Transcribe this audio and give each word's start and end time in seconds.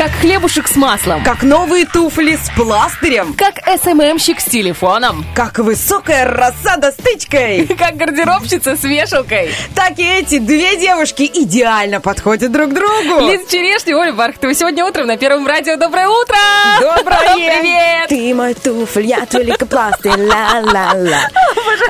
Как 0.00 0.12
хлебушек 0.12 0.66
с 0.66 0.76
маслом. 0.76 1.22
Как 1.22 1.42
новые 1.42 1.84
туфли 1.84 2.34
с 2.34 2.48
пластырем. 2.56 3.34
Как 3.34 3.56
СММщик 3.82 4.40
с 4.40 4.44
телефоном. 4.46 5.26
Как 5.34 5.58
высокая 5.58 6.24
рассада 6.24 6.90
с 6.90 6.94
тычкой. 6.94 7.66
Как 7.78 7.96
гардеробщица 7.96 8.76
с 8.76 8.82
вешалкой. 8.82 9.50
Так 9.74 9.98
и 9.98 10.02
эти 10.02 10.38
две 10.38 10.78
девушки 10.78 11.30
идеально 11.30 12.00
подходят 12.00 12.50
друг 12.50 12.72
другу. 12.72 13.30
Лиза 13.30 13.46
Черешня, 13.46 13.94
Оля 13.94 14.14
Бархтова. 14.14 14.54
Сегодня 14.54 14.86
утром 14.86 15.06
на 15.06 15.18
Первом 15.18 15.46
радио. 15.46 15.76
Доброе 15.76 16.08
утро! 16.08 16.36
Доброе! 16.80 17.34
Привет! 17.34 18.08
Ты 18.08 18.34
мой 18.34 18.54
туфль, 18.54 19.04
я 19.04 19.26
твой 19.26 19.44
лейкопластырь, 19.44 20.18
ла-ла-ла. 20.18 21.28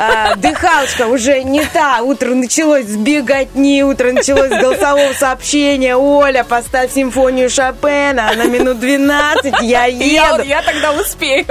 А, 0.00 0.34
Дыхалочка 0.34 1.06
уже 1.06 1.44
не 1.44 1.64
та. 1.64 2.02
Утро 2.02 2.34
началось 2.34 2.86
с 2.86 2.96
беготни, 2.96 3.84
утро 3.84 4.10
началось 4.10 4.50
с 4.50 4.60
голосового 4.60 5.12
сообщения. 5.12 5.94
Оля, 5.94 6.42
поставь 6.42 6.92
симфонию 6.92 7.48
Шопена 8.00 8.32
на 8.34 8.44
минут 8.44 8.80
12, 8.80 9.54
я 9.62 9.84
Я, 9.86 10.30
еду. 10.34 10.42
я 10.42 10.62
тогда 10.62 10.92
успею. 10.92 11.44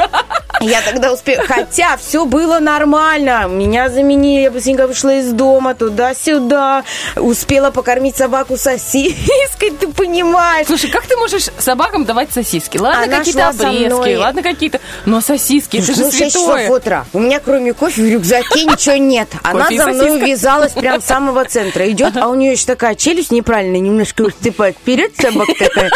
Я 0.61 0.81
тогда 0.81 1.13
успею. 1.13 1.41
Хотя 1.47 1.95
все 1.97 2.25
было 2.25 2.59
нормально. 2.59 3.47
Меня 3.47 3.89
заменили, 3.89 4.41
я 4.41 4.51
быстренько 4.51 4.87
вышла 4.87 5.15
из 5.15 5.31
дома, 5.31 5.73
туда-сюда. 5.73 6.83
Успела 7.15 7.71
покормить 7.71 8.17
собаку 8.17 8.57
сосиской, 8.57 9.71
ты 9.79 9.87
понимаешь. 9.87 10.67
Слушай, 10.67 10.89
как 10.89 11.05
ты 11.07 11.15
можешь 11.15 11.47
собакам 11.57 12.03
давать 12.05 12.33
сосиски? 12.33 12.77
Ладно, 12.77 13.03
Она 13.03 13.17
какие-то 13.19 13.49
обрезки, 13.49 14.15
ладно, 14.15 14.43
какие-то... 14.43 14.81
Но 15.05 15.21
сосиски, 15.21 15.77
это 15.77 15.93
же 15.93 16.03
ну, 16.03 16.11
6 16.11 16.17
часов 16.19 16.43
святое. 16.57 16.69
утра. 16.69 17.05
У 17.13 17.19
меня 17.19 17.39
кроме 17.39 17.73
кофе 17.73 18.01
в 18.01 18.09
рюкзаке 18.09 18.65
ничего 18.65 18.95
нет. 18.97 19.29
Она 19.43 19.67
за 19.69 19.87
мной 19.87 20.11
увязалась 20.11 20.73
прям 20.73 21.01
с 21.01 21.05
самого 21.05 21.45
центра. 21.45 21.89
Идет, 21.89 22.17
а 22.17 22.27
у 22.27 22.35
нее 22.35 22.51
еще 22.53 22.65
такая 22.65 22.95
челюсть 22.95 23.31
неправильная, 23.31 23.79
немножко 23.79 24.21
уступает 24.27 24.75
вперед 24.75 25.13
собака 25.17 25.53
такая. 25.57 25.89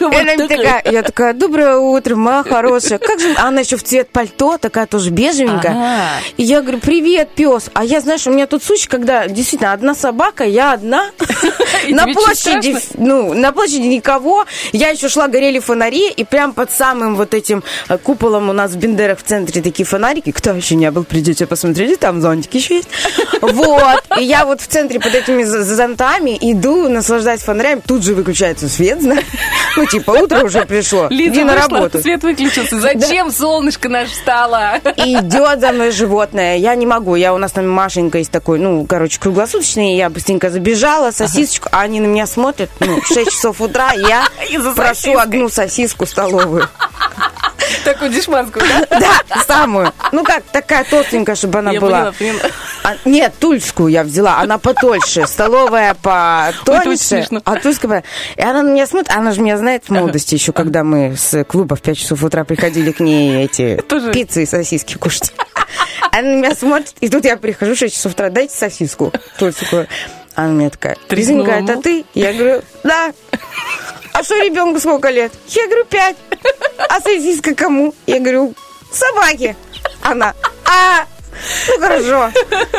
И 0.00 0.04
она 0.04 0.34
мне 0.34 0.48
такая, 0.48 0.82
я 0.90 1.02
такая, 1.02 1.32
доброе 1.32 1.76
утро, 1.76 2.16
моя 2.16 2.42
хорошая. 2.42 2.98
Как 2.98 3.20
же, 3.20 3.34
а 3.36 3.48
она 3.48 3.60
еще 3.60 3.76
в 3.76 3.82
цвет 3.82 4.10
пальто, 4.10 4.58
такая 4.58 4.86
тоже 4.86 5.10
бежевенькая. 5.10 6.20
И 6.36 6.42
я 6.42 6.60
говорю, 6.60 6.78
привет, 6.78 7.30
пес. 7.34 7.70
А 7.74 7.84
я, 7.84 8.00
знаешь, 8.00 8.26
у 8.26 8.30
меня 8.30 8.46
тут 8.46 8.62
случай, 8.62 8.88
когда 8.88 9.26
действительно 9.26 9.72
одна 9.72 9.94
собака, 9.94 10.44
я 10.44 10.72
одна. 10.72 11.10
На 11.88 12.06
площади, 12.06 12.76
ну, 12.94 13.34
на 13.34 13.52
площади 13.52 13.86
никого. 13.86 14.44
Я 14.72 14.88
еще 14.88 15.08
шла, 15.08 15.28
горели 15.28 15.58
фонари, 15.58 16.10
и 16.10 16.24
прям 16.24 16.52
под 16.52 16.72
самым 16.72 17.16
вот 17.16 17.34
этим 17.34 17.62
э, 17.88 17.98
куполом 17.98 18.48
у 18.48 18.52
нас 18.52 18.72
в 18.72 18.76
Бендерах 18.76 19.18
в 19.18 19.22
центре 19.22 19.62
такие 19.62 19.86
фонарики. 19.86 20.32
Кто 20.32 20.50
еще 20.52 20.74
не 20.74 20.90
был, 20.90 21.04
придете 21.04 21.46
посмотрите, 21.46 21.96
там 21.96 22.20
зонтики 22.20 22.56
еще 22.56 22.76
есть. 22.76 22.88
Вот. 23.40 24.02
И 24.18 24.24
я 24.24 24.44
вот 24.44 24.60
в 24.60 24.66
центре 24.66 24.98
под 25.00 25.14
этими 25.14 25.44
зонтами 25.44 26.36
иду, 26.40 26.88
наслаждаюсь 26.88 27.40
фонарями. 27.40 27.82
Тут 27.86 28.02
же 28.02 28.14
выключается 28.14 28.68
свет, 28.68 29.00
знаешь. 29.00 29.24
Ну, 29.76 29.86
типа, 29.86 30.10
утро 30.12 30.42
уже 30.44 30.64
пришло. 30.64 31.06
Лиза 31.10 31.32
Иди 31.32 31.44
на 31.44 31.54
работу. 31.54 32.00
свет 32.00 32.22
выключился. 32.22 32.80
Зачем 32.80 33.30
солнышко 33.30 33.88
наше 33.88 34.12
встало? 34.12 34.78
Идет 34.96 35.60
за 35.60 35.72
мной 35.72 35.90
животное. 35.90 36.56
Я 36.56 36.74
не 36.74 36.86
могу. 36.86 37.14
Я 37.14 37.34
у 37.34 37.38
нас 37.38 37.52
там 37.52 37.68
Машенька 37.68 38.18
есть 38.18 38.30
такой, 38.30 38.58
ну, 38.58 38.86
короче, 38.86 39.20
круглосуточный. 39.20 39.96
Я 39.96 40.08
быстренько 40.08 40.50
забежала, 40.50 41.10
сосисочку, 41.10 41.68
а 41.72 41.80
они 41.82 42.00
на 42.00 42.06
меня 42.06 42.26
смотрят. 42.26 42.70
Ну, 42.80 43.00
в 43.00 43.06
6 43.06 43.30
часов 43.30 43.60
утра 43.60 43.92
я 43.92 44.26
прошу 44.74 45.18
одну 45.18 45.48
сосиску 45.48 46.06
столовую. 46.06 46.68
Такую 47.84 48.10
дешманскую, 48.10 48.64
да? 48.90 49.00
Да, 49.28 49.42
самую. 49.42 49.92
Ну 50.12 50.22
как, 50.24 50.44
такая 50.44 50.84
толстенькая, 50.84 51.34
чтобы 51.34 51.58
она 51.58 51.72
Я 51.72 51.80
была. 51.80 52.12
поняла, 52.12 52.12
поняла. 52.12 52.50
А, 52.84 52.94
нет, 53.04 53.34
тульскую 53.38 53.88
я 53.88 54.04
взяла, 54.04 54.38
она 54.38 54.58
потольше, 54.58 55.26
столовая 55.26 55.94
потоньше, 55.94 57.26
а 57.44 57.56
тульская... 57.56 58.04
И 58.36 58.42
она 58.42 58.62
на 58.62 58.70
меня 58.70 58.86
смотрит, 58.86 59.10
она 59.16 59.32
же 59.36 59.42
меня 59.42 59.56
знает 59.58 59.84
в 59.84 59.90
молодости 59.90 60.34
еще, 60.34 60.52
когда 60.52 60.82
мы 60.82 61.14
с 61.16 61.44
клуба 61.44 61.76
в 61.76 61.82
5 61.82 61.96
часов 61.96 62.24
утра 62.24 62.44
приходили 62.44 62.90
к 62.90 63.00
ней 63.00 63.44
эти 63.44 63.80
пиццы 64.12 64.42
и 64.42 64.46
сосиски 64.46 64.96
кушать. 64.96 65.32
Она 66.10 66.22
на 66.22 66.36
меня 66.36 66.54
смотрит, 66.54 66.94
и 67.00 67.08
тут 67.08 67.24
я 67.24 67.36
прихожу 67.36 67.74
в 67.74 67.78
6 67.78 67.94
часов 67.94 68.12
утра, 68.12 68.30
дайте 68.30 68.54
сосиску 68.54 69.12
тульскую. 69.38 69.86
Она 70.34 70.48
мне 70.48 70.70
такая, 70.70 70.96
Лизонька, 71.08 71.52
это 71.52 71.80
ты? 71.80 72.04
Я 72.12 72.32
говорю, 72.32 72.62
да. 72.84 73.12
А 74.12 74.22
что 74.22 74.34
ребенку 74.42 74.80
сколько 74.80 75.08
лет? 75.10 75.32
Я 75.48 75.66
говорю, 75.66 75.84
пять. 75.86 76.16
А 76.90 77.00
сосиска 77.00 77.54
кому? 77.54 77.94
Я 78.06 78.20
говорю, 78.20 78.54
собаке. 78.90 79.56
Она, 80.02 80.34
а, 80.64 81.06
ну 81.68 81.80
хорошо. 81.80 82.30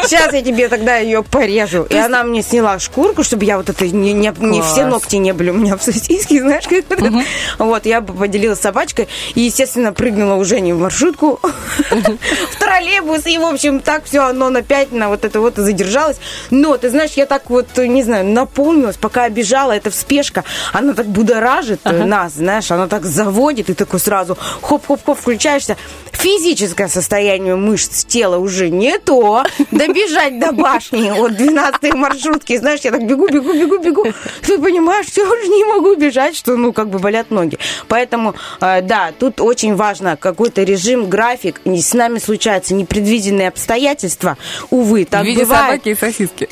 Сейчас 0.03 0.33
я 0.33 0.41
тебе 0.41 0.67
тогда 0.67 0.97
ее 0.97 1.23
порежу. 1.23 1.83
И 1.89 1.97
она 1.97 2.23
мне 2.23 2.41
сняла 2.41 2.79
шкурку, 2.79 3.23
чтобы 3.23 3.45
я 3.45 3.57
вот 3.57 3.69
это 3.69 3.87
не, 3.87 4.13
не, 4.13 4.33
не 4.37 4.61
все 4.61 4.85
ногти 4.85 5.17
не 5.17 5.33
были 5.33 5.49
у 5.49 5.53
меня 5.53 5.77
в 5.77 5.83
сосиске, 5.83 6.39
знаешь, 6.41 6.65
как 6.67 6.85
это. 6.89 7.23
Вот, 7.57 7.85
я 7.85 8.01
бы 8.01 8.13
поделилась 8.13 8.59
с 8.59 8.61
собачкой 8.61 9.07
и, 9.35 9.41
естественно, 9.41 9.93
прыгнула 9.93 10.35
уже 10.35 10.59
не 10.59 10.73
в 10.73 10.79
маршрутку, 10.79 11.39
в 11.89 12.59
троллейбус, 12.59 13.25
и, 13.25 13.37
в 13.37 13.45
общем, 13.45 13.79
так 13.79 14.05
все 14.05 14.21
оно 14.21 14.49
на 14.49 14.61
пять, 14.61 14.91
на 14.91 15.09
вот 15.09 15.25
это 15.25 15.39
вот 15.39 15.55
задержалось. 15.55 16.17
Но, 16.49 16.77
ты 16.77 16.89
знаешь, 16.89 17.11
я 17.13 17.25
так 17.25 17.49
вот, 17.49 17.77
не 17.77 18.03
знаю, 18.03 18.25
наполнилась, 18.25 18.97
пока 18.97 19.25
я 19.25 19.29
бежала, 19.29 19.73
эта 19.73 19.89
вспешка, 19.89 20.43
она 20.73 20.93
так 20.93 21.07
будоражит 21.07 21.81
э, 21.83 22.03
нас, 22.05 22.33
знаешь, 22.33 22.71
она 22.71 22.87
так 22.87 23.05
заводит, 23.05 23.69
и 23.69 23.73
такой 23.73 23.99
сразу 23.99 24.37
хоп-хоп-хоп 24.61 25.17
включаешься. 25.17 25.77
Физическое 26.19 26.87
состояние 26.87 27.55
мышц 27.55 28.03
тела 28.05 28.37
уже 28.37 28.69
не 28.69 28.97
то. 28.99 29.43
Добежать 29.71 30.39
до 30.39 30.51
башни 30.51 31.09
от 31.09 31.35
12 31.35 31.93
маршрутки, 31.93 32.57
знаешь, 32.57 32.81
я 32.81 32.91
так 32.91 33.05
бегу, 33.05 33.27
бегу, 33.27 33.53
бегу, 33.53 33.77
бегу. 33.77 34.05
Ты 34.41 34.57
понимаешь, 34.57 35.07
все 35.07 35.25
уже 35.25 35.47
не 35.47 35.63
могу 35.65 35.95
бежать, 35.95 36.35
что, 36.35 36.55
ну, 36.55 36.73
как 36.73 36.89
бы 36.89 36.99
болят 36.99 37.29
ноги. 37.29 37.57
Поэтому, 37.87 38.35
э, 38.61 38.81
да, 38.81 39.11
тут 39.17 39.41
очень 39.41 39.75
важно 39.75 40.17
какой-то 40.17 40.63
режим, 40.63 41.09
график. 41.09 41.61
С 41.65 41.93
нами 41.93 42.19
случаются 42.19 42.73
непредвиденные 42.73 43.49
обстоятельства. 43.49 44.37
Увы, 44.69 45.05
так 45.05 45.23
В 45.23 45.25
виде 45.25 45.41
бывает. 45.41 45.65
собаки 45.65 45.89
и 45.89 45.95
сосиски. 45.95 46.49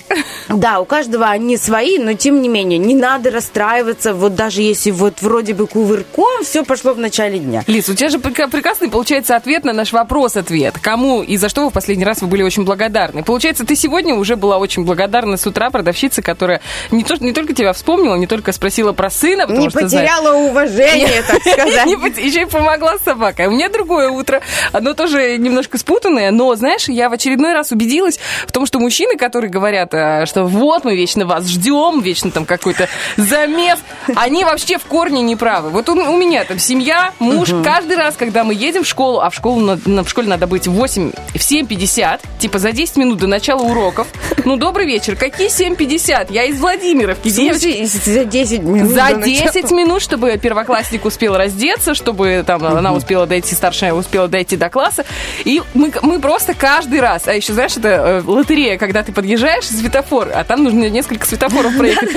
Да, 0.50 0.80
у 0.80 0.86
каждого 0.86 1.26
они 1.26 1.58
свои, 1.58 1.98
но 1.98 2.14
тем 2.14 2.42
не 2.42 2.50
менее, 2.50 2.78
не 2.78 2.94
надо 2.96 3.32
расстраиваться, 3.32 4.14
вот 4.14 4.36
даже 4.36 4.62
если 4.62 4.92
вот 4.92 5.22
вроде 5.22 5.54
бы 5.54 5.66
кувырком 5.68 6.44
все 6.44 6.64
пошло 6.64 6.94
в 6.94 7.00
начале 7.00 7.40
дня. 7.40 7.64
Лиз, 7.68 7.90
у 7.90 7.94
тебя 7.96 8.10
же 8.10 8.20
прекрасный 8.20 8.90
получается 8.90 9.36
ответ 9.36 9.55
на 9.64 9.74
наш 9.74 9.94
вопрос-ответ. 9.94 10.78
Кому 10.82 11.22
и 11.22 11.38
за 11.38 11.50
что 11.50 11.64
вы 11.64 11.70
в 11.70 11.74
последний 11.74 12.06
раз 12.06 12.22
вы 12.22 12.28
были 12.28 12.44
очень 12.44 12.64
благодарны? 12.64 13.24
Получается, 13.24 13.66
ты 13.66 13.76
сегодня 13.76 14.16
уже 14.16 14.36
была 14.36 14.58
очень 14.58 14.84
благодарна 14.84 15.38
с 15.38 15.48
утра 15.48 15.70
продавщице, 15.70 16.22
которая 16.22 16.62
не, 16.92 17.04
то, 17.04 17.16
не 17.20 17.32
только 17.32 17.54
тебя 17.54 17.74
вспомнила, 17.74 18.16
не 18.16 18.28
только 18.28 18.52
спросила 18.52 18.92
про 18.94 19.10
сына, 19.10 19.48
потому 19.48 19.66
Не 19.66 19.70
что 19.70 19.82
потеряла 19.82 20.36
уважение, 20.36 21.24
так 21.28 21.42
сказать. 21.42 21.86
Еще 22.18 22.42
и 22.42 22.46
помогла 22.46 22.98
с 22.98 23.04
собакой. 23.04 23.48
У 23.48 23.52
меня 23.52 23.70
другое 23.70 24.10
утро. 24.10 24.42
Оно 24.72 24.94
тоже 24.94 25.38
немножко 25.38 25.78
спутанное, 25.78 26.32
но, 26.32 26.54
знаешь, 26.56 26.88
я 26.90 27.10
в 27.10 27.14
очередной 27.14 27.54
раз 27.54 27.72
убедилась 27.72 28.20
в 28.48 28.52
том, 28.52 28.66
что 28.66 28.80
мужчины, 28.80 29.18
которые 29.18 29.52
говорят, 29.52 29.94
э, 29.94 30.26
что 30.26 30.46
вот 30.46 30.84
мы 30.84 30.96
вечно 30.96 31.26
вас 31.26 31.48
ждем, 31.48 32.02
вечно 32.02 32.32
там 32.32 32.46
какой-то 32.46 32.88
замес, 33.18 33.80
они 34.16 34.44
вообще 34.44 34.78
в 34.78 34.86
корне 34.86 35.22
не 35.22 35.36
правы. 35.36 35.70
Вот 35.70 35.90
у, 35.90 35.94
у 35.94 36.18
меня 36.18 36.44
там 36.44 36.60
семья, 36.60 37.14
муж, 37.20 37.50
каждый 37.64 37.98
раз, 37.98 38.16
когда 38.18 38.44
мы 38.44 38.54
едем 38.54 38.84
в 38.84 38.88
школу, 38.88 39.20
а 39.20 39.30
в 39.30 39.36
школу 39.36 39.45
на- 39.54 39.80
на- 39.86 40.04
в 40.04 40.10
школе 40.10 40.28
надо 40.28 40.48
быть 40.48 40.68
в 40.68 40.72
8, 40.72 41.12
в 41.12 41.36
7.50, 41.38 42.20
типа 42.40 42.60
за 42.60 42.72
10 42.72 42.98
минут 42.98 43.20
до 43.20 43.28
начала 43.28 43.62
уроков. 43.62 44.08
Ну, 44.44 44.58
добрый 44.58 44.86
вечер. 44.86 45.16
Какие 45.16 45.50
7.50? 45.50 46.28
Я 46.32 46.44
из 46.46 46.60
Владимировки. 46.60 47.30
Девочки. 47.30 47.86
за 47.86 48.26
10 48.26 48.62
минут. 48.62 48.90
За 48.90 49.10
до 49.10 49.18
начала? 49.18 49.52
10 49.54 49.72
минут, 49.72 50.02
чтобы 50.02 50.38
первоклассник 50.38 51.06
успел 51.06 51.36
раздеться, 51.38 51.94
чтобы 51.96 52.44
там 52.46 52.64
она 52.66 52.94
успела 52.94 53.26
дойти, 53.26 53.56
старшая 53.56 53.94
успела 53.94 54.28
дойти 54.28 54.58
до 54.58 54.70
класса. 54.70 55.06
И 55.44 55.62
мы, 55.74 55.92
мы 56.02 56.20
просто 56.20 56.54
каждый 56.54 57.00
раз, 57.00 57.28
а 57.28 57.34
еще, 57.34 57.54
знаешь, 57.54 57.76
это 57.78 57.88
э, 57.90 58.22
лотерея, 58.26 58.78
когда 58.78 59.04
ты 59.04 59.12
подъезжаешь, 59.12 59.66
светофор, 59.66 60.32
а 60.34 60.44
там 60.44 60.64
нужно 60.64 60.90
несколько 60.90 61.26
светофоров 61.26 61.76
проехать. 61.78 62.10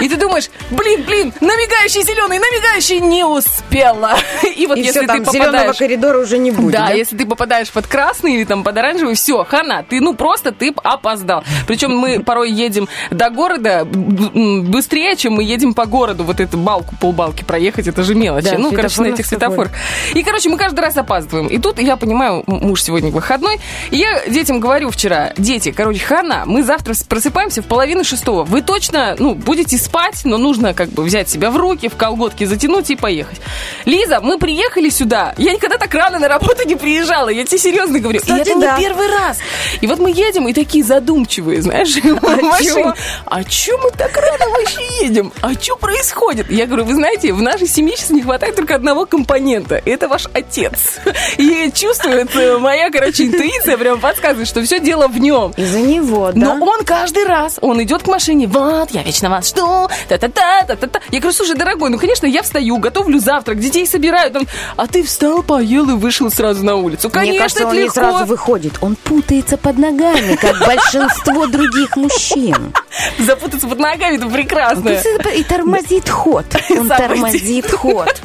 И 0.00 0.08
ты 0.08 0.16
думаешь, 0.16 0.50
блин, 0.70 1.04
блин, 1.06 1.32
намигающий 1.40 2.02
зеленый, 2.02 2.38
намигающий 2.38 3.00
не 3.00 3.24
успела. 3.24 4.16
И 4.56 4.66
вот 4.66 4.76
И 4.78 4.80
если 4.80 4.90
все, 4.90 5.00
ты 5.00 5.06
там 5.06 5.24
зеленого 5.24 5.52
попадаешь... 5.52 5.76
коридора 5.76 6.18
уже 6.18 6.38
не 6.38 6.50
будет. 6.50 6.72
Да, 6.78 6.92
если 6.92 7.16
ты 7.16 7.26
попадаешь 7.26 7.70
под 7.70 7.86
красный 7.86 8.36
или 8.36 8.44
там 8.44 8.62
под 8.62 8.76
оранжевый, 8.76 9.14
все, 9.14 9.44
хана, 9.44 9.84
ты 9.88 10.00
ну 10.00 10.14
просто 10.14 10.52
ты 10.52 10.74
опоздал. 10.82 11.44
Причем 11.66 11.96
мы 11.96 12.20
порой 12.20 12.50
едем 12.50 12.88
до 13.10 13.30
города 13.30 13.84
быстрее, 13.84 15.16
чем 15.16 15.34
мы 15.34 15.44
едем 15.44 15.74
по 15.74 15.86
городу. 15.86 16.24
Вот 16.24 16.40
эту 16.40 16.58
балку, 16.58 16.94
полбалки 17.00 17.44
проехать, 17.44 17.88
это 17.88 18.02
же 18.02 18.14
мелочи. 18.14 18.50
Да, 18.50 18.58
ну, 18.58 18.72
короче, 18.72 19.02
на 19.02 19.06
этих 19.06 19.26
светофорах. 19.26 19.72
И, 20.14 20.22
короче, 20.22 20.48
мы 20.48 20.56
каждый 20.56 20.80
раз 20.80 20.96
опаздываем. 20.96 21.48
И 21.48 21.58
тут 21.58 21.78
я 21.78 21.96
понимаю, 21.96 22.42
муж 22.46 22.82
сегодня 22.82 23.10
выходной, 23.10 23.58
и 23.90 23.96
я 23.96 24.26
детям 24.28 24.60
говорю 24.60 24.90
вчера, 24.90 25.32
дети, 25.36 25.70
короче, 25.70 26.04
хана, 26.04 26.44
мы 26.46 26.62
завтра 26.62 26.94
просыпаемся 27.08 27.62
в 27.62 27.66
половину 27.66 28.04
шестого. 28.04 28.44
Вы 28.44 28.62
точно, 28.62 29.16
ну, 29.18 29.34
будете 29.34 29.78
спать, 29.78 30.22
но 30.24 30.38
нужно 30.38 30.74
как 30.74 30.90
бы 30.90 31.02
взять 31.02 31.28
себя 31.28 31.50
в 31.50 31.56
руки, 31.56 31.88
в 31.88 31.96
колготки 31.96 32.44
затянуть 32.44 32.90
и 32.90 32.96
поехать. 32.96 33.40
Лиза, 33.84 34.20
мы 34.20 34.38
приехали 34.38 34.88
сюда. 34.88 35.34
Я 35.38 35.52
никогда 35.52 35.78
так 35.78 35.92
рано 35.94 36.18
на 36.18 36.28
работу 36.28 36.65
не 36.66 36.76
приезжала. 36.76 37.28
Я 37.28 37.44
тебе 37.44 37.58
серьезно 37.58 37.98
говорю. 37.98 38.20
Кстати, 38.20 38.48
и 38.48 38.50
это 38.50 38.60
да. 38.60 38.76
не 38.76 38.84
первый 38.84 39.08
раз. 39.08 39.38
И 39.80 39.86
вот 39.86 39.98
мы 39.98 40.10
едем 40.10 40.48
и 40.48 40.52
такие 40.52 40.84
задумчивые, 40.84 41.62
знаешь, 41.62 41.96
а 42.04 42.36
в 42.36 42.42
машине. 42.42 42.94
А 43.24 43.44
чё 43.44 43.78
мы 43.78 43.90
так 43.90 44.16
рано 44.16 44.50
вообще 44.50 44.82
едем? 45.02 45.32
А 45.40 45.52
что 45.54 45.76
происходит? 45.76 46.50
Я 46.50 46.66
говорю, 46.66 46.84
вы 46.84 46.94
знаете, 46.94 47.32
в 47.32 47.42
нашей 47.42 47.66
семье 47.66 47.96
сейчас 47.96 48.10
не 48.10 48.22
хватает 48.22 48.56
только 48.56 48.74
одного 48.74 49.06
компонента. 49.06 49.80
Это 49.84 50.08
ваш 50.08 50.26
отец. 50.32 50.98
И 51.38 51.70
чувствует 51.74 52.34
моя, 52.60 52.90
короче, 52.90 53.24
интуиция 53.24 53.76
прям 53.76 54.00
подсказывает, 54.00 54.48
что 54.48 54.62
все 54.62 54.80
дело 54.80 55.08
в 55.08 55.18
нем. 55.18 55.52
Из-за 55.56 55.80
него, 55.80 56.32
да? 56.32 56.54
Но 56.54 56.64
он 56.64 56.84
каждый 56.84 57.24
раз, 57.24 57.58
он 57.60 57.82
идет 57.82 58.02
к 58.02 58.08
машине, 58.08 58.46
вот, 58.46 58.90
я 58.90 59.02
вечно 59.02 59.30
вас 59.30 59.48
жду, 59.48 59.88
та-та-та, 60.08 60.64
та-та-та. 60.66 61.00
Я 61.10 61.20
говорю, 61.20 61.36
слушай, 61.36 61.56
дорогой, 61.56 61.90
ну, 61.90 61.98
конечно, 61.98 62.26
я 62.26 62.42
встаю, 62.42 62.78
готовлю 62.78 63.18
завтрак, 63.18 63.58
детей 63.58 63.86
собираю, 63.86 64.30
там, 64.30 64.46
а 64.76 64.86
ты 64.86 65.02
встал, 65.02 65.42
поел 65.42 65.88
и 65.90 65.94
вышел 65.94 66.30
сразу 66.30 66.55
на 66.62 66.76
улицу. 66.76 67.10
Конечно, 67.10 67.30
Мне 67.32 67.38
кажется, 67.40 67.62
это 67.62 67.68
он 67.70 67.74
легко. 67.76 67.86
не 67.86 67.94
сразу 67.94 68.24
выходит, 68.26 68.74
он 68.80 68.96
путается 68.96 69.56
под 69.56 69.78
ногами, 69.78 70.36
как 70.36 70.58
большинство 70.66 71.46
других 71.46 71.96
мужчин. 71.96 72.72
Запутаться 73.18 73.66
под 73.68 73.78
ногами, 73.78 74.16
это 74.16 74.26
прекрасно. 74.28 74.90
И 75.34 75.44
тормозит 75.44 76.08
ход. 76.08 76.46
Он 76.70 76.88
тормозит 76.88 77.70
ход 77.70 78.20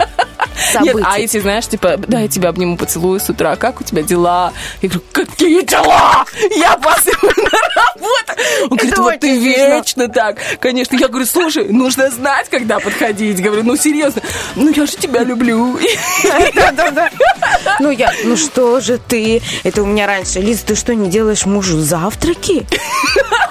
событий. 0.71 0.97
Нет, 0.97 1.05
а 1.07 1.19
если, 1.19 1.39
знаешь, 1.39 1.67
типа, 1.67 1.97
да, 1.97 2.19
я 2.19 2.27
тебя 2.27 2.49
обниму, 2.49 2.77
поцелую 2.77 3.19
с 3.19 3.29
утра, 3.29 3.55
как 3.55 3.81
у 3.81 3.83
тебя 3.83 4.01
дела? 4.03 4.53
Я 4.81 4.89
говорю, 4.89 5.05
какие 5.11 5.61
дела? 5.65 6.25
Я 6.55 6.73
опаздываю 6.73 7.33
на 7.37 7.59
работу. 7.75 8.41
Он 8.69 8.77
говорит, 8.77 8.97
вот 8.97 9.19
ты 9.19 9.39
вечно 9.39 10.07
так. 10.07 10.37
Конечно, 10.59 10.95
я 10.95 11.07
говорю, 11.07 11.25
слушай, 11.25 11.67
нужно 11.69 12.09
знать, 12.09 12.49
когда 12.49 12.79
подходить. 12.79 13.41
Говорю, 13.41 13.63
ну, 13.63 13.75
серьезно, 13.75 14.21
ну, 14.55 14.69
я 14.69 14.85
же 14.85 14.95
тебя 14.97 15.23
люблю. 15.23 15.77
Да-да-да. 16.55 17.09
Ну, 17.79 17.91
я, 17.91 18.11
ну, 18.23 18.37
что 18.37 18.79
же 18.79 18.97
ты? 18.97 19.41
Это 19.63 19.83
у 19.83 19.85
меня 19.85 20.07
раньше. 20.07 20.39
Лиза, 20.39 20.65
ты 20.65 20.75
что, 20.75 20.95
не 20.95 21.09
делаешь 21.09 21.45
мужу 21.45 21.79
завтраки? 21.79 22.65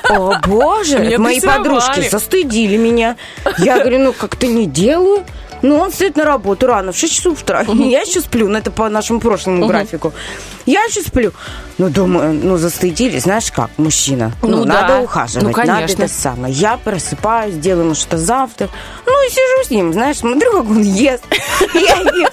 О, 0.09 0.35
боже, 0.47 1.17
мои 1.19 1.41
подружки 1.41 2.09
застыдили 2.09 2.77
меня. 2.77 3.17
Я 3.59 3.79
говорю, 3.81 3.99
ну, 3.99 4.13
как-то 4.13 4.47
не 4.47 4.67
делаю. 4.67 5.25
Ну, 5.63 5.77
он 5.79 5.91
встает 5.91 6.17
на 6.17 6.25
работу 6.25 6.67
рано, 6.67 6.93
в 6.93 6.97
6 6.97 7.15
часов 7.15 7.43
утра. 7.43 7.63
Я 7.69 8.01
еще 8.03 8.21
сплю, 8.21 8.49
ну, 8.49 8.59
это 8.59 8.71
по 8.71 8.89
нашему 8.89 9.21
прошлому 9.21 9.67
графику. 9.67 10.13
Я 10.67 10.85
еще 10.85 11.03
сплю. 11.03 11.33
Ну, 11.79 11.89
думаю, 11.89 12.35
ну, 12.35 12.57
застыдились, 12.59 13.23
знаешь 13.23 13.51
как, 13.51 13.71
мужчина. 13.79 14.33
Ну, 14.43 14.49
ну 14.49 14.65
надо 14.65 14.89
да. 14.89 15.01
ухаживать, 15.01 15.47
ну, 15.47 15.53
конечно. 15.53 15.81
надо 15.81 15.93
это 15.93 16.09
самое. 16.09 16.53
Я 16.53 16.77
просыпаюсь, 16.77 17.55
делаю 17.55 17.87
ему 17.87 17.95
что-то 17.95 18.19
завтра. 18.19 18.69
Ну, 19.07 19.27
и 19.27 19.31
сижу 19.31 19.65
с 19.67 19.71
ним, 19.71 19.93
знаешь, 19.93 20.19
смотрю, 20.19 20.53
как 20.53 20.71
он 20.71 20.83
ест. 20.83 21.25
Я 21.75 21.97
ем. 21.97 22.29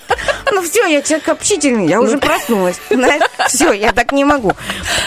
Ну, 0.51 0.61
все, 0.61 0.87
я 0.87 1.01
человек 1.01 1.29
общительный, 1.29 1.87
я 1.87 2.01
уже 2.01 2.17
проснулась. 2.17 2.79
Знаешь, 2.89 3.21
все, 3.47 3.73
я 3.73 3.91
так 3.91 4.11
не 4.11 4.25
могу. 4.25 4.53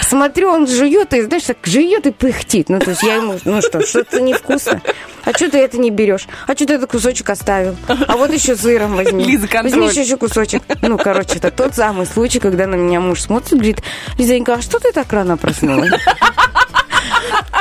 Смотрю, 0.02 0.50
он 0.50 0.66
жует, 0.66 1.12
и, 1.14 1.22
знаешь, 1.22 1.44
так 1.44 1.56
жует 1.64 2.06
и 2.06 2.12
пыхтит. 2.12 2.68
Ну, 2.68 2.78
то 2.78 2.90
есть 2.90 3.02
я 3.02 3.16
ему, 3.16 3.38
ну 3.44 3.60
что, 3.60 3.84
что-то 3.84 4.20
невкусно. 4.20 4.80
А 5.30 5.36
что 5.36 5.48
ты 5.48 5.58
это 5.58 5.78
не 5.78 5.90
берешь? 5.90 6.26
А 6.48 6.54
что 6.56 6.66
ты 6.66 6.74
этот 6.74 6.90
кусочек 6.90 7.30
оставил? 7.30 7.76
А 7.86 8.16
вот 8.16 8.32
еще 8.32 8.56
сыром 8.56 8.96
возьми. 8.96 9.24
Лиза, 9.30 9.46
контроль. 9.46 9.70
Возьми 9.70 9.86
еще, 9.88 10.02
еще 10.02 10.16
кусочек. 10.16 10.62
Ну, 10.82 10.98
короче, 10.98 11.36
это 11.36 11.52
тот 11.52 11.76
самый 11.76 12.06
случай, 12.06 12.40
когда 12.40 12.66
на 12.66 12.74
меня 12.74 13.00
муж 13.00 13.20
смотрит 13.20 13.52
и 13.52 13.54
говорит, 13.54 13.82
Лизонька, 14.18 14.54
а 14.54 14.62
что 14.62 14.80
ты 14.80 14.90
так 14.90 15.12
рано 15.12 15.36
проснулась? 15.36 15.92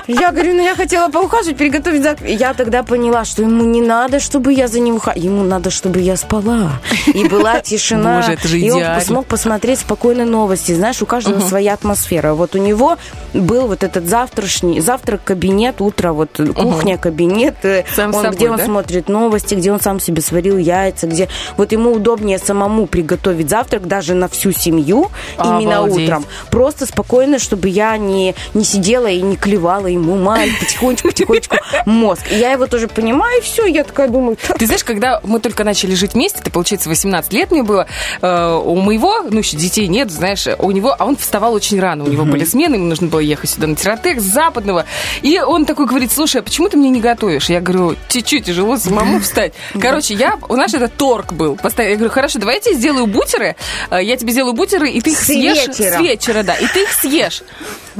Я 0.09 0.31
говорю, 0.31 0.55
ну 0.55 0.63
я 0.63 0.73
хотела 0.73 1.09
поухаживать, 1.09 1.57
приготовить 1.57 2.01
завтрак. 2.01 2.31
Я 2.31 2.55
тогда 2.55 2.81
поняла, 2.81 3.25
что 3.25 3.43
ему 3.43 3.63
не 3.63 3.79
надо, 3.79 4.19
чтобы 4.19 4.53
я 4.53 4.67
за 4.67 4.79
ним 4.79 4.95
ухаживала. 4.95 5.23
Ему 5.23 5.43
надо, 5.43 5.69
чтобы 5.69 5.99
я 5.99 6.17
спала. 6.17 6.81
И 7.05 7.27
была 7.27 7.59
тишина. 7.63 8.21
Боже, 8.21 8.33
это 8.33 8.47
же 8.47 8.59
и 8.59 8.71
он 8.71 8.83
смог 9.01 9.27
посмотреть 9.27 9.79
спокойно 9.79 10.25
новости. 10.25 10.71
Знаешь, 10.71 10.99
у 11.03 11.05
каждого 11.05 11.37
угу. 11.37 11.47
своя 11.47 11.73
атмосфера. 11.73 12.33
Вот 12.33 12.55
у 12.55 12.57
него 12.57 12.97
был 13.35 13.67
вот 13.67 13.83
этот 13.83 14.07
завтрашний, 14.07 14.79
завтрак, 14.79 15.21
кабинет, 15.23 15.79
утро, 15.79 16.11
вот 16.13 16.37
кухня, 16.55 16.95
угу. 16.95 17.03
кабинет. 17.03 17.57
Э, 17.61 17.83
сам 17.95 18.07
он, 18.15 18.23
собой, 18.23 18.35
где 18.35 18.49
он 18.49 18.57
да? 18.57 18.65
смотрит 18.65 19.09
новости, 19.09 19.53
где 19.53 19.71
он 19.71 19.79
сам 19.79 19.99
себе 19.99 20.23
сварил 20.23 20.57
яйца, 20.57 21.05
где 21.05 21.29
вот 21.55 21.71
ему 21.71 21.91
удобнее 21.91 22.39
самому 22.39 22.87
приготовить 22.87 23.49
завтрак 23.49 23.87
даже 23.87 24.15
на 24.15 24.27
всю 24.27 24.53
семью 24.53 25.11
Обалдеть. 25.37 25.67
именно 25.67 25.81
утром. 25.83 26.25
Просто 26.49 26.87
спокойно, 26.87 27.37
чтобы 27.37 27.69
я 27.69 27.95
не, 27.97 28.33
не 28.55 28.63
сидела 28.63 29.05
и 29.05 29.21
не 29.21 29.35
клевала, 29.35 29.85
и 29.85 29.98
ему 30.01 30.17
мать 30.17 30.49
потихонечку-потихонечку 30.59 31.57
мозг. 31.85 32.23
И 32.31 32.35
я 32.35 32.51
его 32.51 32.67
тоже 32.67 32.87
понимаю, 32.87 33.39
и 33.39 33.41
все, 33.41 33.65
я 33.65 33.83
такая 33.83 34.07
думаю... 34.07 34.37
Ты 34.57 34.65
знаешь, 34.65 34.83
когда 34.83 35.19
мы 35.23 35.39
только 35.39 35.63
начали 35.63 35.93
жить 35.95 36.13
вместе, 36.13 36.39
это, 36.41 36.51
получается, 36.51 36.89
18 36.89 37.31
лет 37.33 37.51
мне 37.51 37.63
было, 37.63 37.87
э, 38.21 38.61
у 38.63 38.75
моего, 38.75 39.21
ну, 39.29 39.39
еще 39.39 39.57
детей 39.57 39.87
нет, 39.87 40.11
знаешь, 40.11 40.47
у 40.57 40.71
него, 40.71 40.95
а 40.97 41.05
он 41.05 41.15
вставал 41.15 41.53
очень 41.53 41.79
рано, 41.79 42.03
у 42.03 42.07
него 42.07 42.25
были 42.25 42.45
смены, 42.45 42.75
ему 42.75 42.85
нужно 42.85 43.07
было 43.07 43.19
ехать 43.19 43.49
сюда 43.49 43.67
на 43.67 43.75
Тиротек 43.75 44.19
с 44.19 44.23
западного, 44.23 44.85
и 45.21 45.39
он 45.39 45.65
такой 45.65 45.85
говорит, 45.85 46.11
слушай, 46.11 46.41
а 46.41 46.43
почему 46.43 46.69
ты 46.69 46.77
мне 46.77 46.89
не 46.89 47.01
готовишь? 47.01 47.49
Я 47.49 47.61
говорю, 47.61 47.95
чуть-чуть 48.07 48.45
тяжело 48.45 48.77
самому 48.77 49.19
встать. 49.19 49.53
Короче, 49.79 50.13
я, 50.13 50.37
у 50.47 50.55
нас 50.55 50.73
это 50.73 50.87
торг 50.87 51.33
был. 51.33 51.57
Я 51.77 51.95
говорю, 51.95 52.09
хорошо, 52.09 52.39
давай 52.39 52.55
я 52.55 52.61
тебе 52.61 52.75
сделаю 52.75 53.07
бутеры, 53.07 53.55
э, 53.89 53.99
я 54.01 54.17
тебе 54.17 54.31
сделаю 54.31 54.53
бутеры, 54.53 54.89
и 54.89 55.01
ты 55.01 55.11
их 55.11 55.19
съешь 55.19 55.73
с 55.73 55.99
вечера, 55.99 56.43
да, 56.43 56.55
и 56.55 56.67
ты 56.67 56.83
их 56.83 56.91
съешь. 56.93 57.43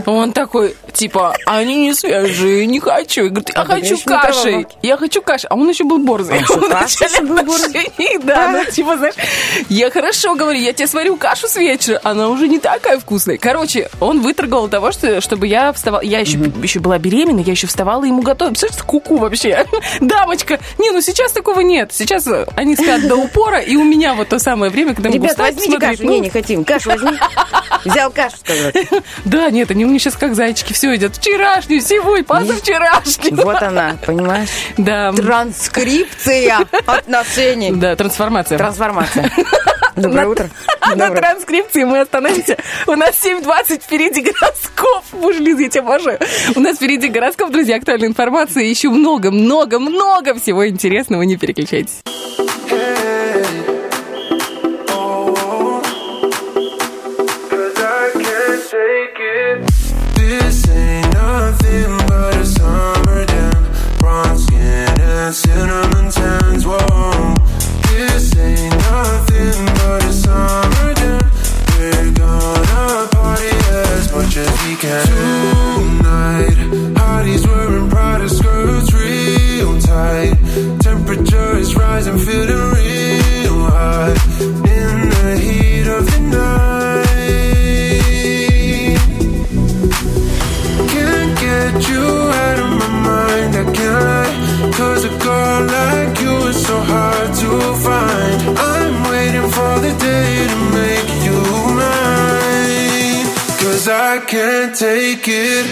Он 0.06 0.32
такой, 0.32 0.76
типа, 0.94 1.36
они 1.46 1.76
не 1.76 1.89
свежие, 1.94 2.66
не 2.66 2.80
хочу. 2.80 3.24
Я 3.24 3.30
говорю, 3.30 3.46
я 3.54 3.62
а 3.62 3.66
хочу 3.66 3.98
каши. 4.04 4.68
Я 4.82 4.98
хочу 4.98 5.22
каши. 5.22 5.48
А 5.48 5.56
он 5.56 5.70
еще 5.70 5.84
был 5.84 6.00
борзый. 6.00 6.42
Он 6.50 6.70
каши 6.70 7.22
был 7.22 7.44
борзый? 7.44 7.92
Да, 8.24 8.52
ну, 8.52 8.72
типа, 8.72 8.98
знаешь, 8.98 9.16
я 9.70 9.90
хорошо 9.92 10.36
говорю, 10.36 10.60
я 10.60 10.74
тебе 10.74 10.88
сварю 10.88 11.18
кашу 11.18 11.48
с 11.48 11.56
вечера, 11.56 12.00
она 12.04 12.30
уже 12.30 12.48
не 12.48 12.60
такая 12.60 13.00
вкусная. 13.00 13.38
Короче, 13.38 13.90
он 14.00 14.22
выторговал 14.22 14.68
того, 14.68 14.92
что, 14.92 15.22
чтобы 15.22 15.48
я 15.48 15.74
вставала. 15.74 16.02
Я 16.02 16.20
еще, 16.20 16.38
еще 16.62 16.80
была 16.80 16.98
беременна, 16.98 17.40
я 17.40 17.52
еще 17.52 17.68
вставала 17.68 18.04
ему 18.04 18.22
готовить. 18.22 18.60
Представляешь, 18.60 18.84
куку 18.84 19.18
вообще. 19.18 19.66
Дамочка. 20.02 20.60
Не, 20.78 20.92
ну 20.92 21.02
сейчас 21.02 21.32
такого 21.32 21.62
нет. 21.62 21.92
Сейчас 21.94 22.28
они 22.56 22.76
спят 22.76 23.08
до 23.08 23.16
упора, 23.16 23.60
и 23.60 23.76
у 23.76 23.84
меня 23.84 24.14
вот 24.14 24.30
то 24.30 24.40
самое 24.40 24.72
время, 24.72 24.94
когда 24.94 25.10
могу 25.10 25.28
встать, 25.28 25.56
возьмите 25.56 25.80
кашу. 25.80 26.04
Не, 26.04 26.20
не 26.20 26.30
хотим. 26.30 26.64
Кашу 26.64 26.90
возьми. 26.90 27.18
Взял 27.86 28.12
кашу, 28.12 28.38
сказать. 28.38 28.76
Да, 29.26 29.50
нет, 29.50 29.72
они 29.72 29.86
у 29.86 29.88
меня 29.88 30.00
сейчас 30.00 30.16
как 30.16 30.36
зайчики 30.36 30.74
все 30.74 30.96
идет. 30.96 31.20
Вчерашний, 31.70 31.82
сегодня, 31.82 32.24
позавчерашний. 32.24 33.44
Вот 33.44 33.62
она, 33.62 33.96
понимаешь? 34.04 34.50
Да. 34.78 35.14
Транскрипция 35.14 36.66
отношений. 36.88 37.72
Да, 37.72 37.96
трансформация. 37.96 38.58
Трансформация. 38.58 39.32
Доброе 39.96 40.24
на, 40.24 40.30
утро. 40.30 40.50
На 40.96 41.10
транскрипции 41.12 41.84
мы 41.84 42.00
остановимся. 42.00 42.58
У 42.88 42.96
нас 42.96 43.12
7.20 43.24 43.84
впереди 43.84 44.22
гороскоп. 44.22 45.04
Боже, 45.14 45.40
Лиза, 45.40 45.62
я 45.62 45.70
тебя 45.70 45.82
обожаю. 45.84 46.20
У 46.56 46.60
нас 46.60 46.78
впереди 46.78 47.08
гороскоп, 47.10 47.52
друзья, 47.52 47.76
актуальная 47.76 48.08
информация. 48.08 48.64
Еще 48.64 48.90
много, 48.90 49.30
много, 49.30 49.78
много 49.78 50.34
всего 50.40 50.68
интересного. 50.68 51.22
Не 51.22 51.38
переключайтесь. 51.38 52.02
Cinnamon 65.34 66.10
tans, 66.12 66.66
whoa. 66.66 67.36
This 67.88 68.36
ain't 68.36 68.72
nothing 68.72 69.66
but 69.78 70.04
a 70.04 70.14
summer 70.14 70.94
jam. 70.96 71.22
We're 71.78 72.12
gonna 72.14 73.08
party 73.12 73.50
as 73.70 74.12
much 74.12 74.38
as 74.38 74.50
we 74.66 74.76
can 74.76 75.06
tonight. 75.06 76.58
Hotties 76.98 77.46
wearing 77.46 77.90
Prada 77.90 78.28
skirts 78.30 78.92
real 78.94 79.80
tight. 79.82 80.34
Temperature 80.82 81.58
is 81.58 81.76
rising, 81.76 82.18
feeling 82.18 82.72
real 82.72 82.79
I'm 97.52 99.04
waiting 99.10 99.50
for 99.50 99.80
the 99.80 99.92
day 100.00 100.48
to 100.48 100.58
make 100.78 101.10
you 101.26 101.40
mine 101.80 103.26
Cause 103.60 103.88
I 103.88 104.20
can't 104.26 104.76
take 104.76 105.28
it. 105.28 105.66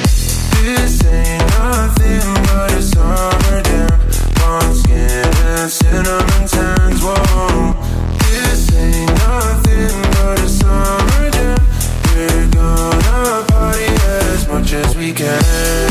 This 0.64 1.06
ain't 1.06 1.44
nothing 1.60 2.34
but 2.46 2.74
a 2.74 2.82
summer 2.82 3.78
skin 4.74 5.26
and 5.46 5.72
cinnamon 5.72 6.48
tans. 6.48 7.02
Whoa, 7.04 7.74
this 8.32 8.74
ain't 8.74 9.12
nothing 9.20 10.02
but 10.14 10.40
a 10.40 10.50
summer. 10.50 11.32
We're 12.16 12.48
gonna 12.50 13.46
party 13.48 13.86
as 13.86 14.48
much 14.48 14.74
as 14.74 14.96
we 14.98 15.14
can. 15.14 15.87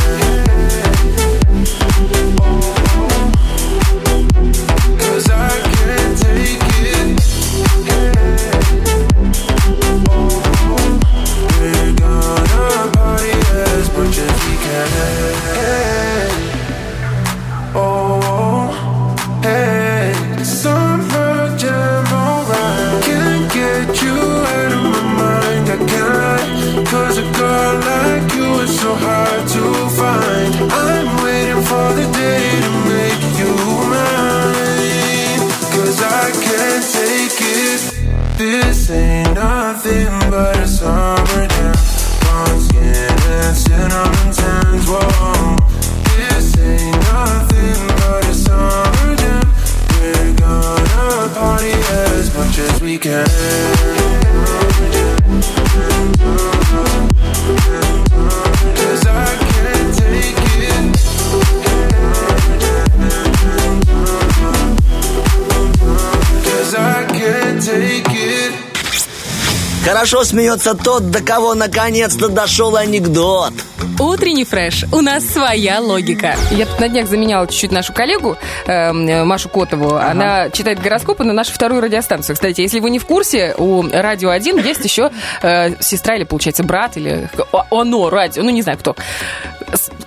Смеется 70.37 70.75
тот, 70.75 71.11
до 71.11 71.23
кого 71.23 71.55
наконец-то 71.55 72.29
дошел 72.29 72.77
анекдот. 72.77 73.55
Утренний 73.99 74.45
фреш. 74.45 74.85
У 74.93 75.01
нас 75.01 75.25
своя 75.25 75.81
логика. 75.81 76.37
Я 76.51 76.67
тут 76.67 76.79
на 76.79 76.91
днях 76.91 77.09
заменяла 77.09 77.47
чуть-чуть 77.47 77.73
нашу 77.73 77.95
коллегу, 77.95 78.37
эм, 78.67 79.09
э, 79.09 79.25
Машу 79.25 79.49
Котову. 79.49 79.95
Она 79.95 80.51
читает 80.51 80.83
гороскопы 80.83 81.25
на 81.25 81.33
нашу 81.33 81.55
вторую 81.55 81.81
радиостанцию. 81.81 82.35
Кстати, 82.37 82.61
если 82.61 82.81
вы 82.81 82.91
не 82.91 82.99
в 82.99 83.07
курсе, 83.07 83.55
у 83.57 83.83
Радио 83.91 84.29
1 84.29 84.59
есть 84.59 84.85
еще 84.85 85.11
э, 85.41 85.81
сестра 85.81 86.17
или, 86.17 86.25
получается, 86.25 86.65
брат, 86.65 86.99
или 86.99 87.31
оно, 87.71 88.11
радио, 88.11 88.43
ну 88.43 88.51
не 88.51 88.61
знаю 88.61 88.77
кто. 88.77 88.95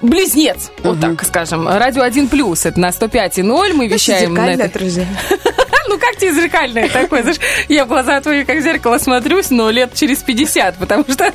Близнец, 0.02 0.70
вот 0.84 1.00
так 1.02 1.24
скажем. 1.24 1.68
Радио 1.68 2.04
1 2.04 2.28
плюс, 2.28 2.68
это 2.68 2.80
на 2.80 2.90
105,0 2.90 3.74
мы 3.74 3.88
вещаем 3.88 4.36
на 4.36 4.42
Зеркальное 4.42 4.54
этой- 4.54 4.68
отражение. 4.68 5.18
ну 5.90 5.98
как 5.98 6.16
тебе 6.18 6.34
зеркальное 6.34 6.88
такое? 6.90 7.22
Знаешь, 7.24 7.40
я 7.68 7.86
в 7.86 7.88
глаза 7.88 8.22
твои 8.22 8.44
как 8.46 8.58
в 8.58 8.62
зеркало 8.62 8.98
смотрюсь, 8.98 9.50
но 9.50 9.70
лет 9.70 9.94
через 9.94 10.20
50, 10.20 10.76
потому 10.78 11.04
что 11.10 11.32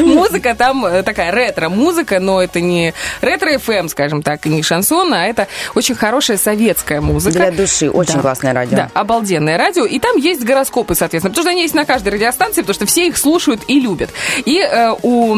музыка 0.00 0.54
там 0.54 0.84
э, 0.84 1.02
такая 1.02 1.30
ретро-музыка, 1.32 2.18
но 2.20 2.42
это 2.42 2.60
не 2.60 2.94
ретро-ФМ, 3.20 3.88
скажем 3.88 4.22
так, 4.22 4.46
и 4.46 4.48
не 4.48 4.62
шансон, 4.62 5.12
а 5.14 5.26
это 5.26 5.46
очень 5.74 5.94
хорошая 5.94 6.36
советская 6.38 7.00
музыка. 7.00 7.38
Для 7.38 7.50
души. 7.50 7.90
Очень 7.90 8.14
Да. 8.14 8.20
классное 8.20 8.52
радио. 8.52 8.76
Да, 8.76 8.90
обалденное 8.94 9.56
радио. 9.58 9.84
И 9.84 9.98
там 9.98 10.16
есть 10.16 10.44
гороскопы, 10.44 10.94
соответственно. 10.94 11.30
Потому 11.30 11.44
что 11.44 11.50
они 11.50 11.62
есть 11.62 11.74
на 11.74 11.84
каждой 11.84 12.14
радиостанции, 12.14 12.62
потому 12.62 12.74
что 12.74 12.86
все 12.86 13.06
их 13.08 13.16
слушают 13.18 13.62
и 13.68 13.80
любят. 13.80 14.10
И 14.44 14.58
э, 14.58 14.94
у 15.02 15.34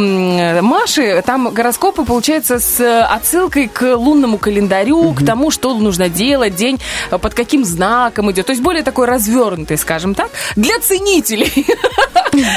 Маши 0.62 1.22
там 1.26 1.50
гороскопы, 1.50 2.04
получается, 2.04 2.58
с 2.58 2.80
отсылкой 3.04 3.68
к 3.68 3.82
лунному 3.96 4.38
календарю, 4.38 5.12
к 5.14 5.24
тому, 5.24 5.50
что 5.50 5.74
нужно 5.74 6.08
делать, 6.08 6.54
день 6.54 6.78
э, 7.10 7.18
под 7.18 7.34
каким 7.34 7.64
знаком 7.64 8.30
идет. 8.30 8.46
То 8.46 8.52
есть 8.52 8.59
более 8.60 8.82
такой 8.82 9.06
развернутый, 9.06 9.78
скажем 9.78 10.14
так, 10.14 10.30
для 10.56 10.78
ценителей. 10.80 11.66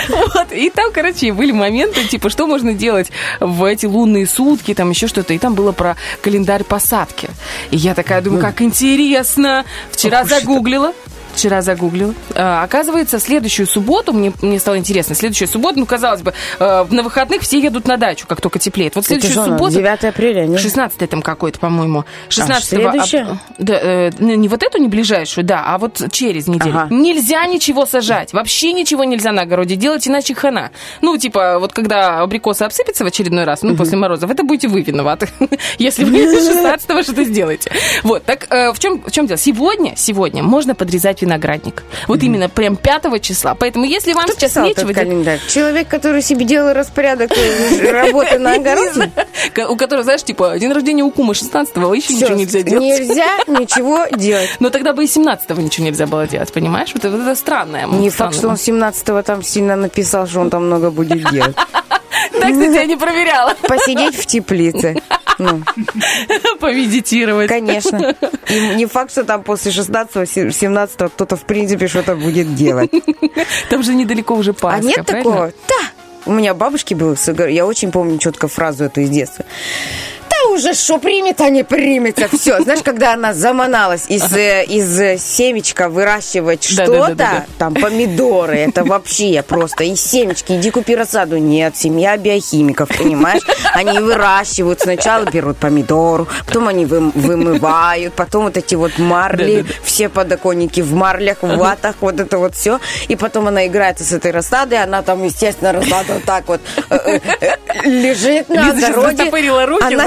Вот. 0.07 0.51
И 0.51 0.69
там, 0.69 0.91
короче, 0.93 1.33
были 1.33 1.51
моменты, 1.51 2.05
типа, 2.05 2.29
что 2.29 2.45
можно 2.45 2.73
делать 2.73 3.09
в 3.39 3.63
эти 3.63 3.87
лунные 3.87 4.27
сутки, 4.27 4.73
там 4.75 4.91
еще 4.91 5.07
что-то. 5.07 5.33
И 5.33 5.39
там 5.39 5.55
было 5.55 5.71
про 5.71 5.97
календарь 6.21 6.63
посадки. 6.63 7.29
И 7.71 7.77
я 7.77 7.95
такая 7.95 8.21
думаю, 8.21 8.41
как 8.41 8.61
интересно. 8.61 9.65
Вчера 9.91 10.25
загуглила. 10.25 10.93
Вчера 11.33 11.61
загуглила. 11.61 12.13
А, 12.35 12.63
оказывается, 12.63 13.19
в 13.19 13.21
следующую 13.21 13.67
субботу, 13.67 14.13
мне, 14.13 14.31
мне 14.41 14.59
стало 14.59 14.77
интересно, 14.77 15.15
следующая 15.15 15.47
суббота, 15.47 15.79
ну, 15.79 15.85
казалось 15.85 16.21
бы, 16.21 16.33
э, 16.59 16.85
на 16.89 17.03
выходных 17.03 17.41
все 17.41 17.59
едут 17.59 17.87
на 17.87 17.97
дачу, 17.97 18.27
как 18.27 18.41
только 18.41 18.59
теплеет. 18.59 18.95
Вот 18.95 19.05
Это 19.05 19.15
следующую 19.15 19.43
оно, 19.43 19.57
субботу... 19.57 19.75
9 19.75 20.03
апреля, 20.05 20.45
нет? 20.45 20.59
16 20.59 21.09
там 21.09 21.21
какой-то, 21.21 21.59
по-моему. 21.59 22.05
16 22.29 22.63
следующее? 22.63 23.39
да, 23.57 23.79
э, 23.81 24.11
не 24.19 24.47
вот 24.47 24.63
эту, 24.63 24.77
не 24.77 24.87
ближайшую, 24.87 25.45
да, 25.45 25.63
а 25.65 25.77
вот 25.77 26.01
через 26.11 26.47
неделю. 26.47 26.75
Ага. 26.75 26.87
Нельзя 26.93 27.45
ничего 27.47 27.85
сажать. 27.85 28.33
Вообще 28.33 28.73
ничего 28.73 29.03
нельзя 29.03 29.31
на 29.31 29.43
огороде 29.43 29.75
делать, 29.75 30.07
иначе 30.07 30.35
хана. 30.35 30.71
Ну, 31.01 31.17
типа, 31.17 31.57
вот 31.59 31.73
когда 31.73 32.21
абрикосы 32.21 32.63
обсыпятся 32.63 33.03
в 33.03 33.07
очередной 33.07 33.43
раз, 33.43 33.63
ну, 33.63 33.75
после 33.75 33.97
морозов, 33.97 34.29
это 34.29 34.43
будете 34.43 34.67
вы 34.67 34.81
виноваты, 34.81 35.29
если 35.77 36.03
вы 36.03 36.17
16-го 36.23 37.01
что-то 37.01 37.23
сделаете. 37.23 37.71
Вот, 38.03 38.23
так 38.23 38.47
э, 38.51 38.71
в 38.71 38.79
чем, 38.79 39.01
в 39.01 39.11
чем 39.11 39.27
дело? 39.27 39.37
Сегодня, 39.37 39.93
сегодня 39.95 40.43
можно 40.43 40.75
подрезать 40.75 41.22
виноградник. 41.23 41.83
Вот 42.07 42.21
именно 42.23 42.49
прям 42.49 42.75
5 42.75 43.21
числа. 43.21 43.55
Поэтому, 43.55 43.85
если 43.85 44.13
вам 44.13 44.25
Кто 44.25 44.33
сейчас 44.33 44.55
нечего 44.55 44.93
делать... 44.93 45.41
Человек, 45.47 45.87
который 45.87 46.21
себе 46.21 46.45
делал 46.45 46.73
распорядок 46.73 47.31
работы 47.91 48.39
на 48.39 48.53
огороде? 48.53 49.11
У 49.69 49.75
которого, 49.75 50.03
знаешь, 50.03 50.23
типа, 50.23 50.57
день 50.59 50.71
рождения 50.71 51.03
у 51.03 51.11
кума 51.11 51.33
16-го, 51.33 51.93
еще 51.93 52.07
Всё, 52.07 52.15
ничего 52.15 52.35
нельзя 52.35 52.61
делать. 52.61 52.83
Нельзя 52.83 53.37
ничего 53.47 54.05
делать. 54.17 54.49
Но 54.59 54.69
тогда 54.69 54.93
бы 54.93 55.03
и 55.03 55.07
17-го 55.07 55.61
ничего 55.61 55.85
нельзя 55.87 56.07
было 56.07 56.27
делать, 56.27 56.51
понимаешь? 56.53 56.91
Вот 56.93 57.05
это, 57.05 57.35
странное. 57.35 57.87
Не 57.87 58.09
факт, 58.09 58.35
что 58.35 58.49
он 58.49 58.55
17-го 58.55 59.21
там 59.21 59.43
сильно 59.43 59.75
написал, 59.75 60.27
что 60.27 60.39
он 60.39 60.49
там 60.49 60.65
много 60.67 60.91
будет 60.91 61.29
делать. 61.31 61.55
Так, 62.31 62.51
кстати, 62.51 62.75
я 62.75 62.85
не 62.85 62.95
проверяла. 62.95 63.55
Посидеть 63.67 64.15
в 64.15 64.25
теплице. 64.25 65.01
Ну, 65.39 65.61
Помедитировать. 66.59 67.47
конечно. 67.49 68.15
И 68.49 68.59
не 68.75 68.85
факт, 68.85 69.11
что 69.11 69.23
там 69.23 69.43
после 69.43 69.71
16-го, 69.71 70.21
17-го 70.21 71.09
кто-то 71.09 71.35
в 71.35 71.43
принципе 71.45 71.87
что-то 71.87 72.15
будет 72.15 72.55
делать. 72.55 72.91
Там 73.69 73.83
же 73.83 73.93
недалеко 73.95 74.35
уже 74.35 74.53
Пасха, 74.53 74.77
А 74.77 74.81
нет 74.83 75.05
правильно? 75.05 75.23
такого? 75.31 75.53
Да. 75.67 75.75
У 76.25 76.31
меня 76.31 76.53
бабушки 76.53 76.93
было, 76.93 77.15
я 77.49 77.65
очень 77.65 77.91
помню 77.91 78.17
четко 78.17 78.47
фразу 78.47 78.85
эту 78.85 79.01
из 79.01 79.09
детства. 79.09 79.43
Уже 80.51 80.73
что 80.73 80.97
примет, 80.97 81.41
а 81.41 81.49
не 81.49 81.63
примется. 81.63 82.27
Все, 82.37 82.61
знаешь, 82.61 82.81
когда 82.83 83.13
она 83.13 83.33
заманалась 83.33 84.05
из, 84.07 84.31
э, 84.35 84.63
из 84.65 84.99
э, 84.99 85.17
семечка 85.17 85.89
выращивать 85.89 86.67
Да, 86.75 86.85
что-то, 86.85 86.99
да, 86.99 87.15
да, 87.15 87.15
да. 87.15 87.45
там 87.57 87.73
помидоры, 87.73 88.57
это 88.57 88.83
вообще 88.83 89.43
просто 89.47 89.83
из 89.85 90.01
семечки, 90.01 90.53
иди 90.53 90.69
купи 90.69 90.95
рассаду. 90.95 91.37
Нет, 91.37 91.75
семья 91.77 92.17
биохимиков, 92.17 92.89
понимаешь? 92.89 93.41
Они 93.73 93.99
выращивают, 93.99 94.81
сначала 94.81 95.25
берут 95.25 95.57
помидору, 95.57 96.27
потом 96.45 96.67
они 96.67 96.85
вы- 96.85 97.11
вымывают, 97.11 98.13
потом 98.13 98.45
вот 98.45 98.57
эти 98.57 98.75
вот 98.75 98.97
марли, 98.99 99.65
все 99.83 100.09
подоконники 100.09 100.81
в 100.81 100.93
марлях, 100.93 101.37
в 101.41 101.55
ватах, 101.57 101.95
вот 102.01 102.19
это 102.19 102.37
вот 102.37 102.55
все. 102.55 102.79
И 103.07 103.15
потом 103.15 103.47
она 103.47 103.65
играется 103.67 104.03
с 104.03 104.11
этой 104.11 104.31
рассадой, 104.31 104.81
она 104.83 105.01
там, 105.01 105.23
естественно, 105.23 105.71
рассада 105.73 106.13
вот 106.15 106.23
так 106.25 106.47
вот 106.47 106.61
э, 106.89 107.19
лежит 107.83 108.49
на 108.49 108.71
огороде. 108.89 109.23
руки, 109.65 109.93
Она-. 109.93 110.03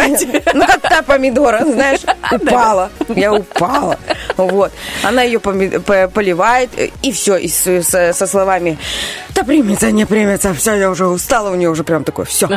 Ну, 0.54 0.66
как 0.66 0.80
та 0.80 1.02
помидора, 1.02 1.64
знаешь, 1.64 2.00
упала. 2.32 2.90
Я 3.14 3.32
упала. 3.32 3.96
Вот. 4.36 4.72
Она 5.02 5.22
ее 5.22 5.40
поливает, 5.40 6.70
и 7.02 7.12
все, 7.12 7.36
и 7.36 7.48
с- 7.48 7.66
с- 7.82 8.12
со 8.12 8.26
словами 8.26 8.78
«Да 9.34 9.42
примется, 9.42 9.90
не 9.90 10.04
примется, 10.06 10.52
все, 10.54 10.74
я 10.74 10.90
уже 10.90 11.06
устала», 11.06 11.50
у 11.50 11.54
нее 11.54 11.70
уже 11.70 11.84
прям 11.84 12.04
такое 12.04 12.24
«все». 12.26 12.48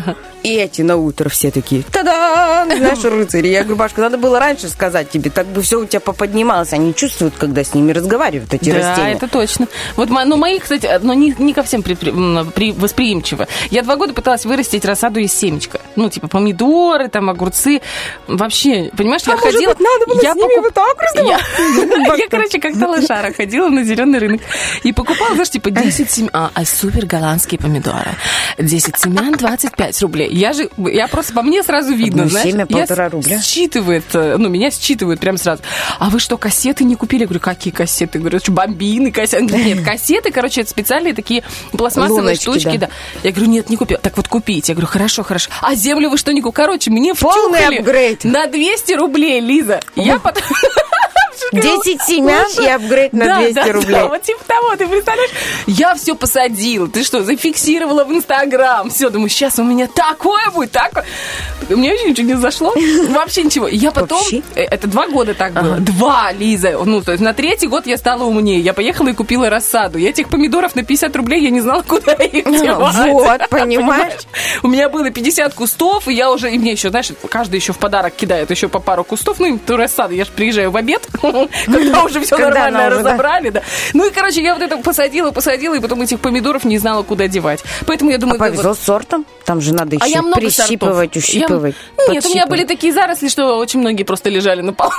И 0.44 0.54
эти 0.56 0.82
на 0.82 0.96
утро 0.96 1.30
все 1.30 1.52
такие 1.52 1.84
«Та-да!» 1.84 2.66
Знаешь, 2.66 3.04
рыцари. 3.04 3.48
Я 3.48 3.62
говорю, 3.64 3.76
Башка, 3.78 4.02
надо 4.02 4.18
было 4.18 4.40
раньше 4.40 4.70
сказать 4.70 5.10
тебе, 5.10 5.30
так 5.30 5.48
бы 5.48 5.62
все 5.62 5.80
у 5.80 5.86
тебя 5.86 6.00
поподнималось. 6.00 6.72
Они 6.74 6.94
чувствуют, 6.94 7.34
когда 7.38 7.64
с 7.64 7.74
ними 7.74 7.92
разговаривают, 7.92 8.54
эти 8.54 8.70
Да, 8.72 8.78
растения. 8.90 9.14
это 9.14 9.28
точно. 9.28 9.68
Вот, 9.96 10.10
ну, 10.10 10.38
мои, 10.38 10.60
кстати, 10.60 10.90
но 11.02 11.14
не, 11.14 11.36
не 11.40 11.54
ко 11.54 11.64
всем 11.64 11.82
при- 11.84 11.96
при- 11.96 12.72
восприимчивы. 12.72 13.48
Я 13.72 13.82
два 13.84 13.96
года 13.96 14.14
пыталась 14.14 14.46
вырастить 14.46 14.86
рассаду 14.86 15.20
из 15.20 15.34
семечка. 15.34 15.80
Ну, 15.96 16.10
типа 16.10 16.28
помидоры, 16.28 17.08
там, 17.10 17.30
огурцы. 17.30 17.82
Вообще, 18.28 18.92
понимаешь, 18.96 19.24
я 19.26 19.34
А 19.34 19.38
может 19.38 19.54
ходила... 19.54 19.74
быть, 19.74 19.80
надо 19.80 20.06
было 20.08 20.22
я 20.22 20.34
с 20.34 20.36
ними 20.36 20.62
вот 20.62 20.74
так 20.74 20.98
Я, 21.16 21.40
я, 22.18 22.28
короче, 22.30 22.60
как-то 22.60 22.88
лошара 22.88 23.34
ходила 23.34 23.70
на 23.70 23.84
зеленый 23.84 24.20
рынок 24.20 24.42
и 24.84 24.92
покупала, 24.92 25.34
знаешь, 25.34 25.50
типа 25.50 25.72
10 25.72 26.12
семян. 26.12 26.30
А, 26.34 26.52
а 26.54 26.66
супер 26.66 27.06
голландские 27.06 27.60
помидоры. 27.60 28.12
10 28.58 28.98
семян, 28.98 29.34
25 29.34 30.02
рублей. 30.02 30.30
Я 30.32 30.54
же, 30.54 30.70
я 30.78 31.08
просто, 31.08 31.34
по 31.34 31.42
мне 31.42 31.64
сразу 31.64 31.94
видно, 31.94 32.24
Одно 32.24 32.32
знаешь. 32.32 32.50
семя 32.52 32.66
я 32.70 32.78
полтора 32.78 33.10
рубля. 33.10 33.42
Считывает, 33.42 34.06
э, 34.14 34.36
ну, 34.38 34.50
меня 34.50 34.70
считывают 34.72 35.20
прям 35.20 35.38
сразу. 35.38 35.62
А 36.00 36.10
вы 36.10 36.20
что, 36.20 36.38
кассеты 36.38 36.84
не 36.84 36.96
купили? 36.96 37.22
Я 37.22 37.28
говорю, 37.28 37.42
какие 37.42 37.74
кассеты? 37.74 38.18
Я 38.18 38.22
говорю, 38.22 38.40
что, 38.40 38.52
бомбины, 38.52 39.12
кассеты? 39.12 39.46
Нет, 39.46 39.84
кассеты, 39.86 40.32
короче, 40.32 40.62
это 40.62 40.70
специальные 40.70 41.14
такие 41.14 41.44
пластмассовые 41.72 42.22
Луночки, 42.22 42.44
штучки, 42.44 42.78
да. 42.78 42.88
да. 42.88 42.90
Я 43.24 43.32
говорю, 43.32 43.50
нет, 43.50 43.70
не 43.70 43.78
купил. 43.78 43.98
Так 44.02 44.18
вот 44.18 44.28
купите. 44.28 44.72
Я 44.72 44.76
говорю, 44.76 44.88
хорошо, 44.88 45.24
хорошо. 45.24 45.50
А 45.62 45.76
землю 45.76 46.10
вы 46.10 46.18
что 46.18 46.32
не 46.32 46.42
купили? 46.42 46.50
Короче, 46.50 46.90
мне 46.92 47.14
Полный 47.14 47.80
апгрейд. 47.80 48.24
на 48.24 48.48
200 48.48 48.94
рублей, 48.94 49.40
Лиза. 49.40 49.80
Я 49.96 50.20
потом... 50.20 50.44
10 51.52 52.02
семян 52.02 52.46
и 52.62 52.68
апгрейд 52.68 53.14
на 53.14 53.26
Да, 53.26 53.40
200 53.40 53.54
да, 53.54 53.72
рублей. 53.72 53.94
Да, 53.94 54.08
вот 54.08 54.22
типа 54.22 54.44
того, 54.46 54.76
ты 54.76 54.88
представляешь? 54.88 55.32
Я 55.68 55.96
все 55.96 56.16
посадила, 56.16 56.88
ты 56.88 57.04
что, 57.04 57.24
зафиксировала 57.24 58.04
в 58.04 58.12
Инстаграм. 58.12 58.90
Все, 58.90 59.10
думаю, 59.10 59.30
сейчас 59.30 59.60
у 59.60 59.64
меня 59.64 59.88
такое 59.88 60.50
будет, 60.52 60.72
такое. 60.72 61.06
У 61.70 61.76
меня 61.76 61.92
вообще 61.92 62.10
ничего 62.10 62.28
не 62.28 62.34
зашло. 62.36 62.74
Вообще 63.10 63.44
ничего. 63.44 63.68
Я 63.68 63.92
потом... 63.92 64.22
Э, 64.56 64.64
Это 64.64 64.88
два 64.88 65.08
года 65.08 65.34
так 65.34 65.54
было. 65.54 65.78
Два, 65.78 66.32
Лиза. 66.32 66.78
Ну, 66.84 67.02
то 67.02 67.12
есть 67.12 67.24
на 67.24 67.34
третий 67.34 67.68
год 67.68 67.86
я 67.86 67.98
стала 67.98 68.24
умнее. 68.24 68.60
Я 68.60 68.74
поехала 68.74 69.10
и 69.10 69.14
купила 69.14 69.50
рассаду. 69.50 69.98
Я 69.98 70.10
этих 70.10 70.30
помидоров 70.30 70.76
на 70.76 70.84
50 70.84 71.16
рублей, 71.16 71.44
я 71.44 71.50
не 71.50 71.62
знала, 71.62 71.82
куда 71.88 72.14
их 72.14 72.46
девать. 72.46 72.96
Вот, 73.12 73.50
понимаешь? 73.50 74.22
У 74.64 74.68
меня 74.68 74.90
было 74.90 75.12
50 75.12 75.54
кустов, 75.54 76.08
и 76.08 76.14
я 76.14 76.32
уже, 76.32 76.52
и 76.52 76.58
мне 76.58 76.72
еще, 76.72 76.90
знаешь, 76.90 77.12
каждый 77.30 77.58
еще 77.58 77.74
в 77.74 77.78
подарок 77.78 78.16
кидает 78.16 78.50
еще 78.50 78.68
по 78.68 78.80
пару 78.80 79.04
кустов, 79.04 79.40
ну, 79.40 79.60
то 79.64 79.78
рассады, 79.78 80.16
я 80.16 80.26
же 80.26 80.32
приезжаю 80.32 80.72
в 80.72 80.78
обед, 80.78 81.08
когда 81.66 82.04
уже 82.04 82.22
все 82.22 82.38
нормально 82.38 82.90
разобрали, 82.90 83.50
да. 83.50 83.62
Ну 83.94 84.08
и, 84.08 84.12
короче, 84.12 84.42
я 84.42 84.54
вот 84.54 84.64
это 84.64 84.78
посадила, 84.78 85.32
посадила, 85.32 85.76
и 85.76 85.80
потом 85.80 86.02
этих 86.02 86.20
помидоров 86.20 86.64
не 86.66 86.78
знала, 86.78 87.04
куда 87.04 87.28
девать. 87.28 87.64
Поэтому 87.86 88.12
я 88.12 88.18
А 88.18 88.20
думаю, 88.20 88.40
да, 88.40 88.46
повезло 88.46 88.70
вот- 88.70 88.80
с 88.80 88.84
сортом? 88.84 89.26
Там 89.46 89.62
же 89.62 89.74
надо 89.74 89.98
а 90.00 90.08
еще 90.08 90.22
прищипывать, 90.32 91.18
ущипывать. 91.18 91.76
Нет, 92.10 92.26
у 92.26 92.30
меня 92.30 92.46
были 92.46 92.66
такие 92.66 92.94
заросли, 92.94 93.30
что 93.30 93.58
очень 93.58 93.80
многие 93.80 94.04
просто 94.04 94.30
лежали 94.30 94.62
на 94.62 94.74
полу. 94.74 94.92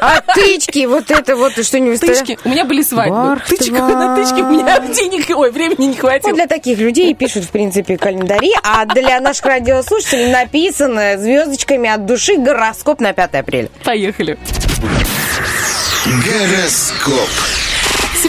А 0.00 0.20
тычки, 0.20 0.86
вот 0.86 1.10
это 1.10 1.36
вот, 1.36 1.52
что 1.64 1.78
не 1.78 1.96
Тычки. 1.96 2.38
У 2.44 2.48
меня 2.48 2.64
были 2.64 2.82
свадьбы. 2.82 3.14
Варх 3.14 3.46
ты 3.46 3.56
Тычек 3.56 3.72
на 3.78 4.16
тычке 4.16 4.42
у 4.42 4.50
меня 4.50 4.80
денег, 4.80 5.36
ой, 5.36 5.50
времени 5.50 5.86
не 5.86 5.96
хватило. 5.96 6.34
для 6.34 6.46
таких 6.46 6.78
людей 6.78 7.14
пишут, 7.14 7.44
в 7.44 7.50
принципе, 7.50 7.96
календари, 7.96 8.52
а 8.62 8.84
для 8.86 9.20
наших 9.20 9.44
радиослушателей 9.44 10.32
написано 10.32 11.18
звездочками 11.18 11.88
от 11.88 12.06
души 12.06 12.36
гороскоп 12.38 13.00
на 13.00 13.12
5 13.12 13.34
апреля. 13.34 13.68
Поехали. 13.84 14.38
Гороскоп. 16.04 17.30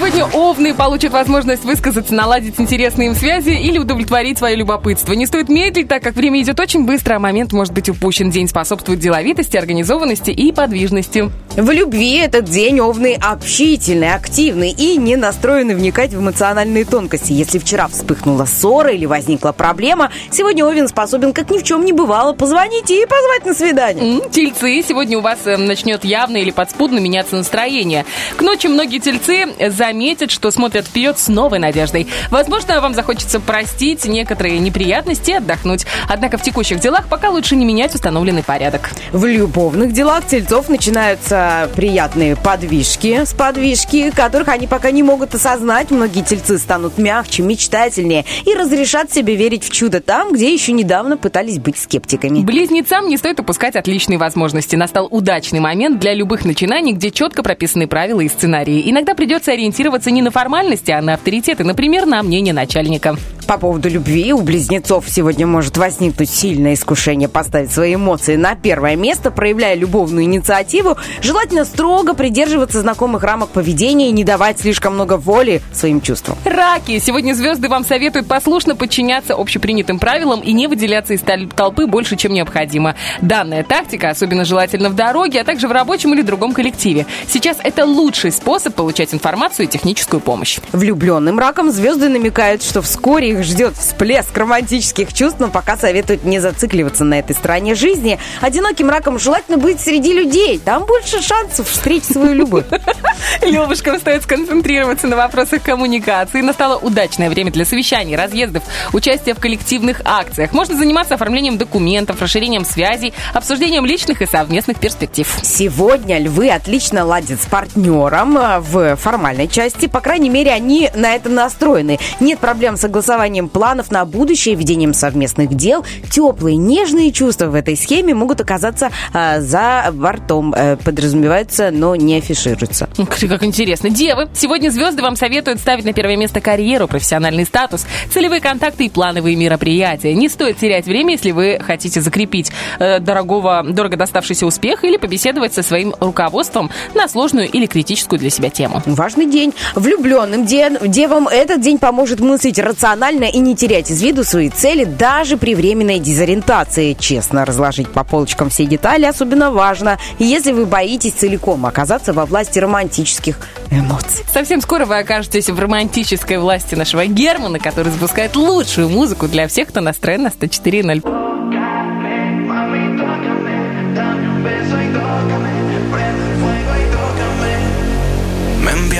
Сегодня 0.03 0.25
овны 0.25 0.73
получат 0.73 1.13
возможность 1.13 1.63
высказаться, 1.63 2.13
наладить 2.13 2.59
интересные 2.59 3.07
им 3.07 3.15
связи 3.15 3.51
или 3.51 3.77
удовлетворить 3.77 4.37
свое 4.37 4.57
любопытство. 4.57 5.13
Не 5.13 5.25
стоит 5.25 5.47
медлить, 5.47 5.87
так 5.87 6.03
как 6.03 6.15
время 6.15 6.41
идет 6.41 6.59
очень 6.59 6.83
быстро, 6.85 7.15
а 7.15 7.19
момент 7.19 7.53
может 7.53 7.73
быть 7.73 7.87
упущен. 7.87 8.29
День 8.29 8.49
способствует 8.49 8.99
деловитости, 8.99 9.55
организованности 9.55 10.29
и 10.29 10.51
подвижности. 10.51 11.31
В 11.55 11.71
любви 11.71 12.17
этот 12.17 12.45
день 12.45 12.81
овны 12.81 13.17
общительный, 13.17 14.13
активный 14.13 14.71
и 14.71 14.97
не 14.97 15.15
настроены 15.15 15.73
вникать 15.73 16.11
в 16.11 16.19
эмоциональные 16.19 16.83
тонкости. 16.83 17.31
Если 17.31 17.57
вчера 17.57 17.87
вспыхнула 17.87 18.43
ссора 18.43 18.91
или 18.91 19.05
возникла 19.05 19.53
проблема, 19.53 20.11
сегодня 20.31 20.65
овен 20.65 20.89
способен, 20.89 21.31
как 21.31 21.49
ни 21.49 21.59
в 21.59 21.63
чем 21.63 21.85
не 21.85 21.93
бывало, 21.93 22.33
позвонить 22.33 22.91
и 22.91 23.05
позвать 23.05 23.45
на 23.45 23.53
свидание. 23.53 24.19
Тельцы, 24.31 24.83
сегодня 24.85 25.19
у 25.19 25.21
вас 25.21 25.39
э, 25.45 25.55
начнет 25.55 26.03
явно 26.03 26.35
или 26.35 26.51
подспудно 26.51 26.99
меняться 26.99 27.37
настроение. 27.37 28.03
К 28.35 28.41
ночи 28.41 28.67
многие 28.67 28.99
тельцы 28.99 29.47
заметят, 29.93 30.31
что 30.31 30.49
смотрят 30.49 30.87
вперед 30.87 31.19
с 31.19 31.27
новой 31.27 31.59
надеждой. 31.59 32.07
Возможно, 32.31 32.81
вам 32.81 32.95
захочется 32.95 33.39
простить 33.39 34.05
некоторые 34.05 34.57
неприятности 34.57 35.29
и 35.29 35.33
отдохнуть. 35.35 35.85
Однако 36.09 36.39
в 36.39 36.41
текущих 36.41 36.79
делах 36.79 37.07
пока 37.07 37.29
лучше 37.29 37.55
не 37.55 37.63
менять 37.63 37.93
установленный 37.93 38.41
порядок. 38.41 38.89
В 39.11 39.23
любовных 39.25 39.93
делах 39.93 40.25
тельцов 40.25 40.67
начинаются 40.67 41.69
приятные 41.75 42.35
подвижки 42.35 43.23
с 43.23 43.33
подвижки, 43.35 44.09
которых 44.09 44.47
они 44.47 44.65
пока 44.65 44.89
не 44.89 45.03
могут 45.03 45.35
осознать. 45.35 45.91
Многие 45.91 46.23
тельцы 46.23 46.57
станут 46.57 46.97
мягче, 46.97 47.43
мечтательнее 47.43 48.25
и 48.45 48.55
разрешат 48.55 49.13
себе 49.13 49.35
верить 49.35 49.63
в 49.63 49.69
чудо 49.69 50.01
там, 50.01 50.33
где 50.33 50.51
еще 50.51 50.71
недавно 50.71 51.17
пытались 51.17 51.59
быть 51.59 51.77
скептиками. 51.77 52.39
Близнецам 52.39 53.09
не 53.09 53.17
стоит 53.17 53.39
упускать 53.39 53.75
отличные 53.75 54.17
возможности. 54.17 54.75
Настал 54.75 55.07
удачный 55.11 55.59
момент 55.59 55.99
для 55.99 56.15
любых 56.15 56.45
начинаний, 56.45 56.93
где 56.93 57.11
четко 57.11 57.43
прописаны 57.43 57.85
правила 57.85 58.21
и 58.21 58.27
сценарии. 58.27 58.89
Иногда 58.89 59.13
придется 59.13 59.51
ориентироваться 59.51 59.82
не 60.11 60.21
на 60.21 60.31
формальности, 60.31 60.91
а 60.91 61.01
на 61.01 61.15
авторитеты, 61.15 61.63
например, 61.63 62.05
на 62.05 62.23
мнение 62.23 62.53
начальника. 62.53 63.15
По 63.47 63.57
поводу 63.57 63.89
любви 63.89 64.31
у 64.31 64.41
близнецов 64.41 65.05
сегодня 65.09 65.45
может 65.45 65.75
возникнуть 65.75 66.29
сильное 66.29 66.75
искушение 66.75 67.27
поставить 67.27 67.71
свои 67.71 67.95
эмоции 67.95 68.35
на 68.37 68.55
первое 68.55 68.95
место, 68.95 69.31
проявляя 69.31 69.75
любовную 69.75 70.23
инициативу. 70.23 70.97
Желательно 71.21 71.65
строго 71.65 72.13
придерживаться 72.13 72.79
знакомых 72.79 73.23
рамок 73.23 73.49
поведения 73.49 74.09
и 74.09 74.13
не 74.13 74.23
давать 74.23 74.61
слишком 74.61 74.93
много 74.93 75.17
воли 75.17 75.61
своим 75.73 75.99
чувствам. 75.99 76.37
Раки! 76.45 76.99
Сегодня 76.99 77.33
звезды 77.33 77.67
вам 77.67 77.83
советуют 77.83 78.27
послушно 78.27 78.75
подчиняться 78.75 79.33
общепринятым 79.33 79.99
правилам 79.99 80.39
и 80.39 80.53
не 80.53 80.67
выделяться 80.67 81.13
из 81.13 81.21
тол- 81.21 81.51
толпы 81.53 81.85
больше, 81.85 82.15
чем 82.15 82.33
необходимо. 82.33 82.95
Данная 83.21 83.63
тактика 83.63 84.09
особенно 84.09 84.45
желательна 84.45 84.89
в 84.89 84.95
дороге, 84.95 85.41
а 85.41 85.43
также 85.43 85.67
в 85.67 85.71
рабочем 85.73 86.13
или 86.13 86.21
другом 86.21 86.53
коллективе. 86.53 87.05
Сейчас 87.27 87.57
это 87.61 87.85
лучший 87.85 88.31
способ 88.31 88.73
получать 88.73 89.13
информацию 89.13 89.62
и 89.63 89.67
техническую 89.67 90.19
помощь. 90.19 90.59
Влюбленным 90.71 91.39
раком 91.39 91.71
звезды 91.71 92.09
намекают, 92.09 92.63
что 92.63 92.81
вскоре 92.81 93.31
их 93.31 93.43
ждет 93.43 93.75
всплеск 93.75 94.37
романтических 94.37 95.13
чувств, 95.13 95.39
но 95.39 95.49
пока 95.49 95.77
советуют 95.77 96.23
не 96.23 96.39
зацикливаться 96.39 97.03
на 97.03 97.19
этой 97.19 97.35
стороне 97.35 97.75
жизни. 97.75 98.19
Одиноким 98.41 98.89
раком 98.89 99.19
желательно 99.19 99.57
быть 99.57 99.79
среди 99.79 100.13
людей. 100.13 100.59
Там 100.59 100.85
больше 100.85 101.21
шансов 101.21 101.69
встретить 101.69 102.11
свою 102.11 102.33
любовь. 102.33 102.65
Левушкам 103.41 103.99
стоит 103.99 104.23
сконцентрироваться 104.23 105.07
на 105.07 105.15
вопросах 105.15 105.63
коммуникации. 105.63 106.41
Настало 106.41 106.77
удачное 106.77 107.29
время 107.29 107.51
для 107.51 107.65
совещаний, 107.65 108.15
разъездов, 108.15 108.63
участия 108.93 109.33
в 109.33 109.39
коллективных 109.39 110.01
акциях. 110.05 110.53
Можно 110.53 110.75
заниматься 110.77 111.15
оформлением 111.15 111.57
документов, 111.57 112.21
расширением 112.21 112.65
связей, 112.65 113.13
обсуждением 113.33 113.85
личных 113.85 114.21
и 114.21 114.25
совместных 114.25 114.79
перспектив. 114.79 115.27
Сегодня 115.41 116.19
львы 116.19 116.49
отлично 116.49 117.05
ладят 117.05 117.41
с 117.41 117.45
партнером 117.45 118.37
э, 118.37 118.59
в 118.59 118.95
формальной 118.95 119.47
части. 119.53 119.87
По 119.87 120.01
крайней 120.01 120.29
мере, 120.29 120.51
они 120.51 120.89
на 120.95 121.15
это 121.15 121.29
настроены. 121.29 121.99
Нет 122.19 122.39
проблем 122.39 122.75
с 122.75 122.81
согласованием 122.81 123.47
планов 123.47 123.91
на 123.91 124.03
будущее, 124.03 124.55
ведением 124.55 124.93
совместных 124.93 125.53
дел. 125.53 125.85
Теплые, 126.09 126.57
нежные 126.57 127.11
чувства 127.11 127.45
в 127.45 127.55
этой 127.55 127.77
схеме 127.77 128.13
могут 128.13 128.41
оказаться 128.41 128.91
э, 129.13 129.39
за 129.41 129.91
бортом. 129.93 130.53
Э, 130.53 130.75
подразумеваются, 130.75 131.69
но 131.71 131.95
не 131.95 132.17
афишируются. 132.17 132.89
Как 132.97 133.29
как 133.29 133.43
интересно. 133.43 133.89
Девы, 133.89 134.27
сегодня 134.33 134.69
звезды 134.69 135.01
вам 135.01 135.15
советуют 135.15 135.59
ставить 135.59 135.85
на 135.85 135.93
первое 135.93 136.17
место 136.17 136.41
карьеру, 136.41 136.87
профессиональный 136.87 137.45
статус, 137.45 137.85
целевые 138.11 138.41
контакты 138.41 138.85
и 138.85 138.89
плановые 138.89 139.35
мероприятия. 139.35 140.13
Не 140.13 140.29
стоит 140.29 140.57
терять 140.57 140.85
время, 140.85 141.13
если 141.13 141.31
вы 141.31 141.59
хотите 141.63 142.01
закрепить 142.01 142.51
э, 142.79 142.99
дорогого, 142.99 143.63
дорого 143.67 143.97
доставшийся 143.97 144.45
успех 144.47 144.83
или 144.83 144.97
побеседовать 144.97 145.53
со 145.53 145.61
своим 145.61 145.93
руководством 145.99 146.71
на 146.95 147.07
сложную 147.07 147.49
или 147.49 147.67
критическую 147.67 148.19
для 148.19 148.31
себя 148.31 148.49
тему. 148.49 148.81
Важный 148.85 149.27
день. 149.27 149.42
Влюбленным 149.75 150.45
де- 150.45 150.77
девам 150.81 151.27
этот 151.27 151.61
день 151.61 151.77
поможет 151.79 152.19
мыслить 152.19 152.59
рационально 152.59 153.25
и 153.25 153.39
не 153.39 153.55
терять 153.55 153.91
из 153.91 154.01
виду 154.01 154.23
свои 154.23 154.49
цели 154.49 154.83
даже 154.85 155.37
при 155.37 155.55
временной 155.55 155.99
дезориентации. 155.99 156.93
Честно 156.93 157.43
разложить 157.45 157.89
по 157.89 158.03
полочкам 158.03 158.49
все 158.49 158.65
детали 158.65 159.05
особенно 159.05 159.51
важно, 159.51 159.97
если 160.19 160.51
вы 160.51 160.65
боитесь 160.65 161.13
целиком 161.13 161.65
оказаться 161.65 162.13
во 162.13 162.25
власти 162.25 162.59
романтических 162.59 163.37
эмоций. 163.71 164.23
Совсем 164.31 164.61
скоро 164.61 164.85
вы 164.85 164.99
окажетесь 164.99 165.49
в 165.49 165.59
романтической 165.59 166.37
власти 166.37 166.75
нашего 166.75 167.05
Германа, 167.05 167.59
который 167.59 167.91
запускает 167.91 168.35
лучшую 168.35 168.89
музыку 168.89 169.27
для 169.27 169.47
всех, 169.47 169.69
кто 169.69 169.81
настроен 169.81 170.23
на 170.23 170.27
104.0. 170.27 171.62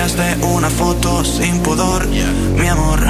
enviaste 0.04 0.46
una 0.46 0.68
foto 0.68 1.24
sin 1.24 1.60
pudor, 1.60 2.06
mi 2.06 2.68
amor. 2.68 3.00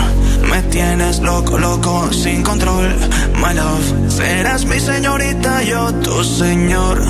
Me 0.48 0.62
tienes 0.70 1.20
loco, 1.20 1.58
loco, 1.58 2.12
sin 2.12 2.42
control. 2.42 2.94
My 3.36 3.52
love, 3.54 4.10
serás 4.10 4.64
mi 4.66 4.78
señorita, 4.78 5.62
yo 5.62 5.92
tu 5.94 6.22
señor. 6.22 7.02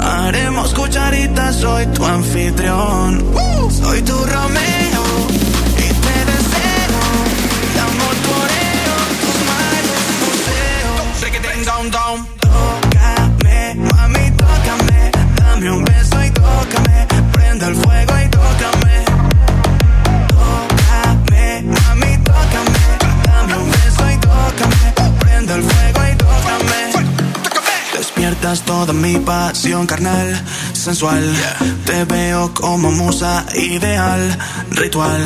Haremos 0.00 0.72
cucharitas, 0.74 1.56
soy 1.56 1.86
tu 1.86 2.04
anfitrión. 2.04 3.24
Soy 3.70 4.02
tu 4.02 4.14
Romeo 4.14 5.04
y 5.76 5.88
te 6.04 6.16
deseo. 6.30 7.02
Amor 7.88 8.14
tus 9.22 9.38
manos 9.50 10.04
museo. 10.22 10.90
Riquitín, 11.20 11.64
down, 11.64 11.90
down. 11.90 12.23
Toda 28.44 28.92
mi 28.92 29.16
pasión 29.16 29.86
carnal, 29.86 30.44
sensual. 30.74 31.24
Te 31.86 32.04
veo 32.04 32.52
como 32.52 32.90
musa 32.90 33.46
ideal, 33.54 34.38
ritual. 34.70 35.22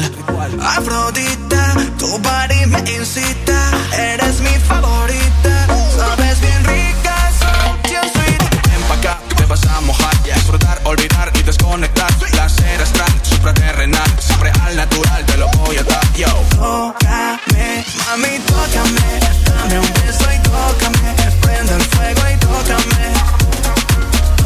Afrodita, 0.62 1.74
tu 1.98 2.06
body 2.06 2.66
me 2.66 2.78
incita. 2.78 3.70
Eres 3.92 4.40
mi 4.40 4.56
favorita. 4.60 5.66
Sabes 5.96 6.40
bien 6.40 6.64
rica, 6.64 7.32
so 7.40 7.88
bien 7.88 8.02
sweet. 8.14 8.42
Ven 8.70 8.82
pa' 8.86 8.94
acá, 8.94 9.20
te 9.36 9.44
vas 9.46 9.66
a 9.66 9.80
mojar. 9.80 10.22
Disfrutar, 10.22 10.80
olvidar 10.84 11.32
y 11.34 11.42
desconectar. 11.42 12.14
Placer 12.18 12.80
astral, 12.80 13.12
supraterrenal. 13.22 14.10
Siempre 14.20 14.52
al 14.62 14.76
natural, 14.76 15.26
te 15.26 15.36
lo 15.38 15.48
voy 15.58 15.76
a 15.76 15.82
dar. 15.82 16.12
Yo. 16.14 16.28
Tócame, 16.50 17.84
mami, 18.06 18.38
tócame. 18.46 18.97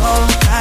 oh. 0.05 0.52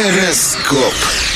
Гороскоп. 0.00 1.29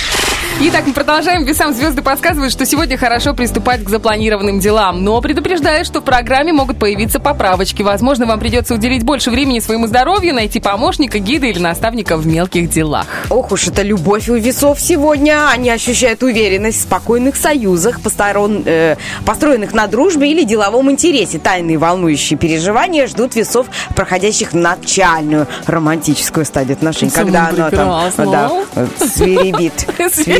Итак, 0.60 0.86
мы 0.86 0.92
продолжаем. 0.92 1.44
Весам 1.44 1.74
звезды 1.74 2.00
подсказывают, 2.00 2.52
что 2.52 2.64
сегодня 2.64 2.96
хорошо 2.96 3.34
приступать 3.34 3.82
к 3.82 3.88
запланированным 3.90 4.60
делам. 4.60 5.02
Но 5.02 5.20
предупреждаю, 5.20 5.84
что 5.84 6.00
в 6.00 6.04
программе 6.04 6.52
могут 6.52 6.78
появиться 6.78 7.18
поправочки. 7.18 7.82
Возможно, 7.82 8.24
вам 8.26 8.38
придется 8.38 8.74
уделить 8.74 9.02
больше 9.02 9.30
времени 9.32 9.58
своему 9.58 9.88
здоровью, 9.88 10.32
найти 10.32 10.60
помощника, 10.60 11.18
гида 11.18 11.46
или 11.46 11.58
наставника 11.58 12.16
в 12.16 12.26
мелких 12.26 12.70
делах. 12.70 13.06
Ох 13.30 13.50
уж 13.50 13.66
это 13.66 13.82
любовь 13.82 14.28
у 14.28 14.36
весов 14.36 14.80
сегодня. 14.80 15.48
Они 15.50 15.70
ощущают 15.70 16.22
уверенность 16.22 16.78
в 16.78 16.82
спокойных 16.82 17.34
союзах, 17.34 18.00
посторон- 18.00 18.62
э, 18.64 18.96
построенных 19.26 19.74
на 19.74 19.88
дружбе 19.88 20.30
или 20.30 20.44
деловом 20.44 20.88
интересе. 20.88 21.38
Тайные 21.38 21.78
волнующие 21.78 22.38
переживания 22.38 23.08
ждут 23.08 23.34
весов, 23.34 23.66
проходящих 23.96 24.52
начальную 24.52 25.48
романтическую 25.66 26.46
стадию 26.46 26.76
отношений. 26.76 27.10
Когда 27.10 27.48
оно 27.48 27.70
там 27.70 28.30
да, 28.30 28.50
э, 28.76 28.86
свиребит. 29.14 29.86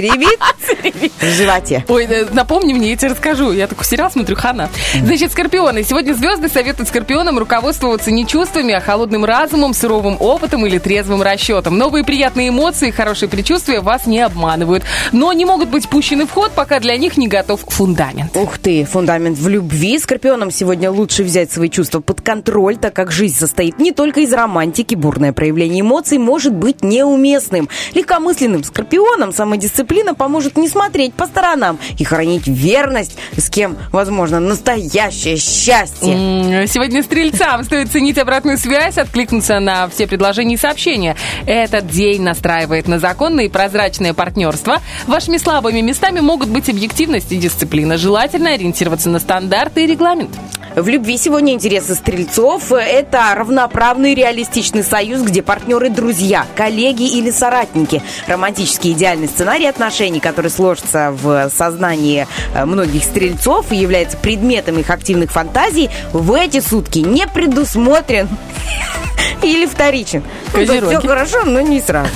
Свиребит 0.05 1.13
в 1.19 1.25
животе. 1.25 1.85
Ой, 1.89 2.07
напомни 2.33 2.75
мне, 2.75 2.91
я 2.91 2.97
тебе 2.97 3.13
расскажу. 3.13 3.53
Я 3.53 3.67
такой 3.67 3.87
сериал 3.87 4.11
смотрю, 4.11 4.37
хана. 4.37 4.69
Значит, 5.03 5.33
скорпионы. 5.33 5.83
Сегодня 5.83 6.13
звезды 6.13 6.49
советуют 6.49 6.89
скорпионам 6.89 7.39
руководствоваться 7.39 8.11
не 8.11 8.27
чувствами, 8.27 8.75
а 8.75 8.81
холодным 8.81 9.25
разумом, 9.25 9.73
суровым 9.73 10.17
опытом 10.21 10.67
или 10.67 10.79
трезвым 10.79 11.23
расчетом. 11.23 11.79
Новые 11.79 12.05
приятные 12.05 12.51
эмоции, 12.51 12.91
хорошие 12.91 13.29
предчувствия 13.29 13.81
вас 13.81 14.07
не 14.07 14.21
обманывают. 14.21 14.85
Но 15.13 15.33
не 15.33 15.47
могут 15.47 15.71
быть 15.71 15.89
пущены 15.89 16.27
в 16.27 16.31
ход, 16.31 16.53
пока 16.53 16.81
для 16.81 16.97
них 16.97 17.17
не 17.17 17.29
готов 17.29 17.61
фундамент. 17.67 18.37
Ух 18.37 18.59
ты, 18.59 18.85
фундамент 18.85 19.39
в 19.39 19.49
любви. 19.49 19.99
Скорпионам 19.99 20.51
сегодня 20.51 20.91
лучше 20.91 21.23
взять 21.23 21.51
свои 21.51 21.71
чувства 21.71 22.01
под 22.01 22.21
контроль, 22.21 22.77
так 22.77 22.93
как 22.95 23.11
жизнь 23.11 23.39
состоит 23.39 23.79
не 23.79 23.93
только 23.93 24.21
из 24.21 24.33
романтики. 24.33 24.95
Бурное 24.95 25.33
проявление 25.33 25.81
эмоций 25.81 26.19
может 26.19 26.53
быть 26.53 26.83
неуместным. 26.83 27.71
Легкомысленным 27.95 28.65
скорпионам 28.65 29.33
самодисциплина 29.33 29.94
поможет 30.15 30.57
не 30.57 30.69
смотреть 30.69 31.15
по 31.15 31.27
сторонам 31.27 31.79
и 31.99 32.05
хранить 32.05 32.47
верность, 32.47 33.17
с 33.37 33.51
кем, 33.51 33.77
возможно, 33.93 34.41
настоящее 34.41 35.37
счастье. 35.37 36.67
Сегодня 36.69 37.03
стрельцам 37.03 37.65
стоит 37.65 37.91
ценить 37.91 38.19
обратную 38.19 38.59
связь, 38.59 38.99
откликнуться 38.99 39.61
на 39.61 39.89
все 39.89 40.07
предложения 40.07 40.55
и 40.55 40.59
сообщения. 40.59 41.17
Этот 41.47 41.87
день 41.89 42.23
настраивает 42.23 42.89
на 42.89 42.99
законное 42.99 43.47
и 43.47 43.49
прозрачное 43.49 44.15
партнерство. 44.15 44.81
Вашими 45.07 45.37
слабыми 45.37 45.81
местами 45.81 46.21
могут 46.21 46.49
быть 46.49 46.69
объективность 46.69 47.33
и 47.33 47.37
дисциплина. 47.37 47.97
Желательно 47.97 48.53
ориентироваться 48.53 49.11
на 49.11 49.19
стандарты 49.19 49.85
и 49.85 49.87
регламент. 49.87 50.31
В 50.75 50.89
любви 50.89 51.17
сегодня 51.19 51.53
интересы 51.53 51.95
стрельцов– 51.95 52.73
это 52.73 53.33
равноправный 53.37 54.13
реалистичный 54.13 54.83
союз, 54.83 55.23
где 55.23 55.41
партнеры– 55.41 55.89
друзья, 55.91 56.47
коллеги 56.57 57.17
или 57.17 57.31
соратники. 57.31 58.03
Романтический 58.27 58.91
идеальный 58.91 59.29
сценарий 59.29 59.67
отношений, 59.67 59.84
который 60.21 60.51
сложится 60.51 61.11
в 61.11 61.51
сознании 61.51 62.27
э, 62.55 62.65
многих 62.65 63.05
стрельцов 63.05 63.71
и 63.71 63.77
является 63.77 64.17
предметом 64.17 64.79
их 64.79 64.91
активных 64.91 65.31
фантазий, 65.31 65.91
в 66.13 66.33
эти 66.33 66.61
сутки 66.61 67.01
не 67.01 67.27
предусмотрен 67.27 68.29
или 69.43 69.67
вторичен. 69.67 70.23
Козероги. 70.53 70.97
все 70.97 71.09
хорошо, 71.09 71.45
но 71.45 71.61
не 71.61 71.81
сразу. 71.81 72.09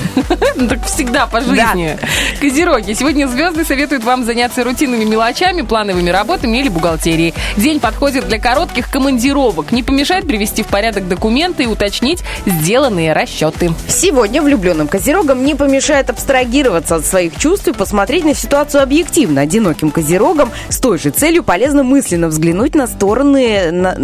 Ну, 0.57 0.69
Так 0.69 0.87
всегда 0.87 1.27
по 1.27 1.41
жизни. 1.41 1.99
Козероги, 2.41 2.93
сегодня 2.93 3.27
звезды 3.27 3.65
советуют 3.65 4.05
вам 4.05 4.25
заняться 4.25 4.65
рутинными 4.65 5.05
мелочами, 5.05 5.63
плановыми 5.63 6.11
работами 6.11 6.59
или 6.59 6.69
бухгалтерией. 6.69 7.35
День 7.57 7.81
подходит 7.81 8.29
для 8.29 8.39
коротких 8.39 8.91
командировок. 8.91 9.73
Не 9.73 9.83
помешает 9.83 10.27
привести 10.27 10.63
в 10.63 10.69
порядок 10.69 11.09
документы 11.09 11.65
и 11.65 11.67
уточнить 11.67 12.23
сделанные 12.47 13.13
расчеты. 13.13 13.73
Сегодня 13.89 14.41
влюбленным 14.43 14.89
козерогам 14.89 15.45
не 15.45 15.55
помешает 15.55 16.11
абстрагироваться 16.11 16.97
от 16.97 17.07
своих 17.07 17.37
чувств 17.37 17.58
и 17.67 17.73
посмотреть 17.73 18.25
на 18.25 18.35
ситуацию 18.35 18.83
объективно. 18.83 19.41
Одиноким 19.41 19.91
козерогам 19.91 20.51
с 20.69 20.79
той 20.79 20.99
же 20.99 21.11
целью 21.11 21.43
полезно 21.43 21.83
мысленно 21.83 22.29
взглянуть 22.29 22.75
на 22.75 22.87
стороны, 22.87 23.71
на- 23.73 23.97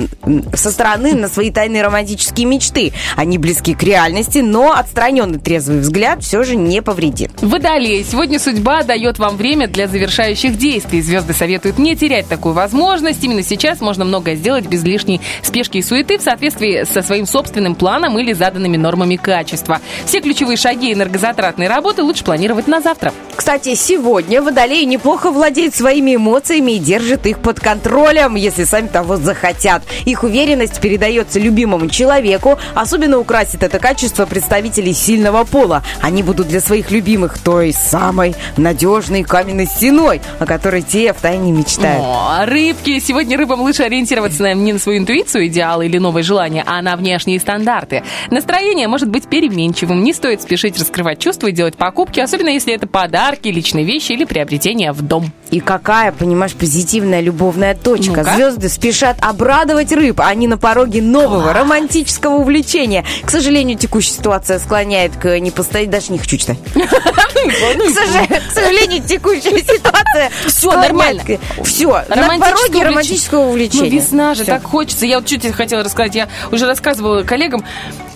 со 0.57 0.71
стороны 0.71 1.13
на 1.15 1.29
свои 1.29 1.51
тайные 1.51 1.83
романтические 1.83 2.47
мечты. 2.47 2.93
Они 3.17 3.39
близки 3.39 3.75
к 3.75 3.83
реальности, 3.83 4.39
но 4.39 4.73
отстраненный 4.73 5.39
трезвый 5.39 5.81
взгляд 5.81 6.23
все 6.23 6.43
же 6.43 6.57
не 6.57 6.83
повредит. 6.83 7.31
Водолей, 7.43 8.05
сегодня 8.05 8.39
судьба 8.39 8.83
дает 8.83 9.19
вам 9.19 9.37
время 9.37 9.69
для 9.69 9.87
завершающих 9.87 10.57
действий. 10.57 11.03
Звезды 11.03 11.35
советуют 11.35 11.79
не 11.79 11.95
терять 11.95 12.27
такую 12.29 12.55
возможность. 12.55 13.23
Именно 13.23 13.43
сейчас 13.43 13.81
можно 13.81 14.05
многое 14.05 14.37
сделать 14.37 14.67
без 14.67 14.83
лишней 14.83 15.21
спешки 15.43 15.79
и 15.79 15.83
суеты 15.83 16.19
в 16.19 16.23
соответствии 16.23 16.85
со 16.85 17.03
своим 17.03 17.27
собственным 17.27 17.75
планом 17.75 18.19
или 18.19 18.33
заданными 18.33 18.77
нормами 18.77 19.17
качества. 19.17 19.81
Все 20.07 20.21
ключевые 20.21 20.57
шаги 20.57 20.93
энергозатратной 20.93 21.69
работы 21.69 22.03
лучше 22.03 22.25
планировать 22.25 22.67
на 22.67 22.81
завтра. 22.81 23.13
Кстати, 23.45 23.75
сегодня 23.75 24.41
водолеи 24.41 24.85
неплохо 24.85 25.31
владеют 25.31 25.75
своими 25.75 26.17
эмоциями 26.17 26.73
и 26.73 26.79
держат 26.79 27.27
их 27.27 27.41
под 27.41 27.61
контролем, 27.61 28.37
если 28.37 28.65
сами 28.65 28.87
того 28.87 29.17
захотят. 29.19 29.83
Их 30.07 30.23
уверенность 30.23 30.81
передается 30.81 31.39
любимому 31.39 31.91
человеку. 31.91 32.59
Особенно 32.75 33.19
украсит 33.19 33.63
это 33.63 33.79
качество 33.79 34.25
представителей 34.25 34.95
сильного 34.95 35.45
пола. 35.45 35.83
Они 36.01 36.23
будут 36.23 36.49
для 36.49 36.63
своих 36.63 36.91
любимых 36.91 37.39
той 37.39 37.75
самой 37.75 38.35
надежной 38.57 39.25
каменной 39.25 39.67
стеной, 39.67 40.23
о 40.39 40.47
которой 40.47 40.81
те 40.81 41.13
втайне 41.13 41.53
мечтают. 41.53 42.03
О, 42.03 42.47
рыбки. 42.47 42.99
Сегодня 42.99 43.37
рыбам 43.37 43.61
лучше 43.61 43.83
ориентироваться 43.83 44.43
на- 44.43 44.55
не 44.55 44.73
на 44.73 44.79
свою 44.79 45.01
интуицию, 45.01 45.49
идеалы 45.49 45.85
или 45.85 45.99
новые 45.99 46.25
желания, 46.25 46.65
а 46.67 46.81
на 46.81 46.97
внешние 46.97 47.39
стандарты. 47.41 48.05
Настроение 48.31 48.89
может 48.89 49.11
быть 49.11 49.29
переменчивым. 49.29 50.03
Не 50.03 50.15
стоит 50.15 50.41
спешить 50.41 50.79
раскрывать 50.79 51.19
чувства 51.19 51.49
и 51.49 51.53
делать 51.53 51.77
покупки, 51.77 52.21
особенно 52.21 52.49
если 52.49 52.73
это 52.73 52.87
подарки, 53.35 53.49
личные 53.49 53.85
вещи 53.85 54.13
или 54.13 54.25
приобретения 54.25 54.93
в 54.93 55.03
дом. 55.03 55.33
И 55.51 55.61
какая, 55.61 56.13
понимаешь, 56.13 56.55
позитивная 56.55 57.21
любовная 57.21 57.75
точка. 57.75 58.19
Ну-ка. 58.19 58.35
Звезды 58.35 58.69
спешат 58.69 59.17
обрадовать 59.21 59.93
рыб, 59.93 60.21
они 60.21 60.49
на 60.49 60.59
пороге 60.59 61.03
нового 61.03 61.53
романтического 61.53 62.35
увлечения. 62.35 63.05
К 63.25 63.31
сожалению, 63.31 63.79
текущая 63.79 64.15
ситуация 64.15 64.59
склоняет 64.59 65.17
к 65.17 65.39
непостоянию... 65.39 65.93
Даже 65.93 66.13
не 66.13 66.19
хочу 66.19 66.37
читать. 66.37 66.59
К 67.51 67.95
сожалению, 67.95 68.43
к 68.49 68.53
сожалению, 68.53 69.03
текущая 69.03 69.59
ситуация 69.65 70.31
склоняет 70.49 70.89
нормально. 70.93 71.23
Все, 71.65 72.05
на 72.09 72.39
пороге 72.39 72.83
романтического 72.83 73.49
увлечения. 73.49 73.91
Ну, 73.91 73.97
весна 73.97 74.35
же, 74.35 74.45
так 74.45 74.63
хочется. 74.65 75.07
Я 75.07 75.19
вот 75.19 75.27
чуть 75.27 75.51
хотела 75.55 75.83
рассказать, 75.85 76.15
я 76.15 76.29
уже 76.51 76.67
рассказывала 76.67 77.23
коллегам, 77.23 77.65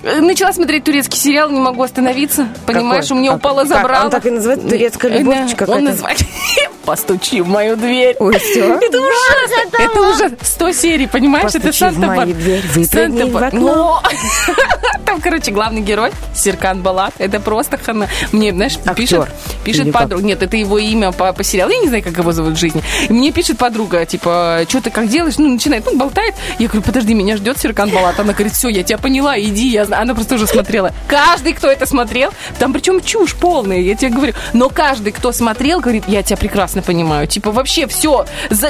э, 0.02 0.20
начала 0.20 0.52
смотреть 0.52 0.84
турецкий 0.84 1.18
сериал, 1.18 1.50
не 1.50 1.60
могу 1.60 1.82
остановиться. 1.82 2.48
Понимаешь, 2.66 3.10
у 3.10 3.14
меня 3.14 3.30
Как- 3.32 3.38
упала 3.40 3.60
как? 3.60 3.68
забрала. 3.68 4.04
Он 4.04 4.10
так 4.10 4.26
и 4.26 4.30
называется? 4.30 4.68
Турецкая 4.68 5.18
любовь? 5.18 5.36
Да, 5.36 5.48
Какая-то? 5.50 5.72
Он 5.72 5.84
называется 5.84 6.24
«Постучи 6.88 7.42
в 7.42 7.48
мою 7.48 7.77
дверь». 7.77 8.16
Ой, 8.18 8.38
все. 8.38 8.64
Это 8.81 8.98
ужасно. 8.98 9.79
Это 9.79 10.01
уже 10.01 10.37
100 10.40 10.72
серий, 10.72 11.07
понимаешь? 11.07 11.51
Это 11.51 11.66
Постучи 11.66 11.77
в 11.77 11.79
Санта 11.79 12.07
мою 12.07 12.35
дверь, 12.35 12.64
выпрыгни 12.74 13.31
в 13.31 13.37
окно. 13.37 13.61
Но 13.61 14.03
там, 15.05 15.20
короче, 15.20 15.51
главный 15.51 15.83
герой 15.83 16.12
Серкан 16.35 16.81
Балат. 16.81 17.12
Это 17.18 17.40
просто 17.40 17.77
хана. 17.77 18.09
Мне, 18.33 18.53
знаешь, 18.53 18.79
Актер. 18.87 18.94
пишет, 18.94 19.29
пишет 19.64 19.92
подруга. 19.92 20.24
Нет, 20.24 20.42
это 20.42 20.57
его 20.57 20.79
имя 20.79 21.12
по, 21.12 21.31
по 21.35 21.44
сериалу. 21.44 21.72
Я 21.72 21.81
не 21.81 21.88
знаю, 21.88 22.03
как 22.03 22.16
его 22.16 22.33
зовут 22.33 22.55
в 22.55 22.57
жизни. 22.57 22.83
И 23.09 23.12
мне 23.12 23.33
пишет 23.33 23.59
подруга, 23.59 24.07
типа, 24.07 24.64
что 24.66 24.81
ты 24.81 24.90
как 24.90 25.09
делаешь? 25.09 25.37
Ну, 25.37 25.48
начинает, 25.48 25.85
ну, 25.85 25.94
болтает. 25.94 26.35
Я 26.59 26.68
говорю, 26.68 26.83
подожди, 26.83 27.12
меня 27.12 27.37
ждет 27.37 27.59
Серкан 27.59 27.90
Балат. 27.90 28.18
Она 28.18 28.33
говорит, 28.33 28.55
все, 28.55 28.68
я 28.68 28.83
тебя 28.83 28.96
поняла, 28.96 29.38
иди. 29.38 29.68
Я 29.68 29.85
знаю. 29.85 30.05
Она 30.05 30.14
просто 30.14 30.37
уже 30.37 30.46
смотрела. 30.46 30.92
Каждый, 31.07 31.53
кто 31.53 31.68
это 31.68 31.85
смотрел, 31.85 32.33
там 32.59 32.72
причем 32.72 33.03
чушь 33.03 33.35
полная, 33.35 33.79
я 33.81 33.94
тебе 33.94 34.11
говорю. 34.11 34.33
Но 34.55 34.70
каждый, 34.70 35.12
кто 35.12 35.33
смотрел, 35.33 35.81
говорит, 35.81 36.05
я 36.07 36.22
тебя 36.22 36.38
прекрасно 36.38 36.77
понимаю. 36.82 37.26
Типа, 37.26 37.50
вообще 37.50 37.86
все. 37.86 38.26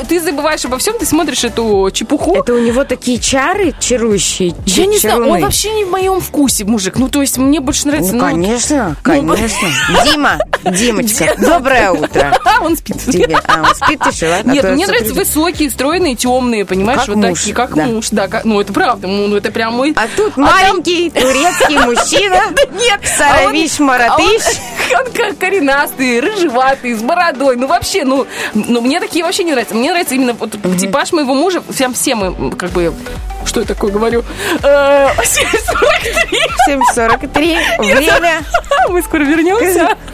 ты 0.08 0.20
забываешь 0.20 0.64
обо 0.64 0.78
всем, 0.78 0.98
ты 0.98 1.06
смотришь 1.06 1.44
эту 1.44 1.90
чепуху. 1.92 2.36
Это 2.36 2.54
у 2.54 2.58
него 2.58 2.84
такие 2.84 3.18
чары 3.18 3.74
чарующие. 3.78 4.54
Я 4.66 4.86
не 4.86 4.98
знаю, 4.98 5.28
он 5.28 5.40
вообще 5.40 5.70
не 5.72 5.84
в 5.84 5.90
моем 5.90 6.20
вкусе, 6.20 6.64
мужик. 6.64 6.96
Ну, 6.96 7.08
то 7.08 7.20
есть, 7.20 7.38
мне 7.38 7.60
больше 7.60 7.86
нравится... 7.88 8.14
Ну, 8.14 8.20
конечно, 8.20 8.88
ну, 8.88 8.94
конечно. 9.02 9.68
Дима, 10.04 10.38
Димочка, 10.64 11.34
доброе 11.38 11.90
утро. 11.92 12.36
А, 12.44 12.62
он 12.64 12.76
спит. 12.76 12.96
Тебе. 13.04 13.38
А, 13.46 13.60
он 13.68 13.74
спит 13.74 14.00
еще, 14.10 14.28
ладно? 14.28 14.52
Нет, 14.52 14.64
А 14.64 14.68
то 14.68 14.74
мне 14.74 14.86
нравятся 14.86 15.14
высокие, 15.14 15.70
стройные, 15.70 16.14
темные, 16.16 16.64
понимаешь, 16.64 17.00
Как 17.00 17.08
вот 17.08 17.16
муж, 17.16 17.38
такие, 17.38 17.54
как 17.54 17.74
да. 17.74 17.84
муж, 17.84 18.08
да, 18.10 18.26
как- 18.28 18.44
ну 18.44 18.60
это 18.60 18.72
правда, 18.72 19.06
ну 19.06 19.36
это 19.36 19.50
прям 19.52 19.74
мой. 19.74 19.92
А 19.96 20.06
тут 20.16 20.34
там- 20.34 20.44
маленький 20.44 21.10
турецкий 21.10 21.78
мужчина. 21.84 22.40
Нет, 22.72 23.00
Саравиш 23.16 23.72
а 23.78 23.82
он- 23.82 23.86
Маратыш. 23.86 24.42
а 24.94 25.00
он 25.00 25.12
как 25.12 25.38
коренастый, 25.38 26.20
рыжеватый, 26.20 26.94
с 26.94 27.02
бородой. 27.02 27.56
Ну, 27.56 27.66
вообще, 27.66 27.97
ну, 28.04 28.26
ну, 28.54 28.80
мне 28.80 29.00
такие 29.00 29.24
вообще 29.24 29.44
не 29.44 29.52
нравятся. 29.52 29.74
Мне 29.74 29.90
нравится 29.90 30.14
именно 30.14 30.32
вот 30.34 30.52
типаж 30.78 31.12
моего 31.12 31.34
мужа. 31.34 31.62
Всем, 31.70 31.94
все 31.94 32.14
мы, 32.14 32.50
как 32.52 32.70
бы, 32.70 32.92
что 33.44 33.60
я 33.60 33.66
такое 33.66 33.90
говорю? 33.92 34.24
Э, 34.62 35.08
7:43. 35.18 36.80
7.43. 36.96 37.96
Время. 37.96 38.42
Мы 38.88 39.02
скоро 39.02 39.22
вернемся. 39.22 39.96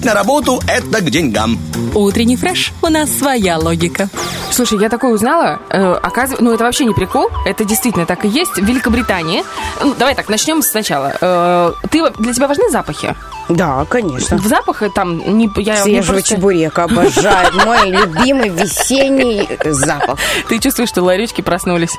Ходить 0.00 0.14
на 0.14 0.14
работу– 0.14 0.60
это 0.66 1.00
к 1.02 1.10
деньгам. 1.10 1.58
Утренний 1.94 2.36
фреш. 2.36 2.72
У 2.80 2.86
нас 2.86 3.10
своя 3.10 3.58
логика. 3.58 4.08
Слушай, 4.50 4.78
я 4.80 4.88
такое 4.88 5.12
узнала. 5.12 5.58
Э, 5.68 5.92
оказывается, 5.92 6.42
ну 6.42 6.52
это 6.54 6.64
вообще 6.64 6.86
не 6.86 6.94
прикол, 6.94 7.28
это 7.44 7.64
действительно 7.66 8.06
так 8.06 8.24
и 8.24 8.28
есть. 8.28 8.52
В 8.56 8.64
Великобритании. 8.64 9.44
Ну, 9.82 9.94
давай 9.98 10.14
так, 10.14 10.28
начнем 10.30 10.62
сначала. 10.62 11.12
Э, 11.20 11.72
ты 11.90 12.08
для 12.18 12.32
тебя 12.32 12.48
важны 12.48 12.70
запахи? 12.70 13.14
Да, 13.50 13.84
конечно. 13.90 14.38
В 14.38 14.46
запахах 14.46 14.94
там 14.94 15.36
не 15.36 15.50
я 15.56 15.82
Свежего 15.82 16.14
просто- 16.14 16.36
чебурека 16.36 16.84
обожаю. 16.84 17.52
Мой 17.66 17.90
любимый 17.90 18.48
весенний 18.48 19.46
запах. 19.64 20.18
Ты 20.48 20.58
чувствуешь, 20.60 20.88
что 20.88 21.02
ларечки 21.02 21.42
проснулись. 21.42 21.96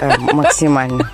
Э, 0.00 0.18
Максимально. 0.18 1.10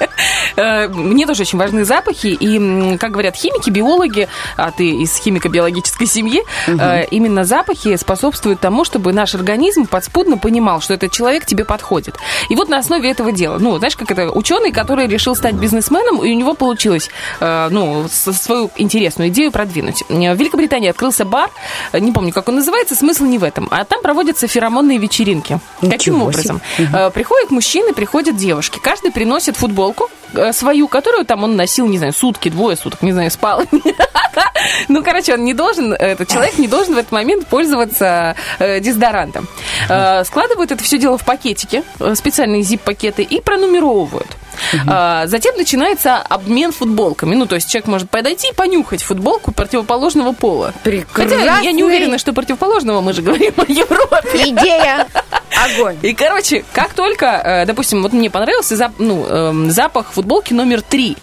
Э, 0.57 0.89
Мне 0.89 1.27
тоже 1.27 1.43
очень 1.43 1.59
важны 1.59 1.85
запахи, 1.85 2.29
и, 2.29 2.97
как 2.99 3.11
говорят 3.13 3.37
химики, 3.37 3.71
биологи, 3.71 4.29
а 4.57 4.71
ты 4.71 4.89
из 4.89 5.17
химико-биологической 5.19 6.07
семьи, 6.07 6.43
э, 6.67 7.05
именно 7.11 7.45
запахи 7.45 7.97
способствуют 7.97 8.61
тому, 8.61 8.85
чтобы 8.85 9.13
наш 9.13 9.35
организм 9.35 9.87
подспудно 9.87 10.39
понимал, 10.39 10.81
что 10.81 10.95
этот 10.95 11.13
человек 11.13 11.47
тебе 11.47 11.65
подходит. 11.65 12.17
И 12.49 12.55
вот 12.57 12.69
на 12.69 12.79
основе 12.79 13.11
этого 13.11 13.33
дела, 13.33 13.59
ну, 13.59 13.77
знаешь, 13.79 13.97
как 13.97 14.11
это, 14.11 14.31
ученый, 14.31 14.73
который 14.73 15.07
решил 15.07 15.35
стать 15.35 15.55
бизнесменом, 15.55 16.25
и 16.25 16.33
у 16.33 16.37
него 16.37 16.55
получилось, 16.55 17.11
э, 17.41 17.69
ну, 17.71 18.07
свою 18.09 18.71
интересную 18.77 19.29
идею 19.31 19.53
продвинуть. 19.53 20.05
В 20.09 20.35
Великобритании 20.37 20.89
открылся 20.89 21.25
бар, 21.25 21.51
не 21.93 22.13
помню, 22.13 22.33
как 22.33 22.49
он 22.49 22.57
называется, 22.57 22.95
смысл 22.95 23.25
не 23.25 23.39
в 23.39 23.45
этом, 23.45 23.69
а 23.71 23.85
там 23.85 24.03
проводятся 24.03 24.47
феромонные 24.47 24.99
вечеринки. 24.99 25.59
Каким 25.81 25.91
Ничего 25.91 26.33
себе. 26.33 26.53
образом? 26.53 26.61
Э, 26.79 27.11
Приходят 27.11 27.51
мужчины, 27.51 27.93
приходят 27.93 28.37
девушки. 28.37 28.79
Каждый 28.83 29.11
приносит 29.11 29.57
футболку 29.57 30.09
свою, 30.53 30.89
которую 30.89 31.25
там 31.25 31.45
он 31.45 31.57
носил, 31.57 31.87
не 31.87 31.99
знаю, 31.99 32.13
сутки, 32.13 32.49
двое 32.49 32.77
суток, 32.77 33.03
не 33.03 33.13
знаю, 33.13 33.31
спал. 33.31 33.63
Ну, 34.89 35.03
короче, 35.03 35.35
он 35.35 35.45
не 35.45 35.55
должен, 35.55 35.93
этот 35.93 36.29
человек 36.29 36.59
не 36.59 36.69
должен 36.69 36.95
в 36.95 36.99
этот 36.99 37.13
момент 37.13 37.47
пользоваться 37.47 38.35
э, 38.59 38.81
дезодорантом. 38.81 39.49
Э, 39.89 40.25
Складывают 40.25 40.73
это 40.73 40.83
все 40.83 40.99
дело 40.99 41.19
в 41.19 41.25
пакетики, 41.25 41.83
э, 42.01 42.15
специальные 42.15 42.63
zip-пакеты, 42.63 43.23
и 43.23 43.41
пронумеровывают. 43.41 44.29
А, 44.89 45.27
Затем 45.27 45.57
начинается 45.57 46.17
обмен 46.19 46.73
футболками. 46.73 47.35
Ну, 47.35 47.47
то 47.47 47.55
есть 47.57 47.71
человек 47.71 47.87
может 47.89 48.11
подойти 48.11 48.49
и 48.49 48.55
понюхать 48.55 49.03
футболку 49.03 49.53
противоположного 49.53 50.33
пола. 50.33 50.73
Хотя 51.13 51.37
я 51.37 51.43
не 51.73 51.83
Прекрасный. 51.83 51.83
уверена, 51.83 52.19
что 52.19 52.33
противоположного, 52.33 53.01
мы 53.01 53.13
же 53.13 53.23
говорим 53.23 53.53
о 53.57 53.65
Европе. 53.71 54.51
Идея. 54.51 55.07
Огонь. 55.77 55.97
И, 56.03 56.13
короче, 56.15 56.65
как 56.73 56.93
только, 56.93 57.27
э, 57.27 57.67
допустим, 57.67 58.03
вот 58.03 58.13
мне 58.13 58.29
понравился 58.31 58.75
зап- 58.75 58.93
ну, 58.99 59.27
эм, 59.27 59.71
запах 59.71 60.13
футболки 60.13 60.53
номер 60.53 60.83
три, 60.83 61.17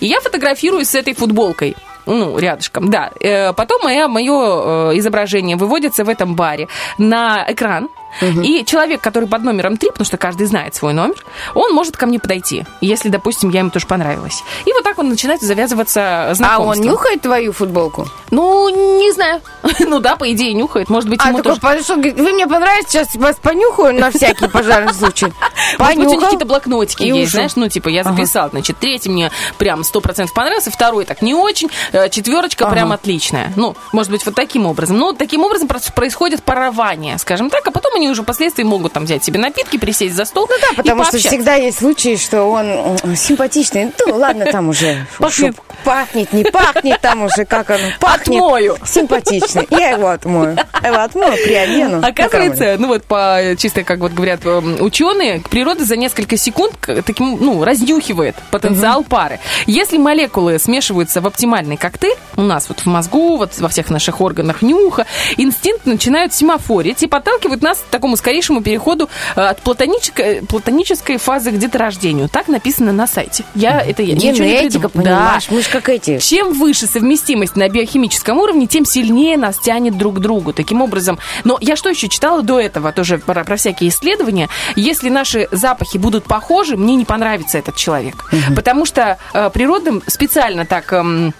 и 0.00 0.06
я 0.06 0.20
фотографируюсь 0.20 0.90
с 0.90 0.94
этой 0.94 1.14
футболкой. 1.14 1.76
Ну, 2.06 2.38
рядышком, 2.38 2.90
да. 2.90 3.10
Э, 3.20 3.52
Потом 3.52 3.82
мое, 3.82 4.08
мое 4.08 4.92
изображение 4.98 5.56
выводится 5.56 6.02
в 6.04 6.08
этом 6.08 6.34
баре 6.34 6.66
на 6.98 7.44
экран. 7.48 7.88
И 8.20 8.64
человек, 8.64 9.00
который 9.00 9.28
под 9.28 9.42
номером 9.42 9.76
3, 9.76 9.90
потому 9.90 10.04
что 10.04 10.16
каждый 10.16 10.46
знает 10.46 10.74
свой 10.74 10.92
номер, 10.92 11.16
он 11.54 11.72
может 11.72 11.96
ко 11.96 12.06
мне 12.06 12.18
подойти, 12.18 12.64
если, 12.80 13.08
допустим, 13.08 13.50
я 13.50 13.60
ему 13.60 13.70
тоже 13.70 13.86
понравилась. 13.86 14.42
И 14.66 14.72
вот 14.72 14.82
так 14.82 14.98
он 14.98 15.08
начинает 15.08 15.40
завязываться 15.40 16.30
А 16.30 16.34
знакомство. 16.34 16.82
он 16.82 16.90
нюхает 16.90 17.22
твою 17.22 17.52
футболку? 17.52 18.06
Ну, 18.30 18.68
не 18.98 19.12
знаю. 19.12 19.40
ну 19.80 20.00
да, 20.00 20.16
по 20.16 20.30
идее, 20.32 20.52
нюхает. 20.54 20.88
Может 20.88 21.08
быть, 21.08 21.20
А 21.22 21.28
ему 21.28 21.38
такой 21.38 21.50
тоже... 21.52 21.60
подошел, 21.60 21.96
говорит, 21.96 22.18
вы 22.18 22.32
мне 22.32 22.46
понравились, 22.46 22.88
сейчас 22.88 23.14
вас 23.14 23.36
понюхаю 23.36 23.94
на 23.94 24.10
всякий 24.10 24.48
пожарный 24.48 24.94
случай. 24.94 25.26
Может 25.78 25.96
быть, 25.96 26.06
у 26.06 26.10
них 26.10 26.20
Понюхал. 26.20 26.20
какие-то 26.20 26.46
блокнотики 26.46 27.02
и 27.02 27.12
есть, 27.12 27.32
знаешь, 27.32 27.56
ну, 27.56 27.68
типа, 27.68 27.88
я 27.88 28.04
записал, 28.04 28.50
значит, 28.50 28.78
третий 28.78 29.08
мне 29.08 29.30
прям 29.58 29.80
100% 29.80 30.28
понравился, 30.34 30.70
второй 30.70 31.04
так 31.04 31.22
не 31.22 31.34
очень, 31.34 31.70
э, 31.92 32.08
четверочка 32.08 32.64
Ага. 32.66 32.74
прям 32.74 32.92
отличная. 32.92 33.52
Ну, 33.56 33.76
может 33.92 34.10
быть, 34.12 34.24
вот 34.26 34.34
таким 34.34 34.66
образом. 34.66 34.98
Ну, 34.98 35.12
таким 35.12 35.44
образом 35.44 35.68
происходит 35.94 36.42
парование, 36.42 37.18
скажем 37.18 37.50
так, 37.50 37.66
а 37.66 37.70
потом 37.70 37.94
они 38.00 38.10
уже 38.10 38.22
впоследствии 38.22 38.64
могут 38.64 38.92
там 38.92 39.04
взять 39.04 39.22
себе 39.22 39.38
напитки, 39.38 39.76
присесть 39.76 40.14
за 40.14 40.24
стол 40.24 40.46
Ну 40.48 40.56
да, 40.60 40.74
потому 40.74 41.04
что 41.04 41.18
всегда 41.18 41.54
есть 41.54 41.78
случаи, 41.78 42.16
что 42.16 42.44
он 42.44 42.96
симпатичный. 43.14 43.92
Ну, 44.06 44.16
ладно, 44.16 44.46
там 44.46 44.68
уже 44.70 45.06
Пахнет. 45.18 45.56
пахнет, 45.84 46.32
не 46.32 46.44
пахнет, 46.44 47.00
там 47.00 47.22
уже 47.22 47.44
как 47.44 47.70
оно 47.70 47.88
пахнет. 48.00 48.28
Отмою. 48.28 48.76
Симпатичный. 48.84 49.66
Я 49.70 49.90
его 49.90 50.08
отмою. 50.08 50.56
Я 50.82 50.88
его 50.88 51.00
отмою, 51.00 51.32
приодену. 51.44 52.00
Оказывается, 52.02 52.76
ну 52.78 52.88
вот 52.88 53.04
по 53.04 53.54
чисто 53.58 53.84
как 53.84 54.00
вот 54.00 54.12
говорят 54.12 54.44
эм, 54.44 54.80
ученые, 54.80 55.40
природа 55.40 55.84
за 55.84 55.96
несколько 55.96 56.36
секунд 56.36 56.74
таким, 57.04 57.38
ну, 57.40 57.64
разнюхивает 57.64 58.36
потенциал 58.50 59.04
пары. 59.04 59.40
Если 59.66 59.98
молекулы 59.98 60.58
смешиваются 60.58 61.20
в 61.20 61.26
оптимальный 61.26 61.76
коктейль, 61.76 62.16
у 62.36 62.42
нас 62.42 62.68
вот 62.68 62.80
в 62.80 62.86
мозгу, 62.86 63.36
вот 63.36 63.58
во 63.58 63.68
всех 63.68 63.90
наших 63.90 64.20
органах 64.20 64.62
нюха, 64.62 65.06
инстинкт 65.36 65.86
начинают 65.86 66.32
семафорить 66.32 67.02
и 67.02 67.06
подталкивают 67.06 67.62
нас 67.62 67.82
такому 67.90 68.16
скорейшему 68.16 68.62
переходу 68.62 69.08
э, 69.36 69.40
от 69.40 69.62
платонической, 69.62 70.42
платонической 70.42 71.18
фазы 71.18 71.50
к 71.50 71.58
деторождению. 71.58 72.28
Так 72.28 72.48
написано 72.48 72.92
на 72.92 73.06
сайте. 73.06 73.44
Я 73.54 73.80
это 73.80 74.02
я 74.02 74.14
ничего 74.14 74.44
не 74.44 74.60
Генетика, 74.60 74.88
придумала. 74.88 75.04
Да. 75.04 75.16
понимаешь, 75.20 75.46
мы 75.50 75.62
же 75.62 75.68
как 75.70 75.88
эти. 75.88 76.18
Чем 76.18 76.52
выше 76.52 76.86
совместимость 76.86 77.56
на 77.56 77.68
биохимическом 77.68 78.38
уровне, 78.38 78.66
тем 78.66 78.84
сильнее 78.84 79.36
нас 79.36 79.58
тянет 79.58 79.96
друг 79.98 80.16
к 80.16 80.18
другу. 80.18 80.52
Таким 80.52 80.82
образом, 80.82 81.18
но 81.44 81.58
я 81.60 81.76
что 81.76 81.88
еще 81.88 82.08
читала 82.08 82.42
до 82.42 82.58
этого, 82.60 82.92
тоже 82.92 83.18
про, 83.18 83.44
про 83.44 83.56
всякие 83.56 83.90
исследования, 83.90 84.48
если 84.76 85.08
наши 85.08 85.48
запахи 85.50 85.98
будут 85.98 86.24
похожи, 86.24 86.76
мне 86.76 86.96
не 86.96 87.04
понравится 87.04 87.58
этот 87.58 87.76
человек. 87.76 88.30
Потому 88.54 88.84
что 88.86 89.18
э, 89.32 89.50
природа 89.50 90.00
специально 90.06 90.64
так... 90.64 90.92
эм, 90.92 91.34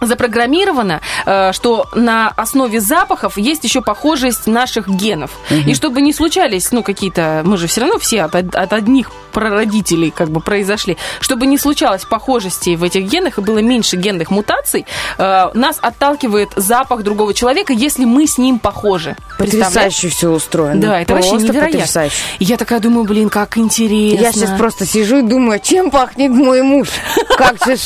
запрограммировано, 0.00 1.00
э, 1.26 1.52
что 1.52 1.86
на 1.94 2.28
основе 2.28 2.80
запахов 2.80 3.36
есть 3.36 3.64
еще 3.64 3.80
похожесть 3.80 4.46
наших 4.46 4.88
генов. 4.88 5.30
И 5.50 5.74
чтобы 5.74 6.00
не 6.00 6.12
случались, 6.12 6.72
ну, 6.72 6.82
какие-то... 6.82 7.42
Мы 7.44 7.56
же 7.56 7.66
все 7.66 7.82
равно 7.82 7.98
все 7.98 8.22
от, 8.22 8.34
от 8.34 8.72
одних 8.72 9.10
прародителей 9.32 10.10
как 10.10 10.30
бы 10.30 10.40
произошли. 10.40 10.96
Чтобы 11.20 11.46
не 11.46 11.58
случалось 11.58 12.04
похожести 12.04 12.76
в 12.76 12.82
этих 12.82 13.04
генах 13.04 13.38
и 13.38 13.40
было 13.40 13.58
меньше 13.58 13.96
генных 13.96 14.30
мутаций, 14.30 14.86
э, 15.18 15.50
нас 15.54 15.78
отталкивает 15.80 16.50
запах 16.56 17.02
другого 17.02 17.34
человека, 17.34 17.72
если 17.72 18.04
мы 18.04 18.26
с 18.26 18.38
ним 18.38 18.58
похожи. 18.58 19.16
Потрясающе 19.38 20.08
все 20.08 20.30
устроено. 20.30 20.80
Да, 20.80 21.00
это 21.00 21.14
вообще 21.14 21.30
Просто 21.30 21.48
невероятно. 21.48 21.78
потрясающе. 21.78 22.16
Я 22.40 22.56
такая 22.56 22.80
думаю, 22.80 23.04
блин, 23.04 23.28
как 23.28 23.56
интересно. 23.58 24.24
Я 24.24 24.32
сейчас 24.32 24.50
просто 24.58 24.86
сижу 24.86 25.18
и 25.18 25.22
думаю, 25.22 25.60
чем 25.62 25.90
пахнет 25.90 26.30
мой 26.30 26.62
муж? 26.62 26.88
Как 27.36 27.56
же 27.64 27.76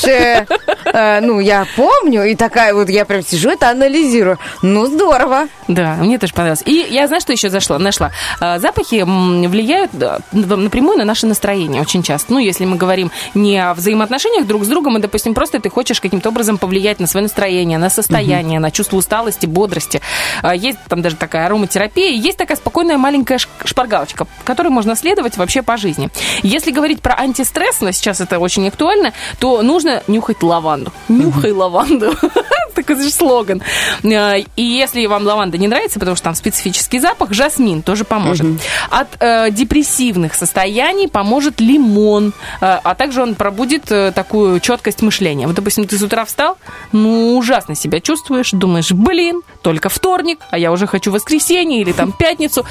э, 0.85 1.19
ну, 1.21 1.39
я 1.39 1.65
помню, 1.75 2.02
и 2.05 2.35
такая 2.35 2.73
вот, 2.73 2.89
я 2.89 3.05
прям 3.05 3.21
сижу, 3.21 3.49
это 3.49 3.69
анализирую. 3.69 4.37
Ну, 4.61 4.85
здорово. 4.85 5.47
Да, 5.67 5.95
мне 5.95 6.17
тоже 6.17 6.33
понравилось. 6.33 6.63
И 6.65 6.85
я, 6.89 7.07
знаю, 7.07 7.21
что 7.21 7.31
еще 7.31 7.49
зашла, 7.49 7.79
нашла. 7.79 8.11
А, 8.39 8.59
Запахи 8.59 9.03
влияют 9.03 9.91
напрямую 10.31 10.97
на 10.97 11.05
наше 11.05 11.27
настроение 11.27 11.81
очень 11.81 12.03
часто. 12.03 12.33
Ну, 12.33 12.39
если 12.39 12.65
мы 12.65 12.75
говорим 12.75 13.11
не 13.33 13.57
о 13.57 13.73
взаимоотношениях 13.73 14.45
друг 14.45 14.65
с 14.65 14.67
другом, 14.67 14.97
а, 14.97 14.99
допустим, 14.99 15.33
просто 15.33 15.59
ты 15.59 15.69
хочешь 15.69 16.01
каким-то 16.01 16.29
образом 16.29 16.57
повлиять 16.57 16.99
на 16.99 17.07
свое 17.07 17.23
настроение, 17.23 17.77
на 17.77 17.89
состояние, 17.89 18.59
на 18.59 18.71
чувство 18.71 18.97
усталости, 18.97 19.45
бодрости. 19.45 20.01
А, 20.41 20.55
Есть 20.55 20.79
там 20.89 21.01
даже 21.01 21.15
такая 21.15 21.45
ароматерапия, 21.45 22.11
есть 22.11 22.37
такая 22.37 22.57
спокойная 22.57 22.97
маленькая 22.97 23.39
шпаргалочка, 23.63 24.27
которой 24.43 24.69
можно 24.69 24.95
следовать 24.95 25.37
вообще 25.37 25.61
по 25.61 25.77
жизни. 25.77 26.09
Если 26.41 26.71
говорить 26.71 27.01
про 27.01 27.15
антистресс, 27.15 27.81
но 27.81 27.91
сейчас 27.91 28.19
это 28.21 28.39
очень 28.39 28.67
актуально, 28.67 29.13
то 29.39 29.61
нужно 29.61 30.03
нюхать 30.07 30.43
лаванду. 30.43 30.91
Нюхай 31.07 31.51
лаванду. 31.51 31.92
Такой 32.75 32.95
же 33.01 33.09
слоган. 33.09 33.61
Э, 34.03 34.39
И 34.55 34.63
если 34.63 35.05
вам 35.05 35.23
лаванда 35.25 35.57
не 35.57 35.67
нравится, 35.67 35.99
потому 35.99 36.15
что 36.15 36.25
там 36.25 36.35
специфический 36.35 36.99
запах, 36.99 37.33
жасмин 37.33 37.81
тоже 37.81 38.03
поможет. 38.03 38.47
От 38.89 39.07
э, 39.19 39.51
депрессивных 39.51 40.33
состояний 40.33 41.07
поможет 41.07 41.59
лимон, 41.61 42.33
э, 42.61 42.79
а 42.83 42.95
также 42.95 43.21
он 43.21 43.35
пробудит 43.35 43.91
э, 43.91 44.11
такую 44.11 44.59
четкость 44.59 45.01
мышления. 45.01 45.47
Вот, 45.47 45.55
допустим, 45.55 45.87
ты 45.87 45.97
с 45.97 46.01
утра 46.01 46.25
встал, 46.25 46.57
ну, 46.91 47.37
ужасно 47.37 47.75
себя 47.75 47.99
чувствуешь, 47.99 48.51
думаешь, 48.51 48.91
блин, 48.91 49.41
только 49.61 49.89
вторник, 49.89 50.39
а 50.49 50.57
я 50.57 50.71
уже 50.71 50.87
хочу 50.87 51.11
воскресенье 51.11 51.81
или 51.81 51.91
там 51.91 52.11
пятницу. 52.11 52.65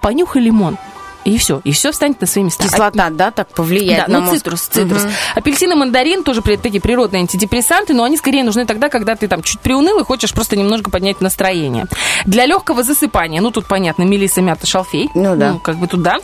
Понюхай 0.00 0.42
лимон. 0.42 0.78
И 1.24 1.38
все, 1.38 1.60
и 1.64 1.72
все 1.72 1.92
встанет 1.92 2.20
на 2.20 2.26
свои 2.26 2.44
места. 2.44 2.64
Кислота, 2.64 3.10
да, 3.10 3.30
так 3.30 3.48
повлияет 3.48 4.06
Да, 4.06 4.12
на 4.12 4.18
ну 4.20 4.26
мозг? 4.26 4.38
цитрус, 4.38 4.62
цитрус. 4.62 5.06
Апельсин 5.34 5.72
и 5.72 5.74
мандарин 5.74 6.24
тоже 6.24 6.42
такие 6.42 6.80
природные 6.80 7.20
антидепрессанты, 7.20 7.94
но 7.94 8.04
они 8.04 8.16
скорее 8.16 8.42
нужны 8.44 8.66
тогда, 8.66 8.88
когда 8.88 9.14
ты 9.14 9.28
там 9.28 9.42
чуть 9.42 9.60
приуныл 9.60 10.00
и 10.00 10.04
хочешь 10.04 10.32
просто 10.32 10.56
немножко 10.56 10.90
поднять 10.90 11.20
настроение. 11.20 11.86
Для 12.24 12.46
легкого 12.46 12.82
засыпания, 12.82 13.40
ну 13.40 13.50
тут 13.50 13.66
понятно, 13.66 14.02
мелиса, 14.02 14.42
мята, 14.42 14.66
шалфей. 14.66 15.10
Ну 15.14 15.36
да. 15.36 15.58
как 15.62 15.76
бы 15.76 15.86
туда. 15.86 16.16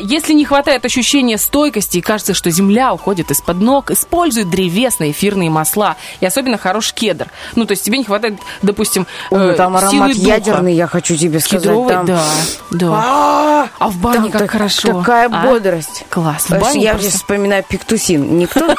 если 0.00 0.32
не 0.32 0.44
хватает 0.44 0.84
ощущения 0.84 1.38
стойкости 1.38 1.98
и 1.98 2.00
кажется, 2.00 2.34
что 2.34 2.50
земля 2.50 2.92
уходит 2.92 3.30
из-под 3.30 3.60
ног, 3.60 3.90
используй 3.90 4.44
древесные 4.44 5.12
эфирные 5.12 5.50
масла. 5.50 5.96
И 6.20 6.26
особенно 6.26 6.58
хороший 6.58 6.94
кедр. 6.94 7.28
Ну, 7.54 7.64
то 7.64 7.72
есть 7.72 7.84
тебе 7.84 7.98
не 7.98 8.04
хватает, 8.04 8.38
допустим, 8.62 9.06
Ой, 9.30 9.50
э, 9.50 9.54
там 9.54 9.76
силы 9.78 9.88
аромат 9.88 10.16
духа. 10.16 10.28
ядерный, 10.28 10.74
я 10.74 10.86
хочу 10.86 11.16
тебе 11.16 11.40
сказать. 11.40 11.62
Кедровый, 11.62 11.94
там... 11.94 12.06
да, 12.06 12.22
да. 12.70 12.86
А, 12.92 13.68
А 13.78 13.88
в 13.88 13.96
бане 13.98 14.15
там 14.16 14.30
как 14.30 14.40
так- 14.42 14.50
хорошо. 14.50 14.98
Такая 15.00 15.28
А? 15.32 15.46
бодрость. 15.46 16.04
Класс. 16.10 16.46
Бане 16.48 16.82
я 16.82 16.92
просто. 16.92 17.10
вспоминаю 17.10 17.64
пиктусин. 17.68 18.38
Никто 18.38 18.60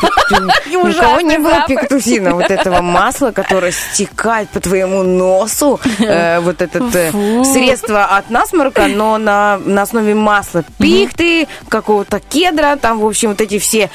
никого 0.70 1.22
не 1.22 1.38
было 1.38 1.66
пиктусина. 1.68 2.34
Вот 2.34 2.50
этого 2.50 2.82
масла, 2.82 3.32
которое 3.32 3.72
стекает 3.72 4.50
по 4.50 4.60
твоему 4.60 5.04
носу. 5.04 5.80
Э, 6.00 6.40
Вот 6.48 6.62
это 6.62 6.80
э, 6.94 7.44
средство 7.44 8.06
от 8.06 8.30
насморка, 8.30 8.88
но 8.88 9.18
на, 9.18 9.60
основе 9.82 10.14
масла. 10.14 10.64
Пихты, 10.78 11.48
какого-то 11.68 12.20
кедра, 12.20 12.78
там, 12.78 13.00
в 13.00 13.06
общем, 13.06 13.30
вот 13.30 13.42
эти 13.42 13.60
все. 13.60 13.90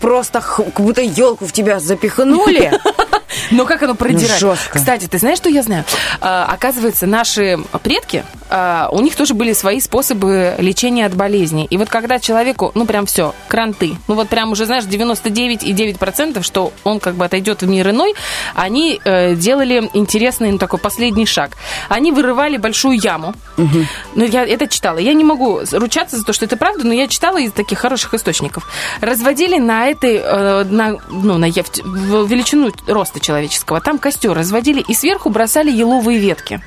Просто 0.00 0.40
как 0.40 0.80
будто 0.80 1.00
елку 1.02 1.46
в 1.46 1.52
тебя 1.52 1.80
запихнули. 1.80 2.72
Но 3.50 3.64
как 3.66 3.82
оно 3.82 3.94
продирает? 3.94 4.40
Ну, 4.40 4.50
жестко. 4.54 4.78
Кстати, 4.78 5.06
ты 5.06 5.18
знаешь, 5.18 5.38
что 5.38 5.48
я 5.48 5.62
знаю? 5.62 5.84
А, 6.20 6.48
оказывается, 6.52 7.06
наши 7.06 7.58
предки, 7.82 8.24
а, 8.48 8.88
у 8.92 9.00
них 9.00 9.16
тоже 9.16 9.34
были 9.34 9.52
свои 9.52 9.80
способы 9.80 10.54
лечения 10.58 10.73
от 11.06 11.14
болезней. 11.14 11.66
И 11.70 11.76
вот 11.76 11.88
когда 11.88 12.18
человеку, 12.18 12.72
ну 12.74 12.86
прям 12.86 13.06
все, 13.06 13.34
кранты, 13.48 13.96
ну 14.08 14.14
вот 14.14 14.28
прям 14.28 14.52
уже, 14.52 14.66
знаешь, 14.66 14.84
99,9%, 14.84 16.42
что 16.42 16.72
он 16.84 17.00
как 17.00 17.14
бы 17.14 17.24
отойдет 17.24 17.62
в 17.62 17.68
мир 17.68 17.90
иной, 17.90 18.14
они 18.54 19.00
э, 19.04 19.34
делали 19.34 19.88
интересный 19.94 20.50
ну, 20.52 20.58
такой 20.58 20.78
последний 20.78 21.26
шаг. 21.26 21.56
Они 21.88 22.12
вырывали 22.12 22.56
большую 22.56 22.98
яму. 22.98 23.34
Ну, 23.56 24.24
я 24.24 24.44
это 24.44 24.66
читала. 24.66 24.98
Я 24.98 25.14
не 25.14 25.24
могу 25.24 25.60
ручаться 25.72 26.16
за 26.16 26.24
то, 26.24 26.32
что 26.32 26.44
это 26.44 26.56
правда, 26.56 26.86
но 26.86 26.92
я 26.92 27.08
читала 27.08 27.38
из 27.38 27.52
таких 27.52 27.78
хороших 27.78 28.14
источников. 28.14 28.68
Разводили 29.00 29.58
на 29.58 29.86
этой, 29.86 30.16
э, 30.16 30.64
на, 30.64 30.96
ну, 31.08 31.38
на 31.38 31.46
величину 31.46 32.70
роста 32.86 33.20
человеческого. 33.20 33.80
Там 33.80 33.98
костер 33.98 34.32
разводили 34.32 34.80
и 34.80 34.94
сверху 34.94 35.30
бросали 35.30 35.70
еловые 35.70 36.18
ветки. 36.18 36.60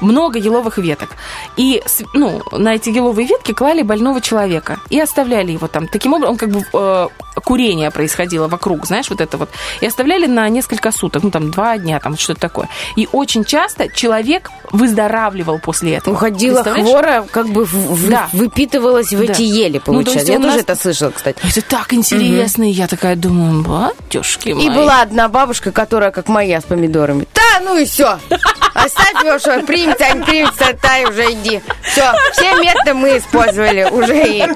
Много 0.00 0.38
еловых 0.38 0.78
веток. 0.78 1.10
И 1.58 1.82
ну, 2.14 2.40
на 2.52 2.74
эти 2.74 2.88
еловые 2.88 3.26
ветки 3.26 3.52
клали 3.52 3.82
больного 3.82 4.20
человека. 4.20 4.78
И 4.90 4.98
оставляли 5.00 5.52
его 5.52 5.66
там. 5.66 5.88
Таким 5.88 6.14
образом, 6.14 6.32
он 6.32 6.38
как 6.38 6.50
бы 6.50 6.62
э, 6.72 7.08
курение 7.40 7.90
происходило 7.90 8.48
вокруг, 8.48 8.86
знаешь, 8.86 9.10
вот 9.10 9.20
это 9.20 9.36
вот. 9.36 9.50
И 9.80 9.86
оставляли 9.86 10.26
на 10.26 10.48
несколько 10.48 10.92
суток, 10.92 11.24
ну 11.24 11.30
там 11.30 11.50
два 11.50 11.76
дня, 11.76 12.00
там 12.00 12.16
что-то 12.16 12.40
такое. 12.40 12.68
И 12.96 13.08
очень 13.12 13.44
часто 13.44 13.88
человек 13.92 14.50
выздоравливал 14.72 15.58
после 15.58 15.94
этого. 15.96 16.14
Уходила 16.14 16.62
хвора, 16.62 17.24
как 17.30 17.48
бы 17.48 17.64
в- 17.64 18.08
Да. 18.10 18.28
выпитывалась 18.32 19.12
в 19.12 19.26
Да. 19.26 19.32
эти 19.32 19.42
ели, 19.42 19.80
Ну, 19.86 19.92
то 19.92 20.00
есть 20.00 20.06
получается. 20.06 20.32
Я 20.32 20.38
у 20.38 20.42
тоже 20.42 20.54
нас- 20.54 20.62
это 20.62 20.76
слышала, 20.76 21.10
кстати. 21.10 21.38
Это 21.44 21.62
так 21.62 21.92
интересно. 21.92 22.64
И 22.68 22.72
я 22.72 22.86
такая 22.86 23.16
думаю, 23.16 23.62
батюшки 23.62 24.50
мои. 24.50 24.66
И 24.66 24.70
была 24.70 25.02
одна 25.02 25.28
бабушка, 25.28 25.72
которая 25.72 26.10
как 26.10 26.28
моя 26.28 26.60
с 26.60 26.64
помидорами. 26.64 27.26
Да, 27.34 27.60
ну 27.64 27.76
и 27.76 27.84
все. 27.84 28.18
Оставь 28.74 29.24
его, 29.24 29.38
что 29.38 29.60
примется, 29.60 30.04
а 30.10 30.14
не 30.14 30.24
примется, 30.24 30.76
та 30.80 30.98
и 30.98 31.04
уже 31.06 31.32
иди. 31.32 31.60
Все, 31.82 32.04
все 32.32 32.54
методы 32.56 32.94
мы 32.94 33.18
использовали 33.18 33.88
уже 33.90 34.16
и... 34.26 34.46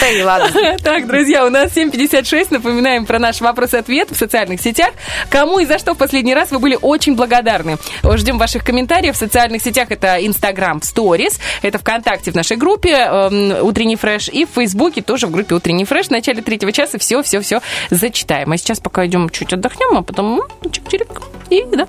Да 0.00 0.08
и 0.08 0.22
ладно. 0.22 0.76
Так, 0.82 1.06
друзья, 1.06 1.44
у 1.46 1.50
нас 1.50 1.72
7.56. 1.76 2.48
Напоминаем 2.50 3.06
про 3.06 3.18
наш 3.18 3.40
вопрос-ответ 3.40 4.10
в 4.10 4.16
социальных 4.16 4.60
сетях. 4.60 4.90
Кому 5.30 5.58
и 5.60 5.66
за 5.66 5.78
что 5.78 5.94
в 5.94 5.98
последний 5.98 6.34
раз 6.34 6.50
вы 6.50 6.58
были 6.58 6.76
очень 6.80 7.14
благодарны? 7.14 7.76
Ждем 8.16 8.38
ваших 8.38 8.64
комментариев. 8.64 9.14
В 9.14 9.18
социальных 9.18 9.33
сетях 9.58 9.90
это 9.90 10.24
Инстаграм 10.24 10.78
Stories, 10.78 11.40
это 11.62 11.78
ВКонтакте 11.78 12.30
в 12.30 12.34
нашей 12.34 12.56
группе 12.56 12.90
эм, 12.92 13.66
Утренний 13.66 13.96
фреш 13.96 14.28
и 14.28 14.44
в 14.44 14.50
Фейсбуке 14.50 15.02
тоже 15.02 15.26
в 15.26 15.30
группе 15.30 15.54
Утренний 15.54 15.84
фреш. 15.84 16.06
В 16.06 16.10
начале 16.10 16.42
третьего 16.42 16.72
часа 16.72 16.98
все-все-все 16.98 17.60
зачитаем. 17.90 18.52
А 18.52 18.56
сейчас 18.56 18.80
пока 18.80 19.06
идем 19.06 19.28
чуть 19.30 19.52
отдохнем, 19.52 19.98
а 19.98 20.02
потом 20.02 20.42
чик-чирик. 20.62 21.22
И 21.50 21.64
да. 21.72 21.88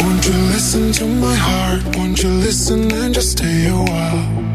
Won't 0.00 0.26
you 0.26 0.34
listen 0.52 0.92
to 0.92 1.04
my 1.06 1.34
heart? 1.34 1.82
Won't 1.96 2.22
you 2.22 2.28
listen 2.28 2.92
and 2.92 3.14
just 3.14 3.32
stay 3.38 3.66
a 3.66 3.74
while? 3.74 4.50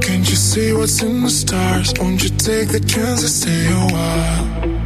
Can't 0.00 0.28
you 0.28 0.36
see 0.36 0.72
what's 0.72 1.02
in 1.02 1.22
the 1.22 1.30
stars? 1.30 1.92
Won't 2.00 2.22
you 2.24 2.30
take 2.30 2.70
the 2.70 2.80
chance 2.80 3.20
to 3.22 3.28
stay 3.28 3.66
a 3.66 3.86
while? 3.92 4.77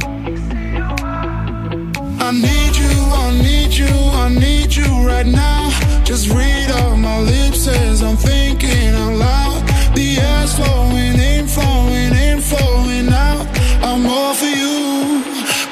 I 2.25 2.31
need 2.31 2.77
you, 2.77 2.89
I 3.11 3.31
need 3.41 3.73
you, 3.73 3.93
I 4.23 4.29
need 4.29 4.73
you 4.73 5.05
right 5.05 5.25
now. 5.25 5.69
Just 6.05 6.29
read 6.29 6.71
off 6.71 6.97
my 6.97 7.19
lips 7.19 7.67
as 7.67 8.01
I'm 8.01 8.15
thinking 8.15 8.95
out 8.95 9.15
loud. 9.15 9.67
The 9.93 10.19
air's 10.19 10.55
flowing 10.55 11.19
in, 11.19 11.47
flowing 11.47 12.13
in, 12.13 12.39
flowing 12.39 13.09
out. 13.09 13.45
I'm 13.83 14.05
all 14.05 14.33
for 14.35 14.45
you. 14.45 15.21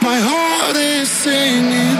My 0.02 0.20
heart 0.20 0.76
is 0.76 1.10
singing. 1.10 1.91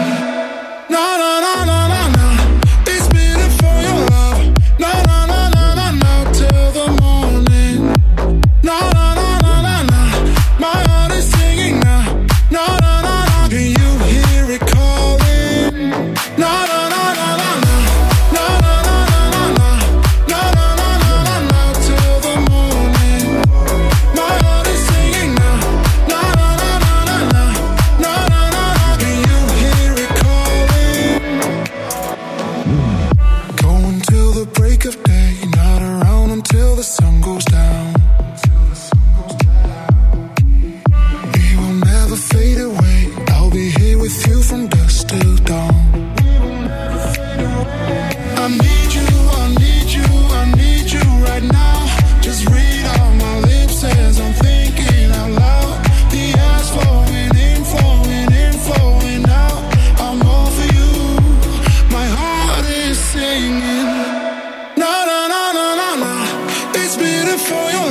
for 67.48 67.70
you 67.72 67.81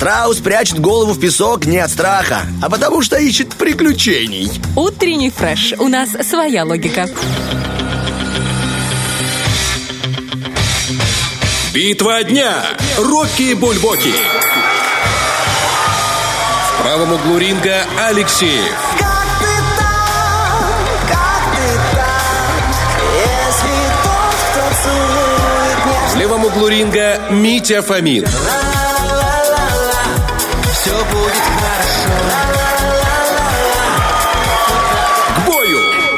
Страус 0.00 0.38
прячет 0.38 0.78
голову 0.78 1.12
в 1.12 1.20
песок 1.20 1.66
не 1.66 1.76
от 1.76 1.90
страха, 1.90 2.46
а 2.62 2.70
потому 2.70 3.02
что 3.02 3.18
ищет 3.18 3.54
приключений. 3.54 4.50
Утренний 4.74 5.28
фреш. 5.28 5.74
У 5.78 5.88
нас 5.88 6.08
своя 6.26 6.64
логика. 6.64 7.06
Битва 11.74 12.22
дня. 12.22 12.64
Рокки 12.96 13.52
Бульбоки. 13.52 14.14
В 16.64 16.82
правом 16.82 17.12
углу 17.12 17.36
ринга 17.36 17.82
Алексеев. 18.08 18.74
Как 18.98 19.26
ты 19.38 19.52
там, 19.78 20.64
как 21.10 21.42
ты 21.56 21.68
там, 21.94 22.72
если 23.20 23.76
тот, 24.02 24.34
кто 24.48 26.14
В 26.14 26.16
левом 26.16 26.46
углу 26.46 26.68
ринга 26.68 27.20
Митя 27.28 27.82
Фомин. 27.82 28.24
Все 28.26 28.59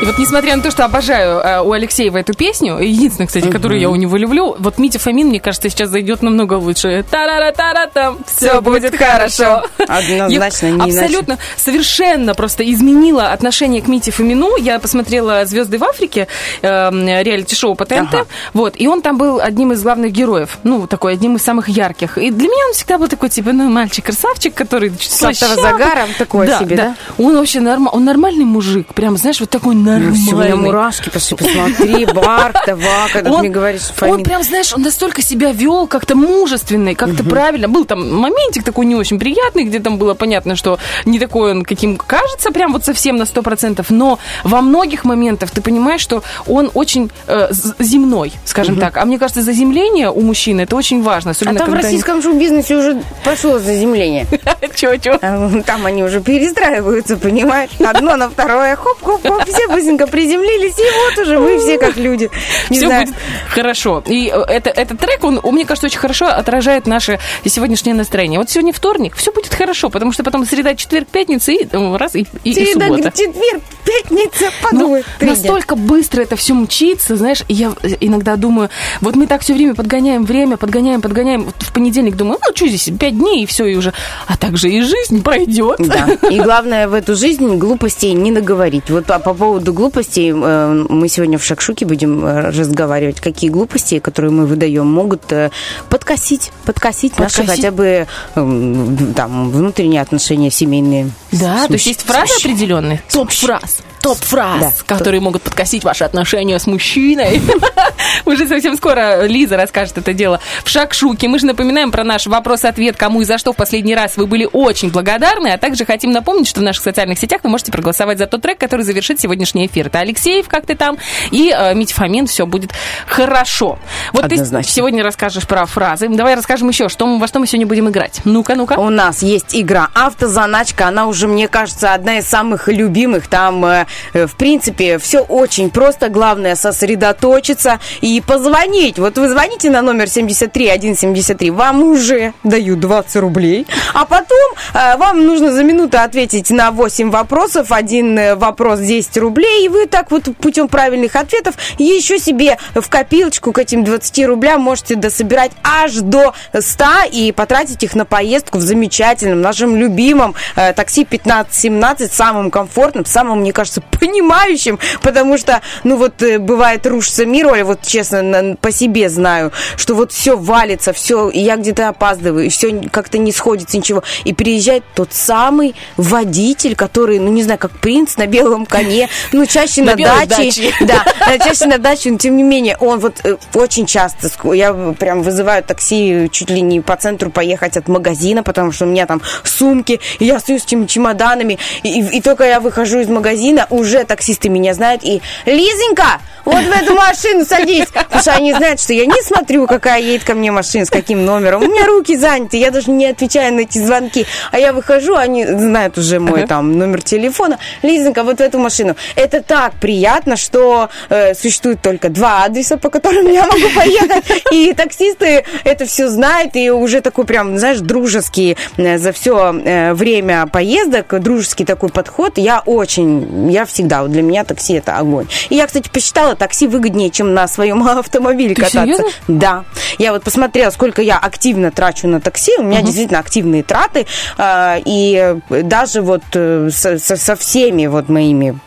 И 0.03 0.05
вот 0.05 0.19
несмотря 0.19 0.57
на 0.57 0.63
то, 0.63 0.73
что 0.73 0.85
обожаю 0.85 1.39
э, 1.39 1.61
у 1.61 1.71
Алексеева 1.71 2.19
эту 2.19 2.35
песню, 2.35 2.77
единственная, 2.79 3.29
кстати, 3.29 3.49
которую 3.49 3.81
я 3.81 3.89
у 3.89 3.95
него 3.95 4.17
люблю, 4.17 4.57
вот 4.59 4.79
Митя 4.79 4.99
Фомин, 4.99 5.29
мне 5.29 5.39
кажется, 5.39 5.71
сейчас 5.71 5.91
зайдет 5.91 6.23
намного 6.23 6.55
лучше. 6.55 7.05
та 7.09 7.53
та 7.53 7.87
там 7.87 8.19
все 8.27 8.61
будет 8.61 8.97
хорошо. 8.97 9.63
Однозначно, 9.79 10.67
не 10.67 10.91
иначе. 10.91 10.99
Абсолютно, 10.99 11.39
совершенно 11.57 12.35
просто 12.35 12.69
изменила 12.69 13.29
отношение 13.29 13.81
к 13.81 13.87
Мите 13.87 14.11
Фомину. 14.11 14.57
Я 14.57 14.81
посмотрела 14.81 15.47
«Звезды 15.47 15.79
в 15.79 15.85
Африке», 15.85 16.27
э, 16.63 16.91
реалити-шоу 17.23 17.77
по 17.77 17.85
ТНТ, 17.85 18.27
вот, 18.55 18.75
и 18.77 18.89
он 18.89 19.03
там 19.03 19.17
был 19.17 19.39
одним 19.41 19.71
из 19.71 19.85
главных 19.85 20.11
героев, 20.11 20.59
ну, 20.65 20.89
такой, 20.89 21.13
одним 21.13 21.37
из 21.37 21.43
самых 21.43 21.69
ярких. 21.69 22.19
И 22.19 22.33
для 22.33 22.49
меня 22.49 22.67
он 22.67 22.73
всегда 22.73 22.99
был 22.99 23.07
такой, 23.07 23.29
типа, 23.29 23.53
ну, 23.53 23.69
мальчик-красавчик, 23.71 24.53
который... 24.53 24.93
Сладкого 25.01 25.55
загара, 25.55 26.09
такой 26.19 26.49
да, 26.49 26.59
себе, 26.59 26.75
да? 26.75 26.97
Он 27.19 27.37
вообще 27.37 27.61
он 27.61 28.05
нормальный 28.05 28.45
мужик, 28.45 28.89
прям, 28.95 29.17
знаешь, 29.17 29.39
вот 29.39 29.51
такой 29.51 29.77
нормальный. 29.99 30.19
всё, 30.19 30.37
у 30.37 30.41
меня 30.41 30.57
мурашки 30.57 31.09
пошли, 31.11 31.37
посмотри, 31.37 32.07
бар, 32.07 32.53
табак, 32.53 33.13
когда 33.13 33.31
ты 33.31 33.39
мне 33.39 33.49
говоришь, 33.49 33.83
он 33.91 34.09
Фомин. 34.11 34.25
прям, 34.25 34.43
знаешь, 34.43 34.73
он 34.75 34.83
настолько 34.83 35.23
себя 35.23 35.53
вел 35.53 35.87
как-то 35.87 36.15
мужественный, 36.17 36.95
как-то 36.95 37.25
правильно. 37.25 37.69
Был 37.69 37.85
там 37.85 38.15
моментик 38.17 38.65
такой 38.65 38.87
не 38.87 38.95
очень 38.95 39.19
приятный, 39.19 39.65
где 39.65 39.79
там 39.81 39.99
было 39.99 40.15
понятно, 40.15 40.57
что 40.57 40.79
не 41.05 41.19
такой 41.19 41.53
он, 41.53 41.65
каким 41.65 41.97
кажется, 41.97 42.51
прям 42.51 42.73
вот 42.73 42.85
совсем 42.85 43.17
на 43.17 43.23
100%, 43.25 43.85
но 43.91 44.19
во 44.45 44.61
многих 44.61 45.05
моментах 45.05 45.51
ты 45.51 45.61
понимаешь, 45.61 46.01
что 46.01 46.23
он 46.47 46.71
очень 46.75 47.11
э, 47.27 47.49
земной, 47.79 48.33
скажем 48.45 48.77
так. 48.79 48.97
А 48.97 49.05
мне 49.05 49.19
кажется, 49.19 49.43
заземление 49.43 50.11
у 50.11 50.21
мужчины 50.21 50.63
это 50.63 50.77
очень 50.77 51.03
важно. 51.03 51.31
А 51.31 51.33
Особенно 51.33 51.59
там 51.59 51.69
в 51.69 51.71
когда 51.73 51.79
они- 51.89 51.97
российском 51.97 52.23
шоу-бизнесе 52.23 52.77
уже 52.77 53.03
пошло 53.25 53.59
заземление. 53.59 54.27
Чё? 54.75 54.93
А, 55.23 55.51
Там 55.67 55.87
они 55.87 56.03
уже 56.05 56.21
перестраиваются, 56.21 57.17
понимаешь? 57.17 57.71
Одно 57.85 58.17
на 58.17 58.29
второе, 58.29 58.77
хоп-хоп-хоп, 58.77 59.45
все 59.49 59.67
быстренько 59.83 60.07
приземлились, 60.07 60.79
и 60.79 60.83
вот 60.83 61.27
уже 61.27 61.39
мы 61.39 61.59
все 61.59 61.79
как 61.79 61.97
люди. 61.97 62.31
Не 62.71 62.79
все 62.79 62.87
знаю. 62.87 63.07
будет 63.07 63.17
хорошо. 63.49 64.03
И 64.07 64.29
э, 64.33 64.41
это, 64.49 64.71
этот 64.71 64.99
трек, 64.99 65.25
он, 65.25 65.41
мне 65.43 65.65
кажется, 65.65 65.87
очень 65.87 65.99
хорошо 65.99 66.27
отражает 66.27 66.87
наше 66.87 67.19
сегодняшнее 67.45 67.95
настроение. 67.95 68.39
Вот 68.39 68.51
сегодня 68.51 68.73
вторник, 68.73 69.17
все 69.17 69.33
будет 69.33 69.53
хорошо, 69.53 69.91
потому 69.91 70.13
что 70.13 70.23
потом 70.23 70.47
среда, 70.47 70.75
четверг, 70.75 71.09
пятница 71.09 71.53
и 71.53 71.67
э, 71.71 71.97
раз, 71.97 72.15
и, 72.15 72.27
и, 72.45 72.51
и 72.51 72.55
Среда, 72.55 72.87
суббота. 72.89 73.11
четверг, 73.11 73.63
пятница, 73.85 74.45
Ну, 74.45 74.71
подумай. 74.71 75.05
дня. 75.21 75.31
настолько 75.31 75.77
быстро 75.77 76.23
это 76.23 76.37
все 76.37 76.55
мчится, 76.55 77.17
знаешь, 77.17 77.45
и 77.49 77.55
я 77.55 77.73
э, 77.83 77.89
иногда 78.01 78.37
думаю, 78.37 78.71
вот 79.01 79.17
мы 79.17 79.27
так 79.27 79.43
все 79.43 79.55
время 79.55 79.75
подгоняем 79.75 80.25
время, 80.25 80.57
подгоняем, 80.57 81.01
подгоняем. 81.01 81.45
Вот 81.45 81.55
в 81.59 81.73
понедельник 81.73 82.17
думаю, 82.17 82.39
ну 82.47 82.55
что 82.55 82.69
здесь, 82.69 82.89
пять 82.99 83.19
дней 83.19 83.43
и 83.43 83.47
все, 83.47 83.67
и 83.67 83.75
уже. 83.75 83.93
А 84.27 84.37
также 84.37 84.71
и 84.71 84.81
жизнь 84.83 85.23
пройдет. 85.23 85.77
Да. 85.79 86.09
И 86.31 86.41
главное 86.41 86.89
в 86.89 86.95
эту 86.95 87.17
жизнь 87.17 87.57
глупостей 87.57 88.13
не 88.13 88.31
наговорить. 88.31 88.89
Вот 88.91 89.07
по, 89.07 89.19
по 89.19 89.33
поводу 89.73 89.83
глупостей 89.93 90.31
э, 90.35 90.85
мы 90.89 91.09
сегодня 91.09 91.39
в 91.39 91.45
Шакшуке 91.45 91.85
будем 91.87 92.25
э, 92.25 92.51
разговаривать. 92.51 93.21
Какие 93.21 93.51
глупости, 93.51 93.99
которые 93.99 94.31
мы 94.31 94.47
выдаем, 94.47 94.87
могут 94.87 95.31
э, 95.33 95.51
подкосить, 95.89 96.51
подкосить, 96.65 97.19
наши 97.19 97.39
Подкосить? 97.39 97.65
хотя 97.65 97.71
бы 97.75 98.07
э, 98.35 98.87
там 99.17 99.51
внутренние 99.51 100.01
отношения 100.03 100.51
семейные. 100.51 101.11
Да, 101.33 101.65
С- 101.65 101.67
то 101.69 101.73
есть 101.75 101.87
есть 101.87 102.03
фразы 102.03 102.33
определенные, 102.41 103.03
топ-фраз, 103.11 103.79
топ-фраз, 104.03 104.61
Да. 104.61 104.73
которые 104.95 105.21
могут 105.21 105.43
подкосить 105.43 105.85
ваши 105.85 106.05
отношения 106.05 106.59
с 106.59 106.67
мужчиной. 106.67 107.41
Уже 108.27 108.47
совсем 108.47 108.77
скоро 108.77 109.25
Лиза 109.27 109.57
расскажет 109.57 109.99
это 109.99 110.13
дело 110.13 110.41
в 110.65 110.69
Шакшуке. 110.69 111.29
Мы 111.29 111.39
же 111.39 111.47
напоминаем 111.47 111.91
про 111.91 112.05
наш 112.05 112.27
вопрос-ответ, 112.27 112.97
кому 112.97 113.23
и 113.23 113.25
за 113.25 113.39
что 113.39 113.53
в 113.53 113.57
последний 113.57 113.95
раз 113.95 114.17
вы 114.17 114.27
были 114.27 114.49
очень 114.53 114.91
благодарны, 114.91 115.49
а 115.49 115.59
также 115.59 115.85
хотим 115.85 116.11
напомнить, 116.13 116.47
что 116.49 116.61
в 116.61 116.63
наших 116.63 116.83
социальных 116.85 117.19
сетях 117.19 117.41
вы 117.45 117.51
можете 117.51 117.73
проголосовать 117.73 118.19
за 118.19 118.27
тот 118.27 118.43
трек, 118.43 118.59
который 118.59 118.83
завершит 118.83 119.21
сегодняшний 119.21 119.62
эфир. 119.67 119.87
Это 119.89 120.01
Алексеев, 120.01 120.49
как 120.49 120.67
ты 120.67 120.75
там, 120.75 120.99
и 121.31 121.55
э, 121.57 121.75
Митя 121.75 121.95
Фомин, 121.95 122.27
все 122.27 122.47
будет 122.47 122.73
хорошо. 123.07 123.79
Вот 124.13 124.25
Однозначно. 124.25 124.63
ты 124.63 124.69
сегодня 124.75 125.03
расскажешь 125.03 125.47
про 125.47 125.67
фразы. 125.67 126.09
Давай 126.09 126.35
расскажем 126.35 126.69
еще, 126.69 126.89
что, 126.89 127.07
мы- 127.07 127.19
во 127.19 127.27
что 127.27 127.39
мы 127.39 127.47
сегодня 127.47 127.67
будем 127.67 127.89
играть. 127.89 128.21
Ну-ка, 128.25 128.55
ну-ка. 128.55 128.75
У 128.75 128.91
нас 128.91 129.23
есть 129.23 129.55
игра 129.55 129.89
«Автозаначка». 129.95 130.87
Она 130.89 131.07
уже, 131.07 131.29
мне 131.29 131.49
кажется, 131.49 131.95
одна 131.95 132.19
из 132.19 132.27
самых 132.27 132.69
любимых. 132.69 133.27
Там, 133.27 133.65
э, 133.65 133.87
э, 134.13 134.27
в 134.27 134.35
принципе, 134.37 134.99
все 134.99 135.21
очень 135.21 135.71
просто. 135.71 136.09
Главное 136.09 136.57
сосредоточиться 136.57 137.81
и 138.01 138.21
позвонить. 138.27 138.99
Вот 138.99 139.19
вы 139.19 139.29
звоните 139.29 139.71
на 139.71 139.83
номер 139.83 140.09
73173, 140.09 141.51
вам 141.51 141.83
уже 141.83 142.33
дают 142.45 142.81
20 142.81 143.17
рублей. 143.17 143.67
А 143.95 144.05
потом 144.05 144.39
э, 144.75 144.97
вам 144.97 145.25
нужно 145.27 145.53
за 145.53 145.63
минуту 145.65 145.99
ответить 145.99 146.51
на 146.51 146.71
8 146.71 147.11
вопросов. 147.11 147.73
Один 147.73 148.19
э, 148.19 148.35
вопрос 148.35 148.81
10 148.81 149.17
рублей. 149.19 149.52
И 149.61 149.69
вы 149.69 149.87
так 149.87 150.11
вот 150.11 150.25
путем 150.39 150.69
правильных 150.69 151.17
ответов 151.17 151.55
еще 151.79 152.19
себе 152.19 152.59
в 152.75 152.89
копилочку 152.89 153.53
к 153.53 153.59
этим 153.59 153.85
20 153.85 154.27
рублям 154.27 154.61
можете 154.63 154.97
дособирать 154.97 155.53
аж 155.63 155.95
до 155.97 156.35
100 156.59 156.85
и 157.13 157.33
потратить 157.33 157.83
их 157.83 157.95
на 157.95 158.05
поездку 158.05 158.59
в 158.59 158.63
замечательном, 158.63 159.41
нашем 159.41 159.77
любимом 159.77 160.35
э, 160.57 160.73
такси 160.73 161.03
1517, 161.03 162.13
самым 162.13 162.51
комфортным, 162.51 163.05
самым, 163.05 163.41
мне 163.41 163.53
кажется, 163.53 163.83
понимающим, 164.01 164.79
потому 165.03 165.39
что, 165.39 165.61
ну 165.85 165.97
вот, 165.97 166.23
э, 166.23 166.39
бывает, 166.39 166.87
рушится 166.87 167.27
мир, 167.27 167.49
Оля, 167.49 167.65
вот 167.65 167.83
честно, 167.83 168.23
на- 168.23 168.57
по 168.57 168.73
себе 168.73 169.09
знаю, 169.09 169.53
что 169.77 169.95
вот 169.95 170.13
все 170.13 170.37
валится, 170.37 170.93
все, 170.93 171.31
я 171.31 171.57
где-то 171.57 171.89
опаздываю, 171.89 172.51
все 172.51 172.89
как-то 172.91 173.19
не 173.19 173.33
сходится, 173.33 173.77
ничего. 173.77 174.03
И 174.25 174.33
приезжает 174.33 174.85
тот 174.95 175.13
самый 175.13 175.75
водитель, 175.97 176.75
который, 176.75 177.19
ну, 177.19 177.29
не 177.29 177.43
знаю, 177.43 177.59
как 177.59 177.73
принц 177.73 178.17
на 178.17 178.27
белом 178.27 178.67
коне, 178.67 179.09
ну, 179.33 179.42
чаще 179.47 179.83
На 179.83 179.95
на, 179.97 179.97
даче. 180.27 180.27
даче. 180.45 180.73
Да, 180.81 181.05
чаще 181.39 181.67
на 181.67 181.79
даче, 181.79 182.11
но 182.11 182.19
тем 182.19 182.37
не 182.37 182.43
менее, 182.43 182.77
он 182.81 182.99
вот 183.01 183.21
э, 183.25 183.37
очень 183.55 183.87
часто, 183.87 184.29
я 184.55 184.73
прям 184.99 185.23
вызываю 185.23 185.63
такси 185.63 186.29
чуть 186.33 186.51
ли 186.51 186.61
не 186.61 186.81
по 186.81 186.97
центру 186.97 187.31
поехать 187.31 187.77
от 187.77 187.89
магазина, 187.89 188.43
потому 188.43 188.73
что 188.73 188.85
у 188.85 188.89
меня 188.89 189.07
там 189.07 189.23
сумки, 189.45 190.01
и 190.19 190.25
я 190.27 190.39
стою 190.41 190.59
с 190.59 190.65
этими 190.65 190.87
чемоданами, 190.87 191.59
и, 191.83 192.01
и- 192.01 192.17
и 192.19 192.21
только 192.21 192.45
я 192.45 192.61
выхожу 192.61 193.01
из 193.01 193.09
магазина, 193.09 193.67
уже 193.71 194.05
таксисты 194.05 194.49
меня 194.49 194.75
знают, 194.75 195.03
и 195.05 195.21
Лизонька, 195.47 196.21
вот 196.45 196.65
в 196.65 196.71
эту 196.73 196.95
машину 196.95 197.45
садись, 197.45 197.87
потому 197.93 198.21
что 198.21 198.33
они 198.33 198.53
знают, 198.53 198.81
что 198.81 198.93
я 198.93 199.07
не 199.07 199.23
смотрю, 199.23 199.67
какая 199.67 200.01
едет 200.01 200.25
ко 200.25 200.35
мне 200.35 200.51
машина, 200.51 200.85
с 200.85 200.91
каким 200.91 201.25
номером, 201.25 201.63
у 201.63 201.67
меня 201.67 201.87
руки 201.87 202.17
заняты, 202.17 202.57
я 202.57 202.71
даже 202.71 202.91
не 202.91 203.07
отвечаю 203.07 203.55
на 203.55 203.61
эти 203.61 203.79
звонки, 203.79 204.27
а 204.51 204.59
я 204.59 204.73
выхожу, 204.73 205.15
они 205.17 205.47
знают 205.47 205.99
уже 205.99 206.19
мой 206.19 206.47
там 206.47 206.77
номер 206.79 207.03
телефона, 207.03 207.59
Лизонька, 207.83 208.25
вот 208.25 208.39
в 208.39 208.41
эту 208.41 208.59
машину. 208.59 208.97
Это 209.23 209.43
так 209.43 209.75
приятно, 209.75 210.37
что 210.37 210.89
э, 211.09 211.35
существует 211.35 211.81
только 211.81 212.09
два 212.09 212.45
адреса, 212.45 212.77
по 212.77 212.91
которым 212.91 213.31
я 213.31 213.47
могу 213.47 213.69
поехать, 213.75 214.25
и 214.51 214.73
таксисты 214.75 215.45
это 215.65 215.87
все 215.87 216.09
знают, 216.09 216.57
и 216.57 216.71
уже 216.71 217.01
такой 217.01 217.25
прям, 217.25 217.59
знаешь, 217.59 217.79
дружеский 217.79 218.57
э, 218.77 218.99
за 218.99 219.13
все 219.13 219.53
время 219.95 220.47
поездок, 220.47 221.21
дружеский 221.23 221.65
такой 221.65 221.89
подход, 221.89 222.39
я 222.39 222.61
очень, 222.65 223.51
я 223.51 223.65
всегда, 223.65 224.03
вот 224.03 224.13
для 224.13 224.23
меня 224.23 224.45
такси 224.45 224.75
это 224.75 224.97
огонь. 224.97 225.27
И 225.51 225.55
я, 225.57 225.67
кстати, 225.67 225.89
посчитала, 225.89 226.35
такси 226.35 226.67
выгоднее, 226.67 227.11
чем 227.11 227.35
на 227.35 227.47
своем 227.49 227.87
автомобиле 227.89 228.55
Ты 228.55 228.63
кататься. 228.63 228.81
серьезно? 228.83 229.07
Да. 229.29 229.65
Я 229.99 230.13
вот 230.13 230.23
посмотрела, 230.25 230.71
сколько 230.71 231.03
я 231.03 231.19
активно 231.19 231.71
трачу 231.71 232.09
на 232.09 232.21
такси. 232.21 232.53
У 232.59 232.63
меня 232.63 232.81
действительно 232.83 233.21
активные 233.21 233.63
траты. 233.63 234.07
а, 234.39 234.79
И 234.85 235.37
даже 235.51 236.01
вот 236.03 236.23
э, 236.35 236.71
со, 236.73 236.99
со- 236.99 237.17
со 237.17 237.37
всеми 237.37 237.87
вот 237.87 238.09
моими 238.09 238.59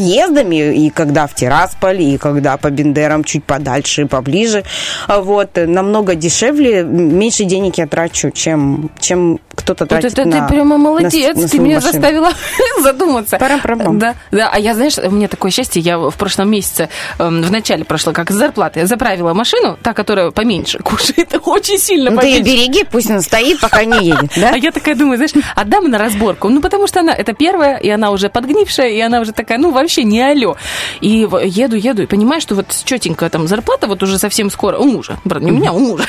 разъездами, 0.00 0.86
и 0.86 0.90
когда 0.90 1.26
в 1.26 1.34
Тирасполь, 1.34 2.00
и 2.00 2.18
когда 2.18 2.56
по 2.56 2.70
Бендерам 2.70 3.24
чуть 3.24 3.44
подальше 3.44 4.06
поближе, 4.06 4.64
вот, 5.08 5.50
намного 5.56 6.14
дешевле, 6.14 6.82
меньше 6.82 7.44
денег 7.44 7.78
я 7.78 7.86
трачу, 7.86 8.30
чем, 8.30 8.90
чем 8.98 9.40
кто-то 9.74 9.84
Вот 9.84 10.00
тратит 10.00 10.18
это 10.18 10.28
на- 10.28 10.40
ты 10.48 10.54
прямо 10.54 10.76
на 10.76 10.82
молодец, 10.84 11.36
на 11.36 11.42
ты 11.42 11.48
свою 11.48 11.64
меня 11.64 11.76
машину. 11.76 11.92
заставила 11.92 12.30
задуматься. 12.82 13.36
Парам-парам-пам. 13.38 13.98
Да, 13.98 14.14
да, 14.30 14.50
а 14.52 14.58
я, 14.58 14.74
знаешь, 14.74 14.98
у 14.98 15.10
меня 15.10 15.28
такое 15.28 15.50
счастье, 15.50 15.80
я 15.80 15.98
в 15.98 16.14
прошлом 16.16 16.50
месяце, 16.50 16.88
эм, 17.18 17.42
в 17.42 17.50
начале 17.50 17.84
прошло, 17.84 18.12
как 18.12 18.30
зарплаты, 18.30 18.80
я 18.80 18.86
заправила 18.86 19.32
машину, 19.34 19.78
та, 19.82 19.92
которая 19.92 20.30
поменьше 20.32 20.78
кушает, 20.82 21.34
очень 21.44 21.78
сильно 21.78 22.10
Ну, 22.10 22.18
ты 22.20 22.26
ее 22.26 22.40
поменьше. 22.42 22.56
береги, 22.58 22.84
пусть 22.90 23.10
она 23.10 23.20
стоит, 23.20 23.60
пока 23.60 23.84
не 23.84 24.06
едет, 24.08 24.32
да? 24.36 24.50
А 24.54 24.56
я 24.56 24.72
такая 24.72 24.94
думаю, 24.96 25.16
знаешь, 25.16 25.32
отдам 25.54 25.88
на 25.90 25.98
разборку. 25.98 26.48
Ну, 26.48 26.60
потому 26.60 26.86
что 26.86 27.00
она, 27.00 27.12
это 27.14 27.32
первая, 27.32 27.76
и 27.76 27.88
она 27.88 28.10
уже 28.10 28.28
подгнившая, 28.28 28.88
и 28.88 29.00
она 29.00 29.20
уже 29.20 29.32
такая, 29.32 29.58
ну, 29.58 29.70
вообще 29.70 30.02
не 30.04 30.20
алё. 30.20 30.56
И 31.00 31.26
еду, 31.44 31.76
еду, 31.76 32.02
и 32.02 32.06
понимаю, 32.06 32.40
что 32.40 32.54
вот 32.54 32.66
четенькая 32.84 33.30
там 33.30 33.46
зарплата 33.46 33.86
вот 33.86 34.02
уже 34.02 34.18
совсем 34.18 34.50
скоро 34.50 34.78
у 34.78 34.84
мужа. 34.84 35.18
Правда, 35.24 35.44
не 35.46 35.52
у 35.52 35.54
меня, 35.54 35.72
у 35.72 35.78
мужа. 35.78 36.04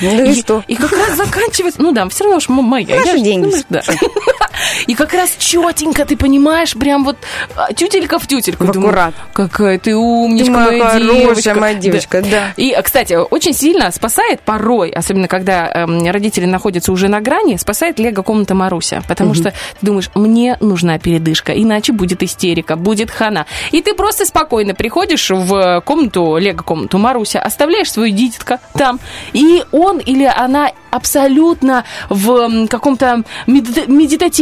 Ну 0.00 0.24
и 0.24 0.34
что? 0.40 0.62
И 0.68 0.76
как 0.76 0.92
раз 0.92 1.16
заканчивается, 1.16 1.82
ну 1.82 1.92
да, 1.92 2.08
все 2.08 2.24
равно 2.24 2.36
уж 2.38 2.48
моя. 2.48 2.99
Ж- 3.06 3.22
деньги. 3.22 3.64
да. 3.68 3.82
И 4.86 4.94
как 4.94 5.12
раз 5.14 5.34
четенько, 5.38 6.04
ты 6.04 6.16
понимаешь, 6.16 6.74
прям 6.74 7.04
вот 7.04 7.16
а, 7.56 7.72
тютелька 7.72 8.18
в 8.18 8.26
тютельку. 8.26 8.64
В 8.64 8.70
аккурат. 8.70 9.14
Какая 9.32 9.78
ты 9.78 9.94
умничка, 9.96 10.46
Ты 10.46 10.50
моя 10.50 10.84
моя 10.84 11.00
девочка. 11.00 11.54
моя 11.54 11.74
девочка, 11.74 12.22
да. 12.22 12.52
И, 12.56 12.72
а, 12.72 12.82
кстати, 12.82 13.14
очень 13.14 13.52
сильно 13.54 13.90
спасает 13.90 14.40
порой, 14.40 14.90
особенно 14.90 15.28
когда 15.28 15.70
эм, 15.72 16.04
родители 16.10 16.46
находятся 16.46 16.92
уже 16.92 17.08
на 17.08 17.20
грани, 17.20 17.56
спасает 17.56 17.98
лего-комната 17.98 18.54
Маруся. 18.54 19.02
Потому 19.08 19.34
что 19.34 19.50
ты 19.50 19.86
думаешь, 19.86 20.10
мне 20.14 20.56
нужна 20.60 20.98
передышка, 20.98 21.52
иначе 21.52 21.92
будет 21.92 22.22
истерика, 22.22 22.76
будет 22.76 23.10
хана. 23.10 23.46
И 23.72 23.82
ты 23.82 23.94
просто 23.94 24.24
спокойно 24.24 24.74
приходишь 24.74 25.30
в 25.30 25.82
комнату, 25.84 26.36
лего-комнату 26.36 26.98
Маруся, 26.98 27.40
оставляешь 27.40 27.90
свою 27.92 28.14
дитятка 28.14 28.58
там, 28.74 29.00
и 29.32 29.64
он 29.72 29.98
или 29.98 30.24
она 30.24 30.70
абсолютно 30.90 31.84
в 32.08 32.66
каком-то 32.66 33.22
меди- 33.46 33.86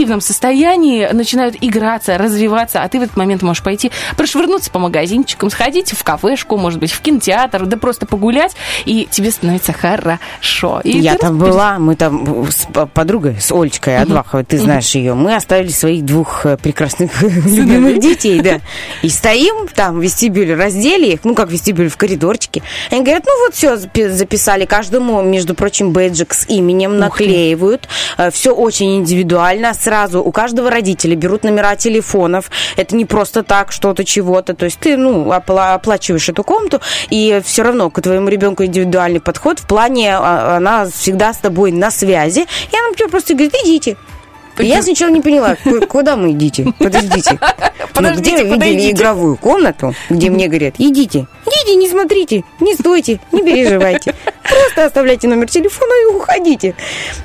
медитативном 0.08 0.20
состоянии 0.20 1.08
начинают 1.12 1.56
играться, 1.60 2.16
развиваться, 2.18 2.82
а 2.82 2.88
ты 2.88 2.98
в 2.98 3.02
этот 3.02 3.16
момент 3.16 3.42
можешь 3.42 3.62
пойти 3.62 3.90
прошвырнуться 4.16 4.70
по 4.70 4.78
магазинчикам, 4.78 5.50
сходить 5.50 5.92
в 5.92 6.02
кафешку, 6.02 6.56
может 6.56 6.80
быть, 6.80 6.92
в 6.92 7.00
кинотеатр, 7.00 7.66
да 7.66 7.76
просто 7.76 8.06
погулять, 8.06 8.54
и 8.86 9.06
тебе 9.10 9.30
становится 9.30 9.72
хорошо. 9.72 10.80
И 10.84 10.98
Я 10.98 11.16
там 11.16 11.40
раз- 11.40 11.48
была, 11.50 11.78
мы 11.78 11.94
там 11.96 12.46
с 12.50 12.66
п- 12.66 12.86
подругой, 12.86 13.36
с 13.40 13.52
Олечкой 13.52 13.98
Адваховой, 13.98 14.44
ты 14.44 14.58
знаешь 14.58 14.94
ее, 14.94 15.14
мы 15.14 15.34
оставили 15.34 15.70
своих 15.70 16.04
двух 16.04 16.46
э, 16.46 16.56
прекрасных 16.56 17.22
любимых 17.22 18.00
детей, 18.00 18.40
да. 18.40 18.60
И 19.02 19.08
стоим 19.08 19.68
там 19.74 19.98
в 19.98 20.02
вестибюле, 20.02 20.54
раздели 20.54 21.06
их, 21.12 21.20
ну 21.24 21.34
как 21.34 21.48
в 21.48 21.52
вестибюле, 21.52 21.88
в 21.88 21.96
коридорчике. 21.96 22.62
Они 22.90 23.02
говорят, 23.02 23.24
ну 23.26 23.32
вот 23.44 23.54
все 23.54 23.76
записали, 23.76 24.64
каждому, 24.64 25.22
между 25.22 25.54
прочим, 25.54 25.92
бейджик 25.92 26.32
с 26.34 26.48
именем 26.48 26.98
наклеивают. 26.98 27.88
Все 28.32 28.54
очень 28.54 28.96
индивидуально. 28.98 29.74
Сразу 29.74 29.97
у 30.06 30.32
каждого 30.32 30.70
родителя 30.70 31.16
берут 31.16 31.44
номера 31.44 31.76
телефонов. 31.76 32.50
Это 32.76 32.96
не 32.96 33.04
просто 33.04 33.42
так 33.42 33.72
что-то, 33.72 34.04
чего-то. 34.04 34.54
То 34.54 34.66
есть 34.66 34.78
ты, 34.78 34.96
ну, 34.96 35.32
опла- 35.32 35.74
оплачиваешь 35.74 36.28
эту 36.28 36.44
комнату, 36.44 36.80
и 37.10 37.40
все 37.44 37.62
равно 37.62 37.90
к 37.90 38.00
твоему 38.00 38.28
ребенку 38.28 38.64
индивидуальный 38.64 39.20
подход 39.20 39.58
в 39.58 39.66
плане 39.66 40.16
а, 40.16 40.56
она 40.56 40.86
всегда 40.86 41.32
с 41.32 41.38
тобой 41.38 41.72
на 41.72 41.90
связи. 41.90 42.40
И 42.40 42.76
она 42.76 42.94
тебе 42.94 43.08
просто 43.08 43.34
говорит, 43.34 43.54
идите. 43.64 43.96
И 44.58 44.66
Я 44.66 44.82
сначала 44.82 45.10
не 45.10 45.20
поняла, 45.20 45.56
ку- 45.62 45.86
куда 45.86 46.16
мы 46.16 46.32
идите? 46.32 46.72
Подождите. 46.78 47.38
Ну, 48.00 48.14
где 48.14 48.44
видели 48.44 48.92
игровую 48.92 49.36
комнату, 49.36 49.92
где 50.08 50.30
мне 50.30 50.46
говорят, 50.46 50.74
идите, 50.78 51.26
идите, 51.46 51.74
не 51.74 51.88
смотрите, 51.88 52.44
не 52.60 52.74
стойте, 52.74 53.18
не 53.32 53.42
переживайте. 53.42 54.14
Просто 54.44 54.86
оставляйте 54.86 55.26
номер 55.26 55.48
телефона 55.48 55.92
и 56.02 56.14
уходите. 56.14 56.74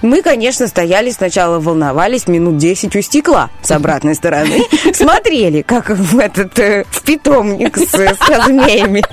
Мы, 0.01 0.23
конечно, 0.23 0.67
стояли 0.67 1.11
сначала, 1.11 1.59
волновались 1.59 2.27
минут 2.27 2.57
10 2.57 2.95
у 2.95 3.01
стекла 3.01 3.51
с 3.61 3.69
обратной 3.69 4.15
стороны. 4.15 4.63
Смотрели, 4.93 5.61
как 5.61 5.89
в 5.91 6.17
этот 6.17 6.57
э, 6.57 6.85
в 6.89 7.03
питомник 7.03 7.77
с, 7.77 7.89
со 7.91 8.41
змеями. 8.47 9.03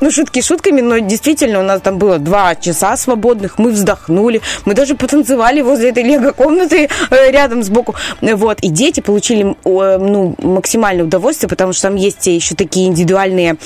Ну, 0.00 0.10
шутки 0.10 0.40
шутками, 0.42 0.80
но 0.80 0.98
действительно 0.98 1.60
у 1.60 1.62
нас 1.62 1.80
там 1.80 1.98
было 1.98 2.18
два 2.18 2.54
часа 2.54 2.96
свободных, 2.96 3.58
мы 3.58 3.70
вздохнули, 3.70 4.40
мы 4.64 4.74
даже 4.74 4.94
потанцевали 4.94 5.60
возле 5.60 5.90
этой 5.90 6.02
лего-комнаты 6.02 6.88
э, 7.10 7.30
рядом 7.30 7.62
сбоку. 7.62 7.94
Вот, 8.20 8.60
и 8.60 8.68
дети 8.68 9.00
получили 9.00 9.56
ну, 9.64 10.34
максимальное 10.42 11.04
удовольствие, 11.04 11.48
потому 11.48 11.72
что 11.72 11.82
там 11.88 11.96
есть 11.96 12.26
еще 12.26 12.54
такие 12.54 12.88
индивидуальные 12.88 13.56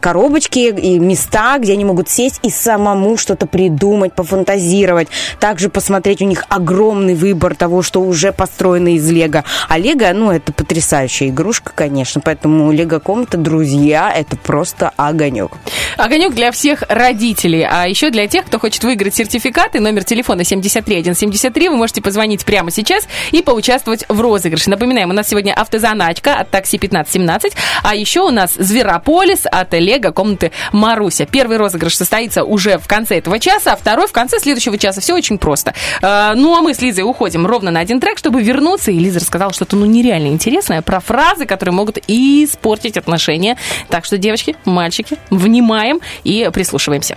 коробочки 0.00 0.58
и 0.58 0.98
места, 0.98 1.58
где 1.58 1.72
они 1.72 1.84
могут 1.84 2.08
сесть 2.08 2.40
и 2.42 2.50
самому 2.50 3.16
что-то 3.16 3.46
придумать, 3.46 4.14
пофантазировать. 4.14 5.08
Также 5.40 5.68
посмотреть, 5.68 6.22
у 6.22 6.26
них 6.26 6.44
огромный 6.48 7.14
выбор 7.14 7.54
того, 7.54 7.82
что 7.82 8.00
уже 8.00 8.32
построено 8.32 8.94
из 8.94 9.10
лего. 9.10 9.44
А 9.68 9.78
лего, 9.78 10.12
ну, 10.14 10.30
это 10.30 10.52
потрясающая 10.52 11.28
игрушка, 11.28 11.72
конечно, 11.74 12.20
поэтому 12.20 12.70
лего-комната, 12.72 13.36
друзья, 13.36 14.12
это 14.14 14.36
просто 14.36 14.53
огонек. 14.96 15.52
Огонек 15.96 16.34
для 16.34 16.50
всех 16.52 16.82
родителей. 16.88 17.66
А 17.68 17.86
еще 17.86 18.10
для 18.10 18.26
тех, 18.26 18.44
кто 18.44 18.58
хочет 18.58 18.82
выиграть 18.84 19.14
сертификаты, 19.14 19.80
номер 19.80 20.04
телефона 20.04 20.44
73173, 20.44 21.68
вы 21.68 21.76
можете 21.76 22.02
позвонить 22.02 22.44
прямо 22.44 22.70
сейчас 22.70 23.06
и 23.32 23.42
поучаствовать 23.42 24.04
в 24.08 24.20
розыгрыше. 24.20 24.70
Напоминаем, 24.70 25.10
у 25.10 25.12
нас 25.12 25.28
сегодня 25.28 25.52
автозаначка 25.52 26.34
от 26.34 26.50
такси 26.50 26.76
1517, 26.76 27.52
а 27.82 27.94
еще 27.94 28.20
у 28.20 28.30
нас 28.30 28.54
Зверополис 28.54 29.46
от 29.50 29.72
Лего 29.74 30.10
комнаты 30.10 30.52
Маруся. 30.72 31.26
Первый 31.26 31.56
розыгрыш 31.56 31.96
состоится 31.96 32.44
уже 32.44 32.78
в 32.78 32.86
конце 32.86 33.18
этого 33.18 33.38
часа, 33.38 33.72
а 33.72 33.76
второй 33.76 34.06
в 34.06 34.12
конце 34.12 34.38
следующего 34.38 34.78
часа. 34.78 35.00
Все 35.00 35.14
очень 35.14 35.38
просто. 35.38 35.74
Э, 36.02 36.32
Ну, 36.34 36.56
а 36.56 36.60
мы 36.62 36.74
с 36.74 36.80
Лизой 36.80 37.04
уходим 37.04 37.46
ровно 37.46 37.70
на 37.70 37.80
один 37.80 38.00
трек, 38.00 38.18
чтобы 38.18 38.42
вернуться. 38.42 38.90
И 38.90 38.98
Лиза 38.98 39.20
рассказала 39.20 39.52
что-то 39.52 39.76
ну 39.76 39.86
нереально 39.86 40.28
интересное 40.28 40.82
про 40.82 41.00
фразы, 41.00 41.46
которые 41.46 41.74
могут 41.74 41.98
испортить 42.06 42.96
отношения. 42.96 43.56
Так 43.88 44.04
что, 44.04 44.18
девочки, 44.18 44.43
мальчики, 44.64 45.18
внимаем 45.30 46.00
и 46.24 46.48
прислушиваемся. 46.52 47.16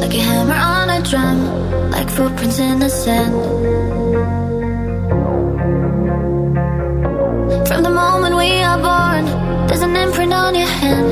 Like 0.00 0.14
a 0.14 0.20
hammer 0.20 0.54
on 0.54 0.88
a 0.90 1.00
drum, 1.02 1.90
like 1.90 2.08
footprints 2.10 2.58
in 2.58 2.78
the 2.78 2.88
sand. 2.88 3.34
From 7.66 7.82
the 7.82 7.90
moment 7.90 8.36
we 8.36 8.62
are 8.62 8.78
born, 8.78 9.26
there's 9.66 9.82
an 9.82 9.96
imprint 9.96 10.32
on 10.32 10.54
your 10.54 10.66
hand. 10.66 11.08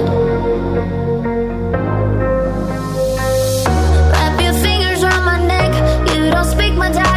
Speak 6.47 6.75
my 6.75 6.89
dialect, 6.91 7.16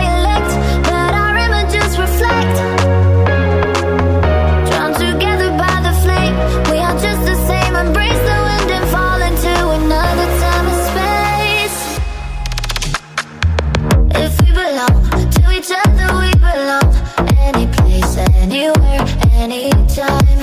anywhere, 18.51 19.05
anytime. 19.33 20.39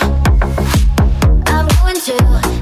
I'm 1.47 1.67
going 1.67 1.97
to 1.97 2.56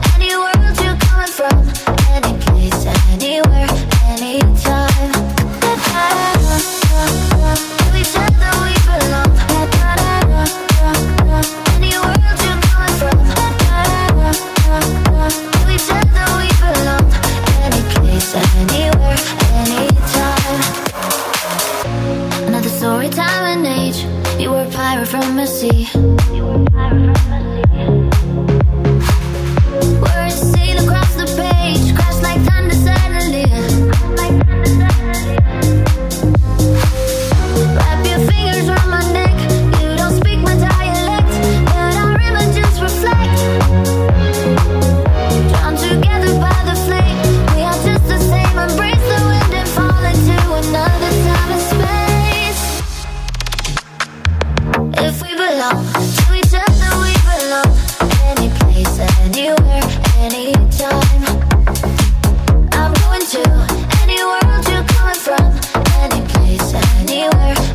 You 25.65 26.45
were 26.45 26.59
my 26.75 26.91
prophecy. 26.91 28.04
To 55.55 56.35
each 56.35 56.53
other 56.53 56.91
we 56.99 57.15
belong. 57.23 57.71
Any 58.27 58.51
place, 58.59 58.99
anywhere, 59.23 59.83
anytime. 60.19 61.23
I'm 62.73 62.93
going 62.93 63.25
to 63.25 63.43
any 64.03 64.19
world 64.25 64.69
you're 64.69 64.83
coming 64.83 65.15
from. 65.15 65.55
Any 66.03 66.27
place, 66.27 66.75
anywhere. 66.75 67.74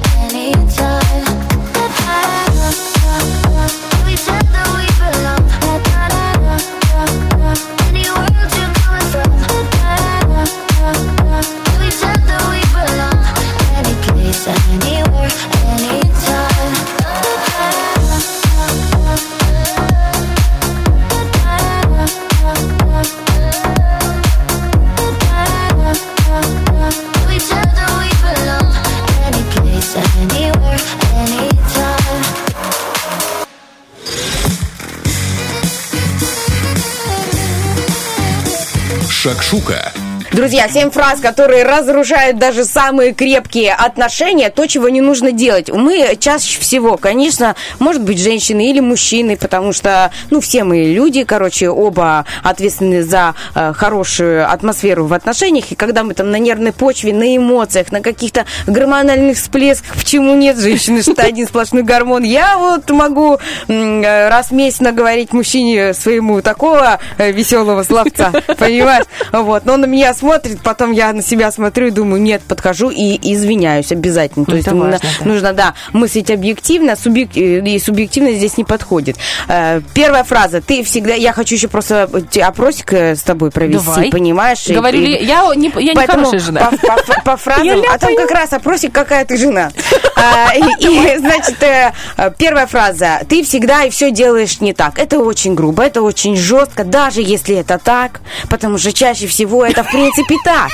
Шакшука. 39.22 39.92
Друзья, 40.32 40.70
семь 40.70 40.92
фраз, 40.92 41.22
которые 41.22 41.64
разрушают 41.64 42.38
даже 42.38 42.64
самые 42.64 43.14
крепкие 43.14 43.74
отношения, 43.74 44.52
то, 44.52 44.68
чего 44.68 44.88
не 44.88 45.02
нужно 45.02 45.32
делать. 45.32 45.72
Мы 45.72 46.16
чаще 46.20 46.60
всего, 46.60 46.98
конечно, 46.98 47.56
может 47.80 48.04
быть, 48.04 48.20
женщины 48.20 48.70
или 48.70 48.80
мужчины, 48.80 49.38
потому 49.38 49.74
что, 49.74 50.12
ну, 50.30 50.40
все 50.40 50.64
мы 50.64 50.84
люди, 50.84 51.24
короче, 51.24 51.70
оба 51.70 52.26
ответственны 52.44 53.02
за 53.02 53.34
э, 53.56 53.74
хорошую 53.74 54.48
атмосферу 54.52 55.06
в 55.06 55.14
отношениях, 55.14 55.72
и 55.72 55.76
когда 55.76 56.04
мы 56.04 56.14
там 56.14 56.30
на 56.30 56.38
нервной 56.38 56.74
почве, 56.74 57.12
на 57.12 57.36
эмоциях, 57.36 57.92
на 57.92 58.02
каких-то 58.02 58.46
гормональных 58.68 59.36
всплесках, 59.36 59.96
почему 59.96 60.36
нет 60.36 60.60
женщины, 60.60 61.02
что 61.02 61.24
один 61.24 61.48
сплошной 61.48 61.82
гормон, 61.82 62.22
я 62.22 62.60
вот 62.60 62.88
могу 62.92 63.40
э, 63.68 64.30
раз 64.30 64.50
в 64.50 64.54
месяц 64.54 64.80
наговорить 64.80 65.34
мужчине 65.34 65.96
своему 65.96 66.44
такого 66.44 67.00
э, 67.18 67.32
веселого 67.32 67.82
словца, 67.82 68.32
понимаешь? 68.60 69.06
Вот, 69.32 69.66
но 69.66 69.74
он 69.74 69.82
на 69.82 69.86
меня 69.86 70.14
смотрит, 70.20 70.60
потом 70.62 70.92
я 70.92 71.12
на 71.14 71.22
себя 71.24 71.52
смотрю 71.52 71.88
и 71.88 71.92
думаю, 71.92 72.22
нет, 72.22 72.42
подхожу 72.48 72.90
и 72.90 73.18
извиняюсь 73.34 73.92
обязательно. 73.92 74.46
То 74.46 74.52
Это 74.52 74.58
есть 74.58 74.68
важно, 74.72 75.00
да. 75.20 75.26
нужно, 75.26 75.54
да, 75.54 75.74
мыслить 75.94 76.30
объективно, 76.30 76.92
субъек- 76.92 77.36
э, 77.36 77.66
и 77.68 77.80
субъективно 77.80 78.32
здесь 78.34 78.58
не 78.58 78.64
подходит. 78.64 79.18
Э, 79.48 79.82
Первая 79.94 80.24
фраза, 80.24 80.62
ты 80.62 80.84
всегда, 80.84 81.14
я 81.14 81.32
хочу 81.34 81.56
еще 81.56 81.68
просто 81.68 82.10
те- 82.30 82.44
опросик 82.44 82.94
э, 82.94 83.16
с 83.16 83.22
тобой 83.24 83.50
провести, 83.52 83.86
Давай. 83.86 84.10
понимаешь? 84.12 84.68
И- 84.68 84.74
Говорю 84.74 85.00
и- 85.02 85.24
я 85.26 85.44
не, 85.56 85.72
я 85.78 85.94
не 85.94 86.06
хорошая 86.08 86.40
жена. 86.40 86.70
По, 86.70 86.78
по- 86.78 87.22
по 87.24 87.38
фразам, 87.38 87.82
а 87.92 87.98
там 87.98 88.16
как 88.16 88.32
раз 88.32 88.54
опросик, 88.54 88.92
какая 88.92 89.24
ты 89.26 89.38
жена. 89.38 89.72
А, 90.16 90.54
и, 90.56 91.18
значит, 91.20 91.62
э, 91.64 91.94
э, 92.18 92.32
первая 92.38 92.68
фраза. 92.68 93.22
Ты 93.30 93.44
всегда 93.44 93.84
и 93.86 93.90
все 93.90 94.12
делаешь 94.12 94.60
не 94.60 94.74
так. 94.74 95.00
Это 95.00 95.20
очень 95.20 95.56
грубо, 95.56 95.84
это 95.84 96.02
очень 96.02 96.36
жестко, 96.36 96.84
даже 96.84 97.22
если 97.22 97.56
это 97.56 97.78
так, 97.78 98.20
потому 98.50 98.78
что 98.78 98.92
чаще 98.92 99.28
всего 99.28 99.66
это 99.66 99.84
в 99.84 99.88
принципе 99.92 100.09
так. 100.43 100.70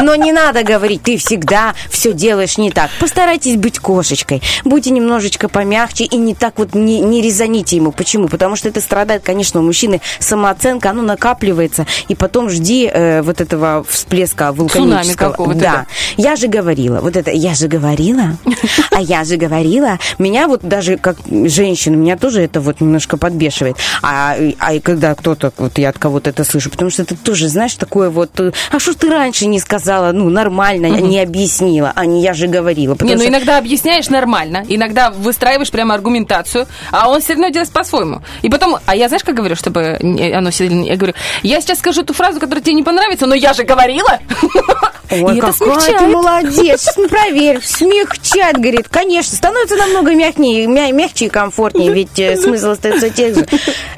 Но 0.00 0.14
не 0.14 0.32
надо 0.32 0.62
говорить, 0.62 1.02
ты 1.02 1.16
всегда 1.16 1.74
все 1.90 2.12
делаешь 2.12 2.58
не 2.58 2.70
так. 2.70 2.90
Постарайтесь 3.00 3.56
быть 3.56 3.78
кошечкой. 3.78 4.42
Будьте 4.64 4.90
немножечко 4.90 5.48
помягче 5.48 6.04
и 6.04 6.16
не 6.16 6.34
так 6.34 6.58
вот 6.58 6.74
не, 6.74 7.00
не 7.00 7.20
резоните 7.22 7.76
ему. 7.76 7.92
Почему? 7.92 8.28
Потому 8.28 8.56
что 8.56 8.68
это 8.68 8.80
страдает, 8.80 9.22
конечно, 9.22 9.60
у 9.60 9.62
мужчины 9.62 10.00
самооценка, 10.18 10.90
оно 10.90 11.02
накапливается, 11.02 11.86
и 12.08 12.14
потом 12.14 12.50
жди 12.50 12.90
э, 12.92 13.22
вот 13.22 13.40
этого 13.40 13.84
всплеска 13.88 14.52
вулканического. 14.52 15.30
какого-то, 15.30 15.58
да. 15.58 15.72
да. 15.72 15.86
Я 16.16 16.36
же 16.36 16.48
говорила, 16.48 17.00
вот 17.00 17.16
это, 17.16 17.30
я 17.30 17.54
же 17.54 17.68
говорила, 17.68 18.36
а 18.90 19.00
я 19.00 19.24
же 19.24 19.36
говорила. 19.36 19.98
Меня 20.18 20.48
вот 20.48 20.62
даже 20.62 20.96
как 20.96 21.16
женщину, 21.28 21.96
меня 21.96 22.16
тоже 22.16 22.42
это 22.42 22.60
вот 22.60 22.80
немножко 22.80 23.16
подбешивает. 23.16 23.76
А, 24.02 24.36
а 24.58 24.74
и 24.74 24.80
когда 24.80 25.14
кто-то, 25.14 25.52
вот 25.56 25.78
я 25.78 25.90
от 25.90 25.98
кого-то 25.98 26.30
это 26.30 26.44
слышу, 26.44 26.70
потому 26.70 26.90
что 26.90 27.02
это 27.02 27.16
тоже, 27.16 27.48
знаешь, 27.48 27.74
такое 27.74 28.10
вот, 28.10 28.38
э, 28.40 28.52
а 28.70 28.78
что 28.78 28.92
ж 28.92 28.96
ты 28.96 29.08
раньше 29.10 29.46
не 29.46 29.58
сказала, 29.60 30.12
ну, 30.12 30.28
нормально, 30.30 30.86
не 30.86 31.20
объяснила, 31.20 31.92
а 31.94 32.06
не 32.06 32.22
я 32.22 32.34
же 32.34 32.46
говорила. 32.46 32.96
Не, 33.00 33.14
ну 33.14 33.20
что- 33.20 33.28
иногда 33.28 33.58
объясняешь 33.58 34.08
нормально, 34.08 34.64
иногда 34.68 35.10
выстраиваешь 35.10 35.70
прямо 35.70 35.94
аргументацию, 35.94 36.66
а 36.90 37.08
он 37.10 37.20
все 37.20 37.32
равно 37.34 37.48
делает 37.48 37.70
по-своему. 37.70 38.22
И 38.42 38.48
потом, 38.48 38.76
а 38.86 38.96
я 38.96 39.08
знаешь, 39.08 39.24
как 39.24 39.34
говорю, 39.34 39.56
чтобы 39.56 39.98
оно 40.34 40.50
сильно... 40.50 40.84
Я 40.84 40.96
говорю, 40.96 41.14
я 41.42 41.60
сейчас 41.60 41.78
скажу 41.78 42.02
ту 42.02 42.12
фразу, 42.14 42.40
которая 42.40 42.62
тебе 42.62 42.74
не 42.74 42.82
понравится, 42.82 43.26
но 43.26 43.34
я 43.34 43.52
же 43.52 43.64
говорила. 43.64 44.18
Ой, 45.10 45.18
И 45.34 45.38
это 45.38 45.52
какая 45.52 45.52
ты 45.52 45.80
смягчает. 45.82 46.12
молодец. 46.14 46.80
Сейчас 46.80 46.96
мы 46.96 47.08
проверим. 47.08 47.60
Смягчает, 47.62 48.56
говорит. 48.56 48.88
Конечно, 48.88 49.36
становится 49.36 49.76
намного 49.76 50.14
мягче, 50.14 50.66
мя- 50.66 50.90
мягче 50.90 51.26
и 51.26 51.28
комфортнее, 51.28 51.92
ведь 51.92 52.18
э, 52.18 52.36
смысл 52.36 52.70
остается 52.70 53.10
тем 53.10 53.34
же. 53.34 53.46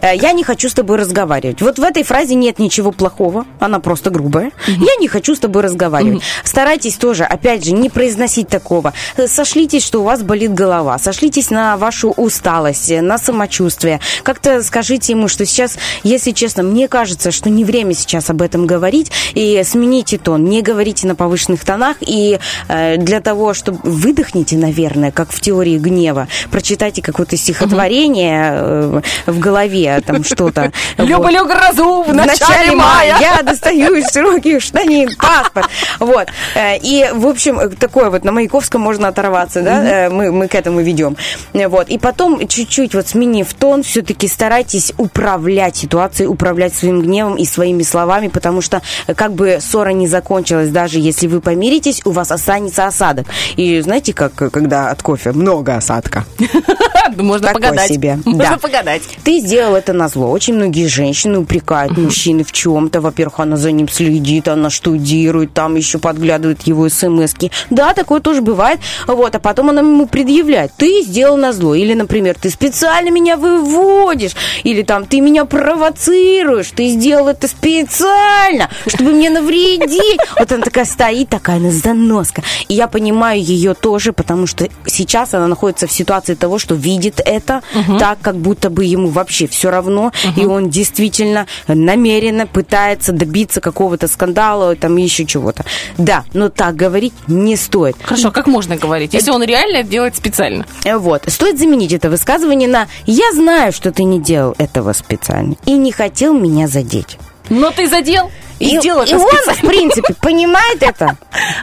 Э, 0.00 0.16
Я 0.16 0.32
не 0.32 0.42
хочу 0.42 0.68
с 0.68 0.74
тобой 0.74 0.96
разговаривать. 0.98 1.62
Вот 1.62 1.78
в 1.78 1.82
этой 1.82 2.02
фразе 2.02 2.34
нет 2.34 2.58
ничего 2.58 2.90
плохого, 2.90 3.46
она 3.60 3.78
просто 3.78 4.10
грубая. 4.10 4.50
Я 4.66 4.96
не 5.00 5.08
хочу 5.08 5.34
с 5.34 5.38
тобой 5.38 5.62
разговаривать. 5.62 6.22
Старайтесь 6.44 6.96
тоже, 6.96 7.24
опять 7.24 7.64
же, 7.64 7.72
не 7.72 7.90
произносить 7.90 8.48
такого. 8.48 8.92
Сошлитесь, 9.26 9.84
что 9.84 10.00
у 10.00 10.04
вас 10.04 10.22
болит 10.22 10.54
голова. 10.54 10.98
Сошлитесь 10.98 11.50
на 11.50 11.76
вашу 11.76 12.10
усталость, 12.10 12.90
на 12.90 13.18
самочувствие. 13.18 14.00
Как-то 14.22 14.62
скажите 14.62 15.12
ему, 15.12 15.28
что 15.28 15.44
сейчас, 15.44 15.76
если 16.02 16.30
честно, 16.30 16.62
мне 16.62 16.88
кажется, 16.88 17.30
что 17.30 17.50
не 17.50 17.64
время 17.64 17.94
сейчас 17.94 18.30
об 18.30 18.42
этом 18.42 18.66
говорить, 18.66 19.10
и 19.34 19.62
смените 19.64 20.18
тон, 20.18 20.44
не 20.44 20.62
говорите 20.62 21.06
на 21.06 21.14
повышенных 21.14 21.64
тонах, 21.64 21.96
и 22.00 22.38
э, 22.68 22.96
для 22.96 23.20
того, 23.20 23.54
чтобы 23.54 23.78
выдохните, 23.82 24.56
наверное, 24.56 25.10
как 25.10 25.30
в 25.32 25.40
теории 25.40 25.78
гнева, 25.78 26.28
прочитайте 26.50 27.02
какое-то 27.02 27.36
стихотворение 27.36 28.52
э, 28.54 29.00
в 29.26 29.38
голове, 29.38 30.02
там 30.06 30.24
что-то. 30.24 30.72
Люблю 30.98 31.44
грозу 31.46 32.02
в 32.02 32.08
В 32.08 32.14
начале 32.14 32.74
мая. 32.76 33.16
я 33.20 33.42
достаю 33.42 33.94
из 33.94 34.10
широких 34.12 34.43
штанин 34.60 35.10
паспорт. 35.16 35.68
Вот. 36.00 36.28
Э, 36.54 36.76
И, 36.78 37.08
в 37.12 37.26
общем, 37.26 37.70
такое 37.78 38.10
вот 38.10 38.24
на 38.24 38.32
Маяковском 38.32 38.80
можно 38.80 39.08
оторваться, 39.08 39.62
да? 39.62 40.06
Э, 40.06 40.10
Мы, 40.10 40.30
мы 40.32 40.48
к 40.48 40.54
этому 40.54 40.80
ведем. 40.80 41.16
Вот. 41.52 41.88
И 41.88 41.98
потом, 41.98 42.46
чуть-чуть 42.46 42.94
вот 42.94 43.08
сменив 43.08 43.52
тон, 43.54 43.82
все-таки 43.82 44.28
старайтесь 44.28 44.92
управлять 44.98 45.76
ситуацией, 45.76 46.28
управлять 46.28 46.74
своим 46.74 47.02
гневом 47.02 47.36
и 47.36 47.44
своими 47.44 47.82
словами, 47.82 48.28
потому 48.28 48.60
что 48.60 48.82
как 49.16 49.32
бы 49.34 49.58
ссора 49.60 49.90
не 49.90 50.06
закончилась, 50.08 50.70
даже 50.70 50.98
если 50.98 51.26
вы 51.26 51.40
помиритесь, 51.40 52.02
у 52.04 52.10
вас 52.10 52.30
останется 52.30 52.86
осадок. 52.86 53.26
И 53.56 53.80
знаете, 53.80 54.12
как 54.12 54.34
когда 54.34 54.90
от 54.90 55.02
кофе 55.02 55.32
много 55.32 55.76
осадка? 55.76 56.24
Можно 57.16 57.48
Такой 57.48 57.62
погадать. 57.62 57.88
себе. 57.88 58.18
Можно 58.24 58.42
Да. 58.50 58.58
погадать. 58.58 59.02
Ты 59.24 59.38
сделал 59.40 59.74
это 59.76 59.92
на 59.92 60.08
зло. 60.08 60.30
Очень 60.30 60.54
многие 60.54 60.86
женщины 60.86 61.38
упрекают 61.38 61.96
мужчины 61.98 62.44
в 62.44 62.52
чем-то. 62.52 63.00
Во-первых, 63.00 63.40
она 63.40 63.56
за 63.56 63.70
ним 63.72 63.88
следит, 63.88 64.33
она 64.46 64.70
штудирует, 64.70 65.54
там 65.54 65.76
еще 65.76 65.98
подглядывает 65.98 66.62
его 66.62 66.88
смс-ки. 66.88 67.50
Да, 67.70 67.94
такое 67.94 68.20
тоже 68.20 68.42
бывает. 68.42 68.80
Вот, 69.06 69.34
а 69.34 69.38
потом 69.38 69.70
она 69.70 69.80
ему 69.80 70.06
предъявляет. 70.06 70.72
Ты 70.76 71.02
сделал 71.02 71.36
на 71.36 71.52
зло. 71.52 71.74
Или, 71.74 71.94
например, 71.94 72.36
ты 72.40 72.50
специально 72.50 73.10
меня 73.10 73.36
выводишь. 73.36 74.32
Или 74.64 74.82
там, 74.82 75.06
ты 75.06 75.20
меня 75.20 75.44
провоцируешь. 75.44 76.70
Ты 76.74 76.88
сделал 76.88 77.28
это 77.28 77.48
специально, 77.48 78.68
чтобы 78.86 79.12
мне 79.12 79.30
навредить. 79.30 80.20
Вот 80.38 80.50
она 80.52 80.62
такая 80.62 80.84
стоит, 80.84 81.28
такая 81.28 81.58
на 81.58 81.70
заноска. 81.70 82.42
И 82.68 82.74
я 82.74 82.88
понимаю 82.88 83.40
ее 83.42 83.74
тоже, 83.74 84.12
потому 84.12 84.46
что 84.46 84.68
сейчас 84.86 85.34
она 85.34 85.46
находится 85.46 85.86
в 85.86 85.92
ситуации 85.92 86.34
того, 86.34 86.58
что 86.58 86.74
видит 86.74 87.20
это 87.24 87.62
так, 87.98 88.18
как 88.20 88.36
будто 88.36 88.70
бы 88.70 88.84
ему 88.84 89.08
вообще 89.08 89.46
все 89.46 89.70
равно, 89.70 90.12
и 90.36 90.44
он 90.44 90.70
действительно 90.70 91.46
намеренно 91.66 92.46
пытается 92.46 93.12
добиться 93.12 93.60
какого-то 93.60 94.08
скандала, 94.24 94.74
там 94.74 94.96
еще 94.96 95.26
чего-то. 95.26 95.64
Да, 95.98 96.24
но 96.32 96.48
так 96.48 96.76
говорить 96.76 97.12
не 97.28 97.56
стоит. 97.56 97.96
Хорошо, 98.02 98.30
как 98.30 98.46
можно 98.46 98.76
говорить, 98.76 99.14
если 99.14 99.30
он 99.30 99.42
реально 99.42 99.82
делает 99.82 100.16
специально? 100.16 100.64
Э, 100.84 100.96
Вот. 100.96 101.24
Стоит 101.26 101.58
заменить 101.58 101.92
это 101.92 102.08
высказывание 102.10 102.68
на 102.68 102.86
«Я 103.06 103.32
знаю, 103.32 103.72
что 103.72 103.92
ты 103.92 104.04
не 104.04 104.20
делал 104.20 104.54
этого 104.58 104.92
специально 104.92 105.56
и 105.66 105.72
не 105.72 105.92
хотел 105.92 106.34
меня 106.34 106.68
задеть». 106.68 107.18
Но 107.50 107.70
ты 107.70 107.86
задел 107.86 108.30
и, 108.58 108.78
сделал 108.78 109.02
и 109.04 109.14
он, 109.14 109.54
в 109.54 109.60
принципе, 109.60 110.14
понимает 110.20 110.82
это. 110.82 111.16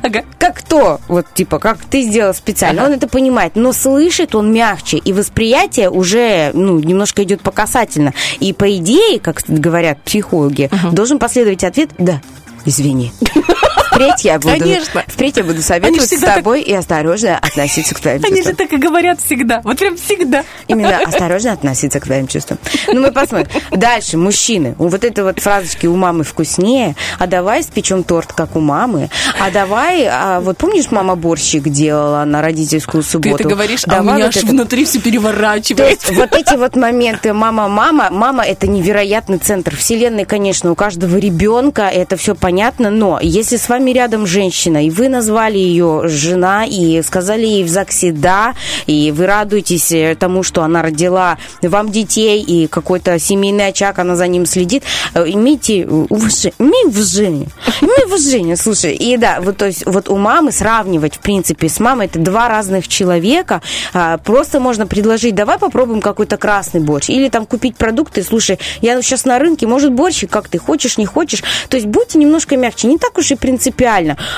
Ага. 0.04 0.24
Как 0.38 0.58
кто? 0.58 1.00
Вот, 1.08 1.26
типа, 1.34 1.58
как 1.58 1.80
ты 1.86 2.04
сделал 2.04 2.34
специально. 2.34 2.86
Он 2.86 2.92
это 2.92 3.08
понимает, 3.08 3.56
но 3.56 3.74
слышит 3.74 4.36
он 4.36 4.54
мягче, 4.54 4.98
и 4.98 5.14
восприятие 5.14 5.90
уже, 5.90 6.52
ну, 6.54 6.80
немножко 6.80 7.24
идет 7.24 7.42
по 7.42 7.52
касательно. 7.52 8.14
И 8.40 8.54
по 8.54 8.76
идее, 8.78 9.20
как 9.20 9.42
говорят 9.48 10.02
психологи, 10.04 10.70
должен 10.92 11.18
последовать 11.18 11.64
ответ 11.64 11.90
«да». 11.98 12.22
Извини. 12.66 13.12
Впредь 13.92 14.24
я 14.24 14.40
буду, 14.40 14.58
Конечно. 14.58 15.04
впредь 15.08 15.38
я 15.38 15.44
буду 15.44 15.56
Они 15.56 15.62
советовать 15.64 16.10
с 16.12 16.20
тобой 16.22 16.62
и 16.62 16.74
осторожно 16.74 17.38
относиться 17.38 17.94
к 17.96 18.00
твоим 18.00 18.22
Они 18.24 18.38
чувствам. 18.38 18.52
же 18.54 18.58
так 18.58 18.74
и 18.74 18.78
говорят 18.78 19.20
всегда. 19.22 19.62
Вот 19.64 19.78
прям 19.78 19.98
всегда. 19.98 20.44
Именно 20.68 21.00
осторожно 21.06 21.52
относиться 21.54 22.00
к 22.00 22.06
твоим 22.06 22.28
чувствам. 22.28 22.58
Ну, 22.88 23.02
мы 23.02 23.12
посмотрим. 23.12 23.50
Дальше, 23.72 24.18
мужчины. 24.18 24.76
Вот 24.78 25.04
это 25.04 25.24
вот 25.24 25.40
фразочки 25.40 25.88
у 25.88 25.96
мамы 25.96 26.24
вкуснее. 26.24 26.96
А 27.20 27.28
давай 27.28 27.64
спечем 27.64 28.04
торт, 28.04 28.34
как 28.34 28.56
у 28.56 28.60
мамы. 28.60 29.10
А 29.40 29.52
давай, 29.52 30.08
а 30.08 30.40
вот 30.40 30.58
помнишь, 30.58 30.92
мама 30.92 31.16
борщик 31.16 31.64
делала 31.70 32.24
на 32.26 32.42
родительскую 32.42 33.04
Ты 33.04 33.10
субботу? 33.10 33.36
это 33.36 33.50
говоришь, 33.50 33.84
а 33.88 34.00
у 34.00 34.04
меня 34.04 34.26
вот 34.28 34.38
аж 34.38 34.44
внутри 34.44 34.86
все 34.86 35.00
переворачивается. 35.00 36.14
вот 36.14 36.34
эти 36.34 36.56
вот 36.56 36.76
моменты 36.76 37.34
мама, 37.34 37.68
мама, 37.68 38.10
мама 38.12 38.44
это 38.46 38.68
невероятный 38.68 39.38
центр 39.40 39.76
вселенной, 39.76 40.26
конечно, 40.26 40.72
у 40.72 40.76
каждого 40.76 41.18
ребенка 41.18 41.84
это 41.90 42.16
все 42.18 42.36
понятно, 42.36 42.90
но 42.90 43.20
если 43.22 43.58
с 43.58 43.68
вами 43.68 43.81
вами 43.82 43.94
рядом 43.94 44.28
женщина, 44.28 44.86
и 44.86 44.92
вы 44.92 45.10
назвали 45.10 45.58
ее 45.58 46.04
жена, 46.06 46.66
и 46.66 47.02
сказали 47.02 47.48
ей 47.48 47.64
в 47.64 47.68
ЗАГСе 47.68 48.12
«да», 48.12 48.54
и 48.86 49.12
вы 49.12 49.26
радуетесь 49.26 49.92
э, 49.92 50.16
тому, 50.16 50.44
что 50.44 50.62
она 50.62 50.84
родила 50.84 51.40
вам 51.64 51.90
детей, 51.90 52.44
и 52.44 52.68
какой-то 52.68 53.18
семейный 53.18 53.70
очаг, 53.70 53.98
она 53.98 54.16
за 54.16 54.28
ним 54.28 54.46
следит, 54.46 54.84
э, 55.16 55.24
имейте 55.26 55.88
уважение, 55.88 57.48
имей 57.82 58.06
уважение, 58.06 58.56
слушай, 58.56 58.94
и 58.94 59.18
да, 59.18 59.40
вот, 59.42 59.58
то 59.58 59.66
есть, 59.66 59.84
вот 59.88 60.10
у 60.10 60.18
мамы 60.18 60.52
сравнивать, 60.52 61.16
в 61.16 61.20
принципе, 61.20 61.68
с 61.68 61.80
мамой, 61.80 62.06
это 62.06 62.20
два 62.20 62.50
разных 62.50 62.88
человека, 62.88 63.64
А, 63.94 64.20
просто 64.20 64.60
можно 64.60 64.86
предложить, 64.86 65.34
давай 65.34 65.58
попробуем 65.58 66.02
какой-то 66.02 66.38
красный 66.38 66.82
борщ, 66.82 67.10
или 67.10 67.30
там 67.30 67.48
купить 67.48 67.76
продукты, 67.78 68.22
слушай, 68.22 68.60
я 68.82 69.02
сейчас 69.02 69.26
на 69.26 69.40
рынке, 69.40 69.66
может, 69.66 69.92
борщик, 69.92 70.30
как 70.30 70.50
ты 70.50 70.60
хочешь, 70.60 71.00
не 71.00 71.08
хочешь, 71.08 71.44
то 71.68 71.78
есть 71.78 71.88
будьте 71.88 72.20
немножко 72.20 72.58
мягче, 72.58 72.88
не 72.88 73.00
так 73.00 73.18
уж 73.18 73.32
и 73.32 73.36
принципиально, 73.36 73.71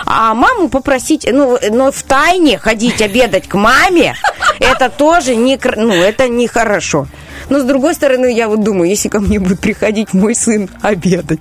а 0.06 0.34
маму 0.34 0.70
попросить, 0.70 1.28
ну, 1.32 1.58
но 1.72 1.92
в 1.92 2.04
тайне 2.04 2.58
ходить 2.58 3.02
обедать 3.02 3.48
к 3.48 3.56
маме, 3.56 4.16
это 4.60 4.90
тоже 4.90 5.36
не, 5.36 5.60
ну, 5.76 5.94
это 5.94 6.28
нехорошо. 6.28 7.08
Но 7.50 7.60
с 7.60 7.64
другой 7.64 7.94
стороны, 7.94 8.34
я 8.34 8.48
вот 8.48 8.64
думаю, 8.64 8.90
если 8.90 9.10
ко 9.10 9.20
мне 9.20 9.40
будет 9.40 9.60
приходить 9.60 10.14
мой 10.14 10.36
сын 10.36 10.70
обедать, 10.82 11.40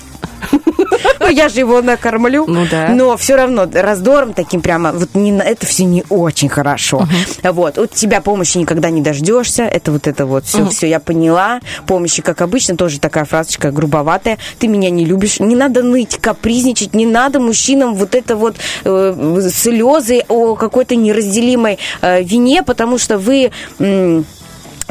ну, 1.20 1.28
я 1.28 1.48
же 1.48 1.61
его 1.61 1.82
накормлю. 1.82 2.46
Ну 2.46 2.66
да. 2.70 2.88
Но 2.88 3.16
все 3.16 3.36
равно 3.36 3.68
раздором 3.72 4.32
таким 4.32 4.61
прямо, 4.61 4.92
вот 4.92 5.14
не, 5.14 5.36
это 5.38 5.66
все 5.66 5.84
не 5.84 6.05
очень 6.09 6.48
хорошо. 6.48 7.07
Вот, 7.42 7.78
от 7.78 7.92
тебя 7.92 8.20
помощи 8.20 8.59
никогда 8.59 8.90
не 8.90 9.00
дождешься. 9.00 9.62
Это 9.64 9.92
вот 9.92 10.07
это 10.07 10.26
вот 10.26 10.46
все, 10.46 10.68
все 10.68 10.88
я 10.88 11.00
поняла. 11.00 11.61
Помощи, 11.86 12.22
как 12.22 12.40
обычно, 12.40 12.76
тоже 12.76 13.00
такая 13.00 13.24
фразочка 13.24 13.70
грубоватая. 13.70 14.38
Ты 14.59 14.68
меня 14.68 14.90
не 14.90 15.05
любишь. 15.05 15.40
Не 15.40 15.57
надо 15.57 15.82
ныть, 15.82 16.18
капризничать. 16.18 16.94
Не 16.94 17.07
надо 17.07 17.40
мужчинам 17.40 17.94
вот 17.94 18.14
это 18.14 18.36
вот 18.36 18.57
э, 18.84 19.50
слезы 19.53 20.22
о 20.28 20.55
какой-то 20.57 20.96
неразделимой 20.96 21.78
э, 22.00 22.22
вине, 22.22 22.62
потому 22.62 22.98
что 22.98 23.18
вы... 23.18 23.50
м, 23.78 24.24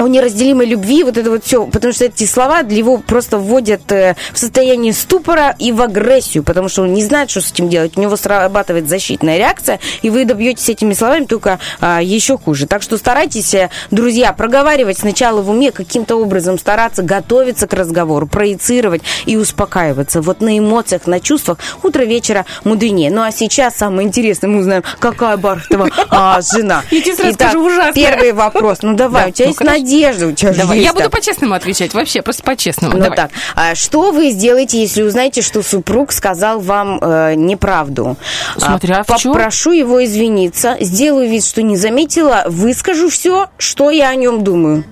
о 0.02 0.08
неразделимой 0.08 0.66
любви, 0.66 1.04
вот 1.04 1.18
это 1.18 1.30
вот 1.30 1.45
все, 1.45 1.66
потому 1.66 1.93
что 1.93 2.06
эти 2.06 2.26
слова 2.26 2.64
для 2.64 2.78
его 2.78 2.97
просто 2.97 3.38
вводят 3.38 3.91
э, 3.91 4.16
в 4.34 4.39
состояние 4.39 4.93
ступора 4.93 5.56
и 5.60 5.72
в 5.72 5.82
агрессию, 5.82 6.43
потому 6.43 6.70
что 6.70 6.84
он 6.84 6.93
не 6.93 7.04
знает, 7.04 7.30
что 7.30 7.41
с 7.41 7.52
этим 7.52 7.70
делать, 7.70 7.97
у 7.97 8.02
него 8.02 8.16
срабатывает 8.16 8.89
защитная 8.89 9.38
реакция, 9.38 9.80
и 10.02 10.10
вы 10.10 10.26
добьетесь 10.26 10.70
этими 10.70 10.93
словами 10.93 11.26
только 11.26 11.60
а, 11.80 12.02
еще 12.02 12.38
хуже. 12.38 12.68
Так 12.68 12.82
что 12.82 12.97
старайтесь, 12.97 13.54
э, 13.54 13.70
друзья, 13.91 14.34
проговаривать 14.34 14.97
сначала 14.97 15.41
в 15.41 15.49
уме, 15.49 15.72
каким-то 15.72 16.16
образом 16.16 16.58
стараться 16.58 17.04
готовиться 17.04 17.68
к 17.68 17.74
разговору, 17.74 18.28
проецировать 18.28 19.02
и 19.26 19.38
успокаиваться. 19.38 20.22
Вот 20.22 20.41
на 20.41 20.58
эмоциях, 20.58 21.06
на 21.08 21.20
чувствах 21.20 21.60
утро 21.84 22.04
вечера 22.04 22.45
мудренее. 22.64 23.12
Ну 23.12 23.22
а 23.22 23.32
сейчас 23.32 23.76
самое 23.76 24.08
интересное, 24.08 24.49
мы 24.49 24.60
узнаем, 24.60 24.84
какая 24.99 25.38
Бархатова 25.38 25.89
а, 26.10 26.41
жена. 26.41 26.84
Я 26.91 27.02
тебе 27.02 27.16
сразу 27.16 27.34
Итак, 27.34 27.49
скажу, 27.49 27.66
ужасная. 27.66 27.93
Первый 27.93 28.32
вопрос. 28.34 28.80
Ну 28.82 28.95
давай, 28.95 29.26
Да, 29.26 29.30
у 29.30 29.32
тебя 29.32 29.45
ну, 29.45 29.49
есть 29.49 29.60
конечно. 29.60 29.90
Надежда, 29.91 30.27
у 30.27 30.31
тебя 30.31 30.53
же 30.53 30.59
Давай, 30.59 30.77
есть 30.77 30.87
я 30.87 30.93
буду 30.93 31.09
по-честному 31.09 31.53
отвечать, 31.53 31.93
вообще, 31.93 32.21
просто 32.21 32.43
по-честному. 32.43 32.93
Ну 32.95 33.01
Давай. 33.03 33.15
так, 33.17 33.31
а 33.55 33.75
что 33.75 34.11
вы 34.11 34.31
сделаете, 34.31 34.79
если 34.81 35.01
узнаете, 35.03 35.41
что 35.41 35.61
супруг 35.63 36.11
сказал 36.11 36.59
вам 36.59 36.99
э, 37.01 37.35
неправду? 37.35 38.17
Смотря 38.57 39.03
А, 39.07 39.13
в 39.13 39.19
чём. 39.19 39.33
Попрошу 39.33 39.71
его 39.71 40.03
извиниться, 40.03 40.77
сделаю 40.79 41.29
вид, 41.29 41.45
что 41.45 41.61
не 41.61 41.77
заметила, 41.77 42.43
выскажу 42.47 43.09
все, 43.09 43.47
что 43.57 43.91
я 43.91 44.09
о 44.09 44.15
нем 44.15 44.43
думаю. 44.43 44.83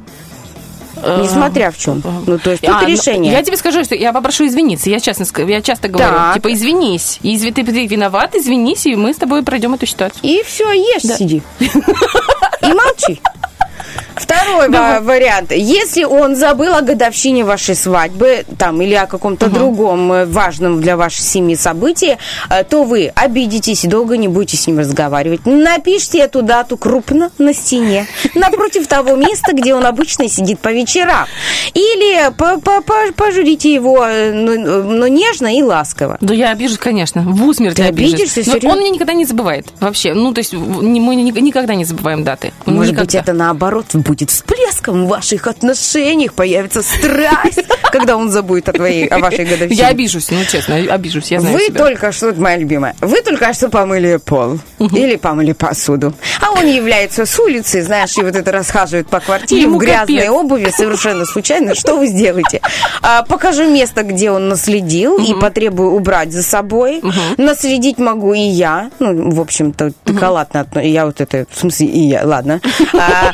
Несмотря 1.02 1.72
в 1.72 1.78
чем. 1.78 2.04
Ну, 2.28 2.38
то 2.40 2.52
есть 2.52 2.62
тут 2.62 2.76
А, 2.76 2.82
ну, 2.82 2.88
решение. 2.88 3.32
Я 3.32 3.42
тебе 3.42 3.56
скажу, 3.56 3.86
что 3.86 3.96
я 3.96 4.12
попрошу 4.12 4.46
извиниться. 4.48 4.90
Я 4.90 4.98
ска- 4.98 5.50
я 5.50 5.62
часто 5.62 5.88
говорю, 5.88 6.10
Так. 6.10 6.34
типа, 6.36 6.52
извинись. 6.52 7.20
И 7.22 7.38
ты, 7.40 7.64
ты 7.64 7.86
виноват, 7.88 8.36
извинись, 8.36 8.86
и 8.86 8.96
мы 8.98 9.14
с 9.14 9.18
тобой 9.18 9.44
пройдем 9.44 9.74
эту 9.74 9.86
ситуацию. 9.86 10.20
И 10.24 10.44
все, 10.46 10.70
ешь, 10.74 11.04
сиди. 11.18 11.42
И 11.60 12.74
молчи. 12.74 13.22
Второй 14.16 14.70
ва- 14.70 15.00
вариант. 15.02 15.52
Если 15.52 16.04
он 16.04 16.36
забыл 16.36 16.74
о 16.76 16.82
годовщине 16.82 17.44
вашей 17.44 17.76
свадьбы, 17.76 18.46
там, 18.58 18.82
или 18.82 18.94
о 18.94 19.06
каком-то 19.08 19.50
другом 19.50 20.12
э, 20.12 20.26
важном 20.26 20.82
для 20.82 20.98
вашей 20.98 21.22
семьи 21.22 21.56
событии, 21.56 22.18
э, 22.50 22.64
то 22.64 22.84
вы 22.84 23.12
обидитесь 23.16 23.84
и 23.86 23.88
долго 23.88 24.18
не 24.18 24.28
будете 24.28 24.58
с 24.58 24.68
ним 24.68 24.80
разговаривать. 24.80 25.42
Напишите 25.46 26.20
эту 26.20 26.42
дату 26.42 26.78
крупно 26.78 27.32
на 27.38 27.54
стене, 27.54 28.08
напротив 28.36 28.88
того 28.88 29.16
места, 29.16 29.54
где 29.54 29.74
он 29.74 29.86
обычно 29.86 30.28
сидит 30.30 30.60
по 30.60 30.70
вечерам. 30.70 31.26
Или 31.74 32.30
по- 32.38 32.60
по- 32.60 32.82
по- 32.82 33.12
пожурите 33.16 33.74
его, 33.74 34.06
э, 34.06 34.34
но, 34.34 34.84
но 34.84 35.08
нежно 35.08 35.56
и 35.56 35.62
ласково. 35.62 36.18
Да 36.22 36.34
я 36.34 36.52
обижусь, 36.52 36.78
конечно. 36.78 37.22
В 37.22 37.46
усмерть 37.48 37.76
Ты 37.78 37.84
обидишься? 37.84 38.40
Но 38.46 38.54
Серьёзно? 38.54 38.70
он 38.72 38.80
меня 38.80 38.90
никогда 38.90 39.14
не 39.14 39.26
забывает. 39.26 39.68
Вообще. 39.80 40.14
Ну, 40.14 40.34
то 40.34 40.40
есть 40.40 40.54
мы 40.54 41.16
ни- 41.16 41.40
никогда 41.40 41.76
не 41.76 41.86
забываем 41.86 42.24
даты. 42.24 42.52
Может 42.66 42.96
быть, 42.96 43.16
это 43.16 43.34
наоборот 43.34 43.86
будет 44.02 44.30
всплеском 44.32 45.06
в 45.06 45.10
ваших 45.10 45.48
отношениях, 45.48 46.34
появится 46.34 46.82
страсть, 46.82 47.60
когда 47.92 48.18
он 48.18 48.30
забудет 48.30 48.70
о, 48.70 48.74
твоей, 48.74 49.08
о 49.08 49.20
вашей 49.20 49.46
годовщине. 49.46 49.76
Я 49.82 49.88
обижусь, 49.88 50.30
ну, 50.32 50.44
честно, 50.46 50.76
обижусь, 50.76 51.32
я 51.32 51.40
знаю 51.40 51.56
Вы 51.58 51.66
себя. 51.66 51.78
только 51.84 52.12
что, 52.12 52.34
моя 52.36 52.58
любимая, 52.58 52.96
вы 53.02 53.22
только 53.22 53.54
что 53.54 53.70
помыли 53.70 54.18
пол 54.18 54.60
или 54.80 55.16
помыли 55.16 55.54
посуду, 55.54 56.14
а 56.42 56.52
он 56.52 56.66
является 56.68 57.26
с 57.26 57.40
улицы, 57.40 57.82
знаешь, 57.84 58.18
и 58.18 58.22
вот 58.22 58.36
это 58.36 58.52
расхаживает 58.52 59.08
по 59.08 59.20
квартире 59.20 59.64
Ему 59.64 59.76
в 59.78 59.80
грязной 59.82 60.18
капец. 60.18 60.30
обуви 60.32 60.72
совершенно 60.76 61.26
случайно. 61.26 61.76
Что 61.76 61.98
вы 61.98 62.08
сделаете? 62.08 62.62
А, 63.02 63.24
покажу 63.24 63.70
место, 63.70 64.04
где 64.04 64.32
он 64.32 64.50
наследил, 64.50 65.18
и 65.18 65.34
потребую 65.40 65.92
убрать 65.92 66.32
за 66.32 66.44
собой. 66.44 67.02
Наследить 67.38 67.98
могу 67.98 68.34
и 68.34 68.40
я. 68.40 68.92
Ну, 69.00 69.32
в 69.32 69.40
общем-то, 69.42 69.92
галатно 70.06 70.62
отно- 70.62 70.82
Я 70.86 71.06
вот 71.06 71.22
это, 71.22 71.46
в 71.50 71.58
смысле, 71.60 71.88
и 71.88 72.00
я, 72.00 72.26
ладно. 72.26 72.62
А, 72.94 73.32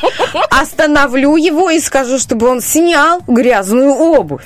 остановлю 0.62 1.36
его 1.36 1.70
и 1.70 1.80
скажу, 1.80 2.18
чтобы 2.20 2.48
он 2.48 2.62
снял 2.62 3.22
грязную 3.28 3.92
обувь. 3.94 4.44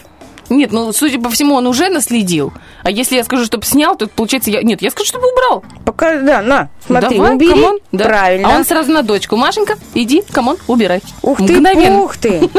Нет, 0.49 0.72
ну, 0.72 0.91
судя 0.93 1.20
по 1.20 1.30
всему, 1.30 1.53
он 1.53 1.68
уже 1.68 1.89
наследил. 1.89 2.51
А 2.84 2.89
если 2.89 3.16
я 3.18 3.24
скажу, 3.24 3.45
чтобы 3.45 3.66
снял, 3.66 3.95
то 3.95 4.07
получается 4.07 4.49
я... 4.49 4.64
Нет, 4.64 4.82
я 4.82 4.89
скажу, 4.89 5.05
чтобы 5.05 5.32
убрал. 5.32 5.64
Пока, 5.86 6.18
да, 6.18 6.41
на, 6.41 6.70
смотри, 6.88 7.18
Давай, 7.18 7.36
убери. 7.36 7.51
come 7.52 7.66
on. 7.66 7.78
Да. 7.91 8.05
Правильно. 8.05 8.49
А 8.51 8.55
он 8.57 8.66
сразу 8.66 8.91
на 8.91 9.03
дочку. 9.03 9.36
Машенька, 9.36 9.76
иди, 9.93 10.24
come 10.32 10.46
on, 10.46 10.58
убирай. 10.68 11.03
Ух 11.22 11.38
ты, 11.38 11.53
Мгновенно. 11.53 11.99
ух 11.99 12.18
ты. 12.18 12.49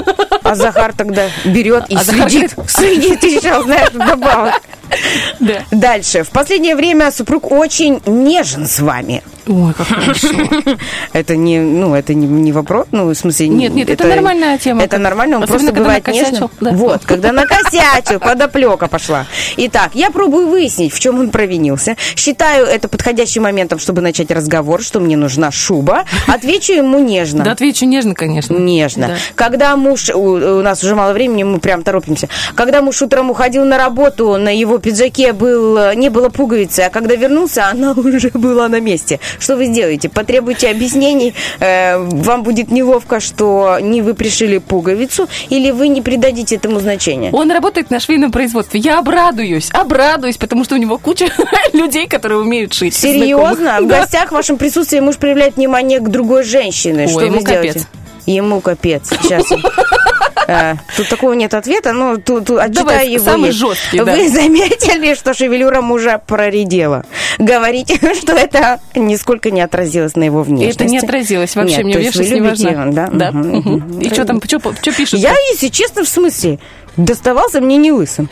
А 0.44 0.54
Захар 0.54 0.92
тогда 0.92 1.26
берет 1.44 1.86
и 1.88 1.96
А 1.96 2.04
Захар 2.04 2.30
следит. 2.30 2.54
Следит 2.68 3.24
еще, 3.24 3.60
знаешь, 3.64 3.90
добавок. 3.90 4.62
Да. 5.40 5.64
Дальше. 5.70 6.22
В 6.22 6.30
последнее 6.30 6.76
время 6.76 7.10
супруг 7.10 7.50
очень 7.50 8.00
нежен 8.06 8.66
с 8.66 8.80
вами. 8.80 9.22
Ой, 9.46 9.72
как 9.74 9.86
хорошо. 9.86 10.28
Это 11.12 11.36
не, 11.36 11.60
ну, 11.60 11.94
это 11.94 12.14
не, 12.14 12.26
не 12.26 12.52
вопрос, 12.52 12.86
ну, 12.92 13.06
в 13.06 13.14
смысле... 13.14 13.48
Нет, 13.48 13.74
нет, 13.74 13.90
это 13.90 14.06
нормальная 14.06 14.58
тема. 14.58 14.82
Это 14.82 14.98
нормально, 14.98 15.38
он 15.38 15.42
Особенно, 15.42 15.72
просто 15.72 15.80
бывает 15.80 16.06
нежным. 16.06 16.50
Да. 16.60 16.70
Вот, 16.70 17.04
когда 17.04 17.32
накосячил, 17.32 18.20
подоплека 18.20 18.86
пошла. 18.86 19.26
Итак, 19.56 19.90
я 19.94 20.10
пробую 20.10 20.48
выяснить, 20.48 20.92
в 20.92 21.00
чем 21.00 21.18
он 21.18 21.30
провинился. 21.30 21.96
Считаю 22.14 22.66
это 22.66 22.86
подходящим 22.88 23.42
моментом, 23.42 23.78
чтобы 23.78 24.02
начать 24.02 24.30
разговор, 24.30 24.82
что 24.82 25.00
мне 25.00 25.16
нужна 25.16 25.50
шуба. 25.50 26.04
Отвечу 26.28 26.72
ему 26.72 26.98
нежно. 26.98 27.42
Да 27.44 27.52
отвечу 27.52 27.86
нежно, 27.86 28.14
конечно. 28.14 28.56
Нежно. 28.56 29.08
Да. 29.08 29.16
Когда 29.34 29.76
муж, 29.76 30.10
у, 30.10 30.18
у 30.18 30.62
нас 30.62 30.84
уже 30.84 30.94
мало 30.94 31.12
времени, 31.12 31.42
мы 31.42 31.58
прям 31.58 31.82
торопимся. 31.82 32.28
Когда 32.54 32.82
муж 32.82 33.02
утром 33.02 33.30
уходил 33.30 33.64
на 33.64 33.78
работу, 33.78 34.36
на 34.36 34.54
его 34.54 34.78
пиджаке 34.80 35.32
был, 35.32 35.76
э, 35.76 35.94
не 35.94 36.08
было 36.08 36.28
пуговицы, 36.28 36.80
а 36.80 36.90
когда 36.90 37.14
вернулся, 37.14 37.68
она 37.68 37.92
уже 37.96 38.30
была 38.30 38.68
на 38.68 38.80
месте. 38.80 39.20
Что 39.38 39.56
вы 39.56 39.66
сделаете? 39.66 40.08
Потребуйте 40.08 40.68
объяснений, 40.68 41.34
э, 41.60 41.98
вам 41.98 42.42
будет 42.42 42.70
неловко, 42.70 43.20
что 43.20 43.78
не 43.80 44.02
вы 44.02 44.14
пришили 44.14 44.58
пуговицу, 44.58 45.28
или 45.48 45.70
вы 45.70 45.88
не 45.88 46.02
придадите 46.02 46.56
этому 46.56 46.80
значения. 46.80 47.30
Он 47.32 47.50
работает 47.50 47.90
на 47.90 48.00
швейном 48.00 48.32
производстве. 48.32 48.80
Я 48.80 48.98
обрадуюсь, 48.98 49.70
обрадуюсь, 49.72 50.36
потому 50.36 50.64
что 50.64 50.74
у 50.74 50.78
него 50.78 50.98
куча 50.98 51.28
людей, 51.72 52.08
которые 52.08 52.40
умеют 52.40 52.74
шить. 52.74 52.94
Серьезно? 52.94 53.80
В 53.80 53.86
гостях 53.86 54.30
в 54.30 54.32
вашем 54.32 54.56
присутствии 54.56 55.00
муж 55.00 55.16
проявляет 55.16 55.56
внимание 55.56 56.00
к 56.00 56.08
другой 56.08 56.44
женщине. 56.44 57.08
Что 57.08 57.26
вы 57.28 57.40
сделаете? 57.40 57.82
Ему 58.26 58.60
капец. 58.60 59.10
Сейчас. 59.10 59.44
Э, 60.50 60.74
Тут 60.96 61.08
такого 61.08 61.32
нет 61.34 61.54
ответа, 61.54 61.92
но 61.92 62.16
тут, 62.16 62.50
отчитаю 62.50 62.72
Давай, 62.72 63.10
его. 63.10 63.24
самый 63.24 63.50
жесткий. 63.52 64.00
Вы 64.00 64.28
заметили, 64.30 65.14
что 65.14 65.32
шевелюра 65.34 65.80
мужа 65.80 66.20
проредела? 66.24 67.04
Говорите, 67.38 67.98
что 68.20 68.32
это 68.32 68.80
нисколько 68.94 69.50
не 69.50 69.60
отразилось 69.60 70.16
на 70.16 70.24
его 70.24 70.42
внешности. 70.42 70.82
Это 70.82 70.90
не 70.90 70.98
отразилось 70.98 71.54
вообще, 71.56 71.76
Нет, 71.76 71.84
мне 71.84 71.98
внешность 71.98 72.30
не 72.32 72.40
важна. 72.40 72.86
да? 72.86 73.08
Да. 73.12 73.32
И 74.00 74.08
что 74.12 74.24
там, 74.24 74.40
что 74.42 74.92
пишут? 74.92 75.20
Я, 75.20 75.32
если 75.52 75.68
честно, 75.68 76.04
в 76.04 76.08
смысле, 76.08 76.58
доставался 76.96 77.60
мне 77.60 77.76
не 77.76 77.92
лысым. 77.92 78.28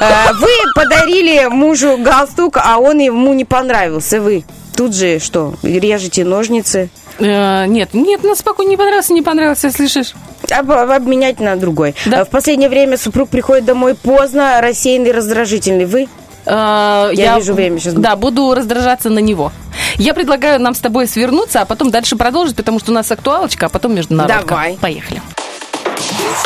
Э, 0.00 0.32
Вы 0.34 0.50
подарили 0.74 1.46
мужу 1.46 1.96
галстук, 1.98 2.58
а 2.62 2.78
он 2.78 2.98
ему 2.98 3.32
не 3.32 3.44
понравился. 3.44 4.20
Вы 4.20 4.44
тут 4.76 4.94
же 4.94 5.18
что, 5.18 5.54
режете 5.62 6.24
ножницы? 6.24 6.90
Э, 7.18 7.66
Нет, 7.66 7.90
нет, 7.94 8.24
на 8.24 8.34
спокойно 8.34 8.70
не 8.70 8.76
понравился, 8.76 9.12
не 9.12 9.22
понравился, 9.22 9.70
слышишь? 9.70 10.14
Об- 10.50 10.70
обменять 10.72 11.40
на 11.40 11.56
другой. 11.56 11.94
Да. 12.06 12.20
Э, 12.20 12.24
В 12.24 12.28
последнее 12.30 12.68
время 12.68 12.96
супруг 12.98 13.28
приходит 13.28 13.64
домой 13.64 13.94
поздно, 13.94 14.60
рассеянный, 14.60 15.12
раздражительный. 15.12 15.84
Вы? 15.86 16.08
Э, 16.46 17.10
Я 17.12 17.36
вижу 17.38 17.54
время 17.54 17.78
сейчас. 17.78 17.94
Да, 17.94 18.16
буду 18.16 18.52
раздражаться 18.54 19.10
на 19.10 19.18
него. 19.20 19.52
Я 19.96 20.14
предлагаю 20.14 20.60
нам 20.60 20.74
с 20.74 20.78
тобой 20.80 21.06
свернуться, 21.06 21.60
а 21.60 21.64
потом 21.64 21.90
дальше 21.90 22.16
продолжить, 22.16 22.56
потому 22.56 22.78
что 22.80 22.90
у 22.92 22.94
нас 22.94 23.10
актуалочка, 23.10 23.66
а 23.66 23.68
потом 23.68 23.94
международка. 23.94 24.46
Давай. 24.48 24.76
Поехали. 24.80 25.20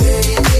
I 0.01 0.56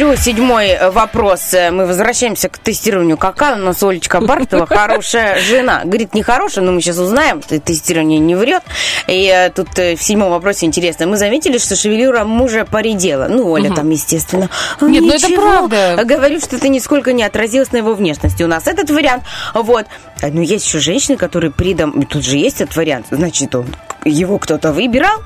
Смотрю, 0.00 0.16
седьмой 0.16 0.68
э, 0.68 0.90
вопрос. 0.90 1.52
Э, 1.52 1.70
Мы 1.70 1.84
возвращаемся 1.84 2.48
к 2.48 2.56
тестированию. 2.56 3.18
Какая 3.18 3.56
у 3.56 3.58
нас 3.58 3.82
Олечка 3.82 4.22
Бартова 4.22 4.64
хорошая 4.64 5.38
жена? 5.40 5.82
Говорит, 5.84 6.14
не 6.14 6.22
хорошая, 6.22 6.64
но 6.64 6.72
мы 6.72 6.80
сейчас 6.80 6.96
узнаем. 6.96 7.42
Тестирование 7.42 8.18
не 8.18 8.34
врет. 8.34 8.62
И 9.08 9.26
э, 9.26 9.50
тут 9.50 9.76
в 9.76 9.98
седьмом 9.98 10.30
вопросе 10.30 10.64
интересно. 10.64 11.06
Мы 11.06 11.18
заметили, 11.18 11.58
что 11.58 11.76
шевелюра 11.76 12.24
мужа 12.24 12.64
поредела. 12.64 13.26
Ну, 13.28 13.50
Оля 13.50 13.74
там, 13.74 13.90
естественно. 13.90 14.48
«А, 14.80 14.86
Нет, 14.86 15.02
ну 15.02 15.12
это 15.12 15.26
ничего». 15.26 15.42
правда. 15.42 16.00
Говорю, 16.02 16.40
что 16.40 16.56
это 16.56 16.68
нисколько 16.68 17.12
не 17.12 17.22
отразилось 17.22 17.70
на 17.72 17.76
его 17.76 17.92
внешности. 17.92 18.42
У 18.42 18.48
нас 18.48 18.68
этот 18.68 18.88
вариант. 18.88 19.24
Вот. 19.52 19.84
А, 20.22 20.28
Ну, 20.28 20.40
есть 20.40 20.64
еще 20.66 20.78
женщины, 20.78 21.18
которые 21.18 21.50
при 21.50 21.74
дом... 21.74 22.06
Тут 22.06 22.24
же 22.24 22.38
есть 22.38 22.62
этот 22.62 22.74
вариант. 22.74 23.08
Значит, 23.10 23.54
он, 23.54 23.66
его 24.06 24.38
кто-то 24.38 24.72
выбирал. 24.72 25.20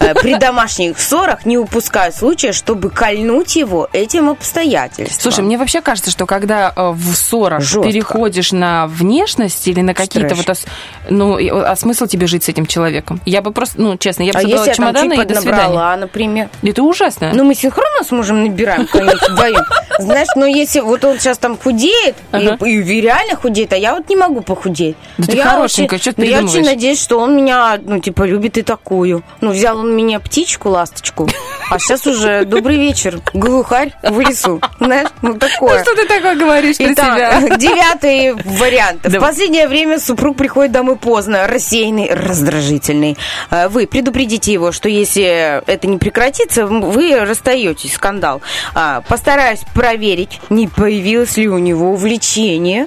Э, 0.00 0.14
При 0.14 0.34
домашних 0.36 0.98
ссорах 0.98 1.44
не 1.46 1.58
упускаю 1.58 2.12
случая, 2.12 2.52
чтобы 2.52 2.90
кольнуть 2.90 3.56
его 3.56 3.88
этим 3.92 4.30
обстоятельством. 4.30 5.20
Слушай, 5.20 5.44
мне 5.44 5.58
вообще 5.58 5.80
кажется, 5.80 6.10
что 6.10 6.26
когда 6.26 6.72
э, 6.74 6.90
в 6.90 7.14
ссорах 7.14 7.62
Жестко. 7.62 7.82
переходишь 7.82 8.52
на 8.52 8.86
внешность 8.86 9.66
или 9.68 9.80
на 9.80 9.94
какие-то 9.94 10.34
вот... 10.34 10.48
ос- 10.50 10.64
Ну, 11.08 11.38
и- 11.38 11.48
а 11.48 11.74
смысл 11.76 12.06
тебе 12.06 12.26
жить 12.26 12.44
с 12.44 12.48
этим 12.48 12.66
человеком? 12.66 13.20
Я 13.26 13.42
бы 13.42 13.52
просто, 13.52 13.80
ну, 13.80 13.96
честно, 13.96 14.22
я 14.22 14.32
бы 14.32 14.38
а 14.38 14.42
собрала 14.42 14.64
если 14.66 14.70
я 14.70 14.74
там 14.76 14.84
чемоданы 14.94 15.16
чуть 15.16 15.24
и 15.24 15.28
до 15.34 15.40
свидания. 15.40 15.62
поднабрала, 15.62 15.96
например? 15.96 16.48
Это 16.62 16.82
ужасно. 16.82 17.32
Ну, 17.34 17.44
мы 17.44 17.54
синхронно 17.54 18.04
с 18.04 18.10
мужем 18.10 18.42
набираем, 18.44 18.86
конечно, 18.86 19.28
вдвоем. 19.34 19.64
Знаешь, 19.98 20.28
но 20.36 20.46
если 20.46 20.80
вот 20.80 21.04
он 21.04 21.18
сейчас 21.18 21.38
там 21.38 21.58
худеет, 21.58 22.14
Ага. 22.32 22.56
и, 22.66 22.70
и 22.76 23.00
реально 23.00 23.36
худеет, 23.36 23.72
а 23.72 23.76
я 23.76 23.94
вот 23.94 24.08
не 24.08 24.16
могу 24.16 24.40
похудеть. 24.40 24.96
Да 25.18 25.26
ты 25.26 25.36
я 25.36 25.44
хорошенькая, 25.44 25.98
очень- 25.98 26.04
чё 26.04 26.12
ты 26.12 26.22
ну, 26.22 26.26
Я 26.28 26.42
очень 26.42 26.64
надеюсь, 26.64 27.00
что 27.00 27.18
он 27.20 27.36
меня, 27.36 27.78
ну, 27.84 27.98
типа, 28.00 28.22
любит 28.24 28.56
и 28.58 28.62
такую. 28.62 29.22
Ну, 29.40 29.49
взял 29.50 29.78
он 29.78 29.94
меня 29.94 30.20
птичку, 30.20 30.68
ласточку, 30.70 31.28
а 31.70 31.78
сейчас 31.78 32.06
уже 32.06 32.44
добрый 32.44 32.76
вечер, 32.76 33.20
глухарь 33.32 33.92
в 34.02 34.20
лесу. 34.20 34.60
Знаешь, 34.80 35.08
ну, 35.22 35.34
такое. 35.34 35.82
Что 35.82 35.94
ты 35.94 36.06
такое 36.06 36.34
говоришь 36.36 36.76
про 36.78 36.86
себя? 36.88 37.56
Девятый 37.56 38.32
вариант. 38.32 39.06
В 39.06 39.18
последнее 39.20 39.68
время 39.68 39.98
супруг 40.00 40.36
приходит 40.36 40.72
домой 40.72 40.96
поздно, 40.96 41.46
рассеянный, 41.46 42.12
раздражительный. 42.12 43.16
Э, 43.50 43.68
Вы 43.68 43.86
предупредите 43.86 44.52
его, 44.52 44.72
что 44.72 44.88
если 44.88 45.62
это 45.70 45.86
не 45.86 45.98
прекратится, 45.98 46.66
вы 46.66 47.16
расстаетесь, 47.20 47.94
скандал. 47.94 48.42
А, 48.74 49.02
Постараюсь 49.02 49.60
проверить, 49.74 50.40
не 50.50 50.66
появилось 50.68 51.36
ли 51.36 51.48
у 51.48 51.58
него 51.58 51.92
увлечение, 51.92 52.86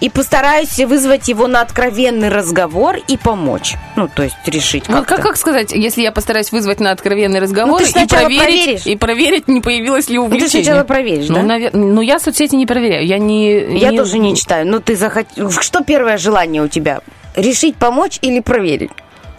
и 0.00 0.08
постараюсь 0.08 0.78
вызвать 0.78 1.28
его 1.28 1.46
на 1.46 1.60
откровенный 1.60 2.28
разговор 2.28 2.96
и 3.08 3.16
помочь. 3.16 3.74
Ну, 3.96 4.08
то 4.08 4.22
есть 4.22 4.36
решить 4.46 4.88
Вот 4.88 4.98
как-то. 5.06 5.16
как, 5.16 5.22
как 5.26 5.36
сказать, 5.36 5.72
если 5.72 5.93
я 6.02 6.12
постараюсь 6.12 6.52
вызвать 6.52 6.80
на 6.80 6.90
откровенный 6.90 7.40
разговор 7.40 7.80
Ну, 7.80 7.86
и 7.86 8.06
проверить, 8.06 8.38
проверишь. 8.38 8.86
и 8.86 8.96
проверить, 8.96 9.48
не 9.48 9.60
появилось 9.60 10.08
ли 10.08 10.16
Ну, 10.18 10.24
ты 10.28 10.34
увлечение? 10.36 10.64
сначала 10.64 10.84
проверишь, 10.84 11.28
ну, 11.28 11.36
да? 11.36 11.42
навер- 11.42 11.70
ну, 11.76 12.00
я 12.00 12.18
соцсети 12.18 12.54
не 12.56 12.66
проверяю. 12.66 13.06
Я 13.06 13.18
не... 13.18 13.78
Я 13.78 13.92
тоже 13.92 14.18
не 14.18 14.36
читаю. 14.36 14.66
Ну, 14.66 14.80
ты 14.80 14.96
захот... 14.96 15.26
Что 15.60 15.82
первое 15.82 16.16
желание 16.18 16.62
у 16.62 16.68
тебя? 16.68 17.00
Решить 17.36 17.76
помочь 17.76 18.18
или 18.22 18.40
проверить? 18.40 18.90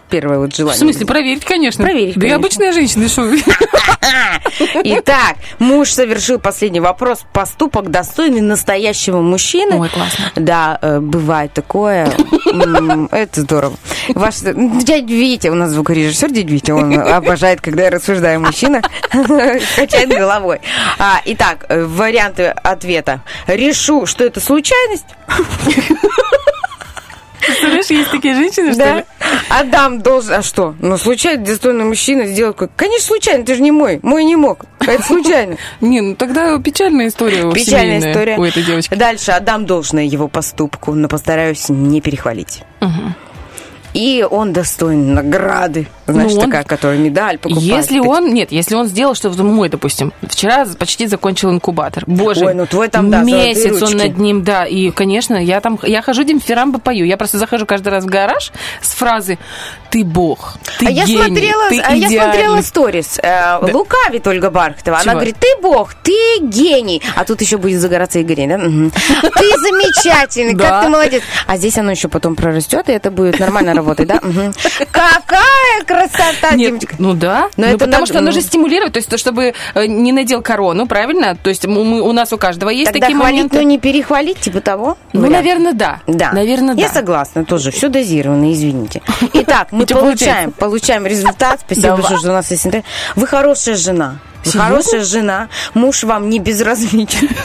Первое 0.10 0.38
вот 0.40 0.54
В 0.54 0.56
желание. 0.58 0.80
смысле, 0.80 1.06
проверить, 1.06 1.44
конечно. 1.46 1.84
Проверить, 1.84 2.16
Да 2.16 2.22
конечно. 2.22 2.38
обычная 2.38 2.72
женщина, 2.74 3.08
что 3.10 3.24
вы. 3.24 3.40
Итак, 4.84 5.38
муж 5.60 5.90
совершил 5.90 6.40
последний 6.40 6.80
вопрос. 6.80 7.26
Поступок 7.34 7.90
достойный 7.90 8.42
настоящего 8.42 9.22
мужчины. 9.22 9.78
Ой, 9.80 9.90
классно. 9.90 10.26
Да, 10.36 10.78
э, 10.82 11.00
бывает 11.00 11.54
такое. 11.54 12.12
Это 13.12 13.42
здорово. 13.42 13.76
Ваш 14.10 14.36
дядя 14.42 15.14
Витя, 15.14 15.48
у 15.50 15.56
нас 15.56 15.72
звукорежиссер 15.72 16.32
дядя 16.32 16.48
Витя, 16.54 16.72
он 16.72 16.98
обожает, 17.00 17.62
когда 17.62 17.84
я 17.86 17.90
рассуждаю 17.90 18.38
о 18.38 18.40
мужчинах, 18.42 18.84
качает 19.76 20.10
головой. 20.10 20.60
А, 21.00 21.22
Итак, 21.26 21.66
э, 21.70 21.84
варианты 21.84 22.48
ответа. 22.48 23.22
Решу, 23.48 24.06
что 24.06 24.24
это 24.24 24.40
случайность. 24.40 25.06
Представляешь, 27.46 27.86
есть 27.88 28.12
такие 28.12 28.36
женщины, 28.36 28.74
что 28.74 28.80
Да. 28.84 28.96
ли? 28.98 29.04
Адам 29.50 30.02
должен... 30.02 30.34
А 30.34 30.42
что? 30.42 30.76
Ну, 30.80 30.98
случайно 30.98 31.46
достойный 31.46 31.86
мужчина 31.86 32.26
сделал... 32.26 32.54
Конечно, 32.54 33.06
случайно, 33.08 33.46
ты 33.46 33.56
же 33.56 33.62
не 33.62 33.72
мой. 33.72 34.00
Мой 34.04 34.24
не 34.24 34.36
мог. 34.36 34.66
Это 34.80 35.02
случайно. 35.04 35.58
Не, 35.82 36.02
ну 36.02 36.16
тогда 36.16 36.58
печальная 36.60 37.08
история 37.08 37.52
Печальная 37.52 38.12
история. 38.12 38.38
у 38.38 38.44
этой 38.44 38.62
девочки. 38.64 38.94
Дальше 38.94 39.32
отдам 39.32 39.66
должное 39.66 40.04
его 40.04 40.28
поступку, 40.28 40.94
но 40.94 41.08
постараюсь 41.08 41.70
не 41.70 42.02
перехвалить. 42.02 42.62
И 43.94 44.28
он 44.30 44.52
достоин 44.52 45.14
награды. 45.14 45.88
Знаешь, 46.08 46.34
Ну, 46.34 46.40
он- 46.40 46.46
такая, 46.46 46.64
которая 46.64 46.98
медаль 46.98 47.38
покупает. 47.38 47.66
Если 47.68 47.98
Так- 48.00 48.08
он, 48.08 48.34
нет, 48.34 48.52
если 48.52 48.76
он 48.76 48.88
сделал, 48.88 49.16
что 49.16 49.30
мой, 49.44 49.70
допустим, 49.70 50.14
вчера 50.28 50.66
почти 50.78 51.08
закончил 51.08 51.50
инкубатор. 51.52 52.04
Боже, 52.06 52.46
Ой, 52.46 52.54
ну 52.54 52.66
твой 52.68 52.90
там, 52.90 53.10
да, 53.10 53.22
месяц 53.24 53.82
он 53.82 53.94
над 53.98 54.18
ним, 54.18 54.44
да, 54.44 54.66
и, 54.66 54.92
конечно, 54.92 55.36
я 55.36 55.62
там, 55.62 55.80
я 55.84 56.02
хожу 56.02 56.24
димфирамбы 56.24 56.80
пою, 56.80 57.06
я 57.06 57.18
просто 57.18 57.38
захожу 57.40 57.66
каждый 57.66 57.90
раз 57.90 58.04
в 58.04 58.08
гараж 58.08 58.52
с 58.82 58.94
фразы 58.94 59.38
«ты 59.90 60.04
бог, 60.04 60.56
ты 60.80 60.88
а 60.88 60.90
я 60.92 61.06
гений, 61.06 61.26
смотрела, 61.26 61.70
ты 61.70 61.80
а 61.80 61.96
я 61.96 62.08
смотрела 62.08 62.32
идеальный». 62.34 62.64
сторис. 62.64 63.20
Э, 63.24 63.58
Лукавит 63.74 64.28
Ольга 64.28 64.50
Бархатова. 64.52 64.98
Она 64.98 65.04
Чего? 65.04 65.14
говорит, 65.14 65.36
ты 65.40 65.48
бог, 65.62 65.94
ты 65.96 66.14
гений. 66.42 67.02
А 67.16 67.24
тут 67.26 67.42
еще 67.42 67.58
будет 67.58 67.80
загораться 67.82 68.20
Игорь, 68.20 68.48
да? 68.48 68.58
Ты 68.58 69.50
замечательный, 69.60 70.54
Да. 70.56 70.70
как 70.70 70.84
ты 70.84 70.90
молодец. 70.90 71.24
А 71.48 71.58
здесь 71.58 71.78
оно 71.78 71.92
еще 71.92 72.08
потом 72.10 72.36
прорастет, 72.36 72.90
и 72.90 72.92
это 72.92 73.10
будет 73.12 73.40
нормально 73.40 73.74
работать, 73.74 74.08
да? 74.08 74.20
Какая 74.92 75.84
красота, 75.96 76.56
Нет, 76.56 76.68
Димочка. 76.70 76.96
ну 77.00 77.14
да, 77.14 77.50
Но 77.58 77.66
ну, 77.66 77.70
это 77.70 77.78
потому 77.78 77.92
надо- 77.94 78.06
что 78.06 78.18
оно 78.20 78.28
ну. 78.28 78.32
же 78.34 78.42
стимулирует, 78.42 78.94
то 78.94 78.98
есть 78.98 79.10
то, 79.10 79.18
чтобы 79.18 79.54
э, 79.74 79.86
не 79.86 80.12
надел 80.12 80.42
корону, 80.42 80.88
правильно? 80.88 81.36
То 81.36 81.50
есть 81.50 81.66
мы, 81.66 82.02
у 82.02 82.12
нас 82.12 82.32
у 82.34 82.38
каждого 82.38 82.70
есть 82.70 82.92
Тогда 82.92 83.08
такие 83.08 83.18
хвалить, 83.18 83.36
моменты. 83.38 83.56
но 83.58 83.62
не 83.64 83.80
перехвалить, 83.80 84.40
типа 84.40 84.62
того? 84.62 84.98
Ну, 85.14 85.22
Вариант. 85.22 85.36
наверное, 85.36 85.74
да. 85.74 86.00
Да. 86.08 86.32
Наверное, 86.32 86.76
Я 86.76 86.88
да. 86.88 86.94
согласна 86.94 87.46
тоже. 87.46 87.72
Все 87.72 87.90
дозировано, 87.90 88.52
извините. 88.52 89.02
Итак, 89.34 89.70
мы 89.72 89.86
получаем, 89.86 90.52
получаем 90.52 91.06
результат. 91.06 91.62
Спасибо 91.66 91.96
большое, 91.96 92.20
что 92.20 92.30
у 92.30 92.34
нас 92.34 92.50
есть 92.52 92.66
интернет. 92.66 92.86
Вы 93.16 93.28
хорошая 93.28 93.76
жена. 93.76 94.20
Вы 94.44 94.52
хорошая 94.60 95.04
жена. 95.04 95.48
Муж 95.74 96.04
вам 96.04 96.30
не 96.30 96.40
безразличен. 96.40 97.30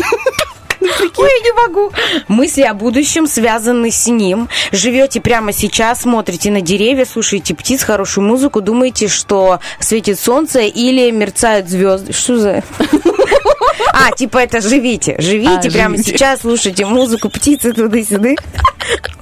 Ой, 0.80 1.28
я 1.38 1.44
не 1.44 1.52
могу. 1.52 1.92
Мысли 2.28 2.62
о 2.62 2.74
будущем 2.74 3.26
связаны 3.26 3.90
с 3.90 4.06
ним. 4.06 4.48
Живете 4.72 5.20
прямо 5.20 5.52
сейчас, 5.52 6.02
смотрите 6.02 6.50
на 6.50 6.60
деревья, 6.60 7.04
слушаете 7.04 7.54
птиц, 7.54 7.82
хорошую 7.82 8.26
музыку, 8.26 8.60
думаете, 8.60 9.08
что 9.08 9.60
светит 9.78 10.18
солнце 10.18 10.60
или 10.60 11.10
мерцают 11.10 11.68
звезды. 11.68 12.12
Что 12.12 12.38
за... 12.38 12.64
А, 13.92 14.12
типа 14.12 14.38
это 14.38 14.60
живите. 14.60 15.16
Живите 15.18 15.68
А, 15.68 15.70
прямо 15.70 15.96
живите. 15.96 16.12
сейчас, 16.16 16.40
слушайте 16.40 16.84
музыку, 16.86 17.28
птицы 17.28 17.72
туда-сюда. 17.72 18.30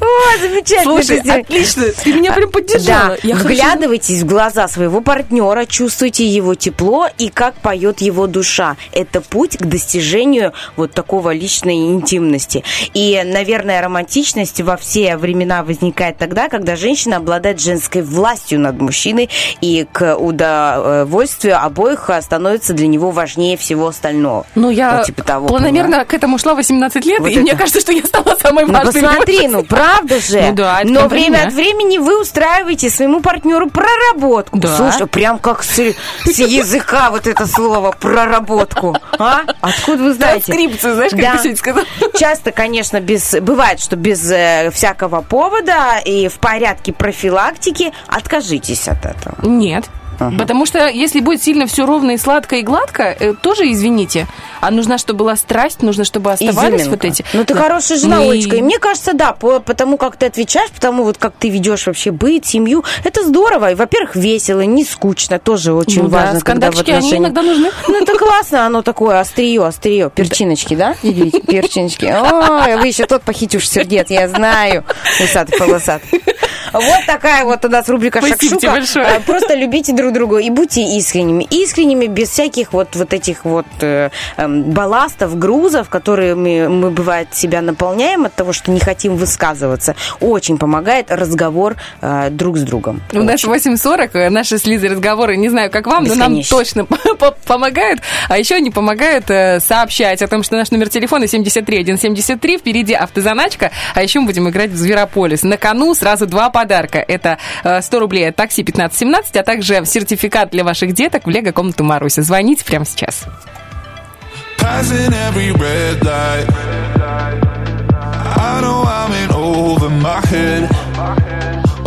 О, 0.00 0.38
замечательно. 0.40 1.02
Слушай, 1.02 1.40
отлично, 1.40 1.84
ты 2.02 2.12
меня 2.14 2.32
прям 2.32 2.50
поддержала. 2.50 3.09
Да, 3.09 3.16
Я 3.22 3.34
хочу- 3.34 3.48
вглядывайтесь 3.48 4.22
в 4.22 4.26
глаза 4.26 4.68
своего 4.68 5.00
партнера, 5.00 5.66
чувствуйте 5.66 6.24
его 6.26 6.54
тепло 6.54 7.09
и 7.18 7.28
как 7.28 7.54
поет 7.56 8.00
его 8.00 8.26
душа. 8.26 8.76
Это 8.92 9.20
путь 9.20 9.56
к 9.59 9.62
достижению 9.64 10.52
вот 10.76 10.92
такого 10.92 11.32
личной 11.32 11.88
интимности. 11.92 12.62
И, 12.94 13.20
наверное, 13.24 13.80
романтичность 13.82 14.61
во 14.61 14.76
все 14.76 15.16
времена 15.16 15.62
возникает 15.62 16.18
тогда, 16.18 16.48
когда 16.48 16.76
женщина 16.76 17.16
обладает 17.16 17.61
женской 17.61 18.02
властью 18.02 18.61
над 18.61 18.80
мужчиной, 18.80 19.28
и 19.61 19.86
к 19.92 20.16
удовольствию 20.16 21.62
обоих 21.62 22.11
становится 22.22 22.72
для 22.74 22.86
него 22.86 23.11
важнее 23.11 23.56
всего 23.56 23.92
остального. 23.99 24.46
Ну, 24.55 24.70
я 24.70 24.96
Вот 24.99 25.07
типа 25.07 25.22
того, 25.24 25.49
планомерно 25.49 26.05
к 26.05 26.14
этому 26.14 26.38
шла 26.38 26.55
18 26.55 27.05
лет, 27.05 27.20
Вот 27.20 27.28
и 27.30 27.38
мне 27.40 27.51
это. 27.51 27.59
кажется, 27.61 27.80
что 27.80 27.92
я 27.92 28.05
стала 28.05 28.36
самой 28.40 28.64
Ну, 28.64 28.72
важной. 28.72 29.03
посмотри, 29.03 29.49
ну 29.49 29.64
правда 29.64 30.20
же. 30.20 30.40
Ну 30.40 30.55
да, 30.55 30.80
Но 30.84 31.09
время 31.09 31.38
меня. 31.38 31.49
от 31.49 31.53
времени 31.53 31.99
вы 31.99 32.20
устраиваете 32.20 32.88
своему 32.90 33.20
партнеру 33.20 33.68
проработку. 33.68 34.59
Да. 34.59 34.76
Слушай, 34.76 35.07
прям 35.07 35.38
как 35.38 35.62
с, 35.64 35.74
с 35.76 36.38
языка 36.38 37.11
вот 37.11 37.26
это 37.26 37.46
слово 37.46 37.92
проработку. 37.92 38.96
А? 39.18 39.42
Откуда 39.61 40.03
вы 40.05 40.14
знаете? 40.14 40.46
Транскрипцию, 40.46 40.94
знаешь, 40.94 41.11
как 41.12 41.20
Да. 41.20 41.32
ты 41.32 41.38
сегодня 41.38 41.57
сказала? 41.57 41.86
Часто, 42.18 42.53
конечно, 42.53 43.01
без 43.01 43.34
бывает, 43.40 43.80
что 43.80 43.96
без 43.96 44.30
э, 44.30 44.70
всякого 44.72 45.22
повода 45.22 45.99
и 46.05 46.28
в 46.28 46.34
порядке 46.34 46.92
профилактики 46.92 47.92
откажитесь 48.07 48.86
от 48.88 49.05
этого. 49.05 49.36
Нет. 49.42 49.84
Потому 50.19 50.66
что 50.66 50.89
если 50.89 51.21
будет 51.21 51.43
сильно 51.43 51.66
все 51.66 51.87
ровно 51.87 52.12
и 52.12 52.16
сладко 52.19 52.57
и 52.57 52.62
гладко, 52.62 53.03
э, 53.19 53.35
тоже 53.35 53.71
извините. 53.71 54.27
А 54.61 54.71
нужна, 54.71 54.99
чтобы 54.99 55.21
была 55.21 55.37
страсть, 55.37 55.83
нужно, 55.83 56.05
чтобы 56.05 56.33
оставались 56.33 56.83
Изюминка. 56.83 56.91
вот 56.91 57.05
эти. 57.05 57.25
Ну, 57.33 57.45
ты 57.45 57.55
Да. 57.55 57.61
хорошая 57.62 57.99
жена, 57.99 58.16
Ну, 58.16 58.25
и- 58.25 58.31
Олечка. 58.31 58.57
И 58.57 58.62
мне 58.62 58.79
кажется, 58.79 59.12
да, 59.14 59.33
по, 59.33 59.61
потому 59.61 59.97
как 59.97 60.16
ты 60.16 60.27
отвечаешь, 60.27 60.71
потому 60.71 61.05
вот 61.05 61.19
как 61.19 61.35
ты 61.39 61.49
ведешь 61.49 61.87
вообще 61.87 62.11
быт, 62.11 62.45
семью, 62.47 62.85
это 63.05 63.25
здорово. 63.25 63.73
И, 63.73 63.75
во-первых, 63.75 64.16
весело, 64.16 64.61
не 64.62 64.85
скучно, 64.85 65.39
тоже 65.39 65.73
очень 65.73 66.03
Ну 66.03 66.09
да, 66.09 66.16
важно. 66.19 66.41
когда 66.41 66.71
в 66.71 66.75
скандальчики, 66.75 66.91
они 67.14 67.19
иногда 67.19 67.43
нужны. 67.43 67.71
Ну, 67.87 68.03
это 68.03 68.19
классно, 68.19 68.66
оно 68.66 68.83
такое 68.83 69.21
острие, 69.21 69.64
острие. 69.64 70.11
Перчиночки, 70.11 70.75
да? 70.75 70.95
Перчиночки. 71.03 72.05
Ой, 72.07 72.77
вы 72.81 72.87
еще 72.89 73.07
тот 73.07 73.23
похитюш 73.23 73.69
сердец, 73.69 74.07
я 74.11 74.29
знаю. 74.29 74.85
Усатый 75.23 75.59
полосатый. 75.59 76.23
Вот 76.72 77.06
такая 77.06 77.44
вот 77.44 77.64
у 77.64 77.68
нас 77.68 77.88
рубрика 77.88 78.20
Спасибо 78.20 78.54
«Шакшука». 78.61 78.70
большое. 78.72 79.06
А, 79.06 79.20
Просто 79.20 79.54
любите 79.54 79.92
друг 79.92 80.12
друга 80.12 80.38
и 80.38 80.50
будьте 80.50 80.82
искренними. 80.82 81.44
Искренними 81.50 82.06
без 82.06 82.30
всяких 82.30 82.72
вот, 82.72 82.94
вот 82.96 83.12
этих 83.12 83.44
вот 83.44 83.66
э, 83.80 84.11
эм, 84.36 84.62
балластов, 84.64 85.38
грузов, 85.38 85.88
которые 85.88 86.34
мы, 86.34 86.90
бывает, 86.90 87.28
себя 87.34 87.62
наполняем 87.62 88.24
от 88.26 88.34
того, 88.34 88.52
что 88.52 88.70
не 88.70 88.80
хотим 88.80 89.16
высказываться. 89.16 89.94
Очень 90.20 90.59
помогает 90.59 91.11
разговор 91.11 91.76
э, 92.00 92.28
друг 92.30 92.59
с 92.59 92.62
другом. 92.62 93.02
У 93.12 93.22
нас 93.22 93.42
8.40, 93.44 94.11
э, 94.14 94.30
наши 94.30 94.59
с 94.59 94.64
Лизой 94.66 94.90
разговоры, 94.90 95.36
не 95.36 95.48
знаю, 95.48 95.70
как 95.70 95.86
вам, 95.86 96.04
но 96.04 96.14
нам 96.14 96.36
Бесконечно. 96.36 96.59
точно 96.59 96.84
по- 97.18 97.32
помогают. 97.46 98.00
А 98.28 98.38
еще 98.38 98.56
они 98.56 98.70
помогают 98.70 99.30
э, 99.30 99.61
сообщать 99.61 100.22
о 100.22 100.28
том, 100.28 100.42
что 100.42 100.56
наш 100.56 100.70
номер 100.70 100.88
телефона 100.88 101.26
73173, 101.26 102.59
впереди 102.59 102.94
автозаначка, 102.94 103.70
а 103.94 104.02
еще 104.02 104.20
мы 104.20 104.26
будем 104.26 104.48
играть 104.48 104.70
в 104.70 104.76
Зверополис. 104.76 105.42
На 105.42 105.56
кону 105.56 105.94
сразу 105.94 106.26
два 106.26 106.47
подарка. 106.49 106.99
Это 106.99 107.38
э, 107.64 107.82
100 107.82 108.01
рублей 108.01 108.28
от 108.28 108.36
такси 108.36 108.62
1517, 108.62 109.36
а 109.36 109.42
также 109.42 109.84
сертификат 109.84 110.51
для 110.51 110.64
ваших 110.64 110.92
деток 110.92 111.26
в 111.26 111.30
Лего-комнату 111.30 111.84
Маруся. 111.84 112.22
Звоните 112.22 112.64
прямо 112.64 112.84
сейчас. 112.84 113.26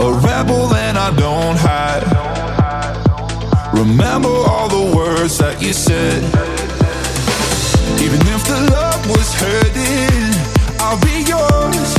A 0.02 0.04
rebel 0.04 0.74
and 0.74 0.98
I 0.98 1.12
don't 1.16 1.58
hide. 1.58 2.04
Remember 3.74 4.30
all 4.30 4.68
the 4.68 4.96
words 4.96 5.38
that 5.38 5.62
you 5.62 5.74
said. 5.74 6.24
Even 8.02 8.20
if 8.34 8.44
the 8.48 8.60
love 8.72 9.08
was 9.08 9.34
hurting, 9.36 10.34
I'll 10.80 11.00
be 11.02 11.22
yours. 11.30 11.91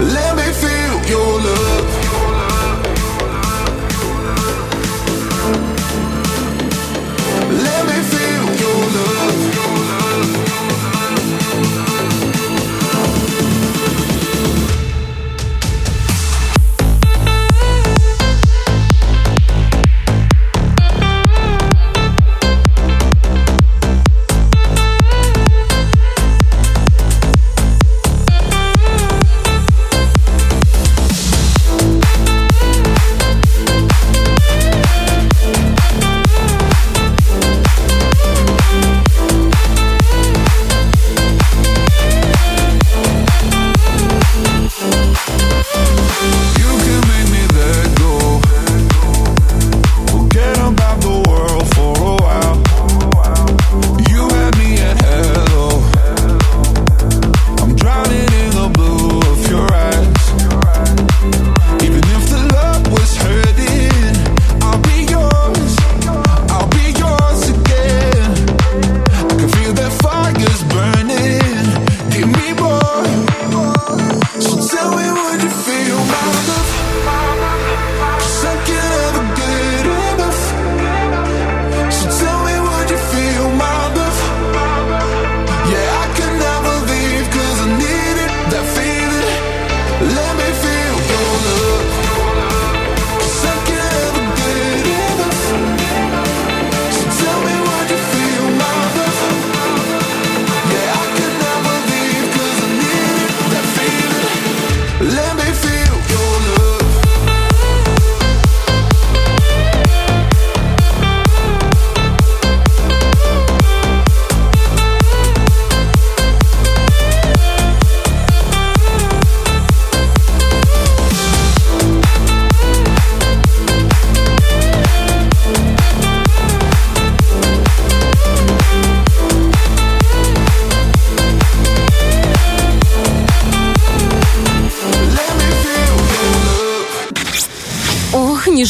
Let 0.00 0.36
me 0.36 0.42
feel 0.52 1.10
your 1.10 1.40
love. 1.40 1.61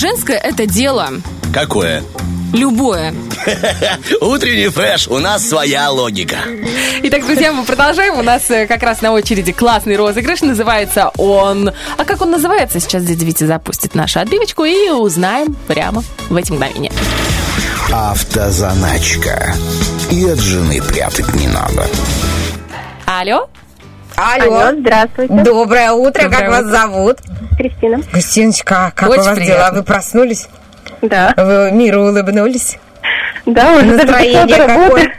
Женское 0.03 0.37
это 0.37 0.67
дело. 0.67 1.11
Какое? 1.55 2.03
Любое. 2.53 3.15
Утренний 4.21 4.69
фреш, 4.69 5.07
у 5.07 5.19
нас 5.19 5.49
своя 5.49 5.91
логика. 5.91 6.39
Итак, 7.05 7.25
друзья, 7.25 7.53
мы 7.53 7.65
продолжаем. 7.65 8.19
У 8.19 8.23
нас 8.23 8.51
э, 8.51 8.67
как 8.67 8.83
раз 8.83 9.01
на 9.01 9.13
очереди 9.13 9.53
классный 9.53 9.95
розыгрыш. 9.97 10.43
Называется 10.43 11.13
он... 11.17 11.71
А 11.97 12.05
как 12.05 12.21
он 12.21 12.33
называется? 12.33 12.81
Сейчас 12.81 13.05
дядя 13.05 13.25
Витя 13.25 13.45
запустит 13.45 13.95
нашу 13.95 14.19
отбивочку 14.19 14.65
и 14.65 14.91
узнаем 14.91 15.55
прямо 15.69 16.03
в 16.29 16.35
эти 16.35 16.51
мгновения. 16.51 16.91
Автозаначка. 17.93 19.55
И 20.11 20.25
от 20.25 20.41
жены 20.41 20.83
прятать 20.83 21.33
не 21.35 21.47
надо. 21.47 21.87
Алло? 23.07 23.49
Алло. 24.17 24.57
Алло, 24.57 24.81
здравствуйте. 24.81 25.33
Доброе 25.45 25.93
утро, 25.93 26.25
Доброе 26.25 26.41
как 26.41 26.51
вас 26.51 26.65
утро. 26.65 26.73
зовут? 26.73 27.19
Кристина. 27.57 28.03
Кристиночка, 28.13 28.93
как 28.95 29.11
Очень 29.11 29.21
у 29.23 29.25
вас 29.25 29.35
приятно. 29.37 29.55
дела? 29.57 29.71
Вы 29.75 29.83
проснулись? 29.83 30.49
Да. 31.01 31.35
Вы 31.37 31.71
миру 31.73 32.03
улыбнулись? 32.09 32.79
Да, 33.47 33.77
уже 33.77 33.87
Настроение 33.87 34.57
какое? 34.57 35.13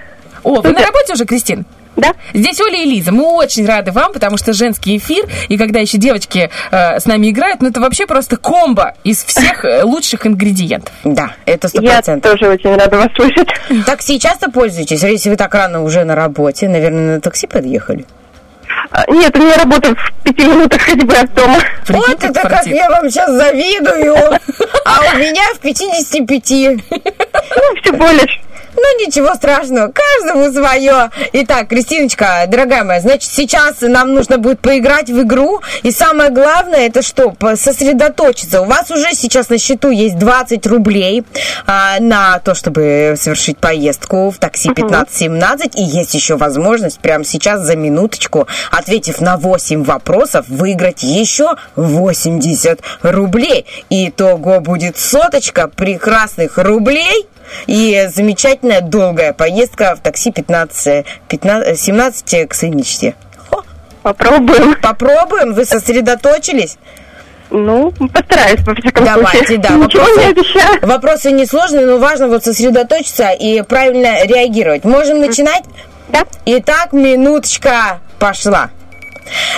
О, 0.44 0.62
вы 0.62 0.72
на 0.72 0.82
работе 0.82 1.14
уже, 1.14 1.26
Кристин? 1.26 1.66
Да. 1.96 2.14
Здесь 2.34 2.60
Оля 2.60 2.82
и 2.82 2.86
Лиза. 2.86 3.12
Мы 3.12 3.24
очень 3.24 3.68
рады 3.68 3.92
вам, 3.92 4.14
потому 4.14 4.38
что 4.38 4.52
женский 4.54 4.98
эфир, 4.98 5.26
и 5.48 5.58
когда 5.60 5.80
еще 5.80 5.98
девочки 6.00 6.50
э, 6.72 7.00
с 7.00 7.06
нами 7.06 7.30
играют, 7.30 7.62
ну 7.62 7.70
это 7.70 7.80
вообще 7.82 8.08
просто 8.08 8.36
комбо 8.36 8.96
из 9.04 9.24
всех 9.24 9.64
э, 9.64 9.84
лучших 9.84 10.26
ингредиентов. 10.26 10.92
Да, 11.04 11.34
это 11.46 11.68
сто 11.68 11.82
Я 11.84 11.92
процентов. 11.94 12.32
тоже 12.32 12.52
очень 12.52 12.76
рада 12.76 12.98
вас 12.98 13.10
слышать. 13.16 13.48
Такси 13.86 14.20
часто 14.20 14.50
пользуетесь? 14.50 15.04
Если 15.04 15.30
вы 15.30 15.36
так 15.36 15.54
рано 15.54 15.84
уже 15.84 16.04
на 16.04 16.16
работе, 16.16 16.68
наверное, 16.68 17.16
на 17.16 17.22
такси 17.22 17.46
подъехали? 17.46 18.06
А, 18.94 19.12
Нет, 19.12 19.36
у 19.36 19.42
меня 19.42 19.58
работа 19.58 19.96
в 19.96 20.24
пяти 20.24 20.46
минутах 20.46 20.80
ходьбы 20.82 21.16
от 21.16 21.34
дома. 21.34 21.58
Вот 21.90 22.24
это 22.24 22.48
как 22.48 22.66
я 22.68 22.90
вам 22.92 23.10
сейчас 23.10 23.32
завидую. 23.32 24.16
А 24.86 25.00
у 25.14 25.18
меня 25.18 25.42
в 25.56 25.60
55. 25.60 26.52
Ну, 26.52 27.82
всего 27.82 28.08
лишь. 28.12 28.40
Ну, 28.84 29.06
ничего 29.06 29.34
страшного, 29.36 29.94
каждому 29.94 30.52
свое. 30.52 31.10
Итак, 31.32 31.70
Кристиночка, 31.70 32.44
дорогая 32.50 32.84
моя, 32.84 33.00
значит, 33.00 33.32
сейчас 33.32 33.80
нам 33.80 34.14
нужно 34.14 34.38
будет 34.38 34.60
поиграть 34.60 35.10
в 35.10 35.22
игру. 35.22 35.62
И 35.84 35.92
самое 35.92 36.30
главное, 36.32 36.88
это 36.88 37.02
что? 37.02 37.34
Сосредоточиться. 37.56 38.62
У 38.62 38.66
вас 38.66 38.92
уже 38.92 39.14
сейчас 39.14 39.48
на 39.48 39.58
счету 39.58 39.90
есть 39.90 40.18
20 40.18 40.68
рублей 40.68 41.24
а, 41.66 41.98
на 42.02 42.40
то, 42.40 42.56
чтобы 42.56 43.16
совершить 43.18 43.58
поездку 43.58 44.30
в 44.30 44.38
такси 44.38 44.70
15-17. 44.70 45.76
И 45.76 45.84
есть 45.84 46.14
еще 46.14 46.36
возможность 46.36 47.00
прямо 47.00 47.24
сейчас 47.24 47.62
за 47.62 47.78
минуточку, 47.78 48.48
ответив 48.70 49.22
на 49.22 49.38
8 49.38 49.84
вопросов, 49.86 50.46
выиграть 50.50 51.04
еще 51.04 51.56
80 51.78 52.82
рублей. 53.02 53.66
Итого 53.90 54.60
будет 54.60 54.98
соточка 54.98 55.70
прекрасных 55.70 56.58
рублей. 56.58 57.28
И 57.68 58.08
замечательная 58.14 58.82
долгая 58.82 59.34
поездка 59.34 59.96
в 59.96 60.00
такси 60.02 60.32
15, 60.32 61.06
15 61.28 61.80
17 61.80 62.48
к 62.50 62.64
мечте. 62.64 63.16
Попробуем. 64.02 64.76
Попробуем? 64.82 65.54
Вы 65.54 65.66
сосредоточились? 65.66 66.78
Ну, 67.50 67.92
постараюсь, 67.92 68.60
во 68.62 68.74
всяком 68.76 69.06
Давайте, 69.06 69.38
случае. 69.38 69.58
да. 69.60 69.70
Ничего 69.76 70.04
вопросы- 70.04 70.20
не 70.20 70.32
обещаю. 70.32 70.80
Вопросы 70.82 71.32
несложные, 71.32 71.86
но 71.86 71.98
важно 72.00 72.28
вот 72.28 72.44
сосредоточиться 72.44 73.30
и 73.30 73.62
правильно 73.62 74.26
реагировать. 74.26 74.84
Можем 74.86 75.20
начинать? 75.22 75.64
Да. 76.10 76.24
Итак, 76.46 76.94
минуточка 76.94 78.00
пошла. 78.20 78.72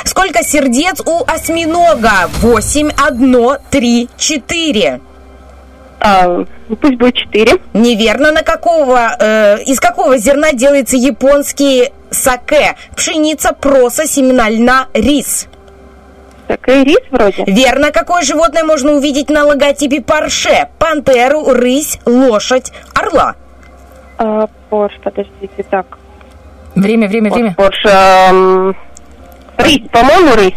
Сколько 0.03 0.43
сердец 0.43 1.01
у 1.05 1.23
осьминога? 1.25 2.29
8, 2.41 2.91
1, 3.07 3.57
3, 3.71 4.09
4. 4.17 4.99
А, 6.05 6.45
пусть 6.67 6.97
будет 6.97 7.15
четыре. 7.15 7.53
Неверно. 7.73 8.31
На 8.31 8.43
какого, 8.43 9.15
э, 9.19 9.63
из 9.63 9.79
какого 9.79 10.17
зерна 10.17 10.51
делается 10.53 10.97
японский 10.97 11.91
саке? 12.11 12.75
Пшеница, 12.95 13.53
проса, 13.53 14.05
семена 14.05 14.49
льна, 14.49 14.87
рис. 14.93 15.47
Так, 16.47 16.67
и 16.69 16.83
рис 16.83 17.01
вроде. 17.09 17.43
Верно. 17.47 17.91
Какое 17.91 18.21
животное 18.21 18.63
можно 18.63 18.91
увидеть 18.93 19.31
на 19.31 19.45
логотипе 19.45 20.01
Порше? 20.01 20.67
Пантеру, 20.77 21.51
рысь, 21.51 21.99
лошадь, 22.05 22.71
орла. 22.93 23.33
А, 24.19 24.47
Порш, 24.69 24.93
подождите, 25.03 25.65
так. 25.69 25.97
Время, 26.75 27.07
время, 27.07 27.31
время. 27.31 27.55
Порш, 27.55 27.83
эм, 27.85 28.75
рис, 29.57 29.81
по-моему, 29.91 30.35
рис. 30.35 30.53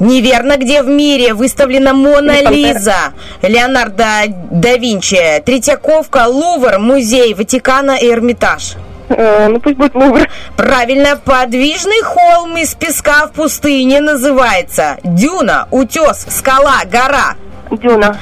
Неверно. 0.00 0.56
Где 0.56 0.82
в 0.82 0.88
мире 0.88 1.34
выставлена 1.34 1.92
Мона. 1.92 2.42
Лиза? 2.50 3.12
Леонардо 3.42 4.04
да 4.50 4.76
Винчи. 4.76 5.42
Третьяковка, 5.44 6.26
Лувр, 6.26 6.78
музей 6.78 7.34
Ватикана 7.34 7.96
и 7.96 8.10
Эрмитаж. 8.10 8.76
Э, 9.08 9.48
ну, 9.48 9.60
пусть 9.60 9.76
будет 9.76 9.94
Лувр. 9.94 10.28
Правильно, 10.56 11.16
подвижный 11.16 12.02
холм 12.02 12.56
из 12.56 12.74
песка 12.74 13.26
в 13.26 13.32
пустыне 13.32 14.00
называется 14.00 14.98
дюна, 15.04 15.68
утес, 15.70 16.26
скала, 16.28 16.82
гора. 16.90 17.36
Дюна. 17.70 18.18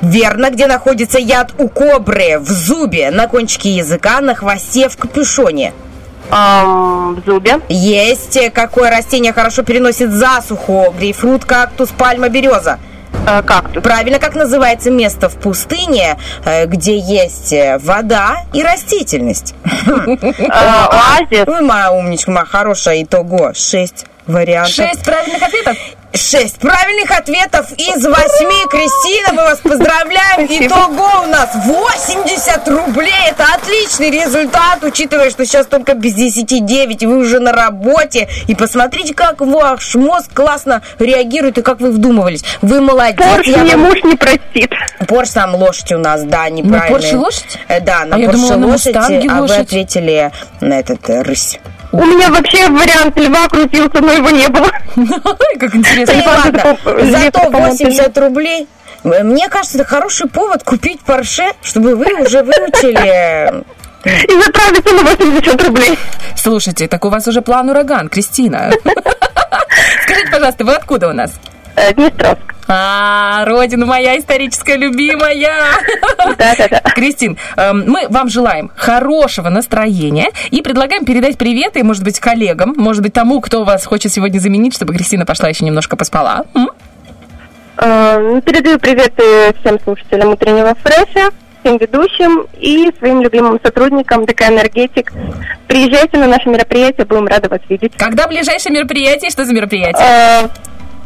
Верно, 0.00 0.50
где 0.50 0.66
находится 0.66 1.18
яд 1.18 1.52
у 1.58 1.68
кобры, 1.68 2.38
в 2.38 2.48
зубе, 2.48 3.10
на 3.10 3.26
кончике 3.26 3.70
языка, 3.70 4.20
на 4.20 4.34
хвосте, 4.34 4.88
в 4.88 4.96
капюшоне. 4.96 5.72
Ам, 6.30 7.14
в 7.16 7.24
зубе. 7.24 7.60
Есть 7.68 8.38
какое 8.52 8.90
растение 8.90 9.32
хорошо 9.32 9.62
переносит 9.62 10.10
засуху? 10.10 10.94
Грейпфрут, 10.98 11.44
кактус, 11.44 11.90
пальма, 11.90 12.28
береза. 12.28 12.78
Э, 13.26 13.42
кактус. 13.42 13.82
Правильно, 13.82 14.18
как 14.18 14.34
называется 14.34 14.90
место 14.90 15.28
в 15.28 15.36
пустыне, 15.36 16.16
э, 16.44 16.66
где 16.66 16.98
есть 16.98 17.52
э, 17.52 17.78
вода 17.78 18.44
и 18.52 18.62
растительность? 18.62 19.54
Э, 19.64 20.46
оазис. 20.46 21.46
Ой, 21.46 21.62
моя 21.62 21.92
умничка, 21.92 22.30
моя 22.30 22.46
хорошая, 22.46 23.02
итого 23.02 23.52
шесть 23.54 24.06
вариантов. 24.26 24.74
Шесть 24.74 25.04
правильных 25.04 25.42
ответов. 25.42 25.76
Шесть 26.14 26.58
правильных 26.58 27.10
ответов 27.10 27.70
из 27.72 28.04
восьми. 28.04 28.56
Кристина, 28.70 29.32
мы 29.34 29.42
вас 29.42 29.58
поздравляем. 29.58 30.46
Итого 30.66 31.22
у 31.24 31.26
нас 31.26 31.50
80 31.54 32.66
рублей. 32.68 33.12
Это 33.28 33.44
отличный 33.54 34.10
результат, 34.10 34.82
учитывая, 34.82 35.28
что 35.30 35.44
сейчас 35.44 35.66
только 35.66 35.92
без 35.94 36.14
10 36.14 36.64
9, 36.64 37.02
и 37.02 37.06
вы 37.06 37.18
уже 37.18 37.40
на 37.40 37.52
работе. 37.52 38.26
И 38.46 38.54
посмотрите, 38.54 39.12
как 39.14 39.40
ваш 39.42 39.94
мозг 39.96 40.32
классно 40.32 40.82
реагирует 40.98 41.58
и 41.58 41.62
как 41.62 41.78
вы 41.80 41.90
вдумывались. 41.92 42.42
Вы 42.62 42.80
молодец. 42.80 43.18
Порш 43.18 43.46
Я 43.46 43.58
мне 43.58 43.76
вам- 43.76 43.86
муж 43.90 44.02
не 44.02 44.16
простит. 44.16 44.70
Порш 45.06 45.30
там 45.30 45.54
лошадь 45.56 45.92
у 45.92 45.98
нас, 45.98 46.22
да, 46.24 46.48
неправильно. 46.48 46.88
Порш 46.98 47.12
и 47.12 47.16
лошадь? 47.16 47.58
Э, 47.68 47.80
Да, 47.80 48.04
на 48.06 48.16
А 48.16 48.18
Порше 48.18 48.56
на 48.56 48.66
лошадь, 48.66 48.96
а 48.96 49.08
вы 49.08 49.40
лошадь. 49.42 49.58
ответили 49.58 50.32
на 50.60 50.80
этот 50.80 51.08
э, 51.10 51.22
рысь. 51.22 51.60
У 51.92 52.04
меня 52.04 52.30
вообще 52.30 52.68
вариант 52.68 53.18
льва 53.18 53.48
крутился, 53.48 54.00
но 54.00 54.12
его 54.12 54.30
не 54.30 54.48
было. 54.48 54.70
Как 55.58 55.74
интересно. 55.74 56.22
Зато 56.24 56.94
нет 57.04 57.32
такого 57.32 57.68
80 57.68 58.18
рублей. 58.18 58.68
Мне 59.04 59.48
кажется, 59.48 59.78
это 59.78 59.86
хороший 59.86 60.28
повод 60.28 60.64
купить 60.64 61.00
Порше, 61.00 61.44
чтобы 61.62 61.94
вы 61.96 62.12
уже 62.20 62.42
выучили. 62.42 63.64
И 64.04 64.42
заправиться 64.42 64.94
на 64.94 65.02
80 65.02 65.64
рублей. 65.64 65.98
Слушайте, 66.36 66.88
так 66.88 67.04
у 67.04 67.08
вас 67.08 67.26
уже 67.26 67.42
план 67.42 67.70
ураган, 67.70 68.08
Кристина. 68.08 68.70
Скажите, 70.02 70.30
пожалуйста, 70.30 70.64
вы 70.64 70.74
откуда 70.74 71.08
у 71.08 71.12
нас? 71.12 71.32
Э, 71.78 71.94
Днестровск. 71.94 72.54
А, 72.66 73.44
родина 73.46 73.86
моя 73.86 74.18
историческая 74.18 74.76
любимая. 74.76 75.62
Да-да-да. 76.38 76.80
Кристин, 76.94 77.38
эм, 77.56 77.84
мы 77.86 78.08
вам 78.08 78.28
желаем 78.28 78.70
хорошего 78.74 79.48
настроения 79.48 80.30
и 80.50 80.60
предлагаем 80.60 81.04
передать 81.04 81.38
приветы, 81.38 81.82
может 81.84 82.02
быть, 82.02 82.18
коллегам, 82.20 82.74
может 82.76 83.02
быть, 83.02 83.12
тому, 83.12 83.40
кто 83.40 83.64
вас 83.64 83.86
хочет 83.86 84.12
сегодня 84.12 84.38
заменить, 84.38 84.74
чтобы 84.74 84.92
Кристина 84.92 85.24
пошла 85.24 85.48
еще 85.48 85.64
немножко 85.64 85.96
поспала. 85.96 86.44
М? 86.54 86.68
Э, 87.78 88.18
ну, 88.18 88.40
Передаю 88.42 88.78
приветы 88.78 89.54
всем 89.60 89.78
слушателям 89.82 90.30
утреннего 90.30 90.74
фреша, 90.82 91.30
всем 91.62 91.78
ведущим 91.78 92.46
и 92.60 92.92
своим 92.98 93.22
любимым 93.22 93.60
сотрудникам 93.62 94.26
ДК 94.26 94.48
«Энергетик». 94.48 95.12
Приезжайте 95.68 96.18
на 96.18 96.26
наше 96.26 96.48
мероприятие, 96.48 97.06
будем 97.06 97.28
рады 97.28 97.48
вас 97.48 97.60
видеть. 97.68 97.92
Когда 97.96 98.26
ближайшее 98.26 98.72
мероприятие? 98.72 99.30
Что 99.30 99.44
за 99.44 99.54
мероприятие? 99.54 100.50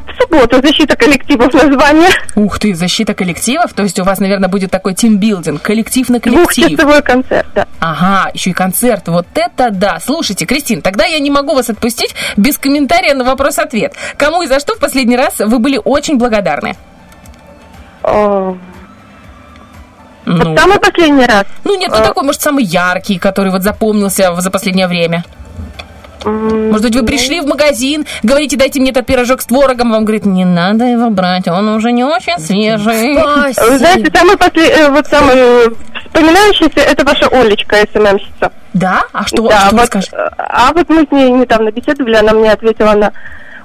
В 0.06 0.22
субботу 0.22 0.60
защита 0.62 0.96
коллективов 0.96 1.52
название. 1.54 2.08
Ух 2.34 2.58
ты, 2.58 2.74
защита 2.74 3.14
коллективов, 3.14 3.72
то 3.72 3.82
есть 3.82 3.98
у 3.98 4.04
вас, 4.04 4.18
наверное, 4.20 4.48
будет 4.48 4.70
такой 4.70 4.94
тимбилдинг, 4.94 5.62
коллектив 5.62 6.08
на 6.08 6.20
коллектив. 6.20 6.66
Двухчасовой 6.68 7.02
концерт, 7.02 7.46
да. 7.54 7.66
Ага, 7.80 8.30
еще 8.34 8.50
и 8.50 8.52
концерт. 8.52 9.08
Вот 9.08 9.26
это 9.34 9.70
да. 9.70 9.98
Слушайте, 10.00 10.44
Кристин, 10.46 10.82
тогда 10.82 11.04
я 11.04 11.18
не 11.18 11.30
могу 11.30 11.54
вас 11.54 11.70
отпустить 11.70 12.14
без 12.36 12.58
комментария 12.58 13.14
на 13.14 13.24
вопрос-ответ. 13.24 13.94
Кому 14.16 14.42
и 14.42 14.46
за 14.46 14.60
что 14.60 14.74
в 14.74 14.78
последний 14.78 15.16
раз 15.16 15.38
вы 15.38 15.58
были 15.58 15.80
очень 15.82 16.18
благодарны? 16.18 16.76
Э, 18.02 18.54
Ну, 20.24 20.36
Вот 20.50 20.58
самый 20.58 20.78
последний 20.78 21.26
раз. 21.26 21.44
ну 21.64 21.76
нет, 21.78 21.90
ну 21.90 21.96
такой, 22.04 22.22
может, 22.24 22.40
самый 22.40 22.64
яркий, 22.64 23.18
который 23.18 23.50
вот 23.50 23.62
запомнился 23.62 24.32
за 24.40 24.50
последнее 24.50 24.86
время. 24.86 25.24
Может 26.24 26.82
быть, 26.82 26.96
вы 26.96 27.04
пришли 27.04 27.40
в 27.40 27.46
магазин, 27.46 28.06
говорите, 28.22 28.56
дайте 28.56 28.80
мне 28.80 28.90
этот 28.90 29.06
пирожок 29.06 29.40
с 29.42 29.46
творогом, 29.46 29.90
вам 29.92 30.04
говорит, 30.04 30.24
не 30.24 30.44
надо 30.44 30.84
его 30.84 31.10
брать, 31.10 31.48
он 31.48 31.68
уже 31.68 31.92
не 31.92 32.04
очень 32.04 32.38
свежий. 32.38 33.14
Вы 33.14 33.78
знаете, 33.78 34.10
самый 34.16 34.36
после... 34.36 34.68
э, 34.68 34.88
вот 34.90 35.06
самый 35.06 35.34
э, 35.36 35.68
вспоминающийся, 36.06 36.80
это 36.80 37.04
ваша 37.04 37.26
Олечка, 37.28 37.76
СММщица. 37.92 38.52
Да? 38.72 39.02
А 39.12 39.26
что, 39.26 39.48
да, 39.48 39.60
что 39.66 39.70
вы 39.72 39.78
вот, 39.78 39.86
скажете? 39.86 40.16
э, 40.16 40.28
А 40.38 40.72
вот 40.72 40.88
мы 40.88 41.06
с 41.06 41.10
ней 41.12 41.30
недавно 41.30 41.70
беседовали, 41.70 42.14
она 42.16 42.32
мне 42.32 42.52
ответила 42.52 42.92
на 42.92 43.12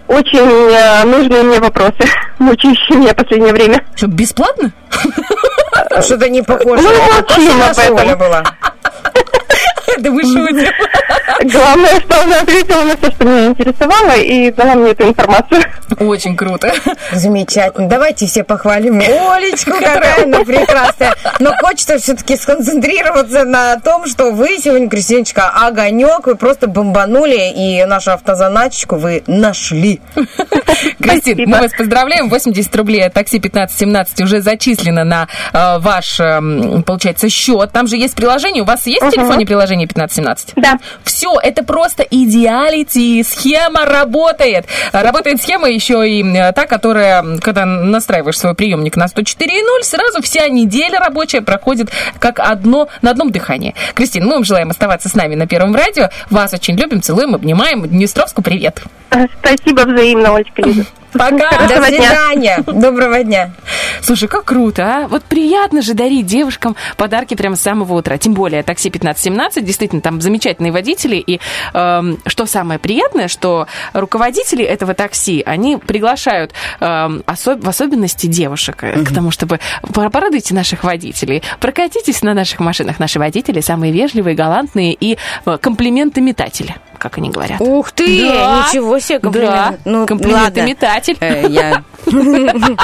очень 0.08 1.10
нужные 1.12 1.44
мне 1.44 1.60
вопросы, 1.60 2.08
мучающие 2.40 2.98
меня 2.98 3.14
в 3.14 3.16
последнее 3.18 3.54
время. 3.54 3.84
Что, 3.96 4.08
бесплатно? 4.08 4.72
Что-то 6.02 6.30
не 6.30 6.42
похоже. 6.42 6.84
Ну, 6.84 6.90
Это 6.92 7.40
молчим 7.40 7.62
об 7.62 7.78
этом. 7.78 8.18
Была. 8.20 8.44
Да 10.00 10.12
вы 10.12 10.22
шутите. 10.22 10.72
Главное, 11.44 12.00
что 12.00 12.22
она 12.22 12.40
ответила 12.42 12.84
на 12.84 12.98
все, 12.98 13.12
что 13.12 13.26
меня 13.26 13.48
интересовало, 13.48 14.16
и 14.18 14.52
дала 14.52 14.76
мне 14.76 14.92
эту 14.92 15.10
информацию. 15.10 15.64
Очень 16.00 16.36
круто. 16.38 16.74
Замечательно. 17.12 17.88
Давайте 17.88 18.28
все 18.28 18.44
похвалим 18.44 19.00
Олечку, 19.00 19.72
какая 19.72 20.24
она 20.24 20.44
прекрасная. 20.44 21.16
Но 21.40 21.54
хочется 21.62 21.98
все-таки 21.98 22.38
сконцентрироваться 22.38 23.44
на 23.44 23.80
том, 23.80 24.06
что 24.06 24.32
вы 24.32 24.58
сегодня, 24.58 24.90
Кристиночка, 24.90 25.50
огонек, 25.50 26.28
вы 26.28 26.36
просто 26.36 26.68
бомбанули, 26.68 27.52
и 27.56 27.84
нашу 27.86 28.12
автозаначку 28.12 28.96
вы 28.96 29.24
нашли. 29.28 30.02
Кристин, 31.02 31.50
мы 31.50 31.60
вас 31.60 31.72
поздравляем. 31.74 32.30
80 32.30 32.76
рублей 32.76 33.06
от 33.06 33.14
такси 33.14 33.38
1517 33.38 34.22
уже 34.22 34.42
зачислено 34.42 35.04
на 35.04 35.28
э, 35.54 35.80
ваш, 35.80 36.18
получается, 36.86 37.30
счет. 37.30 37.72
Там 37.72 37.88
же 37.88 37.98
есть 37.98 38.16
приложение. 38.16 38.64
У 38.64 38.66
вас 38.66 38.86
есть 38.88 39.02
в 39.02 39.10
телефоне 39.10 39.46
приложение 39.46 39.88
1517? 39.88 40.54
Да. 40.56 40.78
Все, 41.04 41.17
это 41.42 41.64
просто 41.64 42.04
идеалити. 42.04 43.24
Схема 43.24 43.86
работает. 43.86 44.66
Работает 44.92 45.42
схема 45.42 45.70
еще 45.70 46.08
и 46.10 46.24
та, 46.54 46.66
которая, 46.66 47.38
когда 47.40 47.66
настраиваешь 47.66 48.38
свой 48.38 48.56
приемник 48.56 48.96
на 48.96 49.06
104.0, 49.06 49.84
сразу 49.84 50.22
вся 50.22 50.48
неделя 50.48 51.00
рабочая 51.00 51.42
проходит 51.42 51.90
как 52.20 52.40
одно 52.40 52.88
на 53.02 53.12
одном 53.12 53.32
дыхании. 53.32 53.76
Кристин, 53.94 54.26
мы 54.26 54.34
вам 54.34 54.44
желаем 54.44 54.70
оставаться 54.70 55.10
с 55.10 55.16
нами 55.16 55.36
на 55.36 55.48
Первом 55.48 55.76
радио. 55.76 56.10
Вас 56.30 56.54
очень 56.54 56.76
любим, 56.76 57.02
целуем, 57.02 57.36
обнимаем. 57.36 57.88
Днестровску 57.88 58.42
привет. 58.42 58.82
Спасибо 59.40 59.82
взаимно, 59.82 60.36
Олечка. 60.36 60.64
Пока. 61.18 61.68
До 61.68 61.84
свидания. 61.86 62.64
Доброго 62.66 63.24
дня. 63.24 63.52
Слушай, 64.02 64.28
как 64.30 64.46
круто, 64.46 64.84
а? 64.86 65.08
Вот 65.08 65.24
приятно 65.24 65.82
же 65.82 65.94
дарить 65.94 66.26
девушкам 66.26 66.76
подарки 66.96 67.34
прямо 67.36 67.56
с 67.56 67.62
самого 67.62 67.94
утра. 67.96 68.18
Тем 68.18 68.34
более 68.34 68.64
такси 68.64 68.90
1517, 68.90 69.66
действительно, 69.66 70.02
там 70.02 70.22
замечательные 70.22 70.72
водители. 70.72 71.16
И 71.18 71.40
эм, 71.74 72.20
что 72.28 72.46
самое 72.46 72.80
приятное, 72.80 73.28
что 73.28 73.68
руководители 73.94 74.64
этого 74.64 74.94
такси, 74.94 75.44
они 75.46 75.78
приглашают 75.78 76.54
эм, 76.80 77.24
осо- 77.28 77.60
в 77.62 77.68
особенности 77.68 78.28
девушек 78.28 78.84
э, 78.84 79.04
к 79.04 79.14
тому, 79.14 79.32
чтобы 79.32 79.60
пора- 79.94 80.10
порадуйте 80.10 80.54
наших 80.54 80.84
водителей, 80.84 81.44
прокатитесь 81.60 82.22
на 82.22 82.34
наших 82.34 82.60
машинах. 82.60 83.00
Наши 83.00 83.20
водители 83.20 83.60
самые 83.62 83.92
вежливые, 83.92 84.36
галантные 84.36 84.94
и 84.94 85.18
э, 85.46 85.58
комплименты-метатели, 85.60 86.76
как 86.98 87.18
они 87.18 87.30
говорят. 87.30 87.60
Ух 87.62 87.92
ты, 87.92 88.22
Да. 88.22 88.66
ничего 88.68 89.00
себе, 89.00 89.20
комплимент. 89.20 89.52
Да, 89.54 89.78
Ну, 89.86 90.06
комплименты-метатель. 90.06 91.18
ладно. 91.22 91.36
Э, 91.36 91.48
я... 91.50 91.84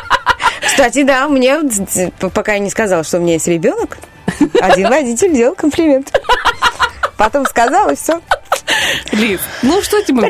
Кстати, 0.65 1.03
да, 1.03 1.27
мне, 1.27 1.59
пока 2.33 2.53
я 2.53 2.59
не 2.59 2.69
сказала, 2.69 3.03
что 3.03 3.17
у 3.17 3.21
меня 3.21 3.33
есть 3.33 3.47
ребенок, 3.47 3.97
один 4.61 4.89
водитель 4.89 5.33
делал 5.33 5.55
комплимент. 5.55 6.11
Потом 7.17 7.45
сказал, 7.45 7.89
и 7.89 7.95
все. 7.95 8.21
Лиз, 9.11 9.39
ну 9.61 9.81
что 9.81 10.01
тебе... 10.01 10.21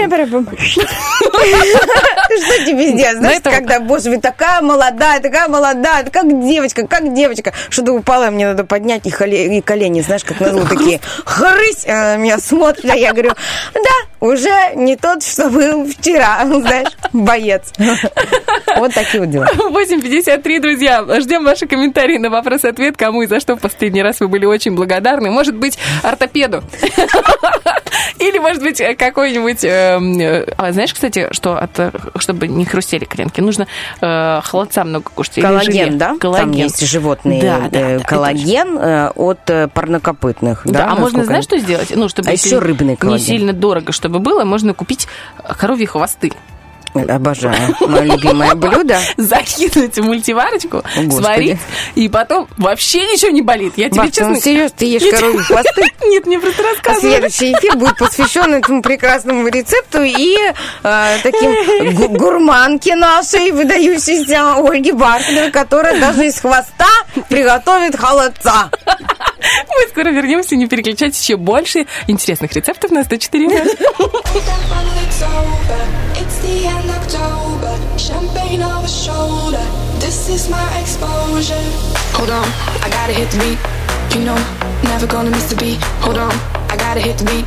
Что 2.34 2.66
тебе 2.66 2.92
сделать? 2.92 3.18
Знаешь, 3.18 3.42
когда, 3.44 3.80
боже, 3.80 4.10
вы 4.10 4.20
такая 4.20 4.62
молодая, 4.62 5.20
такая 5.20 5.48
молодая, 5.48 6.04
как 6.06 6.28
девочка, 6.46 6.88
как 6.88 7.14
девочка. 7.14 7.54
Что-то 7.70 7.94
упало, 7.94 8.30
мне 8.30 8.48
надо 8.48 8.64
поднять 8.64 9.06
и, 9.06 9.12
колени, 9.12 10.02
знаешь, 10.02 10.24
как 10.24 10.40
назло 10.40 10.66
такие. 10.66 11.00
Хрысь! 11.26 11.86
Она 11.86 12.16
на 12.16 12.18
меня 12.18 12.38
смотрит, 12.40 12.90
а 12.90 12.96
я 12.96 13.12
говорю, 13.12 13.34
да, 13.74 14.26
уже 14.26 14.74
не 14.76 14.96
тот, 14.96 15.24
что 15.24 15.50
был 15.50 15.86
вчера, 15.86 16.46
знаешь, 16.46 16.90
боец. 17.12 17.74
Вот 18.78 18.94
такие 18.94 19.20
вот 19.20 19.30
дела. 19.30 19.48
8.53, 19.54 20.60
друзья. 20.62 21.06
Ждем 21.20 21.44
ваши 21.44 21.68
комментарии 21.68 22.18
на 22.18 22.30
вопрос-ответ, 22.30 22.98
кому 22.98 23.24
и 23.24 23.28
за 23.28 23.40
что 23.40 23.56
в 23.56 23.60
последний 23.60 24.02
раз 24.02 24.20
вы 24.20 24.28
были 24.28 24.46
очень 24.46 24.76
благодарны. 24.76 25.30
Может 25.30 25.56
быть, 25.56 25.78
ортопеду. 26.04 26.64
Или, 28.20 28.40
может 28.40 28.62
быть, 28.62 28.82
какой-нибудь... 28.98 29.64
эм, 29.64 30.20
э, 30.20 30.46
а 30.58 30.72
знаешь, 30.72 30.94
кстати, 30.94 31.28
что 31.32 31.58
от, 31.58 31.80
э, 31.80 31.92
чтобы 32.18 32.48
не 32.48 32.66
хрустели 32.66 33.06
коленки, 33.06 33.42
нужно 33.42 33.68
э, 34.02 34.42
холодца 34.44 34.84
много 34.84 35.10
кушать. 35.14 35.36
Коллаген, 35.42 35.98
да? 35.98 36.16
Коллаген. 36.20 36.52
Там 36.52 36.52
есть 36.52 36.86
животные. 36.88 37.42
Да, 37.42 37.70
да, 37.70 37.80
э, 37.80 37.98
да, 38.00 38.04
коллаген 38.04 38.78
э, 38.78 39.10
от 39.16 39.50
э, 39.50 39.68
парнокопытных. 39.68 40.62
Да, 40.66 40.72
Да, 40.72 40.84
а 40.86 40.90
можно, 40.90 41.04
насколько 41.20 41.26
знаешь, 41.26 41.44
что 41.46 41.58
сделать? 41.58 41.92
Ну, 41.96 42.10
чтобы 42.10 42.30
А 42.30 42.34
еще 42.34 42.60
рыбный 42.60 42.92
не 42.92 42.96
коллаген. 42.96 43.26
сильно 43.26 43.54
дорого, 43.54 43.92
чтобы 43.92 44.20
было, 44.20 44.44
можно 44.44 44.74
купить 44.74 45.08
коровьи 45.58 45.86
хвосты. 45.86 46.32
Обожаю. 46.94 47.76
Мое 47.82 48.02
любимое 48.04 48.56
блюдо. 48.56 49.00
Закинуть 49.18 49.96
в 49.98 50.04
мультиварочку, 50.04 50.84
сварить, 51.12 51.58
и 51.96 52.08
потом 52.10 52.48
вообще 52.58 53.00
ничего 53.08 53.32
не 53.32 53.42
болит. 53.42 53.74
Я 53.78 53.90
тебе 53.90 54.10
честно... 54.12 54.30
ну 54.30 54.36
серьезно, 54.40 54.76
ты 54.78 54.86
ешь 54.86 55.04
коровьи 55.10 55.40
хвосты? 55.44 55.84
Нет, 56.06 56.26
мне 56.26 56.40
просто 56.40 56.62
А 56.64 56.70
рассказывали. 56.70 57.12
следующий 57.14 57.54
эфир 57.54 57.78
будет 57.78 57.98
посвящен 57.98 58.54
этому 58.54 58.82
прекрасному 58.82 59.48
рецепту 59.48 60.02
и 60.04 60.38
э, 60.84 61.18
таким 61.24 61.96
гу- 61.96 62.10
гурманке 62.10 62.96
нашей, 62.96 63.52
выдающейся 63.52 64.56
Ольге 64.58 64.94
Бархиновой, 64.94 65.52
которая 65.52 66.00
даже 66.00 66.28
из 66.28 66.40
хвоста 66.40 66.88
приготовит 67.30 67.96
холодца. 67.96 68.70
Мы 69.68 69.88
скоро 69.90 70.10
вернемся, 70.10 70.56
не 70.56 70.68
переключайтесь, 70.68 71.22
еще 71.22 71.38
больше 71.38 71.86
интересных 72.08 72.54
рецептов 72.54 72.92
на 72.92 73.04
104. 73.04 73.48
It's 75.04 75.22
over. 75.22 75.80
It's 76.16 76.40
the 76.42 76.66
end 76.66 76.90
October. 76.90 77.78
Champagne 77.98 78.64
over 78.64 78.88
shoulder. 78.88 79.62
This 80.00 80.30
is 80.30 80.50
my 80.50 80.80
exposure. 80.82 81.62
Hold 82.14 82.30
on, 82.30 82.48
I 82.84 82.90
gotta 82.90 83.14
hit 83.14 83.30
the 83.32 83.38
beat. 83.40 83.60
You 84.16 84.26
know, 84.26 84.38
never 84.84 85.06
gonna 85.08 85.30
miss 85.30 85.50
the 85.50 85.56
beat. 85.56 85.80
Hold 86.02 86.18
on, 86.18 86.34
I 86.70 86.78
gotta 86.78 87.00
hit 87.00 87.18
the 87.18 87.26
beat. 87.26 87.46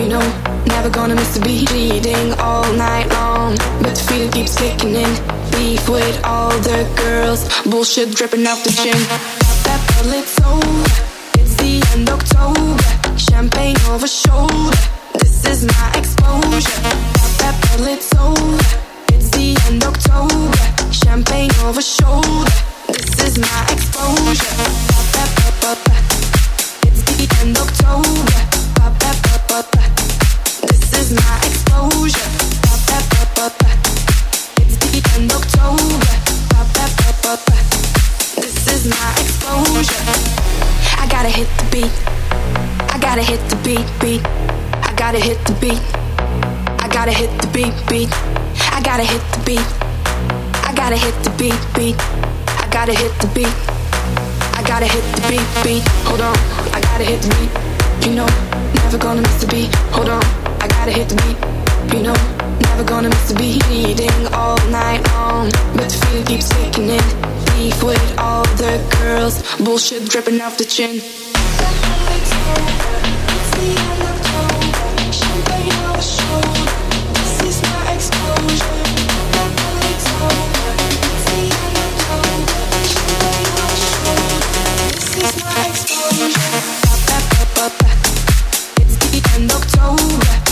You 0.00 0.08
know, 0.08 0.22
never 0.66 0.90
gonna 0.90 1.14
miss 1.14 1.34
the 1.34 1.40
beat. 1.40 1.68
Bleeding 1.68 2.32
all 2.38 2.70
night 2.74 3.08
long, 3.10 3.56
but 3.82 3.94
the 3.94 4.02
feeling 4.08 4.30
keeps 4.30 4.56
kicking 4.56 4.94
in. 4.94 5.10
Beef 5.52 5.88
with 5.88 6.20
all 6.24 6.50
the 6.60 6.86
girls, 6.96 7.48
bullshit 7.64 8.14
dripping 8.14 8.46
off 8.46 8.62
the 8.62 8.70
chin. 8.70 8.98
That 9.64 9.80
bottle, 9.88 10.12
it's 10.14 10.40
over. 10.40 11.09
End 11.70 12.10
October. 12.10 12.82
Champagne 13.16 13.76
over 13.90 14.08
shoulder. 14.08 14.76
This 15.20 15.44
is 15.46 15.64
my 15.64 15.92
exposure. 15.94 16.82
Pop 17.14 17.30
that 17.38 17.54
bottle, 17.62 17.86
it's 17.86 18.12
over. 18.18 18.58
It's 19.14 19.30
the 19.30 19.54
end 19.68 19.84
October. 19.84 20.50
Champagne 20.90 21.50
over 21.62 21.80
shoulder. 21.80 22.50
This 22.88 23.22
is 23.22 23.38
my 23.38 23.60
exposure. 23.70 24.50
Pop 24.90 25.06
that, 25.14 25.30
pop. 25.62 25.78
It's 26.90 27.02
the 27.06 27.30
end 27.40 27.56
October. 27.56 28.40
Pop 28.74 28.98
that. 28.98 29.16
This 30.66 30.92
is 30.98 31.12
my 31.14 31.36
exposure. 31.46 32.30
Pop 32.66 32.80
that, 32.90 33.04
pop. 33.36 33.54
It's 34.58 34.76
the 34.90 34.98
end 35.14 35.30
October. 35.30 36.14
Pop 36.50 36.66
that, 36.74 36.90
pop. 37.22 37.40
This 38.42 38.66
is 38.74 38.82
my 38.90 39.08
exposure. 39.22 40.69
I 41.00 41.06
gotta 41.08 41.30
hit 41.30 41.48
the 41.56 41.64
beat. 41.72 41.92
I 42.92 42.98
gotta 43.00 43.22
hit 43.22 43.40
the 43.48 43.56
beat, 43.64 43.88
beat. 44.00 44.22
I 44.84 44.92
gotta 44.96 45.18
hit 45.18 45.42
the 45.46 45.54
beat. 45.54 45.80
I 46.84 46.88
gotta 46.92 47.10
hit 47.10 47.30
the 47.40 47.48
beat, 47.48 47.72
beat. 47.88 48.12
I 48.70 48.82
gotta 48.84 49.02
hit 49.02 49.22
the 49.32 49.40
beat. 49.46 49.68
I 50.68 50.72
gotta 50.76 50.96
hit 50.96 51.16
the 51.24 51.30
beat, 51.40 51.60
beat. 51.74 51.96
I 52.60 52.68
gotta 52.70 52.92
hit 52.92 53.12
the 53.18 53.28
beat. 53.28 53.56
I 54.52 54.62
gotta 54.66 54.86
hit 54.86 55.04
the 55.16 55.22
beat, 55.28 55.48
beat. 55.64 55.88
Hold 56.04 56.20
on, 56.20 56.36
I 56.76 56.80
gotta 56.80 57.04
hit 57.04 57.22
the 57.22 57.32
beat. 57.36 57.52
You 58.06 58.14
know, 58.16 58.28
never 58.84 58.98
gonna 58.98 59.22
miss 59.22 59.40
the 59.40 59.46
beat. 59.46 59.74
Hold 59.96 60.10
on, 60.10 60.22
I 60.60 60.68
gotta 60.68 60.92
hit 60.92 61.08
the 61.08 61.16
beat. 61.16 61.69
You 61.88 62.02
know, 62.02 62.14
never 62.60 62.84
gonna 62.84 63.08
miss 63.08 63.28
the 63.32 63.34
beat. 63.38 63.64
Bleeding 63.66 64.26
all 64.32 64.56
night 64.70 65.02
long, 65.14 65.50
but 65.74 65.88
the 65.90 65.96
feeling 66.06 66.26
keeps 66.26 66.52
kicking 66.52 66.88
in. 66.88 67.04
Beef 67.54 67.82
with 67.82 68.18
all 68.18 68.44
the 68.56 68.78
girls, 69.00 69.42
bullshit 69.58 70.08
dripping 70.08 70.40
off 70.40 70.56
the 70.56 70.64
chin. 70.64 71.00
It's 88.76 88.96
the 88.96 89.20
end 89.34 89.50
October. 89.52 90.49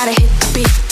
Gotta 0.00 0.12
hit 0.12 0.30
the 0.40 0.50
beat. 0.54 0.89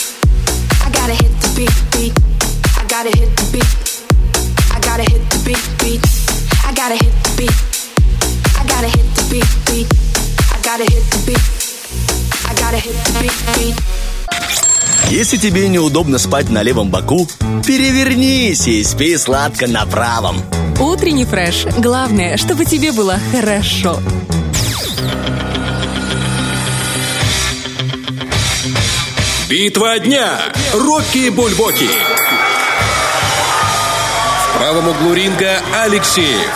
Если 15.09 15.37
тебе 15.37 15.67
неудобно 15.67 16.17
спать 16.17 16.49
на 16.49 16.61
левом 16.61 16.89
боку, 16.89 17.27
перевернись 17.65 18.67
и 18.67 18.83
спи 18.83 19.17
сладко 19.17 19.67
на 19.67 19.85
правом. 19.85 20.41
Утренний 20.79 21.25
фреш. 21.25 21.65
Главное, 21.77 22.37
чтобы 22.37 22.65
тебе 22.65 22.91
было 22.91 23.19
хорошо. 23.31 23.99
Битва 29.49 29.97
дня. 29.97 30.53
Рокки 30.73 31.29
Бульбоки. 31.31 31.89
В 34.43 34.57
правом 34.59 34.89
углу 34.89 35.15
ринга 35.15 35.59
Алексеев. 35.75 36.51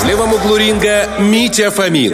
В 0.00 0.04
левом 0.04 0.32
углу 0.32 0.56
ринга 0.56 1.08
Митя 1.20 1.70
Фомин. 1.70 2.12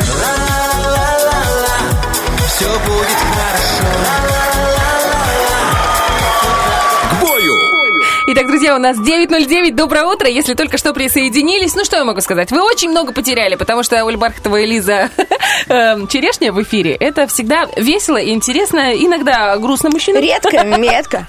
Итак, 8.39 8.51
друзья, 8.51 8.77
у 8.77 8.78
нас 8.78 8.97
9.09. 8.97 9.73
Доброе 9.73 10.05
утро. 10.05 10.28
Если 10.28 10.55
только 10.55 10.78
что 10.78 10.94
присоединились, 10.94 11.74
ну 11.74 11.85
что 11.85 11.97
я 11.97 12.05
могу 12.05 12.20
сказать? 12.20 12.52
Вы 12.52 12.62
очень 12.62 12.89
много 12.89 13.12
потеряли, 13.12 13.56
потому 13.56 13.82
что 13.82 14.05
Оля 14.05 14.16
Бархатова 14.16 14.60
и 14.60 14.65
Лиза 14.65 15.10
эм, 15.69 16.06
Черешня 16.06 16.52
в 16.52 16.62
эфире. 16.62 16.94
Это 16.94 17.27
всегда 17.27 17.66
весело 17.77 18.16
и 18.16 18.31
интересно. 18.31 18.94
Иногда 18.94 19.56
грустно 19.56 19.90
мужчинам. 19.90 20.23
Редко, 20.23 20.62
метко. 20.78 21.27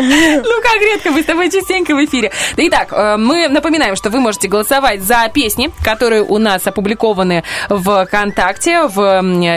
Ну, 0.00 0.62
как 0.62 0.80
редко, 0.80 1.10
мы 1.10 1.22
с 1.22 1.26
тобой 1.26 1.50
частенько 1.50 1.94
в 1.94 2.04
эфире. 2.04 2.30
Итак, 2.56 2.92
э, 2.92 3.16
мы 3.16 3.48
напоминаем, 3.48 3.96
что 3.96 4.10
вы 4.10 4.20
можете 4.20 4.46
голосовать 4.48 5.02
за 5.02 5.28
песни, 5.32 5.70
которые 5.82 6.22
у 6.22 6.38
нас 6.38 6.66
опубликованы 6.66 7.42
в 7.68 8.06
ВКонтакте, 8.06 8.82
в 8.86 9.00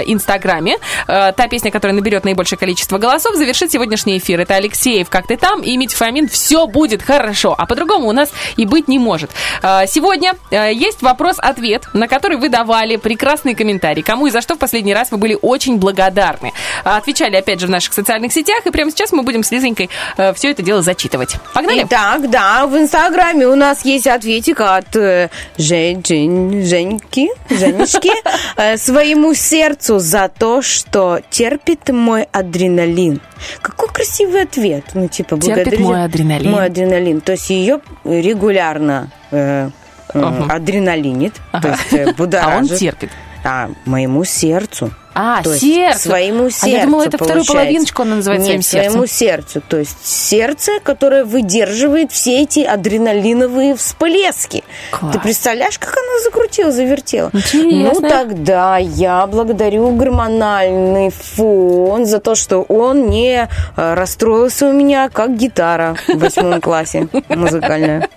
Инстаграме. 0.08 0.78
Э, 1.08 1.32
Та 1.32 1.48
песня, 1.48 1.72
которая 1.72 1.96
наберет 1.96 2.26
наибольшее 2.26 2.58
количество 2.58 2.98
голосов, 2.98 3.36
завершит 3.36 3.72
сегодняшний 3.72 4.18
эфир. 4.18 4.40
Это 4.40 4.56
Алексеев 4.56 5.10
«Как 5.10 5.28
ты 5.28 5.38
там?» 5.38 5.62
и 5.62 5.78
Митя 5.78 5.96
Фомин 5.98 6.28
«Все 6.28 6.66
будет 6.66 7.04
хорошо». 7.04 7.54
А 7.58 7.66
по-другому 7.66 8.08
у 8.08 8.12
нас 8.12 8.32
и 8.58 8.66
быть 8.66 8.88
не 8.88 8.98
может. 9.00 9.32
Э, 9.62 9.86
Сегодня 9.88 10.34
есть 10.52 11.02
вопрос-ответ, 11.02 11.88
на 11.94 12.08
который 12.08 12.38
вы 12.38 12.50
давали 12.50 12.96
прекрасные 12.96 13.56
комментарии. 13.56 14.02
Кому 14.02 14.28
и 14.28 14.32
за 14.32 14.42
что 14.42 14.56
в 14.56 14.60
последний 14.60 14.94
раз 14.94 15.12
вы 15.12 15.18
были 15.18 15.38
очень 15.40 15.78
благодарны. 15.78 16.54
Отвечали, 16.84 17.36
опять 17.36 17.60
же, 17.60 17.68
в 17.68 17.70
наших 17.70 17.94
социальных 17.94 18.34
сетях. 18.34 18.66
И 18.66 18.72
прямо 18.72 18.92
сейчас 18.92 19.12
мы 19.12 19.24
будем 19.24 19.44
с 19.44 19.52
Лизонькой 19.52 19.90
все 20.36 20.52
это 20.52 20.62
дело 20.64 20.82
зачитывать. 20.82 21.36
Погнали? 21.54 21.84
Итак, 21.86 22.30
да, 22.30 22.66
в 22.68 22.78
Инстаграме 22.78 23.48
у 23.48 23.56
нас 23.56 23.86
есть 23.86 24.08
ответик 24.08 24.60
от 24.62 24.96
э, 24.96 25.30
Жень- 25.58 26.02
Жень- 26.04 26.64
Женьки, 26.66 27.30
Женечки 27.50 28.12
э, 28.58 28.78
своему 28.78 29.34
сердцу 29.34 30.00
за 30.00 30.28
то, 30.30 30.62
что 30.62 31.20
терпит 31.30 31.90
мой 31.90 32.28
адреналин. 32.32 33.20
Какой 33.62 33.90
красивый 33.90 34.44
ответ. 34.44 34.84
Ну, 34.94 35.08
типа, 35.08 35.38
Терпит 35.40 35.66
благодарю- 35.80 35.84
мой 35.88 36.04
адреналин. 36.06 36.52
Мой 36.52 36.66
адреналин. 36.66 37.22
То 37.22 37.32
есть 37.34 37.50
ее 37.50 37.82
регулярно 38.04 39.10
э, 39.32 39.70
э, 40.14 40.20
Ага. 40.22 40.54
адреналинит, 40.54 41.34
то 41.52 41.70
есть 41.70 41.94
э, 41.94 42.04
А 42.06 42.10
он 42.10 42.14
будоражит. 42.16 42.78
терпит. 42.80 43.10
А, 43.44 43.70
моему 43.86 44.24
сердцу. 44.24 44.92
А, 45.14 45.44
То 45.44 45.50
есть 45.50 45.62
сердцу. 45.62 46.00
Своему 46.10 46.46
А 46.46 46.52
сердцу, 46.52 46.68
я 46.68 46.86
думала, 46.86 47.02
это 47.04 47.18
вторую 47.18 47.34
получается. 47.34 47.54
половиночку 47.54 48.02
он 48.04 48.10
называет 48.12 48.44
своим 48.44 48.58
Нет, 48.60 48.66
своему 48.66 49.06
сердцу. 49.08 49.62
То 49.68 49.78
есть 49.78 50.06
сердце, 50.06 50.72
которое 50.84 51.26
выдерживает 51.26 52.14
все 52.14 52.42
эти 52.44 52.62
адреналиновые 52.62 53.76
всплески. 53.76 54.64
Класс. 54.92 55.14
Ты 55.14 55.20
представляешь, 55.20 55.78
как 55.80 55.98
оно 55.98 56.24
закрутило, 56.24 56.72
завертело? 56.72 57.30
Интересно. 57.34 58.02
Ну, 58.02 58.10
тогда 58.10 58.78
я 58.78 59.28
благодарю 59.28 59.92
гормональный 59.96 61.10
фон 61.10 62.06
за 62.06 62.20
то, 62.20 62.36
что 62.36 62.62
он 62.62 63.10
не 63.10 63.50
э, 63.76 63.94
расстроился 63.94 64.68
у 64.68 64.72
меня, 64.72 65.10
как 65.10 65.36
гитара 65.36 65.98
в 66.08 66.18
восьмом 66.20 66.62
классе 66.62 67.10
музыкальная. 67.28 68.08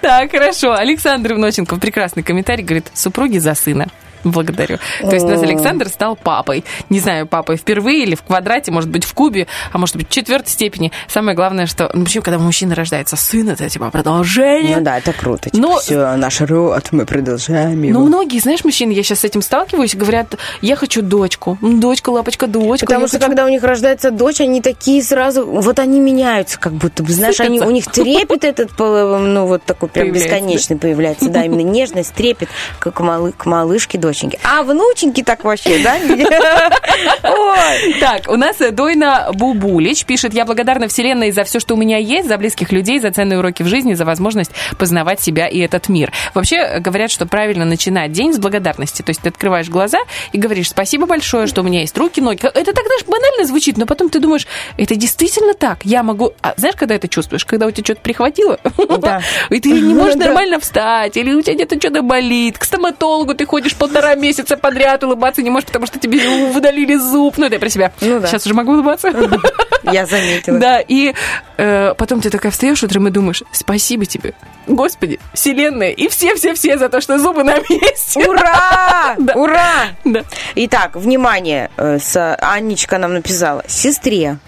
Так, 0.00 0.32
хорошо. 0.32 0.72
Александр 0.72 1.34
Вноченков, 1.34 1.78
прекрасный 1.78 2.24
комментарий, 2.24 2.64
говорит, 2.64 2.86
супруги 2.94 3.38
за 3.38 3.54
сына. 3.54 3.86
Благодарю. 4.24 4.78
То 5.00 5.10
есть 5.10 5.24
у 5.24 5.28
нас. 5.28 5.42
Александр 5.42 5.88
стал 5.88 6.16
папой. 6.16 6.64
Не 6.88 7.00
знаю, 7.00 7.26
папой 7.26 7.56
впервые 7.56 8.04
или 8.04 8.14
в 8.14 8.22
квадрате, 8.22 8.70
может 8.70 8.90
быть, 8.90 9.04
в 9.04 9.12
кубе, 9.14 9.46
а 9.72 9.78
может 9.78 9.96
быть, 9.96 10.08
в 10.08 10.10
четвертой 10.10 10.50
степени. 10.52 10.92
Самое 11.08 11.36
главное, 11.36 11.66
что... 11.66 11.90
Ну, 11.92 12.04
почему, 12.04 12.22
когда 12.22 12.38
у 12.38 12.42
мужчины 12.42 12.74
рождается 12.74 13.16
сын, 13.16 13.48
это 13.48 13.68
типа 13.68 13.90
продолжение. 13.90 14.76
Ну 14.76 14.82
да, 14.84 14.98
это 14.98 15.12
круто. 15.12 15.50
Типа, 15.50 15.66
Но- 15.66 15.78
все, 15.78 16.16
наш 16.16 16.40
род, 16.40 16.88
мы 16.92 17.06
продолжаем 17.06 17.82
его. 17.82 17.98
Ну, 18.00 18.06
многие, 18.06 18.38
знаешь, 18.38 18.64
мужчины, 18.64 18.92
я 18.92 19.02
сейчас 19.02 19.20
с 19.20 19.24
этим 19.24 19.42
сталкиваюсь, 19.42 19.94
говорят, 19.94 20.34
я 20.60 20.76
хочу 20.76 21.02
дочку. 21.02 21.58
Дочка, 21.60 22.10
лапочка, 22.10 22.46
дочка. 22.46 22.86
Потому 22.86 23.08
что 23.08 23.18
хочу- 23.18 23.26
когда 23.28 23.44
у 23.44 23.48
них 23.48 23.62
рождается 23.62 24.10
дочь, 24.10 24.40
они 24.40 24.60
такие 24.60 25.02
сразу, 25.02 25.44
вот 25.46 25.78
они 25.78 26.00
меняются, 26.00 26.58
как 26.58 26.72
будто 26.72 27.02
бы, 27.02 27.12
знаешь, 27.12 27.40
они, 27.40 27.60
у 27.60 27.70
них 27.70 27.86
трепет 27.90 28.44
этот, 28.44 28.78
ну 28.78 29.46
вот 29.46 29.64
такой 29.64 29.88
прям 29.88 30.06
Появляется, 30.06 30.34
бесконечный 30.34 30.76
появляется, 30.76 31.28
да, 31.28 31.44
именно 31.44 31.62
нежность, 31.62 32.12
трепет 32.14 32.48
как 32.78 32.94
к, 32.94 33.00
малы- 33.00 33.32
к 33.36 33.46
доченьке. 34.12 34.38
А 34.44 34.62
внученьки 34.62 35.22
так 35.22 35.44
вообще, 35.44 35.82
да? 35.82 35.98
Так, 38.00 38.28
у 38.28 38.36
нас 38.36 38.60
э, 38.60 38.70
Дойна 38.70 39.30
Бубулич 39.32 40.04
пишет, 40.04 40.34
я 40.34 40.44
благодарна 40.44 40.88
Вселенной 40.88 41.30
за 41.30 41.44
все, 41.44 41.60
что 41.60 41.74
у 41.74 41.76
меня 41.76 41.98
есть, 41.98 42.28
за 42.28 42.36
близких 42.36 42.72
людей, 42.72 42.98
за 42.98 43.10
ценные 43.10 43.38
уроки 43.38 43.62
в 43.62 43.66
жизни, 43.66 43.94
за 43.94 44.04
возможность 44.04 44.50
познавать 44.78 45.20
себя 45.20 45.46
и 45.46 45.58
этот 45.58 45.88
мир. 45.88 46.12
Вообще 46.34 46.56
э, 46.56 46.80
говорят, 46.80 47.10
что 47.10 47.26
правильно 47.26 47.64
начинать 47.64 48.12
день 48.12 48.32
с 48.32 48.38
благодарности. 48.38 49.02
То 49.02 49.10
есть 49.10 49.22
ты 49.22 49.28
открываешь 49.28 49.68
глаза 49.68 49.98
и 50.32 50.38
говоришь, 50.38 50.68
спасибо 50.68 51.06
большое, 51.06 51.46
что 51.46 51.62
у 51.62 51.64
меня 51.64 51.80
есть 51.80 51.96
руки, 51.96 52.20
ноги. 52.20 52.40
Это 52.42 52.72
так 52.72 52.84
даже 52.84 53.04
банально 53.06 53.44
звучит, 53.44 53.76
но 53.76 53.86
потом 53.86 54.08
ты 54.08 54.18
думаешь, 54.20 54.46
это 54.76 54.94
действительно 54.96 55.54
так. 55.54 55.78
Я 55.84 56.02
могу... 56.02 56.32
А 56.42 56.54
знаешь, 56.56 56.76
когда 56.76 56.94
это 56.94 57.08
чувствуешь? 57.08 57.44
Когда 57.44 57.66
у 57.66 57.70
тебя 57.70 57.84
что-то 57.84 58.00
прихватило, 58.00 58.58
Да. 58.98 59.22
и 59.50 59.60
ты 59.60 59.70
не 59.70 59.94
можешь 59.94 60.14
нормально 60.16 60.60
встать, 60.60 61.16
или 61.16 61.32
у 61.32 61.42
тебя 61.42 61.54
где-то 61.54 61.76
что-то 61.78 62.02
болит. 62.02 62.58
К 62.58 62.64
стоматологу 62.64 63.34
ты 63.34 63.46
ходишь 63.46 63.74
полтора 63.76 64.01
месяца 64.16 64.56
подряд, 64.56 65.02
улыбаться 65.04 65.42
не 65.42 65.50
можешь, 65.50 65.66
потому 65.66 65.86
что 65.86 65.98
тебе 65.98 66.20
удалили 66.56 66.96
зуб. 66.96 67.38
Ну, 67.38 67.46
это 67.46 67.54
я 67.56 67.60
про 67.60 67.68
себя. 67.68 67.92
Ну 68.00 68.20
да. 68.20 68.26
Сейчас 68.26 68.44
уже 68.46 68.54
могу 68.54 68.72
улыбаться. 68.72 69.12
Я 69.84 70.06
заметила. 70.06 70.58
Да, 70.58 70.80
и 70.80 71.12
э, 71.56 71.94
потом 71.96 72.20
ты 72.20 72.30
такая 72.30 72.52
встаешь 72.52 72.82
утром 72.82 73.08
и 73.08 73.10
думаешь, 73.10 73.42
спасибо 73.52 74.06
тебе, 74.06 74.34
Господи, 74.68 75.18
Вселенная, 75.34 75.90
и 75.90 76.08
все-все-все 76.08 76.78
за 76.78 76.88
то, 76.88 77.00
что 77.00 77.18
зубы 77.18 77.42
на 77.42 77.56
месте. 77.58 78.20
Ура! 78.28 79.16
Да. 79.18 79.34
Ура! 79.34 79.88
Да. 80.04 80.22
Итак, 80.54 80.94
внимание, 80.96 81.70
э, 81.76 81.98
с- 81.98 82.36
Анечка 82.40 82.98
нам 82.98 83.14
написала. 83.14 83.64
Сестре, 83.66 84.38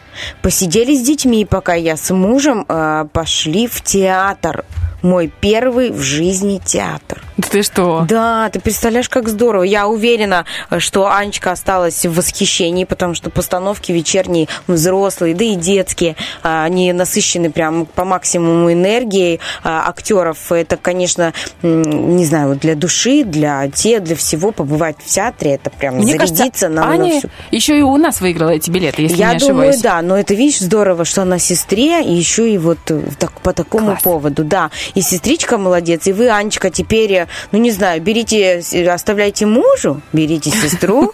посидели 0.42 0.94
с 0.94 1.00
детьми, 1.02 1.44
пока 1.44 1.74
я 1.74 1.96
с 1.96 2.10
мужем 2.14 2.64
э, 2.68 3.06
пошли 3.12 3.66
в 3.66 3.82
театр. 3.82 4.64
Мой 5.02 5.30
первый 5.40 5.90
в 5.90 6.00
жизни 6.00 6.60
театр. 6.64 7.20
Да 7.36 7.48
ты 7.48 7.62
что? 7.62 8.04
Да, 8.08 8.48
ты 8.50 8.60
представляешь, 8.60 9.08
как 9.08 9.28
здорово. 9.28 9.64
Я 9.64 9.88
уверена, 9.88 10.44
что 10.78 11.10
Анечка 11.10 11.52
осталась 11.52 12.06
в 12.06 12.14
восхищении, 12.14 12.84
потому 12.84 13.14
что 13.14 13.30
постановки 13.30 13.92
вечерние, 13.92 14.48
взрослые, 14.66 15.34
да 15.34 15.44
и 15.44 15.54
детские, 15.56 16.16
а, 16.42 16.64
они 16.64 16.92
насыщены 16.92 17.50
прям 17.50 17.86
по 17.86 18.04
максимуму 18.04 18.72
энергией 18.72 19.40
а, 19.62 19.88
актеров. 19.88 20.52
Это, 20.52 20.76
конечно, 20.76 21.32
не 21.62 22.24
знаю, 22.24 22.56
для 22.56 22.74
души, 22.74 23.24
для 23.24 23.68
те, 23.68 24.00
для 24.00 24.16
всего 24.16 24.52
побывать 24.52 24.96
в 25.04 25.06
театре, 25.06 25.54
это 25.54 25.70
прям 25.70 25.96
Мне 25.96 26.12
зарядиться 26.12 26.44
кажется, 26.44 26.68
на, 26.68 26.86
на 26.86 26.90
Аня 26.90 27.18
всю 27.18 27.28
еще 27.50 27.78
и 27.78 27.82
у 27.82 27.96
нас 27.96 28.20
выиграла 28.20 28.50
эти 28.50 28.70
билеты, 28.70 29.02
если 29.02 29.16
я 29.16 29.32
не 29.32 29.38
думаю, 29.38 29.70
ошибаюсь. 29.70 29.82
да, 29.82 30.02
но 30.02 30.16
это, 30.16 30.34
видишь, 30.34 30.60
здорово, 30.60 31.04
что 31.04 31.22
она 31.22 31.38
сестре, 31.38 32.02
и 32.02 32.12
еще 32.12 32.50
и 32.50 32.58
вот 32.58 32.78
э, 32.90 33.00
так, 33.18 33.40
по 33.40 33.52
такому 33.52 33.92
Класс. 33.92 34.02
поводу, 34.02 34.44
да. 34.44 34.70
И 34.94 35.00
сестричка 35.00 35.58
молодец, 35.58 36.06
и 36.06 36.12
вы, 36.12 36.30
Анечка, 36.30 36.70
теперь, 36.70 37.23
э, 37.24 37.46
ну, 37.52 37.58
не 37.58 37.70
знаю, 37.70 38.00
берите, 38.00 38.62
оставляйте 38.90 39.46
мужу, 39.46 40.00
берите 40.12 40.50
сестру, 40.50 41.12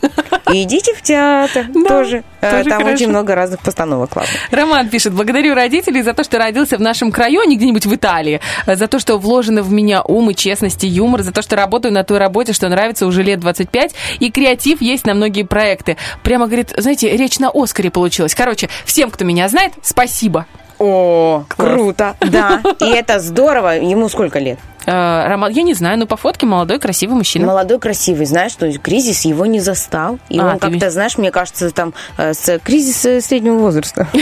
идите 0.52 0.94
в 0.94 1.02
театр 1.02 1.66
тоже. 1.88 2.24
Э, 2.40 2.50
тоже 2.50 2.70
Там 2.70 2.84
очень 2.84 3.08
много 3.08 3.34
разных 3.34 3.60
постановок 3.60 4.10
классных. 4.10 4.36
Роман 4.50 4.88
пишет, 4.88 5.12
благодарю 5.12 5.54
родителей 5.54 6.02
за 6.02 6.14
то, 6.14 6.24
что 6.24 6.38
родился 6.38 6.76
в 6.76 6.80
нашем 6.80 7.12
краю, 7.12 7.40
а 7.40 7.46
не 7.46 7.56
где-нибудь 7.56 7.86
в 7.86 7.94
Италии, 7.94 8.40
за 8.66 8.86
то, 8.88 8.98
что 8.98 9.18
вложено 9.18 9.62
в 9.62 9.72
меня 9.72 10.02
ум 10.02 10.30
и 10.30 10.34
честность 10.34 10.84
и 10.84 10.88
юмор, 10.88 11.22
за 11.22 11.32
то, 11.32 11.42
что 11.42 11.56
работаю 11.56 11.92
на 11.92 12.04
той 12.04 12.18
работе, 12.18 12.52
что 12.52 12.68
нравится 12.68 13.06
уже 13.06 13.22
лет 13.22 13.40
25, 13.40 13.94
и 14.20 14.30
креатив 14.30 14.80
есть 14.80 15.06
на 15.06 15.14
многие 15.14 15.42
проекты. 15.42 15.96
Прямо, 16.22 16.46
говорит, 16.46 16.72
знаете, 16.76 17.16
речь 17.16 17.38
на 17.38 17.50
Оскаре 17.52 17.90
получилась. 17.90 18.34
Короче, 18.34 18.68
всем, 18.84 19.10
кто 19.10 19.24
меня 19.24 19.48
знает, 19.48 19.72
спасибо. 19.82 20.46
О, 20.80 21.44
Класс. 21.46 21.68
круто. 21.68 22.16
Да, 22.20 22.62
и 22.80 22.86
это 22.86 23.20
здорово. 23.20 23.76
Ему 23.78 24.08
сколько 24.08 24.38
лет? 24.38 24.58
Э, 24.86 25.26
Роман, 25.28 25.52
я 25.52 25.62
не 25.62 25.74
знаю, 25.74 25.98
но 25.98 26.06
по 26.06 26.16
фотке 26.16 26.46
молодой, 26.46 26.78
красивый 26.78 27.16
мужчина. 27.16 27.46
Молодой, 27.46 27.78
красивый, 27.78 28.24
знаешь, 28.24 28.52
что 28.52 28.72
кризис 28.78 29.26
его 29.26 29.44
не 29.44 29.60
застал. 29.60 30.18
И 30.30 30.38
А, 30.38 30.52
он 30.52 30.58
ты 30.58 30.70
как-то, 30.70 30.90
знаешь, 30.90 31.18
мне 31.18 31.30
кажется, 31.30 31.70
там 31.70 31.92
э, 32.16 32.32
с 32.32 32.58
кризис 32.60 33.04
э, 33.04 33.20
среднего 33.20 33.58
возраста. 33.58 34.08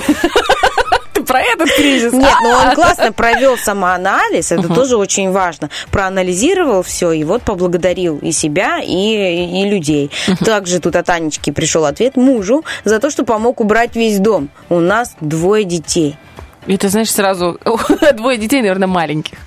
Ты 1.15 1.23
про 1.25 1.41
этот 1.41 1.71
кризис? 1.71 2.13
Нет, 2.13 2.35
но 2.43 2.51
А, 2.61 2.69
он 2.69 2.75
классно 2.75 3.13
провел 3.13 3.57
самоанализ, 3.57 4.53
это 4.53 4.69
тоже 4.69 4.97
очень 4.97 5.31
важно. 5.31 5.71
Проанализировал 5.91 6.83
все, 6.83 7.13
и 7.13 7.23
вот 7.25 7.43
поблагодарил 7.43 8.19
и 8.19 8.33
себя, 8.33 8.81
и, 8.81 9.63
и 9.63 9.65
людей. 9.71 10.11
Также 10.45 10.81
тут 10.81 10.97
от 10.97 11.09
Анечки 11.09 11.51
пришел 11.51 11.85
ответ 11.85 12.17
мужу 12.17 12.65
за 12.85 12.99
то, 12.99 13.11
что 13.11 13.25
помог 13.25 13.61
убрать 13.61 13.95
весь 13.97 14.19
дом. 14.19 14.49
У 14.69 14.81
нас 14.81 15.15
двое 15.21 15.65
детей. 15.65 16.17
Ты 16.77 16.89
знаешь, 16.89 17.11
сразу 17.11 17.59
двое 18.15 18.37
детей, 18.39 18.61
наверное, 18.61 18.89
маленьких. 18.89 19.39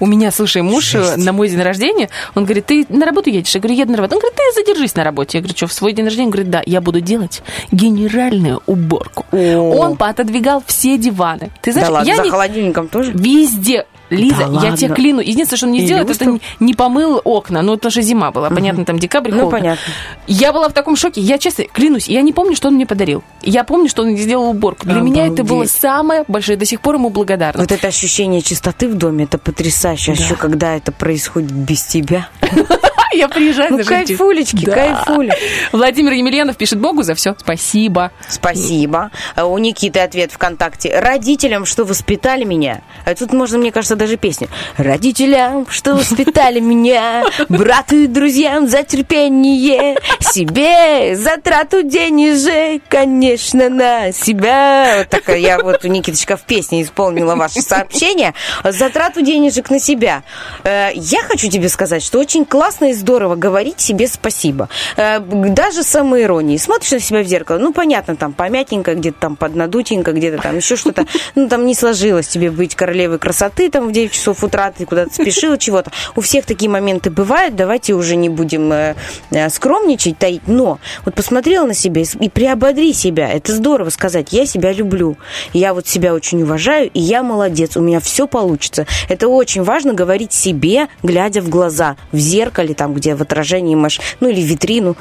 У 0.00 0.06
меня, 0.06 0.30
слушай, 0.30 0.62
муж 0.62 0.94
э, 0.94 1.16
на 1.16 1.32
мой 1.32 1.48
день 1.48 1.62
рождения, 1.62 2.08
он 2.34 2.44
говорит, 2.44 2.66
ты 2.66 2.86
на 2.88 3.06
работу 3.06 3.30
едешь? 3.30 3.54
Я 3.54 3.60
говорю, 3.60 3.78
еду 3.78 3.92
на 3.92 3.96
работу. 3.98 4.16
Он 4.16 4.20
говорит, 4.20 4.36
ты 4.36 4.60
задержись 4.60 4.94
на 4.94 5.04
работе. 5.04 5.38
Я 5.38 5.42
говорю, 5.42 5.56
что, 5.56 5.66
в 5.66 5.72
свой 5.72 5.92
день 5.92 6.04
рождения? 6.04 6.26
Он 6.26 6.30
говорит, 6.32 6.50
да, 6.50 6.62
я 6.66 6.80
буду 6.80 7.00
делать 7.00 7.42
генеральную 7.72 8.62
уборку. 8.66 9.24
Он 9.32 9.96
поотодвигал 9.96 10.62
все 10.66 10.98
диваны. 10.98 11.50
Ты 11.62 11.72
знаешь, 11.72 11.88
да 11.88 11.94
ладно, 11.94 12.08
я 12.08 12.16
за 12.16 12.22
не- 12.24 12.30
холодильником 12.30 12.88
тоже? 12.88 13.12
Везде. 13.12 13.86
Лиза, 14.10 14.48
Да 14.48 14.66
я 14.68 14.76
тебе 14.76 14.94
клянусь. 14.94 15.26
Единственное, 15.26 15.56
что 15.58 15.66
он 15.66 15.72
не 15.72 15.84
сделал, 15.84 16.08
это 16.08 16.24
не, 16.24 16.40
не 16.60 16.74
помыл 16.74 17.20
окна. 17.24 17.62
Ну, 17.62 17.74
потому 17.74 17.90
что 17.90 18.02
зима 18.02 18.30
была. 18.30 18.50
Понятно, 18.50 18.84
там 18.84 18.98
декабрь, 18.98 19.30
Ну, 19.30 19.38
холодно. 19.40 19.58
понятно. 19.58 19.82
Я 20.26 20.52
была 20.52 20.68
в 20.68 20.72
таком 20.72 20.96
шоке. 20.96 21.20
Я, 21.20 21.38
честно, 21.38 21.64
клянусь, 21.64 22.08
я 22.08 22.22
не 22.22 22.32
помню, 22.32 22.54
что 22.56 22.68
он 22.68 22.74
мне 22.74 22.86
подарил. 22.86 23.22
Я 23.42 23.64
помню, 23.64 23.88
что 23.88 24.02
он 24.02 24.10
не 24.14 24.18
сделал 24.20 24.50
уборку. 24.50 24.86
Для 24.86 25.00
меня 25.00 25.26
это 25.26 25.42
было 25.44 25.58
Обалдеть. 25.62 25.72
самое 25.72 26.24
большое. 26.28 26.56
До 26.58 26.64
сих 26.64 26.80
пор 26.80 26.96
ему 26.96 27.10
благодарна. 27.10 27.60
Вот 27.60 27.72
это 27.72 27.88
ощущение 27.88 28.42
чистоты 28.42 28.88
в 28.88 28.94
доме, 28.94 29.24
это 29.24 29.38
потрясающе. 29.38 30.12
А 30.12 30.14
еще 30.14 30.34
когда 30.36 30.74
это 30.76 30.92
происходит 30.92 31.52
без 31.52 31.82
тебя. 31.84 32.28
Я 33.16 33.28
приезжаю 33.28 33.72
Ну, 33.72 33.78
эти- 33.78 33.88
кайфулечки, 33.88 34.64
Да. 34.66 34.72
кайфули. 34.72 35.32
Владимир 35.72 36.12
Емельянов 36.12 36.56
пишет 36.56 36.78
Богу 36.80 37.02
за 37.02 37.14
все. 37.14 37.34
Спасибо. 37.38 38.10
Спасибо. 38.28 39.10
А 39.34 39.46
У 39.46 39.56
Никиты 39.58 40.00
ответ 40.00 40.32
ВКонтакте. 40.32 40.98
Родителям, 41.00 41.64
что 41.66 41.84
воспитали 41.84 42.44
меня. 42.44 42.82
А 43.04 43.14
тут 43.14 43.32
можно, 43.32 43.58
мне 43.58 43.72
кажется, 43.72 43.96
даже 43.96 44.16
песню. 44.16 44.48
Родителям, 44.76 45.66
что 45.70 45.94
воспитали 45.94 46.60
меня. 46.60 47.24
Брату 47.48 47.96
и 47.96 48.06
друзьям 48.06 48.68
за 48.68 48.82
терпение. 48.82 49.96
Себе 50.20 51.16
за 51.16 51.38
трату 51.38 51.82
денежек, 51.82 52.82
конечно, 52.88 53.68
на 53.68 54.12
себя. 54.12 54.96
Вот 54.98 55.08
такая 55.08 55.38
я 55.38 55.58
вот 55.58 55.84
у 55.84 55.88
Никиточка 55.88 56.36
в 56.36 56.42
песне 56.42 56.82
исполнила 56.82 57.34
ваше 57.36 57.60
сообщение. 57.62 58.34
За 58.64 58.90
трату 58.90 59.22
денежек 59.22 59.70
на 59.70 59.78
себя. 59.80 60.22
Э, 60.64 60.90
Я 60.94 61.22
хочу 61.22 61.48
тебе 61.48 61.68
сказать, 61.68 62.02
что 62.02 62.18
очень 62.18 62.44
классно 62.44 62.86
и 62.86 62.92
здорово 62.92 63.05
говорить 63.06 63.80
себе 63.80 64.08
спасибо. 64.08 64.68
Э, 64.96 65.20
Даже 65.20 65.82
с 65.82 65.86
самоиронией. 65.86 66.58
Смотришь 66.58 66.92
на 66.92 67.00
себя 67.00 67.22
в 67.22 67.26
зеркало, 67.26 67.58
ну, 67.58 67.72
понятно, 67.72 68.16
там 68.16 68.32
помятенько, 68.32 68.94
где-то 68.94 69.18
там 69.20 69.36
поднадутенько, 69.36 70.12
где-то 70.12 70.42
там 70.42 70.56
еще 70.56 70.76
что-то. 70.76 71.06
Ну, 71.34 71.48
там 71.48 71.66
не 71.66 71.74
сложилось 71.74 72.28
тебе 72.28 72.50
быть 72.50 72.74
королевой 72.74 73.18
красоты 73.18 73.70
там 73.70 73.88
в 73.88 73.92
9 73.92 74.12
часов 74.12 74.42
утра, 74.42 74.70
ты 74.70 74.84
куда-то 74.84 75.14
спешила, 75.14 75.58
чего-то. 75.58 75.90
У 76.14 76.20
всех 76.20 76.44
такие 76.46 76.70
моменты 76.70 77.10
бывают, 77.10 77.56
давайте 77.56 77.94
уже 77.94 78.16
не 78.16 78.28
будем 78.28 78.72
э, 78.72 78.94
э, 79.30 79.48
скромничать, 79.50 80.18
таить. 80.18 80.42
Но 80.46 80.78
вот 81.04 81.14
посмотрела 81.14 81.66
на 81.66 81.74
себя 81.74 82.02
и 82.02 82.28
приободри 82.28 82.92
себя. 82.92 83.30
Это 83.30 83.52
здорово 83.52 83.90
сказать, 83.90 84.32
я 84.32 84.46
себя 84.46 84.72
люблю. 84.72 85.16
Я 85.52 85.74
вот 85.74 85.86
себя 85.86 86.14
очень 86.14 86.42
уважаю, 86.42 86.90
и 86.92 87.00
я 87.00 87.22
молодец, 87.22 87.76
у 87.76 87.80
меня 87.80 88.00
все 88.00 88.26
получится. 88.26 88.86
Это 89.08 89.28
очень 89.28 89.62
важно 89.62 89.92
говорить 89.92 90.32
себе, 90.32 90.88
глядя 91.02 91.40
в 91.40 91.48
глаза, 91.48 91.96
в 92.12 92.18
зеркале, 92.18 92.74
там, 92.74 92.92
где 92.96 93.14
в 93.14 93.22
отражении 93.22 93.74
маш... 93.74 94.00
ну 94.20 94.28
или 94.28 94.40
в 94.40 94.44
витрину. 94.44 94.96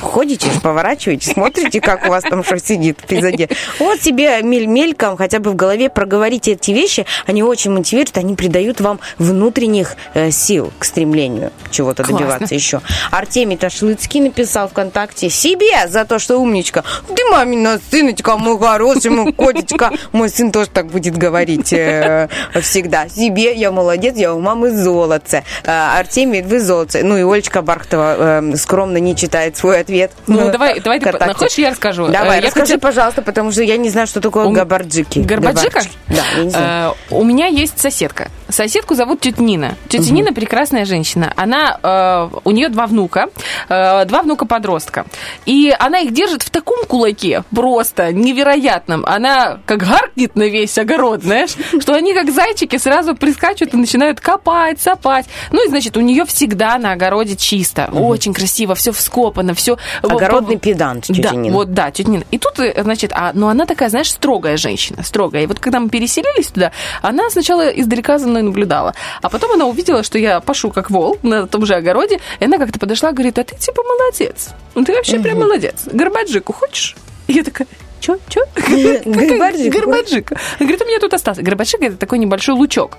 Ходите, 0.00 0.48
поворачиваете, 0.62 1.30
смотрите, 1.30 1.80
как 1.80 2.06
у 2.06 2.10
вас 2.10 2.24
там 2.24 2.44
что 2.44 2.58
сидит 2.58 2.98
позади. 3.06 3.48
Вот 3.78 4.00
себе 4.00 4.42
мель 4.42 4.66
мельком, 4.66 5.16
хотя 5.16 5.38
бы 5.38 5.50
в 5.50 5.56
голове 5.56 5.88
проговорите 5.88 6.52
эти 6.52 6.70
вещи, 6.70 7.06
они 7.26 7.42
очень 7.42 7.70
мотивируют, 7.70 8.16
они 8.18 8.34
придают 8.34 8.80
вам 8.80 9.00
внутренних 9.18 9.96
э, 10.14 10.30
сил 10.30 10.72
к 10.78 10.84
стремлению 10.84 11.52
чего-то 11.70 12.04
добиваться 12.04 12.54
еще. 12.54 12.80
Артемий 13.10 13.56
Ташлыцкий 13.56 14.20
написал 14.20 14.68
ВКонтакте 14.68 15.30
себе 15.30 15.88
за 15.88 16.04
то, 16.04 16.18
что 16.18 16.38
умничка. 16.38 16.84
Ты 17.14 17.24
мамина 17.30 17.80
сыночка, 17.90 18.36
мой 18.36 18.58
хороший, 18.58 19.10
мой 19.10 19.32
котечка. 19.32 19.92
Мой 20.12 20.28
сын 20.28 20.52
тоже 20.52 20.70
так 20.70 20.86
будет 20.86 21.16
говорить 21.16 21.72
э, 21.72 22.28
всегда. 22.60 23.08
Себе 23.08 23.54
я 23.54 23.70
молодец, 23.70 24.16
я 24.16 24.34
у 24.34 24.40
мамы 24.40 24.70
золотце. 24.70 25.44
Э, 25.64 25.98
Артемий, 25.98 26.42
вы 26.42 26.60
золотце. 26.60 27.02
Ну 27.02 27.16
и 27.16 27.22
Олечка 27.30 27.62
Бархтова 27.62 28.40
э, 28.42 28.56
скромно 28.56 28.98
не 28.98 29.16
читает 29.16 29.56
свой 29.56 29.80
ответ. 29.80 30.12
Ну, 30.26 30.50
давай, 30.50 30.80
давай 30.80 31.00
ты, 31.00 31.12
хочешь, 31.34 31.58
я 31.58 31.70
расскажу? 31.70 32.08
Давай, 32.08 32.38
Э, 32.38 32.40
я 32.40 32.46
расскажи, 32.46 32.66
хотела- 32.74 32.80
пожалуйста, 32.80 33.22
потому 33.22 33.52
что 33.52 33.62
я 33.62 33.76
не 33.76 33.88
знаю, 33.90 34.06
что 34.06 34.20
такое 34.20 34.46
У- 34.46 34.52
габарджики. 34.52 35.20
Габарджики. 35.20 35.90
Да, 36.08 36.22
я 36.36 36.44
не 36.44 36.50
знаю. 36.50 36.90
Э, 37.10 37.14
у 37.14 37.24
меня 37.24 37.46
есть 37.46 37.78
соседка. 37.78 38.28
Соседку 38.48 38.94
зовут 38.94 39.20
тетя 39.20 39.42
Нина. 39.42 39.74
Тетя. 39.88 40.12
Нина 40.12 40.32
прекрасная 40.32 40.84
женщина. 40.84 41.32
Она, 41.36 41.78
э, 41.82 42.38
у 42.44 42.50
нее 42.52 42.68
два 42.68 42.86
внука, 42.86 43.26
э, 43.68 44.04
два 44.04 44.22
внука 44.22 44.46
подростка. 44.46 45.04
И 45.46 45.74
она 45.78 45.98
их 46.00 46.12
держит 46.12 46.42
в 46.42 46.50
таком 46.50 46.84
кулаке, 46.86 47.42
просто 47.54 48.12
невероятном. 48.12 49.04
Она 49.06 49.58
как 49.66 49.78
гаркнет 49.78 50.36
на 50.36 50.44
весь 50.44 50.78
огород, 50.78 51.22
знаешь, 51.22 51.56
что 51.80 51.94
они 51.94 52.14
как 52.14 52.30
зайчики 52.30 52.76
сразу 52.76 53.14
прискачут 53.16 53.74
и 53.74 53.76
начинают 53.76 54.20
копать, 54.20 54.80
сапать. 54.80 55.26
Ну 55.50 55.64
и, 55.64 55.68
значит, 55.68 55.96
у 55.96 56.00
нее 56.00 56.24
всегда 56.24 56.78
на 56.78 56.92
огороде 56.92 57.15
чисто, 57.24 57.88
очень 57.92 58.34
красиво, 58.34 58.74
все 58.74 58.92
вскопано, 58.92 59.54
все... 59.54 59.78
Огородный 60.02 60.58
педант, 60.58 61.04
тетя 61.04 61.22
да, 61.22 61.34
Нина. 61.34 61.54
вот, 61.54 61.72
да, 61.72 61.90
тетя 61.90 62.10
Нина. 62.10 62.24
И 62.30 62.38
тут, 62.38 62.58
э, 62.58 62.82
значит, 62.82 63.12
а, 63.14 63.32
ну 63.34 63.48
она 63.48 63.66
такая, 63.66 63.88
знаешь, 63.88 64.10
строгая 64.10 64.56
женщина, 64.56 65.02
строгая. 65.02 65.44
И 65.44 65.46
вот 65.46 65.58
когда 65.58 65.80
мы 65.80 65.88
переселились 65.88 66.48
туда, 66.48 66.72
она 67.02 67.30
сначала 67.30 67.68
издалека 67.68 68.18
за 68.18 68.28
мной 68.28 68.42
наблюдала, 68.42 68.94
а 69.22 69.28
потом 69.28 69.52
она 69.52 69.66
увидела, 69.66 70.02
что 70.02 70.18
я 70.18 70.40
пашу 70.40 70.70
как 70.70 70.90
вол 70.90 71.18
на 71.22 71.46
том 71.46 71.66
же 71.66 71.74
огороде, 71.74 72.20
и 72.40 72.44
она 72.44 72.58
как-то 72.58 72.78
подошла 72.78 73.12
говорит, 73.12 73.38
а 73.38 73.44
ты 73.44 73.56
типа 73.56 73.82
молодец, 73.82 74.50
ну 74.74 74.84
ты 74.84 74.94
вообще 74.94 75.18
прям 75.18 75.38
молодец. 75.38 75.84
Горбаджику 75.86 76.52
хочешь? 76.52 76.96
И 77.26 77.32
я 77.32 77.42
такая, 77.42 77.66
Чё? 78.00 78.18
Чё? 78.28 78.42
Горбаджик? 79.04 79.72
Горбаджик. 79.72 80.32
Говорит, 80.60 80.82
у 80.82 80.84
меня 80.86 80.98
тут 81.00 81.14
остался. 81.14 81.42
Горбаджик 81.42 81.80
это 81.82 81.96
такой 81.96 82.18
небольшой 82.18 82.54
лучок, 82.54 82.98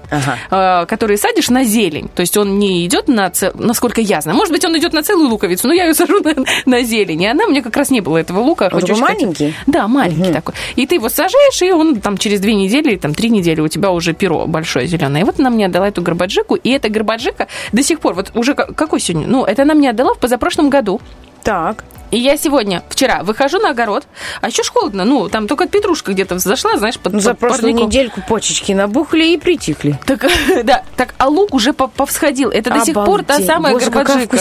э, 0.52 0.86
который 0.88 1.18
садишь 1.18 1.50
на 1.50 1.64
зелень. 1.64 2.10
То 2.14 2.22
есть 2.22 2.36
он 2.38 2.60
не 2.60 2.86
идет 2.86 3.08
на, 3.08 3.30
цел- 3.30 3.52
насколько 3.56 4.02
я 4.02 4.22
знаю. 4.22 4.38
Может 4.38 4.52
быть, 4.54 4.66
он 4.66 4.78
идет 4.78 4.94
на 4.94 5.04
целую 5.04 5.30
луковицу, 5.30 5.68
но 5.68 5.74
я 5.74 5.86
ее 5.86 5.94
сажу 5.94 6.20
на, 6.22 6.34
на 6.66 6.84
зелень. 6.84 7.22
И 7.22 7.28
она, 7.28 7.46
мне 7.48 7.62
как 7.62 7.76
раз 7.78 7.90
не 7.90 8.02
было 8.02 8.18
этого 8.18 8.40
лука. 8.40 8.66
Он 8.66 8.82
Хочу 8.82 8.88
такой 8.96 9.02
маленький? 9.02 9.54
Да, 9.66 9.88
маленький 9.88 10.34
такой. 10.34 10.54
И 10.76 10.86
ты 10.88 10.96
его 10.96 11.10
сажаешь, 11.10 11.62
и 11.62 11.72
он 11.72 12.02
там 12.02 12.18
через 12.18 12.40
две 12.40 12.54
недели, 12.56 12.92
или 12.92 12.98
там 12.98 13.14
три 13.14 13.30
недели 13.30 13.62
у 13.62 13.68
тебя 13.68 13.92
уже 13.92 14.14
перо 14.14 14.46
большое 14.48 14.88
зеленое. 14.88 15.22
И 15.24 15.26
вот 15.26 15.40
она 15.40 15.50
мне 15.50 15.66
отдала 15.68 15.88
эту 15.88 16.02
горбаджику, 16.02 16.56
и 16.56 16.70
эта 16.72 16.90
горбаджика 16.90 17.48
до 17.72 17.84
сих 17.84 18.00
пор, 18.00 18.14
вот 18.14 18.32
уже 18.36 18.56
ка- 18.56 18.74
какой 18.74 19.00
сегодня? 19.00 19.28
Ну, 19.28 19.46
это 19.46 19.62
она 19.62 19.74
мне 19.74 19.90
отдала 19.90 20.14
в 20.14 20.18
позапрошлом 20.20 20.70
году. 20.70 21.00
Так. 21.44 21.84
И 22.12 22.18
я 22.18 22.38
сегодня, 22.38 22.84
вчера, 22.90 23.24
выхожу 23.24 23.60
на 23.60 23.70
огород, 23.72 24.06
а 24.42 24.48
еще 24.48 24.64
ж 24.64 24.70
холодно, 24.70 25.04
ну, 25.06 25.30
там 25.30 25.48
только 25.48 25.68
петрушка 25.68 26.14
где-то 26.14 26.40
зашла, 26.40 26.78
знаешь, 26.78 26.98
под, 27.00 27.14
Ну, 27.14 27.20
за 27.20 27.32
под 27.32 27.40
прошлую 27.40 27.62
парником. 27.74 27.88
недельку 27.90 28.22
почечки 28.28 28.72
набухли 28.72 29.34
и 29.34 29.38
притихли. 29.38 30.00
Так, 30.06 30.26
да, 30.64 30.84
так, 30.96 31.14
а 31.18 31.28
лук 31.28 31.54
уже 31.54 31.74
по- 31.74 31.88
повсходил. 31.88 32.50
Это 32.50 32.70
до 32.74 32.80
сих 32.86 32.94
пор 32.94 33.24
та 33.24 33.34
Обалдеть. 33.36 33.48
самая 33.48 33.74
Боже, 33.74 33.86
какая 33.88 34.04
горбаджика. 34.06 34.38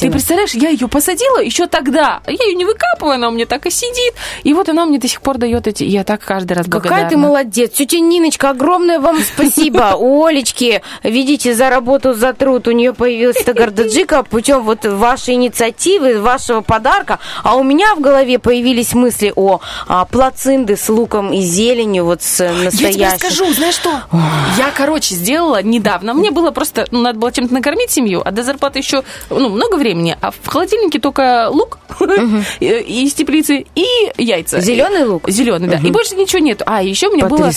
Ты 0.00 0.10
представляешь, 0.10 0.54
я 0.54 0.70
ее 0.70 0.88
посадила 0.88 1.38
еще 1.42 1.66
тогда. 1.66 2.20
Я 2.26 2.44
ее 2.46 2.54
не 2.54 2.64
выкапываю, 2.64 3.14
она 3.16 3.28
у 3.28 3.32
меня 3.32 3.46
так 3.46 3.66
и 3.66 3.70
сидит. 3.70 4.14
И 4.42 4.54
вот 4.54 4.68
она 4.68 4.86
мне 4.86 4.98
до 4.98 5.08
сих 5.08 5.20
пор 5.20 5.38
дает 5.38 5.66
эти... 5.66 5.84
Я 5.84 6.04
так 6.04 6.22
каждый 6.22 6.54
раз 6.54 6.66
благодарна. 6.66 6.96
Какая 6.96 7.10
ты 7.10 7.16
молодец. 7.16 7.72
Тетя 7.72 7.98
Ниночка, 7.98 8.50
огромное 8.50 9.00
вам 9.00 9.18
спасибо. 9.34 9.94
У 9.98 10.24
Олечки, 10.24 10.82
видите, 11.02 11.54
за 11.54 11.68
работу, 11.68 12.14
за 12.14 12.32
труд 12.32 12.68
у 12.68 12.70
нее 12.70 12.94
появилась 12.94 13.36
эта 13.36 13.52
гордаджика 13.54 14.22
путем 14.22 14.62
вот 14.62 14.84
вашей 14.86 15.34
инициативы, 15.34 16.20
вашего 16.20 16.60
подарка. 16.62 17.01
Жарко, 17.02 17.18
а 17.42 17.56
у 17.56 17.62
меня 17.62 17.94
в 17.94 18.00
голове 18.00 18.38
появились 18.38 18.94
мысли 18.94 19.32
о 19.34 19.60
а, 19.88 20.04
плацинды 20.04 20.76
с 20.76 20.88
луком 20.88 21.32
и 21.32 21.40
зеленью, 21.40 22.04
вот 22.04 22.22
с 22.22 22.40
Я 22.40 22.48
тебе 22.50 22.64
настоящим. 22.64 23.18
скажу, 23.18 23.52
знаешь 23.52 23.74
что? 23.74 23.90
Я, 24.56 24.70
короче, 24.74 25.14
сделала 25.14 25.62
недавно. 25.62 26.14
Мне 26.14 26.30
было 26.30 26.50
просто, 26.50 26.86
ну, 26.90 27.00
надо 27.00 27.18
было 27.18 27.32
чем-то 27.32 27.52
накормить 27.52 27.90
семью, 27.90 28.22
а 28.24 28.30
до 28.30 28.42
зарплаты 28.42 28.78
еще, 28.78 29.02
ну, 29.30 29.48
много 29.48 29.76
времени. 29.76 30.16
А 30.20 30.30
в 30.30 30.46
холодильнике 30.46 30.98
только 30.98 31.48
лук 31.50 31.78
из 32.60 33.14
теплицы 33.14 33.66
и 33.74 33.86
яйца. 34.18 34.60
Зеленый 34.60 35.04
лук? 35.04 35.28
Зеленый, 35.28 35.68
да. 35.68 35.78
И 35.78 35.90
больше 35.90 36.14
ничего 36.14 36.38
нету. 36.38 36.64
А, 36.66 36.82
еще 36.82 37.08
у 37.08 37.14
меня 37.14 37.26
было 37.26 37.50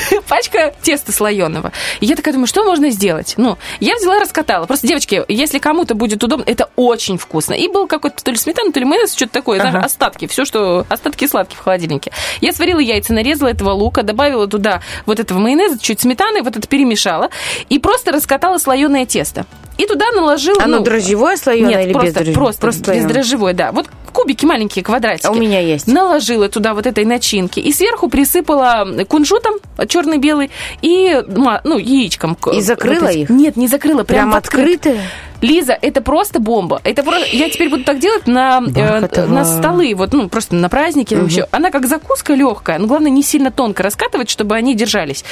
пачка, 0.28 0.74
теста 0.82 1.12
слоеного. 1.12 1.72
И 2.00 2.06
я 2.06 2.16
такая 2.16 2.34
думаю, 2.34 2.46
что 2.46 2.64
можно 2.64 2.90
сделать? 2.90 3.34
Ну, 3.36 3.58
я 3.80 3.96
взяла, 3.96 4.20
раскатала. 4.20 4.66
Просто, 4.66 4.86
девочки, 4.86 5.24
если 5.28 5.58
кому-то 5.58 5.94
будет 5.94 6.22
удобно, 6.22 6.44
это 6.46 6.68
очень 6.76 7.18
вкусно. 7.18 7.54
И 7.54 7.68
был 7.68 7.87
какой-то 7.88 8.22
то 8.22 8.30
ли 8.30 8.36
сметана, 8.36 8.72
то 8.72 8.78
ли 8.78 8.84
майонез, 8.86 9.14
что-то 9.14 9.32
такое, 9.32 9.60
Ага. 9.60 9.80
остатки, 9.80 10.26
все, 10.26 10.44
что 10.44 10.86
остатки 10.88 11.26
сладких 11.26 11.58
в 11.58 11.62
холодильнике. 11.62 12.12
Я 12.40 12.52
сварила 12.52 12.78
яйца, 12.78 13.12
нарезала 13.12 13.48
этого 13.48 13.70
лука, 13.70 14.02
добавила 14.02 14.46
туда 14.46 14.80
вот 15.06 15.18
этого 15.18 15.38
майонеза, 15.38 15.78
чуть 15.78 16.00
сметаны, 16.00 16.42
вот 16.42 16.56
это 16.56 16.66
перемешала 16.68 17.30
и 17.68 17.78
просто 17.78 18.12
раскатала 18.12 18.58
слоеное 18.58 19.06
тесто. 19.06 19.46
И 19.78 19.86
туда 19.86 20.10
наложила... 20.10 20.62
Оно 20.62 20.78
ну, 20.78 20.84
дрожжевое 20.84 21.36
слоеное 21.36 21.70
нет, 21.70 21.86
или 21.86 21.92
просто, 21.92 22.06
без 22.08 22.14
дрожжевого? 22.14 22.38
Просто, 22.44 22.60
Просто 22.60 22.80
без 22.80 22.86
слоёное. 22.86 23.08
дрожжевое, 23.08 23.54
да. 23.54 23.72
Вот 23.72 23.86
кубики 24.12 24.44
маленькие, 24.44 24.84
квадратики. 24.84 25.26
А 25.26 25.30
у 25.30 25.34
меня 25.34 25.60
есть. 25.60 25.86
Наложила 25.86 26.48
туда 26.48 26.74
вот 26.74 26.86
этой 26.86 27.04
начинки 27.04 27.60
и 27.60 27.72
сверху 27.72 28.08
присыпала 28.08 28.86
кунжутом 29.08 29.54
черный-белый 29.86 30.50
и 30.82 31.22
ну, 31.28 31.78
яичком. 31.78 32.36
И 32.52 32.60
закрыла 32.60 33.02
Вот 33.02 33.10
эти- 33.10 33.18
их? 33.18 33.30
Нет, 33.30 33.56
не 33.56 33.68
закрыла, 33.68 34.02
прям, 34.02 34.30
Прям 34.30 34.34
открытые? 34.34 35.00
Лиза, 35.40 35.78
это 35.80 36.00
просто 36.00 36.40
бомба. 36.40 36.80
Это 36.82 37.04
просто... 37.04 37.28
Я 37.30 37.48
теперь 37.48 37.68
буду 37.68 37.84
так 37.84 38.00
делать 38.00 38.26
на, 38.26 38.60
э, 38.74 39.26
на 39.26 39.44
столы, 39.44 39.94
вот, 39.94 40.12
ну, 40.12 40.28
просто 40.28 40.56
на 40.56 40.68
праздники. 40.68 41.14
Мгм. 41.14 41.22
вообще. 41.24 41.46
Она 41.52 41.70
как 41.70 41.86
закуска 41.86 42.34
легкая, 42.34 42.78
но 42.78 42.88
главное 42.88 43.10
не 43.10 43.22
сильно 43.22 43.52
тонко 43.52 43.84
раскатывать, 43.84 44.28
чтобы 44.28 44.56
они 44.56 44.74
держались. 44.74 45.24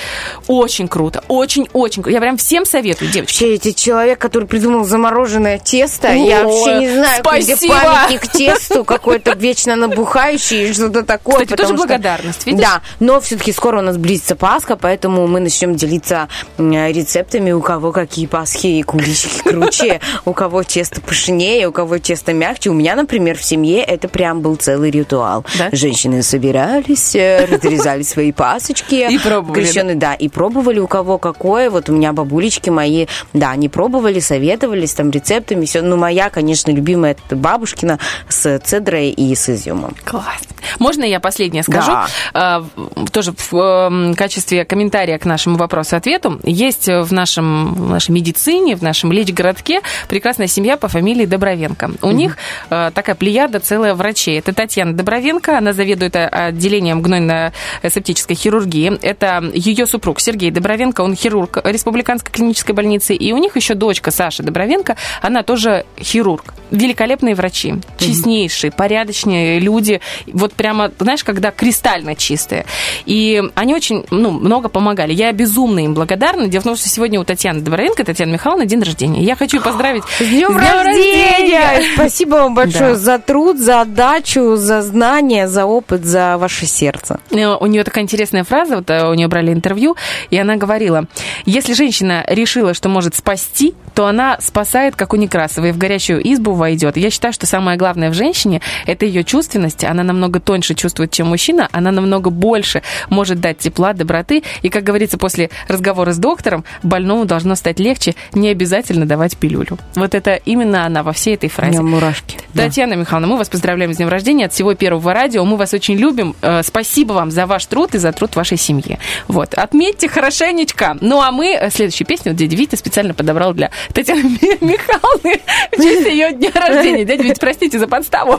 Очень 0.47 0.87
круто, 0.87 1.25
очень-очень 1.27 2.05
круто. 2.05 2.15
Я 2.15 2.21
прям 2.21 2.37
всем 2.37 2.65
советую, 2.65 3.11
девочки. 3.11 3.43
Вообще, 3.43 3.55
эти 3.55 3.73
человек, 3.73 4.21
который 4.37 4.49
придумал 4.49 4.85
замороженное 4.85 5.59
тесто, 5.59 6.09
я 6.13 6.41
Ой, 6.41 6.45
вообще 6.45 6.79
не 6.81 6.91
знаю, 6.91 7.23
где 7.41 7.57
спасибо. 7.57 7.75
памятник 7.75 8.27
тесту, 8.29 8.85
какой-то 8.85 9.33
вечно 9.35 9.77
набухающий, 9.77 10.75
что-то 10.75 11.05
такое. 11.05 11.45
Кстати, 11.47 11.57
тоже 11.57 11.69
что- 11.69 11.77
благодарность, 11.79 12.45
видишь? 12.45 12.61
Да, 12.61 12.83
но 13.01 13.19
все-таки 13.23 13.53
скоро 13.53 13.79
у 13.79 13.83
нас 13.83 13.97
близится 13.97 14.37
Пасха, 14.37 14.77
поэтому 14.77 15.27
мы 15.27 15.41
начнем 15.41 15.75
делиться 15.75 16.29
рецептами, 16.59 17.53
у 17.53 17.63
кого 17.63 17.93
какие 17.93 18.27
пасхи 18.27 18.67
и 18.67 18.83
куличики 18.83 19.41
круче, 19.43 20.01
у 20.27 20.35
кого 20.35 20.63
тесто 20.65 21.01
пышнее, 21.01 21.67
у 21.67 21.73
кого 21.73 21.97
тесто 21.97 22.35
мягче. 22.35 22.69
У 22.69 22.75
меня, 22.75 22.95
например, 22.95 23.39
в 23.39 23.43
семье 23.43 23.83
это 23.83 24.07
прям 24.07 24.43
был 24.43 24.57
целый 24.57 24.91
ритуал. 24.91 25.47
Да? 25.59 25.71
Женщины 25.73 26.23
собирались, 26.23 27.15
э, 27.15 27.47
разрезали 27.47 28.03
свои 28.03 28.33
пасочки. 28.33 29.07
И 29.11 29.19
пробовали, 29.19 29.63
крещеные, 29.65 29.97
да, 29.97 30.13
и 30.13 30.29
пробовали 30.29 30.79
у 30.79 30.87
кого 30.87 31.17
какое. 31.17 31.71
Вот 31.71 31.89
у 31.89 31.95
меня 31.95 32.13
бабулечки 32.13 32.69
мои, 32.69 33.07
да, 33.33 33.53
они 33.53 33.71
пробовали, 33.71 34.21
советовались 34.27 34.95
там 34.95 35.11
рецептами. 35.11 35.65
Все. 35.65 35.83
Ну, 35.83 35.97
моя, 35.97 36.31
конечно, 36.31 36.71
любимая 36.71 37.13
это 37.13 37.37
бабушкина 37.37 37.99
с 38.29 38.59
цедрой 38.59 39.11
и 39.11 39.35
с 39.35 39.49
изюмом. 39.49 39.95
Класс. 40.05 40.43
Можно 40.79 41.05
я 41.05 41.21
последнее 41.21 41.63
скажу? 41.63 41.93
Да. 42.33 42.65
Тоже 43.13 43.33
в 43.33 43.55
эм, 43.55 44.15
качестве 44.15 44.65
комментария 44.65 45.19
к 45.19 45.25
нашему 45.25 45.57
вопросу-ответу. 45.57 46.41
Есть 46.43 46.89
в, 46.89 47.13
нашем, 47.13 47.75
в 47.75 47.91
нашей 47.91 48.11
медицине, 48.11 48.77
в 48.77 48.83
нашем 48.83 49.13
лечгородке 49.13 49.81
прекрасная 50.09 50.47
семья 50.47 50.77
по 50.77 50.89
фамилии 50.89 51.27
Добровенко. 51.27 51.93
У 52.03 52.11
них 52.11 52.37
э, 52.71 52.91
такая 52.95 53.15
плеяда 53.15 53.61
целая 53.61 53.95
врачей. 53.95 54.39
Это 54.39 54.53
Татьяна 54.53 54.93
Добровенко, 54.95 55.59
она 55.59 55.73
заведует 55.73 56.17
э, 56.17 56.27
отделением 56.27 57.03
гнойно-септической 57.03 58.35
хирургии. 58.35 58.99
Это 59.03 59.45
ее 59.55 59.87
супруг 59.87 60.21
Сергей 60.21 60.51
Добровенко, 60.51 61.03
он 61.03 61.15
хирург 61.15 61.59
Республиканской 61.65 62.33
клинической 62.33 62.75
больницы. 62.75 63.15
И 63.15 63.33
у 63.33 63.39
них 63.39 63.57
еще 63.57 63.75
дочка 63.75 64.11
Саша 64.17 64.43
Добровенко, 64.43 64.97
она 65.23 65.43
тоже 65.43 65.85
хирург. 66.01 66.55
Великолепные 66.71 67.35
врачи, 67.37 67.75
честнейшие, 67.99 68.73
порядочные 68.73 69.61
люди. 69.61 70.01
Вот 70.27 70.53
прямо, 70.55 70.91
знаешь, 70.99 71.23
когда 71.23 71.51
кристально 71.53 72.17
чистые. 72.17 72.67
И 73.05 73.43
они 73.55 73.75
очень 73.75 74.05
ну, 74.11 74.31
много 74.33 74.69
помогали. 74.69 75.13
Я 75.13 75.31
безумно 75.33 75.81
им 75.85 75.95
благодарна. 75.95 76.49
Дело 76.49 76.63
в 76.63 76.65
том, 76.65 76.77
что 76.77 76.89
сегодня 76.89 77.21
у 77.21 77.25
Татьяны 77.25 77.61
Добровенко, 77.61 78.03
Татьяны 78.05 78.33
Михайловны, 78.33 78.67
день 78.67 78.83
рождения. 78.83 79.23
Я 79.23 79.37
хочу 79.37 79.59
ее 79.59 79.63
поздравить 79.63 80.03
С 80.19 80.27
днем 80.27 80.57
рождения! 80.57 81.83
Спасибо 81.95 82.35
вам 82.37 82.55
большое 82.55 82.93
Да. 82.93 82.97
за 82.97 83.19
труд, 83.19 83.59
за 83.59 83.83
отдачу, 83.83 84.57
за 84.57 84.83
знания, 84.83 85.49
за 85.49 85.67
опыт, 85.67 86.05
за 86.05 86.37
ваше 86.39 86.67
сердце. 86.67 87.21
Э, 87.31 87.55
У 87.57 87.67
нее 87.67 87.85
такая 87.85 88.03
интересная 88.05 88.45
фраза, 88.45 88.77
вот 88.77 88.91
э, 88.91 89.09
у 89.09 89.15
нее 89.15 89.29
брали 89.29 89.53
интервью, 89.53 89.97
и 90.31 90.39
она 90.39 90.57
говорила, 90.57 91.05
если 91.45 91.75
женщина 91.75 92.25
решила, 92.29 92.75
что 92.75 92.89
может 92.89 93.15
спасти, 93.15 93.75
то 93.95 94.06
она 94.07 94.39
спасает, 94.41 94.97
как 94.97 95.13
у 95.13 95.17
Некрасовой, 95.17 95.73
в 95.73 95.79
горячую 95.79 96.21
избу 96.33 96.53
войдет. 96.53 96.97
Я 96.97 97.11
считаю, 97.11 97.33
что 97.33 97.47
самое 97.47 97.77
главное 97.79 98.11
в 98.11 98.15
женщине– 98.15 98.61
это 98.87 99.05
ее 99.07 99.25
чувственность. 99.25 99.85
Она 99.85 100.03
намного 100.03 100.41
тоньше 100.41 100.75
чувствует, 100.75 101.11
чем 101.11 101.29
мужчина, 101.29 101.69
она 101.73 101.91
намного 101.91 102.31
больше 102.31 102.83
может 103.11 103.41
дать 103.41 103.59
тепла, 103.59 103.93
доброты. 103.93 104.43
И, 104.63 104.69
как 104.69 104.85
говорится, 104.85 105.19
после 105.19 105.51
разговора 105.69 106.13
с 106.13 106.19
доктором, 106.19 106.65
больному 106.83 107.25
должно 107.25 107.55
стать 107.55 107.79
легче, 107.81 108.15
не 108.33 108.49
обязательно 108.49 109.07
давать 109.07 109.37
пилюлю. 109.37 109.79
Вот 109.95 110.15
это 110.15 110.35
именно 110.35 110.85
она 110.87 111.03
во 111.03 111.13
всей 111.13 111.35
этой 111.35 111.49
У 111.49 111.53
фразе. 111.53 111.73
меня 111.73 111.83
мурашки. 111.83 112.39
Татьяна 112.55 112.95
Михайловна, 112.95 113.27
мы 113.27 113.39
вас 113.39 113.49
поздравляем 113.49 113.93
с 113.93 113.97
днем 113.97 114.09
рождения 114.09 114.47
от 114.47 114.53
всего 114.53 114.75
первого 114.75 115.13
радио. 115.13 115.45
Мы 115.45 115.57
вас 115.57 115.75
очень 115.75 115.97
любим. 115.97 116.35
Э, 116.43 116.63
Спасибо 116.63 117.13
вам 117.13 117.31
за 117.31 117.47
ваш 117.47 117.67
труд 117.67 117.95
и 117.95 117.99
за 117.99 118.13
труд 118.13 118.37
вашей 118.37 118.57
семьи. 118.59 118.99
Вот. 119.29 119.55
Отметьте 119.55 120.09
хорошенечко. 120.09 120.97
Ну, 121.01 121.21
а 121.21 121.31
мы 121.31 121.55
э, 121.55 121.71
следующую 121.71 122.07
песню 122.07 122.33
вот 122.33 122.37
дядя 122.39 122.57
Витя 122.57 122.77
специально 122.77 123.15
подобрал 123.15 123.55
для 123.55 123.71
Татьяны 123.97 124.25
Ми- 124.25 124.59
Михайловны 124.61 125.41
в 125.73 125.83
честь 125.83 126.07
ее 126.07 126.31
дня 126.33 126.51
рождения. 126.55 127.05
Дядя 127.07 127.23
Витя, 127.23 127.41
простите 127.41 127.79
за 127.79 127.89
подставу. 127.89 128.39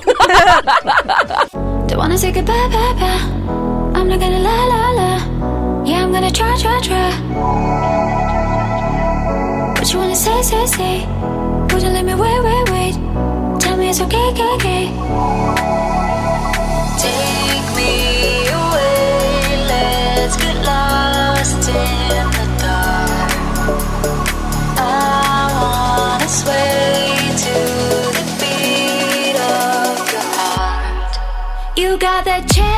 Would 11.69 11.83
you 11.83 11.89
let 11.89 12.05
me 12.05 12.13
wait, 12.15 12.39
wait, 12.43 12.69
wait? 12.71 12.95
Tell 13.59 13.77
me 13.77 13.89
it's 13.89 14.01
okay, 14.01 14.25
okay, 14.31 14.49
okay. 14.57 15.86
Got 31.97 32.25
that 32.25 32.47
cherry 32.51 32.76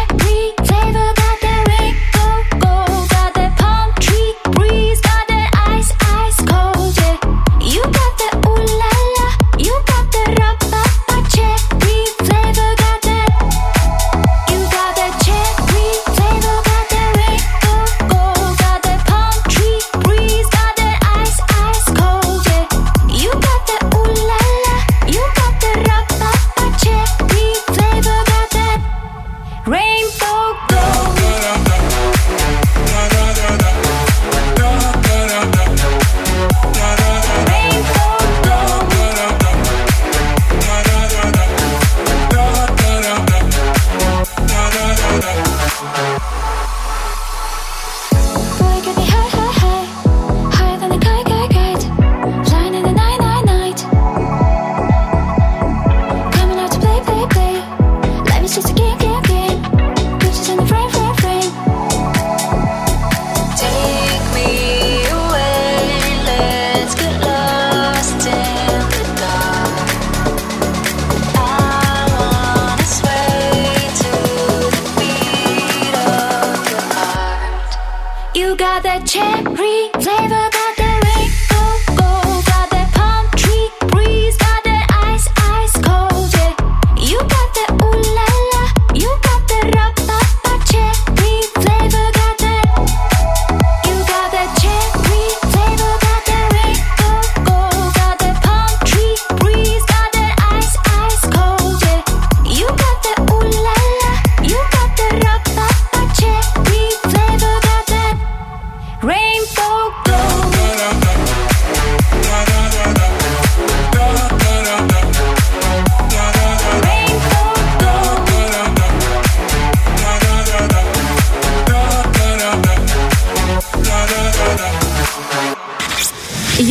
cherry 79.06 79.90
flavor, 80.02 80.49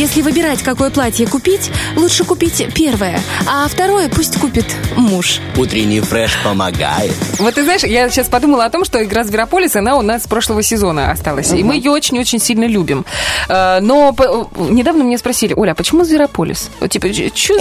Если 0.09 0.23
выбирать, 0.23 0.63
какое 0.63 0.89
платье 0.89 1.27
купить, 1.27 1.69
лучше 1.95 2.23
купить 2.23 2.65
первое, 2.73 3.19
а 3.47 3.67
второе 3.67 4.09
пусть 4.09 4.39
купит 4.39 4.65
муж. 4.95 5.39
Утренний 5.55 5.99
фреш 6.01 6.35
помогает. 6.43 7.11
Вот 7.37 7.53
ты 7.53 7.63
знаешь, 7.63 7.83
я 7.83 8.09
сейчас 8.09 8.27
подумала 8.27 8.65
о 8.65 8.71
том, 8.71 8.85
что 8.85 9.03
игра 9.03 9.23
Зверополис, 9.23 9.75
она 9.75 9.97
у 9.97 10.01
нас 10.01 10.23
с 10.23 10.27
прошлого 10.27 10.63
сезона 10.63 11.11
осталась. 11.11 11.51
И 11.51 11.63
мы 11.63 11.75
ее 11.75 11.91
очень-очень 11.91 12.39
сильно 12.39 12.63
любим. 12.65 13.05
Э, 13.49 13.81
Но 13.81 14.11
по- 14.11 14.49
недавно 14.57 15.03
меня 15.03 15.19
спросили, 15.19 15.53
Оля, 15.55 15.73
а 15.73 15.75
почему 15.75 16.03
Зверополис? 16.03 16.71
Вот, 16.79 16.89
Типа, 16.89 17.07
что 17.13 17.53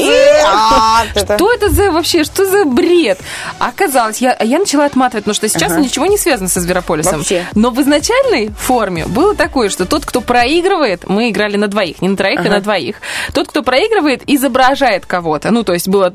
А, 0.46 1.04
за... 1.14 1.20
это- 1.20 1.36
Что 1.36 1.52
это 1.52 1.68
за 1.68 1.90
вообще, 1.90 2.24
что 2.24 2.46
за 2.46 2.64
бред? 2.64 3.18
А 3.58 3.68
Оказалось, 3.68 4.22
я, 4.22 4.34
я 4.42 4.58
начала 4.58 4.86
отматывать, 4.86 5.24
потому 5.24 5.34
что 5.34 5.50
сейчас 5.50 5.72
Ага. 5.72 5.82
ничего 5.82 6.06
не 6.06 6.16
связано 6.16 6.48
со 6.48 6.60
Зверополисом. 6.60 7.18
Вообще. 7.18 7.46
Но 7.54 7.70
в 7.70 7.78
изначальной 7.82 8.50
форме 8.58 9.04
было 9.04 9.34
такое, 9.34 9.68
что 9.68 9.84
тот, 9.84 10.06
кто 10.06 10.22
проигрывает, 10.22 11.06
мы 11.06 11.28
играли 11.28 11.58
на 11.58 11.68
двоих, 11.68 12.00
не 12.00 12.08
на 12.08 12.16
троих, 12.16 12.37
а 12.38 12.42
Ага. 12.42 12.50
на 12.50 12.60
двоих. 12.60 12.96
Тот, 13.34 13.48
кто 13.48 13.62
проигрывает, 13.62 14.22
изображает 14.26 15.06
кого-то. 15.06 15.50
Ну, 15.50 15.64
то 15.64 15.72
есть 15.72 15.88
было 15.88 16.12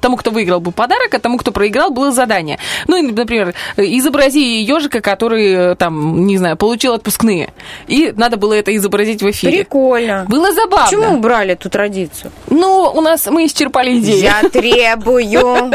тому, 0.00 0.16
кто 0.16 0.30
выиграл, 0.30 0.60
был 0.60 0.72
подарок, 0.72 1.14
а 1.14 1.18
тому, 1.18 1.38
кто 1.38 1.52
проиграл, 1.52 1.90
было 1.90 2.10
задание. 2.10 2.58
Ну, 2.88 3.00
например, 3.02 3.54
изобрази 3.76 4.62
ежика, 4.62 5.00
который, 5.00 5.76
там, 5.76 6.26
не 6.26 6.38
знаю, 6.38 6.56
получил 6.56 6.94
отпускные. 6.94 7.52
И 7.86 8.12
надо 8.16 8.36
было 8.36 8.54
это 8.54 8.74
изобразить 8.74 9.22
в 9.22 9.30
эфире. 9.30 9.58
Прикольно. 9.58 10.26
Было 10.28 10.52
забавно. 10.52 10.86
Почему 10.86 11.16
убрали 11.16 11.52
эту 11.52 11.68
традицию? 11.70 12.32
Ну, 12.48 12.90
у 12.94 13.00
нас 13.00 13.26
мы 13.26 13.46
исчерпали 13.46 13.98
идею. 13.98 14.22
Я 14.22 14.42
требую 14.48 15.20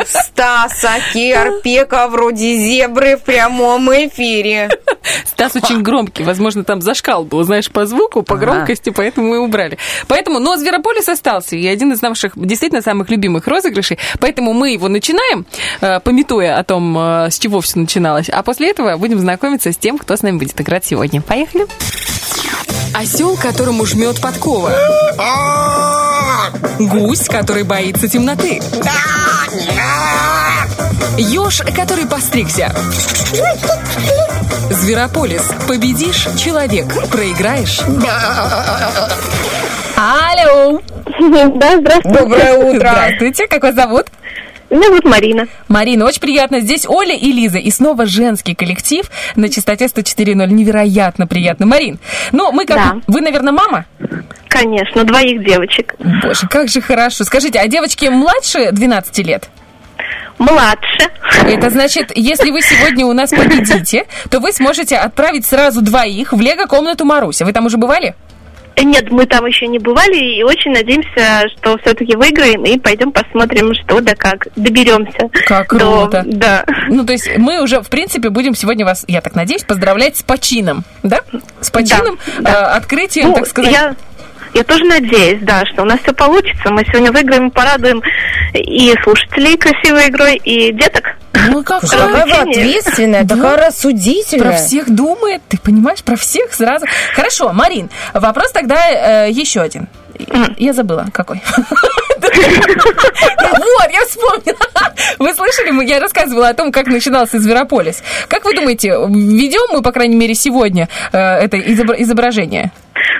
Стаса 0.05 0.93
Керпека 1.13 2.07
вроде 2.09 2.57
зебры 2.57 3.17
в 3.17 3.23
прямом 3.23 3.89
эфире. 3.91 4.69
Стас 5.25 5.55
очень 5.55 5.81
громкий, 5.83 6.23
возможно, 6.23 6.63
там 6.63 6.81
зашкал 6.81 7.23
был, 7.25 7.43
знаешь, 7.43 7.69
по 7.69 7.85
звуку, 7.85 8.23
по 8.23 8.37
громкости, 8.37 8.89
поэтому 8.89 9.34
мы 9.35 9.39
убрали. 9.43 9.77
Поэтому, 10.07 10.39
но 10.39 10.55
Зверополис 10.55 11.09
остался, 11.09 11.55
и 11.55 11.67
один 11.67 11.91
из 11.91 12.01
наших 12.01 12.33
действительно 12.35 12.81
самых 12.81 13.09
любимых 13.09 13.47
розыгрышей, 13.47 13.99
поэтому 14.19 14.53
мы 14.53 14.71
его 14.71 14.87
начинаем, 14.87 15.45
э, 15.81 15.99
пометуя 15.99 16.57
о 16.57 16.63
том, 16.63 16.97
э, 16.97 17.29
с 17.29 17.37
чего 17.39 17.61
все 17.61 17.79
начиналось, 17.79 18.29
а 18.29 18.43
после 18.43 18.71
этого 18.71 18.97
будем 18.97 19.19
знакомиться 19.19 19.71
с 19.71 19.77
тем, 19.77 19.97
кто 19.97 20.15
с 20.15 20.21
нами 20.21 20.37
будет 20.37 20.59
играть 20.59 20.85
сегодня. 20.85 21.21
Поехали! 21.21 21.65
Осел, 22.93 23.35
которому 23.35 23.85
жмет 23.85 24.21
подкова. 24.21 24.71
Гусь, 26.79 27.27
который 27.27 27.63
боится 27.63 28.07
темноты. 28.07 28.61
Еж, 31.17 31.61
который 31.75 32.05
постригся. 32.05 32.73
Зверополис. 34.69 35.49
Победишь– 35.67 36.27
человек. 36.43 36.87
Проиграешь 37.09 37.79
Алло! 39.95 40.81
Да, 41.55 41.77
здравствуйте. 41.77 42.19
Доброе 42.19 42.53
утро. 42.57 42.89
Здравствуйте, 42.91 43.47
как 43.47 43.63
вас 43.63 43.75
зовут? 43.75 44.07
Меня 44.69 44.87
зовут 44.87 45.05
Марина. 45.05 45.47
Марина, 45.67 46.05
очень 46.05 46.19
приятно. 46.19 46.59
Здесь 46.59 46.85
Оля 46.87 47.15
и 47.15 47.31
Лиза. 47.31 47.59
И 47.59 47.71
снова 47.71 48.05
женский 48.05 48.55
коллектив 48.55 49.09
на 49.35 49.49
частоте 49.49 49.85
104.0. 49.85 50.47
Невероятно 50.47 51.27
приятно. 51.27 51.65
Марин, 51.65 51.99
ну, 52.31 52.51
мы 52.51 52.65
как... 52.65 52.77
Да. 52.77 53.01
Вы, 53.07 53.21
наверное, 53.21 53.53
мама? 53.53 53.85
Конечно, 54.49 55.03
двоих 55.03 55.45
девочек. 55.45 55.95
Боже, 55.99 56.47
как 56.49 56.67
же 56.67 56.81
хорошо. 56.81 57.23
Скажите, 57.23 57.59
а 57.59 57.67
девочки 57.67 58.05
младше 58.07 58.71
12 58.71 59.17
лет? 59.19 59.49
Младше. 60.37 61.09
Это 61.47 61.69
значит, 61.69 62.11
если 62.15 62.51
вы 62.51 62.61
сегодня 62.61 63.05
у 63.05 63.13
нас 63.13 63.29
победите, 63.31 64.05
то 64.29 64.39
вы 64.39 64.51
сможете 64.51 64.97
отправить 64.97 65.45
сразу 65.45 65.81
двоих 65.81 66.33
в 66.33 66.39
лего-комнату 66.41 67.05
Маруся. 67.05 67.45
Вы 67.45 67.53
там 67.53 67.65
уже 67.65 67.77
бывали? 67.77 68.15
Нет, 68.77 69.09
мы 69.09 69.25
там 69.25 69.45
еще 69.45 69.67
не 69.67 69.79
бывали 69.79 70.17
и 70.17 70.43
очень 70.43 70.71
надеемся, 70.73 71.47
что 71.57 71.77
все-таки 71.77 72.13
выиграем 72.17 72.65
и 72.65 72.77
пойдем 72.77 73.13
посмотрим, 73.13 73.73
что 73.73 74.01
да 74.01 74.15
как. 74.15 74.47
Доберемся. 74.57 75.29
Как 75.47 75.69
до- 75.73 76.01
круто. 76.01 76.23
да. 76.25 76.65
Ну, 76.89 77.05
то 77.05 77.13
есть 77.13 77.29
мы 77.37 77.61
уже, 77.63 77.79
в 77.81 77.87
принципе, 77.87 78.29
будем 78.29 78.53
сегодня 78.53 78.83
вас, 78.83 79.05
я 79.07 79.21
так 79.21 79.33
надеюсь, 79.33 79.63
поздравлять 79.63 80.17
с 80.17 80.23
почином, 80.23 80.83
да? 81.03 81.21
С 81.61 81.71
почином, 81.71 82.19
Да, 82.39 82.49
э, 82.51 82.53
открытием, 82.77 83.29
Ну, 83.29 83.35
так 83.35 83.47
сказать. 83.47 83.71
Я, 83.71 83.95
я 84.55 84.63
тоже 84.63 84.85
надеюсь, 84.85 85.39
да, 85.41 85.65
что 85.65 85.83
у 85.83 85.85
нас 85.85 85.99
все 86.01 86.13
получится. 86.13 86.71
Мы 86.71 86.85
сегодня 86.85 87.11
выиграем 87.11 87.49
и 87.49 87.51
порадуем 87.51 88.01
и 88.53 88.95
слушателей 89.03 89.57
красивой 89.57 90.07
игрой, 90.07 90.35
и 90.37 90.71
деток. 90.71 91.17
Ну, 91.49 91.61
как 91.63 91.81
Слушай, 91.81 92.07
какая 92.07 92.25
вы 92.25 92.51
ответственная, 92.51 93.27
такая 93.27 93.57
рассудительная. 93.57 94.51
Про 94.51 94.57
всех 94.57 94.89
думает, 94.89 95.41
ты 95.49 95.57
понимаешь, 95.57 96.01
про 96.03 96.15
всех 96.15 96.53
сразу. 96.53 96.85
Хорошо, 97.13 97.51
Марин, 97.51 97.89
вопрос 98.13 98.51
тогда 98.51 99.25
э, 99.25 99.31
еще 99.31 99.59
один. 99.59 99.87
Я 100.57 100.71
забыла, 100.71 101.07
какой. 101.11 101.43
Вот, 102.35 103.91
я 103.91 104.05
вспомнила. 104.05 104.57
Вы 105.19 105.33
слышали, 105.33 105.85
я 105.85 105.99
рассказывала 105.99 106.49
о 106.49 106.53
том, 106.53 106.71
как 106.71 106.87
начинался 106.87 107.39
Зверополис. 107.39 108.03
Как 108.27 108.45
вы 108.45 108.53
думаете, 108.53 108.89
ведем 108.89 109.73
мы, 109.73 109.81
по 109.81 109.91
крайней 109.91 110.15
мере, 110.15 110.35
сегодня 110.35 110.87
э, 111.11 111.17
это 111.17 111.57
изобра- 111.57 111.95
изображение? 112.01 112.71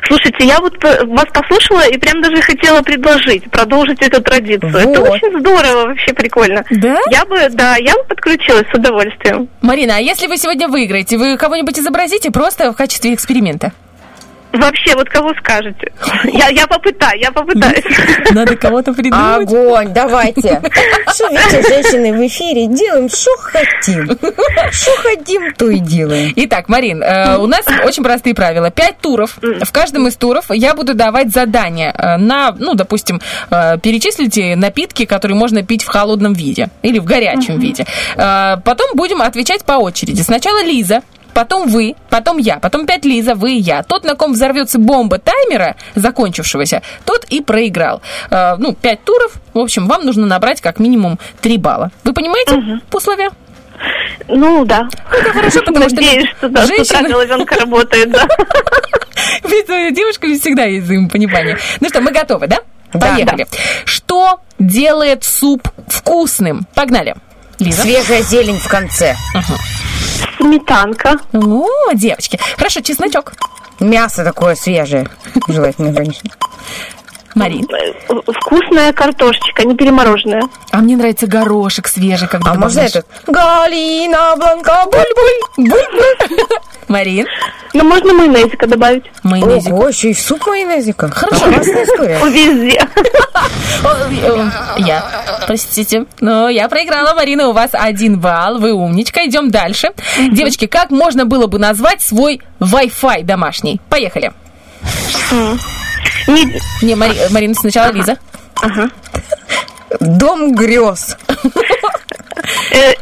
Слушайте, 0.08 0.46
я 0.46 0.60
вот 0.60 0.74
э, 0.84 1.06
вас 1.06 1.26
послушала 1.34 1.88
и 1.88 1.98
прям 1.98 2.22
даже 2.22 2.42
хотела 2.42 2.82
предложить 2.82 3.50
продолжить 3.50 4.02
эту 4.02 4.22
традицию. 4.22 4.70
Это 4.76 5.00
Вот. 5.02 5.10
очень 5.10 5.40
здорово, 5.40 5.88
вообще 5.88 6.14
прикольно. 6.14 6.64
Да? 6.70 6.98
Я 7.12 7.26
бы, 7.26 7.50
да, 7.50 7.76
я 7.78 7.94
бы 7.96 8.04
подключилась 8.04 8.68
с 8.72 8.76
удовольствием. 8.78 9.50
Марина, 9.62 9.98
а 9.98 10.00
если 10.00 10.28
вы 10.28 10.38
сегодня 10.38 10.68
выиграете, 10.68 11.18
вы 11.18 11.38
кого-нибудь 11.38 11.78
изобразите 11.80 12.32
просто 12.32 12.72
в 12.72 12.76
качестве 12.76 13.14
эксперимента? 13.14 13.72
Вообще, 14.58 14.96
вот 14.96 15.10
кого 15.10 15.32
скажете? 15.40 15.92
Я, 16.26 16.50
я 16.50 16.68
попытаюсь, 16.68 17.22
я 17.22 17.32
попытаюсь. 17.32 17.84
Надо 18.32 18.56
кого-то 18.56 18.94
придумать. 18.94 19.48
Огонь, 19.50 19.94
давайте. 19.94 20.62
Что, 21.14 21.28
видите, 21.30 21.62
женщины 21.68 22.14
в 22.14 22.28
эфире 22.28 22.68
делаем, 22.68 23.10
что 23.10 23.32
хотим. 23.38 24.10
Что 24.72 24.92
хотим, 25.02 25.54
то 25.56 25.70
и 25.70 25.80
делаем. 25.80 26.34
Итак, 26.36 26.70
Марин, 26.70 27.02
э, 27.04 27.38
у 27.38 27.48
нас 27.48 27.66
очень 27.86 28.04
простые 28.04 28.34
правила. 28.36 28.72
Пять 28.72 28.98
туров. 29.00 29.38
В 29.42 29.72
каждом 29.72 30.08
из 30.08 30.16
туров 30.16 30.46
я 30.50 30.74
буду 30.74 30.94
давать 30.94 31.32
задание 31.32 31.94
э, 31.98 32.18
на, 32.18 32.52
ну, 32.58 32.74
допустим, 32.74 33.22
э, 33.50 33.78
перечислите 33.80 34.56
напитки, 34.56 35.06
которые 35.06 35.38
можно 35.38 35.64
пить 35.64 35.84
в 35.84 35.88
холодном 35.88 36.34
виде 36.34 36.70
или 36.82 37.00
в 37.00 37.06
горячем 37.06 37.60
виде. 37.60 37.86
Э, 38.16 38.58
Потом 38.64 38.92
будем 38.96 39.22
отвечать 39.22 39.64
по 39.66 39.74
очереди. 39.74 40.22
Сначала 40.22 40.64
Лиза. 40.64 41.02
Потом 41.36 41.68
вы, 41.68 41.96
потом 42.10 42.38
я, 42.38 42.60
потом 42.60 42.84
опять 42.86 43.04
Лиза, 43.04 43.36
вы 43.36 43.56
и 43.56 43.58
я. 43.60 43.84
Тот, 43.84 44.06
на 44.06 44.16
ком 44.16 44.32
взорвется 44.32 44.80
бомба 44.80 45.20
таймера, 45.20 45.76
закончившегося, 45.94 46.82
тот 47.04 47.26
и 47.26 47.42
проиграл. 47.42 48.02
Э, 48.30 48.56
ну, 48.58 48.74
пять 48.74 49.04
туров. 49.04 49.34
В 49.54 49.60
общем, 49.60 49.86
вам 49.88 50.06
нужно 50.06 50.26
набрать 50.26 50.62
как 50.62 50.80
минимум 50.80 51.20
три 51.42 51.58
балла. 51.58 51.92
Вы 52.06 52.14
понимаете 52.14 52.82
условия? 52.90 53.32
Ну, 54.30 54.64
да. 54.64 54.88
Это 55.12 55.34
хорошо, 55.34 55.60
потому 55.60 55.90
что 55.90 55.98
Надеюсь, 55.98 56.30
что 56.38 56.48
да, 56.48 56.66
с 56.66 56.70
утра 56.70 56.78
женщины- 56.78 57.10
головенка 57.10 57.56
работает, 57.56 58.12
да. 58.12 58.26
Ведь 59.44 59.70
у 59.70 59.94
девушек 59.94 60.24
всегда 60.42 60.64
есть 60.64 60.86
взаимопонимание. 60.86 61.58
Ну 61.82 61.90
что, 61.90 62.00
мы 62.00 62.14
готовы, 62.14 62.48
да? 62.48 62.60
Да. 62.94 63.14
Поехали. 63.14 63.46
Что 63.84 64.40
делает 64.58 65.26
суп 65.26 65.68
вкусным? 65.90 66.66
Погнали. 66.74 67.16
Лиза. 67.60 67.82
Свежая 67.82 68.22
зелень 68.22 68.58
в 68.58 68.70
конце. 68.70 69.18
Сметанка. 70.38 71.18
О, 71.34 71.94
девочки. 71.94 72.40
Хорошо, 72.58 72.82
чесночок. 72.82 73.34
Мясо 73.80 74.24
такое 74.24 74.56
свежее. 74.56 75.08
Желательно, 75.48 75.94
конечно. 75.94 76.30
Марин. 77.36 77.68
Вкусная 78.42 78.94
картошечка, 78.94 79.64
не 79.66 79.76
перемороженная. 79.76 80.44
А 80.72 80.78
мне 80.78 80.96
нравится 80.96 81.28
горошек 81.28 81.88
свежий, 81.88 82.28
когда 82.28 82.52
А 82.52 82.56
можно 82.56 82.80
этот? 82.80 83.06
Галина 83.28 84.36
Бланка, 84.38 84.86
буль-буль, 84.86 85.68
буль-буль. 85.70 86.48
Марин? 86.88 87.28
Ну, 87.74 87.84
можно 87.84 88.14
майонезика 88.14 88.68
добавить. 88.68 89.04
Майонезик. 89.24 89.74
Ого, 89.74 89.90
еще 89.90 90.12
и 90.12 90.14
в 90.14 90.20
суп 90.20 90.48
майонезика. 90.48 91.10
Хорошо. 91.10 91.46
Классная 91.46 91.84
история. 91.84 92.20
Везде. 92.30 92.88
Я, 94.78 95.04
простите, 95.46 96.06
но 96.22 96.48
я 96.48 96.70
проиграла, 96.70 97.14
Марина, 97.16 97.50
у 97.50 97.54
вас 97.54 97.72
один 97.74 98.20
балл, 98.20 98.60
вы 98.60 98.72
умничка, 98.72 99.26
идем 99.26 99.52
дальше. 99.52 99.90
Девочки, 100.32 100.68
как 100.68 100.90
можно 100.90 101.26
было 101.26 101.48
бы 101.48 101.60
назвать 101.60 102.02
свой 102.02 102.42
Wi-Fi 102.62 103.24
домашний? 103.24 103.82
Поехали. 103.90 104.32
Не, 106.82 106.96
Мари- 106.96 107.32
Марина, 107.32 107.54
сначала 107.56 107.92
Лиза. 107.92 108.18
Дом 110.00 110.54
грез. 110.56 111.18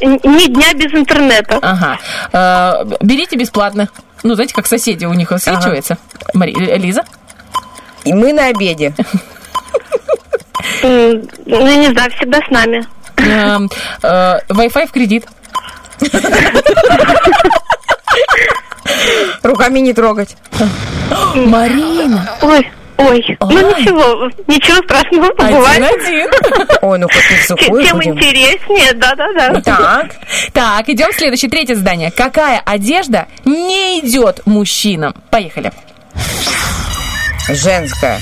Ни 0.01 0.47
дня 0.47 0.73
без 0.73 0.93
интернета. 0.93 1.59
Ага. 1.61 1.97
Э, 2.31 2.85
Берите 3.01 3.35
бесплатно. 3.35 3.89
Ну, 4.23 4.35
знаете, 4.35 4.53
как 4.53 4.67
соседи 4.67 5.05
у 5.05 5.13
них 5.13 5.31
высвечивается. 5.31 5.97
Мари- 6.33 6.53
э, 6.57 6.77
Лиза? 6.77 7.03
И 8.05 8.13
мы 8.13 8.31
на 8.33 8.47
обеде. 8.47 8.93
Ну, 10.81 11.77
не 11.77 11.87
знаю, 11.93 12.11
всегда 12.11 12.39
с 12.45 12.49
нами. 12.49 12.85
Эм, 13.17 13.69
э, 14.01 14.39
Wi-Fi 14.49 14.87
в 14.87 14.91
кредит. 14.91 15.25
Руками 19.43 19.79
не 19.79 19.93
трогать. 19.93 20.35
Марина. 21.35 22.29
Ой, 22.41 22.71
ой. 22.97 23.37
Ну 23.41 23.79
ничего, 23.79 24.29
ничего 24.47 24.77
страшного 24.83 25.33
бывает. 25.33 25.83
Один-один. 25.83 26.29
Ой, 26.81 26.99
ну 26.99 27.07
хоть 27.07 27.29
не 27.31 27.37
в 27.37 27.45
сухую 27.45 27.83
Тем 27.83 27.97
будем. 27.97 28.13
интереснее, 28.13 28.93
да-да-да. 28.93 29.61
Так, 29.61 30.15
так, 30.53 30.89
идем 30.89 31.11
в 31.11 31.15
следующее, 31.15 31.49
третье 31.49 31.75
задание. 31.75 32.11
Какая 32.11 32.61
одежда 32.65 33.27
не 33.45 33.99
идет 33.99 34.41
мужчинам? 34.45 35.13
Поехали. 35.29 35.71
Женская. 37.49 38.19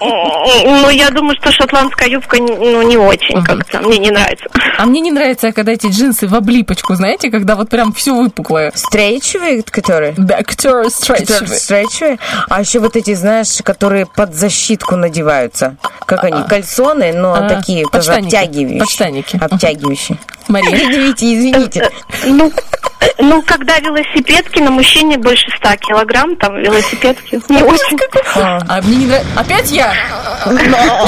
Ну, 0.00 0.90
я 0.90 1.10
думаю, 1.10 1.36
что 1.40 1.50
шотландская 1.52 2.08
юбка 2.08 2.36
ну, 2.38 2.82
не 2.82 2.96
очень 2.96 3.42
как-то. 3.44 3.80
Мне 3.80 3.98
не 3.98 4.10
нравится. 4.10 4.46
А 4.78 4.86
мне 4.86 5.00
не 5.00 5.10
нравится, 5.10 5.52
когда 5.52 5.72
эти 5.72 5.86
джинсы 5.88 6.26
в 6.26 6.34
облипочку, 6.34 6.94
знаете, 6.94 7.30
когда 7.30 7.56
вот 7.56 7.68
прям 7.68 7.92
все 7.92 8.14
выпуклое. 8.14 8.72
Стрейчевые, 8.74 9.62
которые? 9.62 10.14
Да, 10.16 10.42
которые 10.42 10.90
стрейчевые. 10.90 12.18
А 12.48 12.60
еще 12.60 12.78
вот 12.78 12.96
эти, 12.96 13.14
знаешь, 13.14 13.58
которые 13.62 14.06
под 14.06 14.34
защитку 14.34 14.96
надеваются. 14.96 15.76
Как 16.06 16.24
они? 16.24 16.42
Кальсоны, 16.48 17.12
но 17.12 17.34
А, 17.34 17.48
такие 17.48 17.84
тоже 17.86 18.12
обтягивающие. 18.12 18.80
Подштанники. 18.80 19.38
Обтягивающие. 19.40 20.18
Мария? 20.48 20.76
Извините, 20.76 21.34
извините. 21.34 21.90
Ну, 22.24 22.50
ну, 23.18 23.42
когда 23.42 23.78
велосипедки 23.78 24.60
на 24.60 24.70
мужчине 24.70 25.18
больше 25.18 25.50
100 25.58 25.76
килограмм, 25.76 26.36
там 26.36 26.56
велосипедки 26.56 27.40
не 27.48 27.62
очень. 27.62 27.98
А 28.34 28.80
мне 28.82 28.96
не 28.96 29.06
нравится... 29.06 29.28
Опять 29.38 29.70
я? 29.70 29.94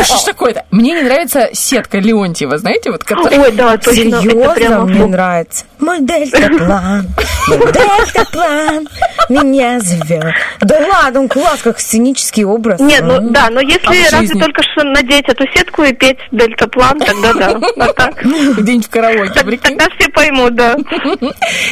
Что 0.04 0.18
ж 0.18 0.22
такое-то? 0.24 0.64
Мне 0.70 0.92
не 0.92 1.02
нравится 1.02 1.48
сетка 1.52 1.98
Леонтьева, 1.98 2.58
знаете, 2.58 2.92
вот 2.92 3.02
которая... 3.02 3.40
Ой, 3.40 3.52
да, 3.52 3.76
точно. 3.76 4.20
Серьезно, 4.20 4.54
прямо 4.54 4.84
мне 4.86 5.06
нравится. 5.06 5.64
Мой 5.80 6.00
дельтаплан, 6.00 7.06
мой 7.48 7.72
дельтаплан 7.72 8.88
меня 9.28 9.80
зовет. 9.80 10.34
Да 10.60 10.78
ладно, 10.78 11.20
он 11.20 11.28
класс, 11.28 11.60
как 11.62 11.80
сценический 11.80 12.44
образ. 12.44 12.80
Нет, 12.80 13.02
ну 13.02 13.30
да, 13.30 13.48
но 13.50 13.60
А 13.60 13.62
если 13.62 14.14
разве 14.14 14.40
только 14.40 14.62
что 14.62 14.84
надеть 14.84 15.28
эту 15.28 15.44
сетку 15.54 15.82
и 15.82 15.92
петь 15.92 16.18
дельтаплан, 16.30 17.00
тогда 17.00 17.32
да. 17.32 17.60
А 17.78 17.92
так, 17.92 18.22
Где-нибудь 18.24 18.86
в 18.86 18.90
караоке, 18.90 19.44
прикинь. 19.44 19.78
тогда 19.78 19.86
все 19.98 20.08
поймут, 20.10 20.54
да. 20.54 20.76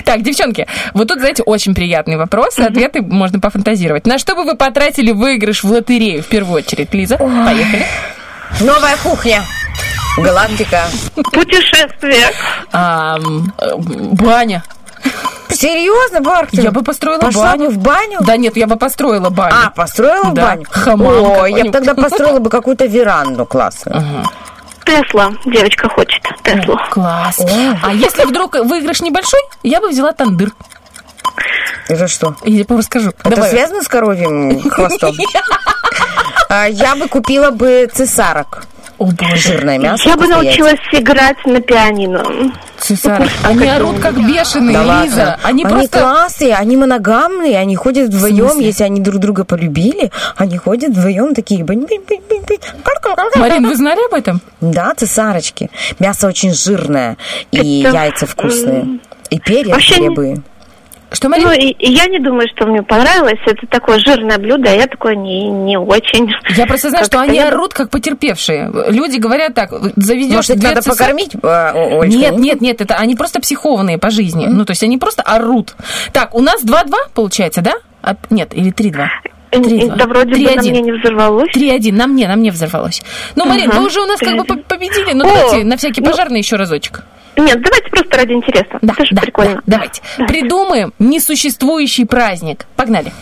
Так, 0.05 0.23
девчонки, 0.23 0.67
вот 0.95 1.09
тут, 1.09 1.19
знаете, 1.19 1.43
очень 1.43 1.75
приятный 1.75 2.17
вопрос. 2.17 2.59
Ответы 2.59 3.03
можно 3.03 3.41
пофантазировать. 3.41 4.07
На 4.07 4.19
что 4.19 4.35
бы 4.35 4.45
вы 4.45 4.57
потратили 4.57 5.13
выигрыш 5.13 5.63
в 5.63 5.71
лотерею 5.71 6.23
в 6.23 6.27
первую 6.27 6.48
очередь? 6.53 6.93
Лиза, 6.95 7.17
поехали. 7.17 7.87
Новая 8.61 8.97
кухня. 9.03 9.43
Галактика. 10.19 10.85
Путешествие. 11.33 12.27
Э, 12.73 13.17
баня. 13.79 14.63
Серьезно, 15.51 16.21
Барк? 16.21 16.51
Я 16.53 16.71
бы 16.71 16.83
построила 16.83 17.21
Пошла 17.21 17.53
баню. 17.53 17.67
бы 17.67 17.71
в 17.71 17.79
баню? 17.79 18.19
Да 18.21 18.37
нет, 18.37 18.57
я 18.57 18.67
бы 18.67 18.77
построила 18.77 19.31
баню. 19.31 19.55
А, 19.67 19.71
построила 19.71 20.33
Да, 20.33 20.43
баню? 20.43 20.65
хамам 20.71 21.07
О, 21.41 21.47
я 21.47 21.65
бы 21.65 21.71
тогда 21.71 21.95
построила 21.95 22.39
бы 22.39 22.51
какую-то 22.51 22.87
веранду 22.87 23.47
классную. 23.47 24.25
Тесла. 24.85 25.33
Девочка 25.47 25.89
хочет 25.89 26.23
Теслу. 26.43 26.79
Класс. 26.91 27.41
А 27.83 27.93
если 27.93 28.25
вдруг 28.25 28.55
выигрыш 28.57 29.01
небольшой, 29.01 29.41
я 29.63 29.81
бы 29.81 29.89
взяла 29.89 30.13
тандыр. 30.13 30.51
Это 31.89 32.09
что? 32.09 32.35
Я 32.45 32.65
вам 32.69 32.79
расскажу. 32.79 33.11
Это 33.11 33.31
Давай. 33.31 33.51
связано 33.51 33.83
с 33.83 33.89
коровьим 33.89 34.61
хвостом? 34.71 35.15
А, 36.49 36.67
Я 36.67 36.97
бы 36.97 37.09
купила 37.09 37.51
бы 37.51 37.89
цесарок. 37.93 38.65
О, 38.99 39.05
боже. 39.07 39.37
Жирное 39.37 39.79
мясо. 39.79 40.09
Я 40.09 40.17
бы 40.17 40.27
научилась 40.27 40.81
играть 40.93 41.37
на 41.47 41.61
пианино. 41.61 42.53
Цесарок. 42.79 43.29
Они 43.45 43.69
орут 43.69 44.01
как 44.01 44.15
бешеные, 44.17 44.75
Да 44.77 45.05
Лиза. 45.05 45.17
ладно. 45.19 45.39
Они, 45.45 45.65
Они 45.65 45.73
просто... 45.73 46.01
классные, 46.01 46.55
они 46.55 46.77
моногамные, 46.77 47.59
они 47.59 47.77
ходят 47.77 48.09
вдвоем, 48.09 48.59
если 48.59 48.83
они 48.83 49.01
друг 49.01 49.21
друга 49.21 49.45
полюбили, 49.45 50.11
они 50.37 50.57
ходят 50.59 50.91
вдвоем 50.91 51.35
такие. 51.35 51.65
Марин, 53.37 53.67
вы 53.69 53.77
знали 53.77 54.01
об 54.07 54.15
этом? 54.15 54.41
Да, 54.61 54.95
цесарочки. 54.97 55.71
Мясо 55.99 56.27
очень 56.27 56.53
жирное, 56.53 57.17
и 57.53 57.83
Это, 57.83 57.95
яйца 57.97 58.27
вкусные. 58.27 58.99
И 59.31 59.39
перья 59.39 59.75
вообще 59.75 60.01
не- 60.01 60.09
Что, 61.11 61.29
Ну, 61.29 61.37
Марин? 61.47 61.53
и, 61.53 61.71
и 61.71 61.93
я 61.93 62.07
не 62.07 62.19
думаю, 62.19 62.49
что 62.55 62.67
мне 62.67 62.83
понравилось. 62.83 63.39
Это 63.47 63.67
такое 63.67 63.99
жирное 63.99 64.39
блюдо, 64.39 64.71
а 64.71 64.75
я 64.75 64.87
такое 64.87 65.15
не, 65.17 65.49
не 65.49 65.79
очень. 65.79 66.31
Я 66.57 66.67
просто 66.67 66.91
знаю, 66.91 67.05
что 67.07 67.21
они 67.21 67.39
орут 67.39 67.73
как 67.73 67.91
потерпевшие. 67.91 68.71
Люди 68.89 69.17
говорят 69.19 69.55
так, 69.55 69.71
заведешь 69.97 70.35
Может, 70.35 70.51
их 70.51 70.59
две 70.61 70.69
надо 70.71 70.83
покормить, 70.83 71.35
О- 71.43 72.01
Олечка? 72.03 72.19
Нет, 72.19 72.39
нет, 72.39 72.61
нет, 72.61 72.81
это 72.81 72.97
они 72.97 73.15
просто 73.17 73.41
психованные 73.41 73.99
по 73.99 74.11
жизни. 74.11 74.47
Ну, 74.47 74.65
то 74.65 74.73
есть 74.73 74.83
они 74.83 74.99
просто 74.99 75.23
орут. 75.23 75.75
Так, 76.13 76.35
у 76.35 76.43
нас 76.43 76.63
2-2 76.63 76.93
получается, 77.15 77.63
да? 77.63 77.75
А, 78.03 78.15
нет, 78.31 78.53
или 78.55 78.71
3-2. 78.73 79.07
Три-два. 79.51 79.97
Да 79.97 80.07
вроде 80.07 80.31
бы 80.33 80.39
на 80.39 80.47
Три-один. 80.53 80.71
мне 80.73 80.81
не 80.83 80.93
взорвалось. 80.93 81.51
3-1, 81.55 81.93
на 81.93 82.07
мне, 82.07 82.29
на 82.29 82.37
мне 82.37 82.51
взорвалось. 82.51 83.03
Ну, 83.37 83.45
Марин, 83.47 83.71
Ага. 83.71 83.81
вы 83.81 83.87
уже 83.87 84.01
у 84.01 84.07
нас 84.07 84.19
как 84.21 84.37
бы 84.37 84.45
по- 84.45 84.57
победили, 84.57 85.13
но 85.15 85.25
О, 85.25 85.29
давайте 85.29 85.65
на 85.65 85.77
всякий 85.77 86.01
ну- 86.01 86.11
пожарный 86.11 86.39
еще 86.41 86.57
разочек. 86.57 87.03
Нет, 87.37 87.63
давайте 87.63 87.89
просто 87.91 88.17
ради 88.17 88.33
интереса. 88.33 88.79
Да, 88.83 88.93
Это 88.95 89.07
же 89.07 89.15
да, 89.15 89.23
прикольно. 89.23 89.55
да, 89.55 89.63
давайте. 89.67 90.03
Придумаем 90.27 90.93
несуществующий 90.99 92.05
праздник. 92.05 92.67
Погнали. 92.77 93.13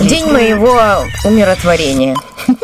День 0.00 0.26
моего 0.26 0.78
умиротворения. 1.24 2.14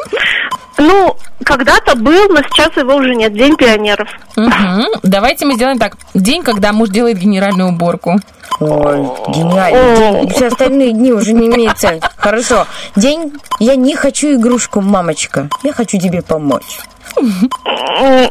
Ну, 0.78 1.16
когда-то 1.44 1.97
был, 1.97 2.28
но 2.28 2.40
сейчас 2.43 2.77
его 2.77 2.94
уже 2.97 3.15
нет. 3.15 3.32
День 3.32 3.57
пионеров. 3.57 4.09
Мгм. 4.36 4.85
Давайте 5.03 5.47
мы 5.47 5.55
сделаем 5.55 5.78
так. 5.78 5.97
День, 6.15 6.43
когда 6.43 6.73
муж 6.73 6.90
делает 6.90 7.19
генеральную 7.19 7.70
уборку. 7.70 8.16
Ой, 8.61 8.98
гениально. 9.28 9.97
День- 10.23 10.31
Все 10.31 10.47
остальные 10.48 10.93
дни 10.93 11.12
уже 11.12 11.32
не 11.32 11.47
имеют 11.48 11.78
цели. 11.78 12.01
Хорошо. 12.16 12.66
День 12.94 13.32
я 13.59 13.77
не 13.77 13.94
хочу 13.97 14.35
игрушку, 14.35 14.81
мамочка. 14.81 15.48
Я 15.62 15.73
хочу 15.73 15.98
тебе 15.98 16.23
помочь. 16.23 16.78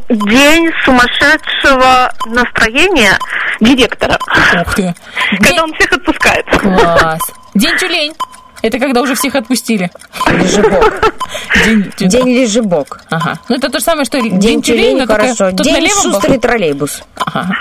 День 0.10 0.72
сумасшедшего 0.84 2.14
настроения 2.28 3.18
директора. 3.60 4.18
Ух 4.62 4.76
ты. 4.76 4.94
Когда 5.42 5.64
он 5.64 5.74
всех 5.74 5.92
отпускает. 5.94 6.46
Класс. 6.60 7.20
День 7.56 7.76
тюлень. 7.78 8.14
Это 8.61 8.80
когда 8.80 9.02
уже 9.02 9.15
всех 9.15 9.36
отпустили. 9.36 9.91
Лежебок. 10.27 11.14
День, 11.65 11.91
День 12.10 12.30
лежебок. 12.30 13.02
Ага. 13.10 13.40
Ну, 13.49 13.56
это 13.56 13.69
то 13.69 13.80
же 13.80 13.86
самое, 13.86 14.06
что 14.06 14.19
День 14.22 14.61
день 14.61 14.61
только 14.98 15.14
хорошо. 15.14 15.45
на 15.45 15.52
День 15.52 15.90
шустрый 15.90 16.36
боку. 16.38 16.41
троллейбус. 16.41 17.03
Ага. 17.18 17.56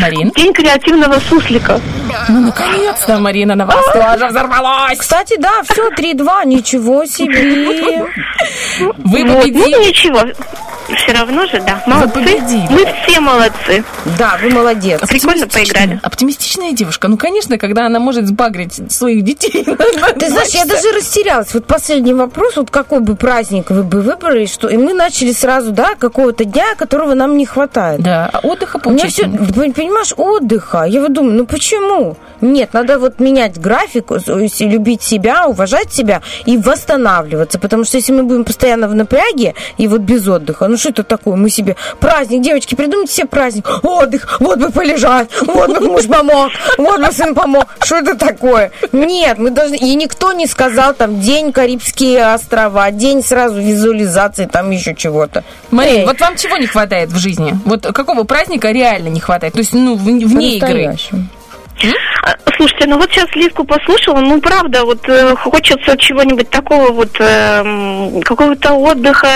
Марин. 0.00 0.30
День 0.30 0.52
креативного 0.52 1.18
суслика. 1.20 1.80
Ну, 2.28 2.40
наконец-то, 2.40 3.18
Марина, 3.18 3.54
на 3.54 3.66
вас 3.66 3.84
тоже 3.92 4.26
взорвалась. 4.28 4.98
Кстати, 4.98 5.36
да, 5.38 5.62
все, 5.68 5.90
3-2, 5.90 6.44
ничего 6.46 7.04
себе. 7.04 8.06
Вы 8.78 9.24
Вот, 9.24 9.42
победили. 9.42 9.74
Ну, 9.76 9.86
ничего. 9.86 10.20
все 10.96 11.12
равно 11.12 11.46
же, 11.46 11.60
да. 11.60 11.82
Вы 11.86 11.92
Молодцы. 11.94 12.12
победили. 12.14 12.66
Мы 12.70 12.86
все 13.06 13.20
молодцы. 13.20 13.84
Да, 14.18 14.38
вы 14.42 14.50
молодец. 14.50 15.00
Прикольно 15.00 15.44
Оптимистичная- 15.44 15.52
поиграли. 15.74 16.00
Оптимистичная 16.02 16.72
девушка. 16.72 17.08
Ну, 17.08 17.16
конечно, 17.16 17.58
когда 17.58 17.86
она 17.86 18.00
может 18.00 18.26
сбагрить 18.26 18.92
своих 18.92 19.22
детей. 19.22 19.64
Ты 20.18 20.30
знаешь, 20.30 20.48
я 20.50 20.64
даже 20.64 20.90
растерялась. 20.92 21.52
Вот 21.54 21.66
последний 21.66 22.14
вопрос, 22.14 22.56
вот 22.56 22.70
какой 22.70 23.00
бы 23.00 23.14
праздник 23.16 23.70
вы 23.70 23.82
бы 23.84 24.00
выбрали, 24.02 24.46
что 24.46 24.68
и 24.68 24.76
мы 24.76 24.92
начали 24.94 25.32
сразу, 25.32 25.70
да, 25.70 25.94
какого-то 25.96 26.44
дня, 26.44 26.74
которого 26.76 27.14
нам 27.14 27.36
не 27.36 27.46
хватает. 27.46 28.00
Да, 28.00 28.30
отдыха 28.42 28.80
У 28.84 28.90
меня 28.90 29.06
все. 29.06 29.24
Понимаешь, 29.80 30.12
отдыха. 30.14 30.84
Я 30.84 31.00
вот 31.00 31.12
думаю, 31.14 31.34
ну 31.38 31.46
почему? 31.46 32.16
Нет, 32.42 32.74
надо 32.74 32.98
вот 32.98 33.18
менять 33.18 33.58
график, 33.58 34.10
есть 34.10 34.60
любить 34.60 35.02
себя, 35.02 35.46
уважать 35.46 35.92
себя 35.92 36.20
и 36.44 36.58
восстанавливаться. 36.58 37.58
Потому 37.58 37.84
что 37.84 37.96
если 37.96 38.12
мы 38.12 38.24
будем 38.24 38.44
постоянно 38.44 38.88
в 38.88 38.94
напряге 38.94 39.54
и 39.78 39.88
вот 39.88 40.00
без 40.02 40.26
отдыха, 40.28 40.68
ну 40.68 40.76
что 40.76 40.90
это 40.90 41.02
такое? 41.02 41.36
Мы 41.36 41.48
себе 41.48 41.76
праздник, 41.98 42.42
девочки, 42.42 42.74
придумайте 42.74 43.14
себе 43.14 43.26
праздник. 43.26 43.66
Отдых, 43.82 44.38
вот 44.40 44.58
бы 44.58 44.70
полежать, 44.70 45.30
вот 45.46 45.70
бы 45.70 45.86
муж 45.86 46.06
помог, 46.06 46.50
вот 46.76 47.00
бы 47.00 47.12
сын 47.12 47.34
помог. 47.34 47.66
Что 47.82 47.96
это 47.96 48.16
такое? 48.16 48.72
Нет, 48.92 49.38
мы 49.38 49.50
должны... 49.50 49.76
И 49.76 49.94
никто 49.94 50.32
не 50.32 50.46
сказал 50.46 50.92
там 50.94 51.20
день 51.20 51.52
Карибские 51.52 52.34
острова, 52.34 52.90
день 52.90 53.22
сразу 53.22 53.60
визуализации, 53.60 54.44
там 54.44 54.70
еще 54.70 54.94
чего-то. 54.94 55.42
Марин, 55.70 56.00
Эй. 56.00 56.06
вот 56.06 56.20
вам 56.20 56.36
чего 56.36 56.56
не 56.56 56.66
хватает 56.66 57.10
в 57.10 57.18
жизни? 57.18 57.54
Вот 57.64 57.86
какого 57.86 58.24
праздника 58.24 58.70
реально 58.70 59.08
не 59.08 59.20
хватает? 59.20 59.54
То 59.60 59.62
есть, 59.62 59.74
ну, 59.74 59.94
в- 59.94 60.04
вне 60.26 60.56
игры. 60.56 60.70
А, 62.22 62.34
Слушайте, 62.56 62.86
ну 62.88 62.98
вот 62.98 63.10
сейчас 63.10 63.26
Лизку 63.34 63.64
послушала, 63.64 64.20
ну 64.20 64.38
правда, 64.40 64.84
вот 64.84 65.08
э, 65.08 65.34
хочется 65.36 65.96
чего-нибудь 65.96 66.50
такого 66.50 66.90
вот, 66.92 67.08
эм, 67.18 68.20
какого-то 68.20 68.74
отдыха, 68.74 69.28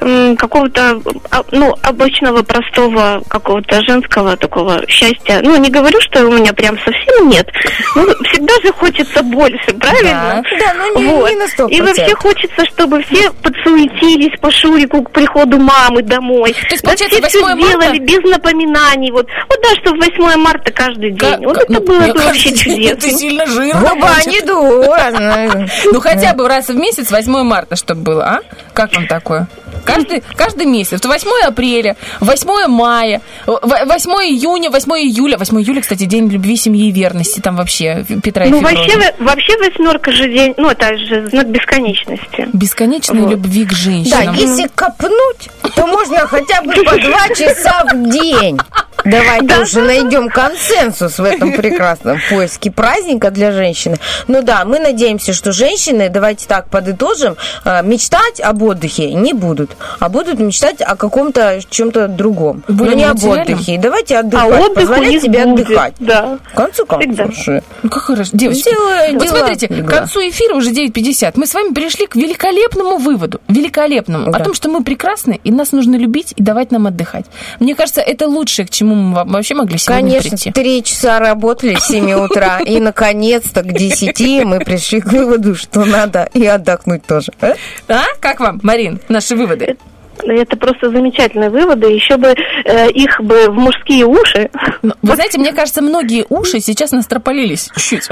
м, 0.00 0.36
какого-то, 0.36 1.00
а, 1.32 1.42
ну, 1.50 1.74
обычного, 1.82 2.42
простого, 2.42 3.22
какого-то 3.28 3.82
женского 3.82 4.36
такого 4.36 4.84
счастья. 4.86 5.40
Ну, 5.42 5.56
не 5.56 5.70
говорю, 5.70 6.00
что 6.00 6.24
у 6.24 6.30
меня 6.32 6.52
прям 6.52 6.78
совсем 6.78 7.28
нет, 7.28 7.48
ну, 7.96 8.06
всегда 8.30 8.52
же 8.64 8.72
хочется 8.72 9.22
больше, 9.24 9.72
правильно? 9.80 10.42
Да, 10.60 10.74
но 10.74 11.00
не- 11.00 11.06
Вот. 11.06 11.30
не 11.30 11.36
на 11.36 11.48
100%. 11.48 11.70
И 11.76 11.80
вообще 11.80 12.14
хочется, 12.14 12.64
чтобы 12.66 13.02
все 13.02 13.32
подсуетились 13.42 14.38
по 14.40 14.50
Шурику 14.52 15.02
к 15.02 15.10
приходу 15.10 15.58
мамы 15.58 16.02
домой. 16.02 16.52
То 16.52 16.58
есть, 16.70 16.84
получается, 16.84 17.18
все, 17.18 17.28
всё 17.28 17.40
8 17.42 17.58
марта? 17.60 17.78
сделали 17.80 17.98
без 17.98 18.22
напоминаний. 18.30 19.10
Вот, 19.10 19.26
вот 19.48 19.58
да, 19.62 19.68
что 19.80 19.94
8 19.94 20.36
марта 20.36 20.72
каждый 20.72 21.10
день. 21.10 21.44
вот 21.44 21.68
это 21.72 21.80
было 21.86 21.98
Мне 22.00 22.12
бы 22.12 22.20
вообще 22.22 22.50
чудесно. 22.56 22.90
Это 22.92 23.10
сильно 23.10 23.46
жирно. 23.46 23.80
Губа 23.80 24.10
не 24.26 24.40
дура. 24.42 25.68
Ну, 25.92 26.00
хотя 26.00 26.34
бы 26.34 26.48
раз 26.48 26.68
в 26.68 26.76
месяц, 26.76 27.10
8 27.10 27.42
марта, 27.42 27.76
чтобы 27.76 28.02
было, 28.02 28.24
а? 28.24 28.40
Как 28.74 28.94
вам 28.94 29.06
такое? 29.06 29.46
Каждый, 29.84 30.22
каждый 30.36 30.66
месяц. 30.66 31.04
8 31.04 31.28
апреля, 31.48 31.96
8 32.20 32.68
мая, 32.68 33.20
в- 33.46 33.60
8 33.86 34.10
июня, 34.28 34.70
8 34.70 34.92
июля. 34.92 35.36
8 35.38 35.60
июля, 35.60 35.80
кстати, 35.80 36.04
день 36.04 36.28
любви, 36.28 36.56
семьи 36.56 36.88
и 36.88 36.92
верности. 36.92 37.40
Там 37.40 37.56
вообще 37.56 38.04
Петра 38.22 38.44
и 38.44 38.50
Ну, 38.50 38.60
вообще, 38.60 38.96
во- 38.96 39.24
вообще 39.24 39.56
восьмерка 39.58 40.12
же 40.12 40.28
день, 40.28 40.54
ну, 40.56 40.68
это 40.70 40.96
же 40.96 41.26
знак 41.28 41.48
бесконечности. 41.48 42.48
Бесконечной 42.52 43.28
любви 43.28 43.64
к 43.64 43.70
Да, 43.70 43.76
женщинам. 43.76 44.34
если 44.34 44.68
копнуть, 44.74 45.48
то 45.74 45.86
можно 45.86 46.26
хотя 46.28 46.62
бы 46.62 46.72
по 46.84 46.96
два 46.98 47.28
часа 47.34 47.84
в 47.92 48.10
день. 48.10 48.58
Давайте 49.04 49.60
уже 49.60 49.82
найдем 49.82 50.28
консенсус 50.28 51.18
в 51.18 51.24
этом 51.24 51.52
прекрасном 51.56 52.18
поиске 52.30 52.70
праздника 52.70 53.30
для 53.30 53.52
женщины. 53.52 53.96
Ну 54.28 54.42
да, 54.42 54.64
мы 54.64 54.78
надеемся, 54.78 55.32
что 55.32 55.52
женщины, 55.52 56.08
давайте 56.08 56.46
так 56.46 56.68
подытожим, 56.68 57.36
э, 57.64 57.82
мечтать 57.82 58.40
об 58.40 58.62
отдыхе 58.62 59.12
не 59.14 59.32
будут, 59.32 59.72
а 59.98 60.08
будут 60.08 60.38
мечтать 60.38 60.80
о 60.80 60.96
каком-то 60.96 61.60
чем-то 61.68 62.08
другом. 62.08 62.62
Более 62.68 62.90
Но 62.92 62.98
не 62.98 63.04
об 63.04 63.24
отдыхе. 63.24 63.78
Давайте 63.78 64.18
отдыхать, 64.18 64.50
А 64.52 64.60
отдых 64.60 64.74
позволять 64.74 65.22
себе 65.22 65.44
будет, 65.46 65.66
отдыхать. 65.66 65.94
Да. 65.98 66.38
В 66.52 66.54
конце 66.56 66.84
концов. 66.84 67.34
же. 67.36 67.62
Ну, 67.82 67.90
как 67.90 68.02
хорошо. 68.04 68.30
Девочки, 68.32 68.70
Дело- 68.70 69.12
вот 69.12 69.22
дело 69.22 69.36
смотрите, 69.38 69.68
к 69.68 69.86
концу 69.88 70.20
эфира 70.20 70.54
уже 70.54 70.70
9.50. 70.70 71.32
Мы 71.36 71.46
с 71.46 71.54
вами 71.54 71.72
пришли 71.74 72.06
к 72.06 72.16
великолепному 72.16 72.96
выводу. 72.98 73.40
Великолепному. 73.48 74.28
О 74.28 74.32
Да. 74.32 74.44
том, 74.44 74.54
что 74.54 74.68
мы 74.68 74.84
прекрасны, 74.84 75.40
и 75.42 75.50
нас 75.50 75.72
нужно 75.72 75.96
любить 75.96 76.32
и 76.36 76.42
давать 76.42 76.70
нам 76.70 76.86
отдыхать. 76.86 77.26
Мне 77.60 77.74
кажется, 77.74 78.00
это 78.00 78.28
лучшее, 78.28 78.66
к 78.66 78.70
чему 78.70 78.91
во- 78.94 79.24
вообще 79.24 79.54
могли 79.54 79.78
сегодня 79.78 80.02
Конечно, 80.10 80.30
прийти. 80.30 80.50
три 80.52 80.82
часа 80.82 81.18
работали 81.18 81.74
с 81.76 81.86
7 81.86 82.12
утра, 82.14 82.58
и 82.60 82.80
наконец-то 82.80 83.62
к 83.62 83.72
10 83.72 84.44
мы 84.44 84.58
пришли 84.60 85.00
к 85.00 85.06
выводу, 85.06 85.54
что 85.54 85.84
надо 85.84 86.28
и 86.34 86.44
отдохнуть 86.46 87.04
тоже. 87.06 87.32
А? 87.40 87.54
А? 87.88 88.02
Как 88.20 88.40
вам, 88.40 88.60
Марин, 88.62 89.00
наши 89.08 89.36
выводы? 89.36 89.76
Это 90.24 90.56
просто 90.56 90.90
замечательные 90.90 91.50
выводы. 91.50 91.88
Еще 91.88 92.16
бы 92.16 92.34
э, 92.64 92.90
их 92.90 93.20
бы 93.20 93.48
в 93.48 93.54
мужские 93.54 94.06
уши. 94.06 94.50
Ну, 94.82 94.94
Вы 95.02 95.14
знаете, 95.14 95.38
мне 95.38 95.52
кажется, 95.52 95.82
многие 95.82 96.24
уши 96.28 96.60
сейчас 96.60 96.92
настропалились 96.92 97.70
чуть. 97.76 98.08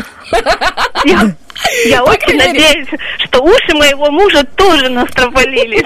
Я, 1.04 1.34
я 1.86 2.04
очень 2.04 2.36
надеюсь, 2.36 2.88
что 3.24 3.42
уши 3.42 3.74
моего 3.74 4.10
мужа 4.10 4.44
тоже 4.56 4.88
настропалились. 4.88 5.84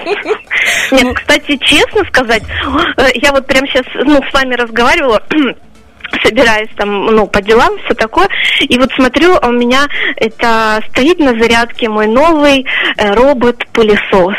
Нет, 0.91 1.15
кстати, 1.15 1.57
честно 1.57 2.03
сказать, 2.05 2.43
э, 2.97 3.07
я 3.15 3.31
вот 3.31 3.45
прямо 3.45 3.67
сейчас 3.67 3.85
ну, 3.93 4.21
с 4.23 4.33
вами 4.33 4.55
разговаривала, 4.55 5.21
собираюсь 6.23 6.69
там, 6.75 7.05
ну, 7.07 7.27
по 7.27 7.41
делам, 7.41 7.77
все 7.85 7.93
такое. 7.93 8.27
И 8.61 8.77
вот 8.77 8.91
смотрю, 8.95 9.35
а 9.41 9.47
у 9.47 9.51
меня 9.51 9.87
это 10.17 10.81
стоит 10.89 11.19
на 11.19 11.37
зарядке 11.39 11.89
мой 11.89 12.07
новый 12.07 12.65
э, 12.97 13.13
робот-пылесос. 13.13 14.35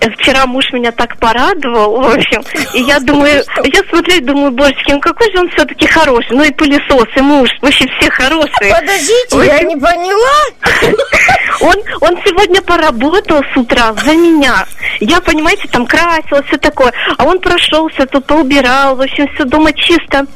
Э, 0.00 0.10
Вчера 0.18 0.46
муж 0.46 0.72
меня 0.72 0.92
так 0.92 1.18
порадовал, 1.18 2.00
в 2.00 2.14
общем. 2.14 2.42
И 2.74 2.82
я 2.82 3.00
думаю, 3.00 3.42
я 3.64 3.80
смотрю 3.88 4.16
и 4.16 4.20
думаю, 4.20 4.50
божечки, 4.52 4.92
ну 4.92 5.00
какой 5.00 5.30
же 5.32 5.40
он 5.40 5.50
все-таки 5.50 5.86
хороший. 5.86 6.36
Ну 6.36 6.44
и 6.44 6.52
пылесос, 6.52 7.08
и 7.16 7.20
муж, 7.20 7.48
вообще 7.60 7.86
все 7.98 8.10
хорошие. 8.10 8.74
Подождите, 8.74 9.46
я 9.46 9.62
не 9.62 9.76
поняла. 9.76 10.40
Он, 11.60 11.76
он 12.00 12.16
сегодня 12.24 12.62
поработал 12.62 13.42
с 13.52 13.56
утра 13.56 13.92
за 13.92 14.14
меня. 14.14 14.66
Я, 15.00 15.20
понимаете, 15.20 15.68
там 15.68 15.86
красилась, 15.86 16.46
все 16.46 16.56
такое. 16.56 16.92
А 17.18 17.24
он 17.24 17.38
прошелся, 17.40 18.06
тут 18.06 18.24
поубирал, 18.24 18.96
в 18.96 19.02
общем, 19.02 19.26
все 19.34 19.44
дома 19.44 19.72
чисто. 19.72 20.26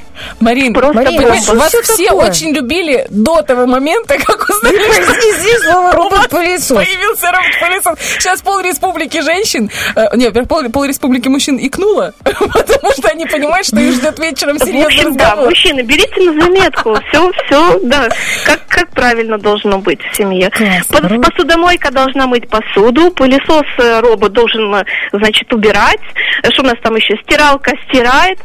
Марин, 0.41 0.73
Просто 0.75 0.95
Марин, 0.97 1.23
бомба. 1.23 1.55
вас 1.63 1.73
все 1.83 2.07
такое? 2.09 2.31
очень 2.31 2.53
любили 2.55 3.07
до 3.11 3.43
того 3.43 3.67
момента, 3.67 4.17
как 4.25 4.49
узнали, 4.49 4.79
что 4.79 5.13
Произнеси 5.13 5.59
слово 5.65 5.93
робот-пылесос. 5.93 6.77
появился 6.77 7.27
робот-пылесос. 7.33 7.99
Сейчас 8.19 8.43
пол 8.43 8.61
республики 8.61 9.21
женщин, 9.21 9.71
э, 9.97 10.17
не, 10.17 10.27
во-первых, 10.27 10.49
пол, 10.49 10.63
пол 10.71 10.85
республики 10.85 11.29
мужчин 11.29 11.59
икнуло, 11.61 12.13
потому 12.25 12.93
что 12.93 13.09
они 13.09 13.27
понимают, 13.27 13.67
что 13.67 13.79
их 13.81 13.95
ждет 13.95 14.19
вечером 14.19 14.59
серьезный 14.59 14.85
общем, 14.87 15.17
да, 15.17 15.25
разговор. 15.31 15.49
мужчины, 15.51 15.81
берите 15.83 16.21
на 16.21 16.41
заметку. 16.43 16.99
Все, 17.09 17.33
все, 17.47 17.79
да. 17.83 18.09
Как, 18.47 18.67
как 18.69 18.91
правильно 18.91 19.39
должно 19.39 19.79
быть 19.79 20.01
в 20.03 20.17
семье. 20.17 20.51
Пос- 20.89 21.21
Посудомойка 21.23 21.91
должна 21.91 22.27
мыть 22.27 22.49
посуду, 22.49 23.11
пылесос 23.11 23.65
э, 23.79 24.01
робот 24.01 24.33
должен, 24.33 24.75
э, 24.75 24.85
значит, 25.13 25.53
убирать. 25.53 26.01
Э, 26.43 26.51
Что 26.53 26.63
у 26.63 26.67
нас 26.67 26.77
там 26.83 26.95
еще? 26.97 27.17
Стиралка 27.25 27.73
стирает. 27.89 28.39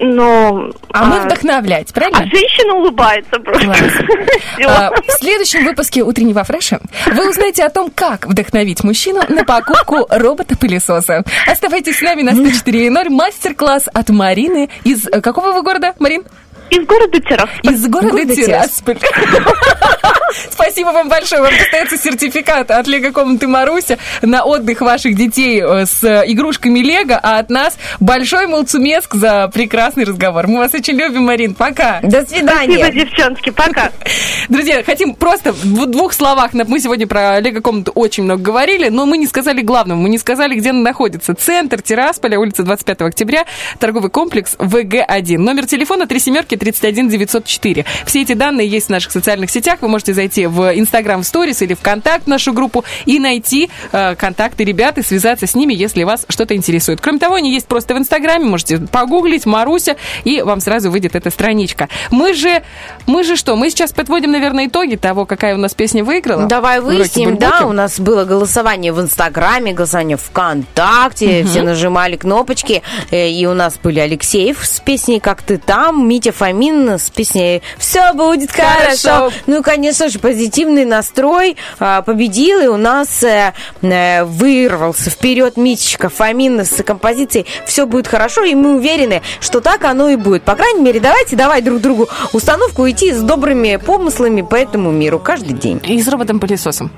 Но... 0.00 0.70
А 0.92 1.05
мы 1.06 1.20
вдохновлять, 1.20 1.90
а 1.90 1.94
правильно? 1.94 2.26
женщина 2.26 2.74
улыбается 2.74 3.38
просто. 3.40 3.66
А, 4.66 4.90
В 4.90 5.12
следующем 5.20 5.64
выпуске 5.64 6.02
утреннего 6.02 6.42
фреша 6.44 6.80
вы 7.12 7.28
узнаете 7.28 7.64
о 7.64 7.70
том, 7.70 7.90
как 7.94 8.26
вдохновить 8.26 8.82
мужчину 8.84 9.20
на 9.28 9.44
покупку 9.44 10.06
робота-пылесоса. 10.10 11.24
Оставайтесь 11.46 11.98
с 11.98 12.02
нами 12.02 12.22
на 12.22 12.30
104.0. 12.30 13.08
Мастер-класс 13.10 13.88
от 13.92 14.08
Марины 14.10 14.68
из 14.84 15.06
э, 15.06 15.20
какого 15.20 15.52
вы 15.52 15.62
города, 15.62 15.94
Марин? 15.98 16.24
Из 16.70 16.86
города 16.86 17.20
Тирасполь. 17.20 17.74
Из 17.74 17.86
города 17.86 18.12
Города 18.12 18.34
Тирасполь. 18.34 18.98
Спасибо 20.50 20.88
вам 20.88 21.08
большое. 21.08 21.42
Вам 21.42 21.52
достается 21.56 21.96
сертификат 21.96 22.70
от 22.70 22.86
Лего 22.86 23.12
комнаты 23.12 23.46
Маруся 23.46 23.98
на 24.22 24.44
отдых 24.44 24.80
ваших 24.80 25.14
детей 25.14 25.62
э, 25.62 25.86
с 25.86 26.04
игрушками 26.26 26.80
Лего, 26.80 27.18
а 27.22 27.38
от 27.38 27.50
нас 27.50 27.78
большой 28.00 28.46
молцумеск 28.46 29.14
за 29.14 29.48
прекрасный 29.48 30.04
разговор. 30.04 30.46
Мы 30.46 30.58
вас 30.58 30.74
очень 30.74 30.94
любим, 30.94 31.24
Марин. 31.24 31.54
Пока. 31.54 32.00
До 32.02 32.22
Спасибо, 32.22 32.50
свидания. 32.50 32.90
девчонки, 32.92 33.50
пока. 33.50 33.92
Друзья, 34.48 34.82
хотим 34.82 35.14
просто 35.14 35.52
в 35.52 35.86
двух 35.86 36.12
словах. 36.12 36.52
Мы 36.52 36.80
сегодня 36.80 37.06
про 37.06 37.40
Лего-комнату 37.40 37.92
очень 37.94 38.24
много 38.24 38.42
говорили, 38.42 38.88
но 38.88 39.06
мы 39.06 39.18
не 39.18 39.26
сказали 39.26 39.62
главного. 39.62 39.98
Мы 39.98 40.08
не 40.08 40.18
сказали, 40.18 40.54
где 40.54 40.70
она 40.70 40.80
находится. 40.80 41.34
Центр 41.34 41.80
Тирасполя, 41.80 42.38
улица 42.38 42.62
25 42.62 43.02
октября, 43.02 43.44
торговый 43.78 44.10
комплекс 44.10 44.56
ВГ-1. 44.58 45.38
Номер 45.38 45.66
телефона 45.66 46.06
3 46.06 46.18
семерки 46.20 46.55
31 46.56 47.08
904. 47.08 47.84
Все 48.06 48.22
эти 48.22 48.32
данные 48.34 48.68
есть 48.68 48.86
в 48.86 48.90
наших 48.90 49.12
социальных 49.12 49.50
сетях. 49.50 49.78
Вы 49.80 49.88
можете 49.88 50.14
зайти 50.14 50.46
в 50.46 50.76
Инстаграм 50.78 51.22
Сторис 51.22 51.62
или 51.62 51.74
ВКонтакт 51.74 52.26
нашу 52.26 52.52
группу 52.52 52.84
и 53.04 53.18
найти 53.18 53.70
э, 53.92 54.14
контакты 54.16 54.64
ребят 54.64 54.98
и 54.98 55.02
связаться 55.02 55.46
с 55.46 55.54
ними, 55.54 55.74
если 55.74 56.02
вас 56.04 56.26
что-то 56.28 56.54
интересует. 56.54 57.00
Кроме 57.00 57.18
того, 57.18 57.34
они 57.36 57.52
есть 57.52 57.66
просто 57.66 57.94
в 57.94 57.98
Инстаграме, 57.98 58.44
можете 58.44 58.78
погуглить 58.78 59.46
Маруся, 59.46 59.96
и 60.24 60.42
вам 60.42 60.60
сразу 60.60 60.90
выйдет 60.90 61.14
эта 61.14 61.30
страничка. 61.30 61.88
Мы 62.10 62.34
же, 62.34 62.62
мы 63.06 63.24
же 63.24 63.36
что, 63.36 63.56
мы 63.56 63.70
сейчас 63.70 63.92
подводим, 63.92 64.30
наверное, 64.32 64.66
итоги 64.66 64.96
того, 64.96 65.26
какая 65.26 65.54
у 65.54 65.58
нас 65.58 65.74
песня 65.74 66.04
выиграла. 66.04 66.46
Давай 66.46 66.80
в 66.80 66.84
выясним, 66.84 67.36
да, 67.36 67.62
у 67.66 67.72
нас 67.72 67.98
было 68.00 68.24
голосование 68.24 68.92
в 68.92 69.00
Инстаграме, 69.00 69.72
голосование 69.72 70.16
ВКонтакте, 70.16 71.40
Мгм. 71.42 71.48
все 71.48 71.62
нажимали 71.62 72.16
кнопочки, 72.16 72.82
э, 73.10 73.28
и 73.30 73.46
у 73.46 73.54
нас 73.54 73.78
были 73.82 74.00
Алексеев 74.00 74.64
с 74.64 74.80
песней 74.80 75.20
«Как 75.20 75.42
ты 75.42 75.58
там», 75.58 76.06
Митя 76.08 76.32
Фомин 76.46 76.90
с 76.90 77.10
песней 77.10 77.60
«Все 77.76 78.12
будет 78.12 78.52
хорошо». 78.52 79.08
Хорошо. 79.08 79.32
Ну, 79.48 79.64
конечно 79.64 80.08
же, 80.08 80.20
позитивный 80.20 80.84
настрой 80.84 81.56
а, 81.80 82.02
победил, 82.02 82.60
и 82.60 82.66
у 82.68 82.76
нас 82.76 83.24
э, 83.24 83.52
э, 83.82 84.22
вырвался 84.22 85.10
вперед 85.10 85.56
Митечка 85.56 86.08
Фомин 86.08 86.60
с 86.60 86.84
композицией 86.84 87.46
«Все 87.66 87.84
будет 87.84 88.06
хорошо», 88.06 88.44
и 88.44 88.54
мы 88.54 88.76
уверены, 88.76 89.22
что 89.40 89.60
так 89.60 89.82
оно 89.82 90.08
и 90.08 90.14
будет. 90.14 90.44
По 90.44 90.54
крайней 90.54 90.82
мере, 90.82 91.00
давайте 91.00 91.34
давай 91.34 91.62
друг 91.62 91.80
другу 91.80 92.08
установку 92.32 92.88
идти 92.88 93.12
с 93.12 93.20
добрыми 93.22 93.74
помыслами 93.74 94.42
по 94.42 94.54
этому 94.54 94.92
миру 94.92 95.18
каждый 95.18 95.54
день. 95.54 95.80
И 95.84 96.00
с 96.00 96.06
роботом-пылесосом. 96.06 96.92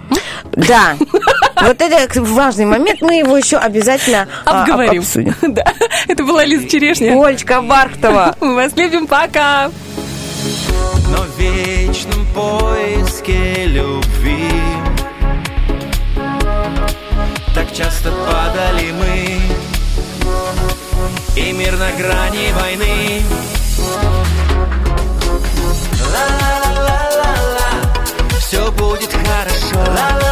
Да. 0.52 0.96
Вот 1.60 1.80
это 1.82 2.20
важный 2.22 2.64
момент, 2.66 3.00
мы 3.02 3.16
его 3.18 3.36
еще 3.36 3.56
обязательно 3.56 4.28
а, 4.44 4.62
об- 4.62 4.70
Обговорим. 4.70 5.02
обсудим. 5.02 5.34
Да, 5.54 5.64
это 6.06 6.22
была 6.24 6.44
Лиза 6.44 6.68
Черешня. 6.68 7.20
Олечка 7.22 7.60
Бархтова. 7.62 8.36
Мы 8.40 8.54
вас 8.54 8.76
любим, 8.76 9.06
пока. 9.06 9.70
Но 11.10 11.22
в 11.22 11.38
вечном 11.40 12.26
поиске 12.34 13.64
любви 13.66 14.52
Так 17.54 17.72
часто 17.74 18.10
падали 18.12 18.92
мы 18.92 19.40
И 21.34 21.52
мир 21.52 21.76
на 21.78 21.90
грани 21.92 22.52
войны 22.52 23.22
Ла-ла-ла-ла-ла 26.12 27.70
Все 28.38 28.70
будет 28.72 29.10
хорошо 29.12 29.78
Ла-ла-ла-ла-ла 29.78 30.27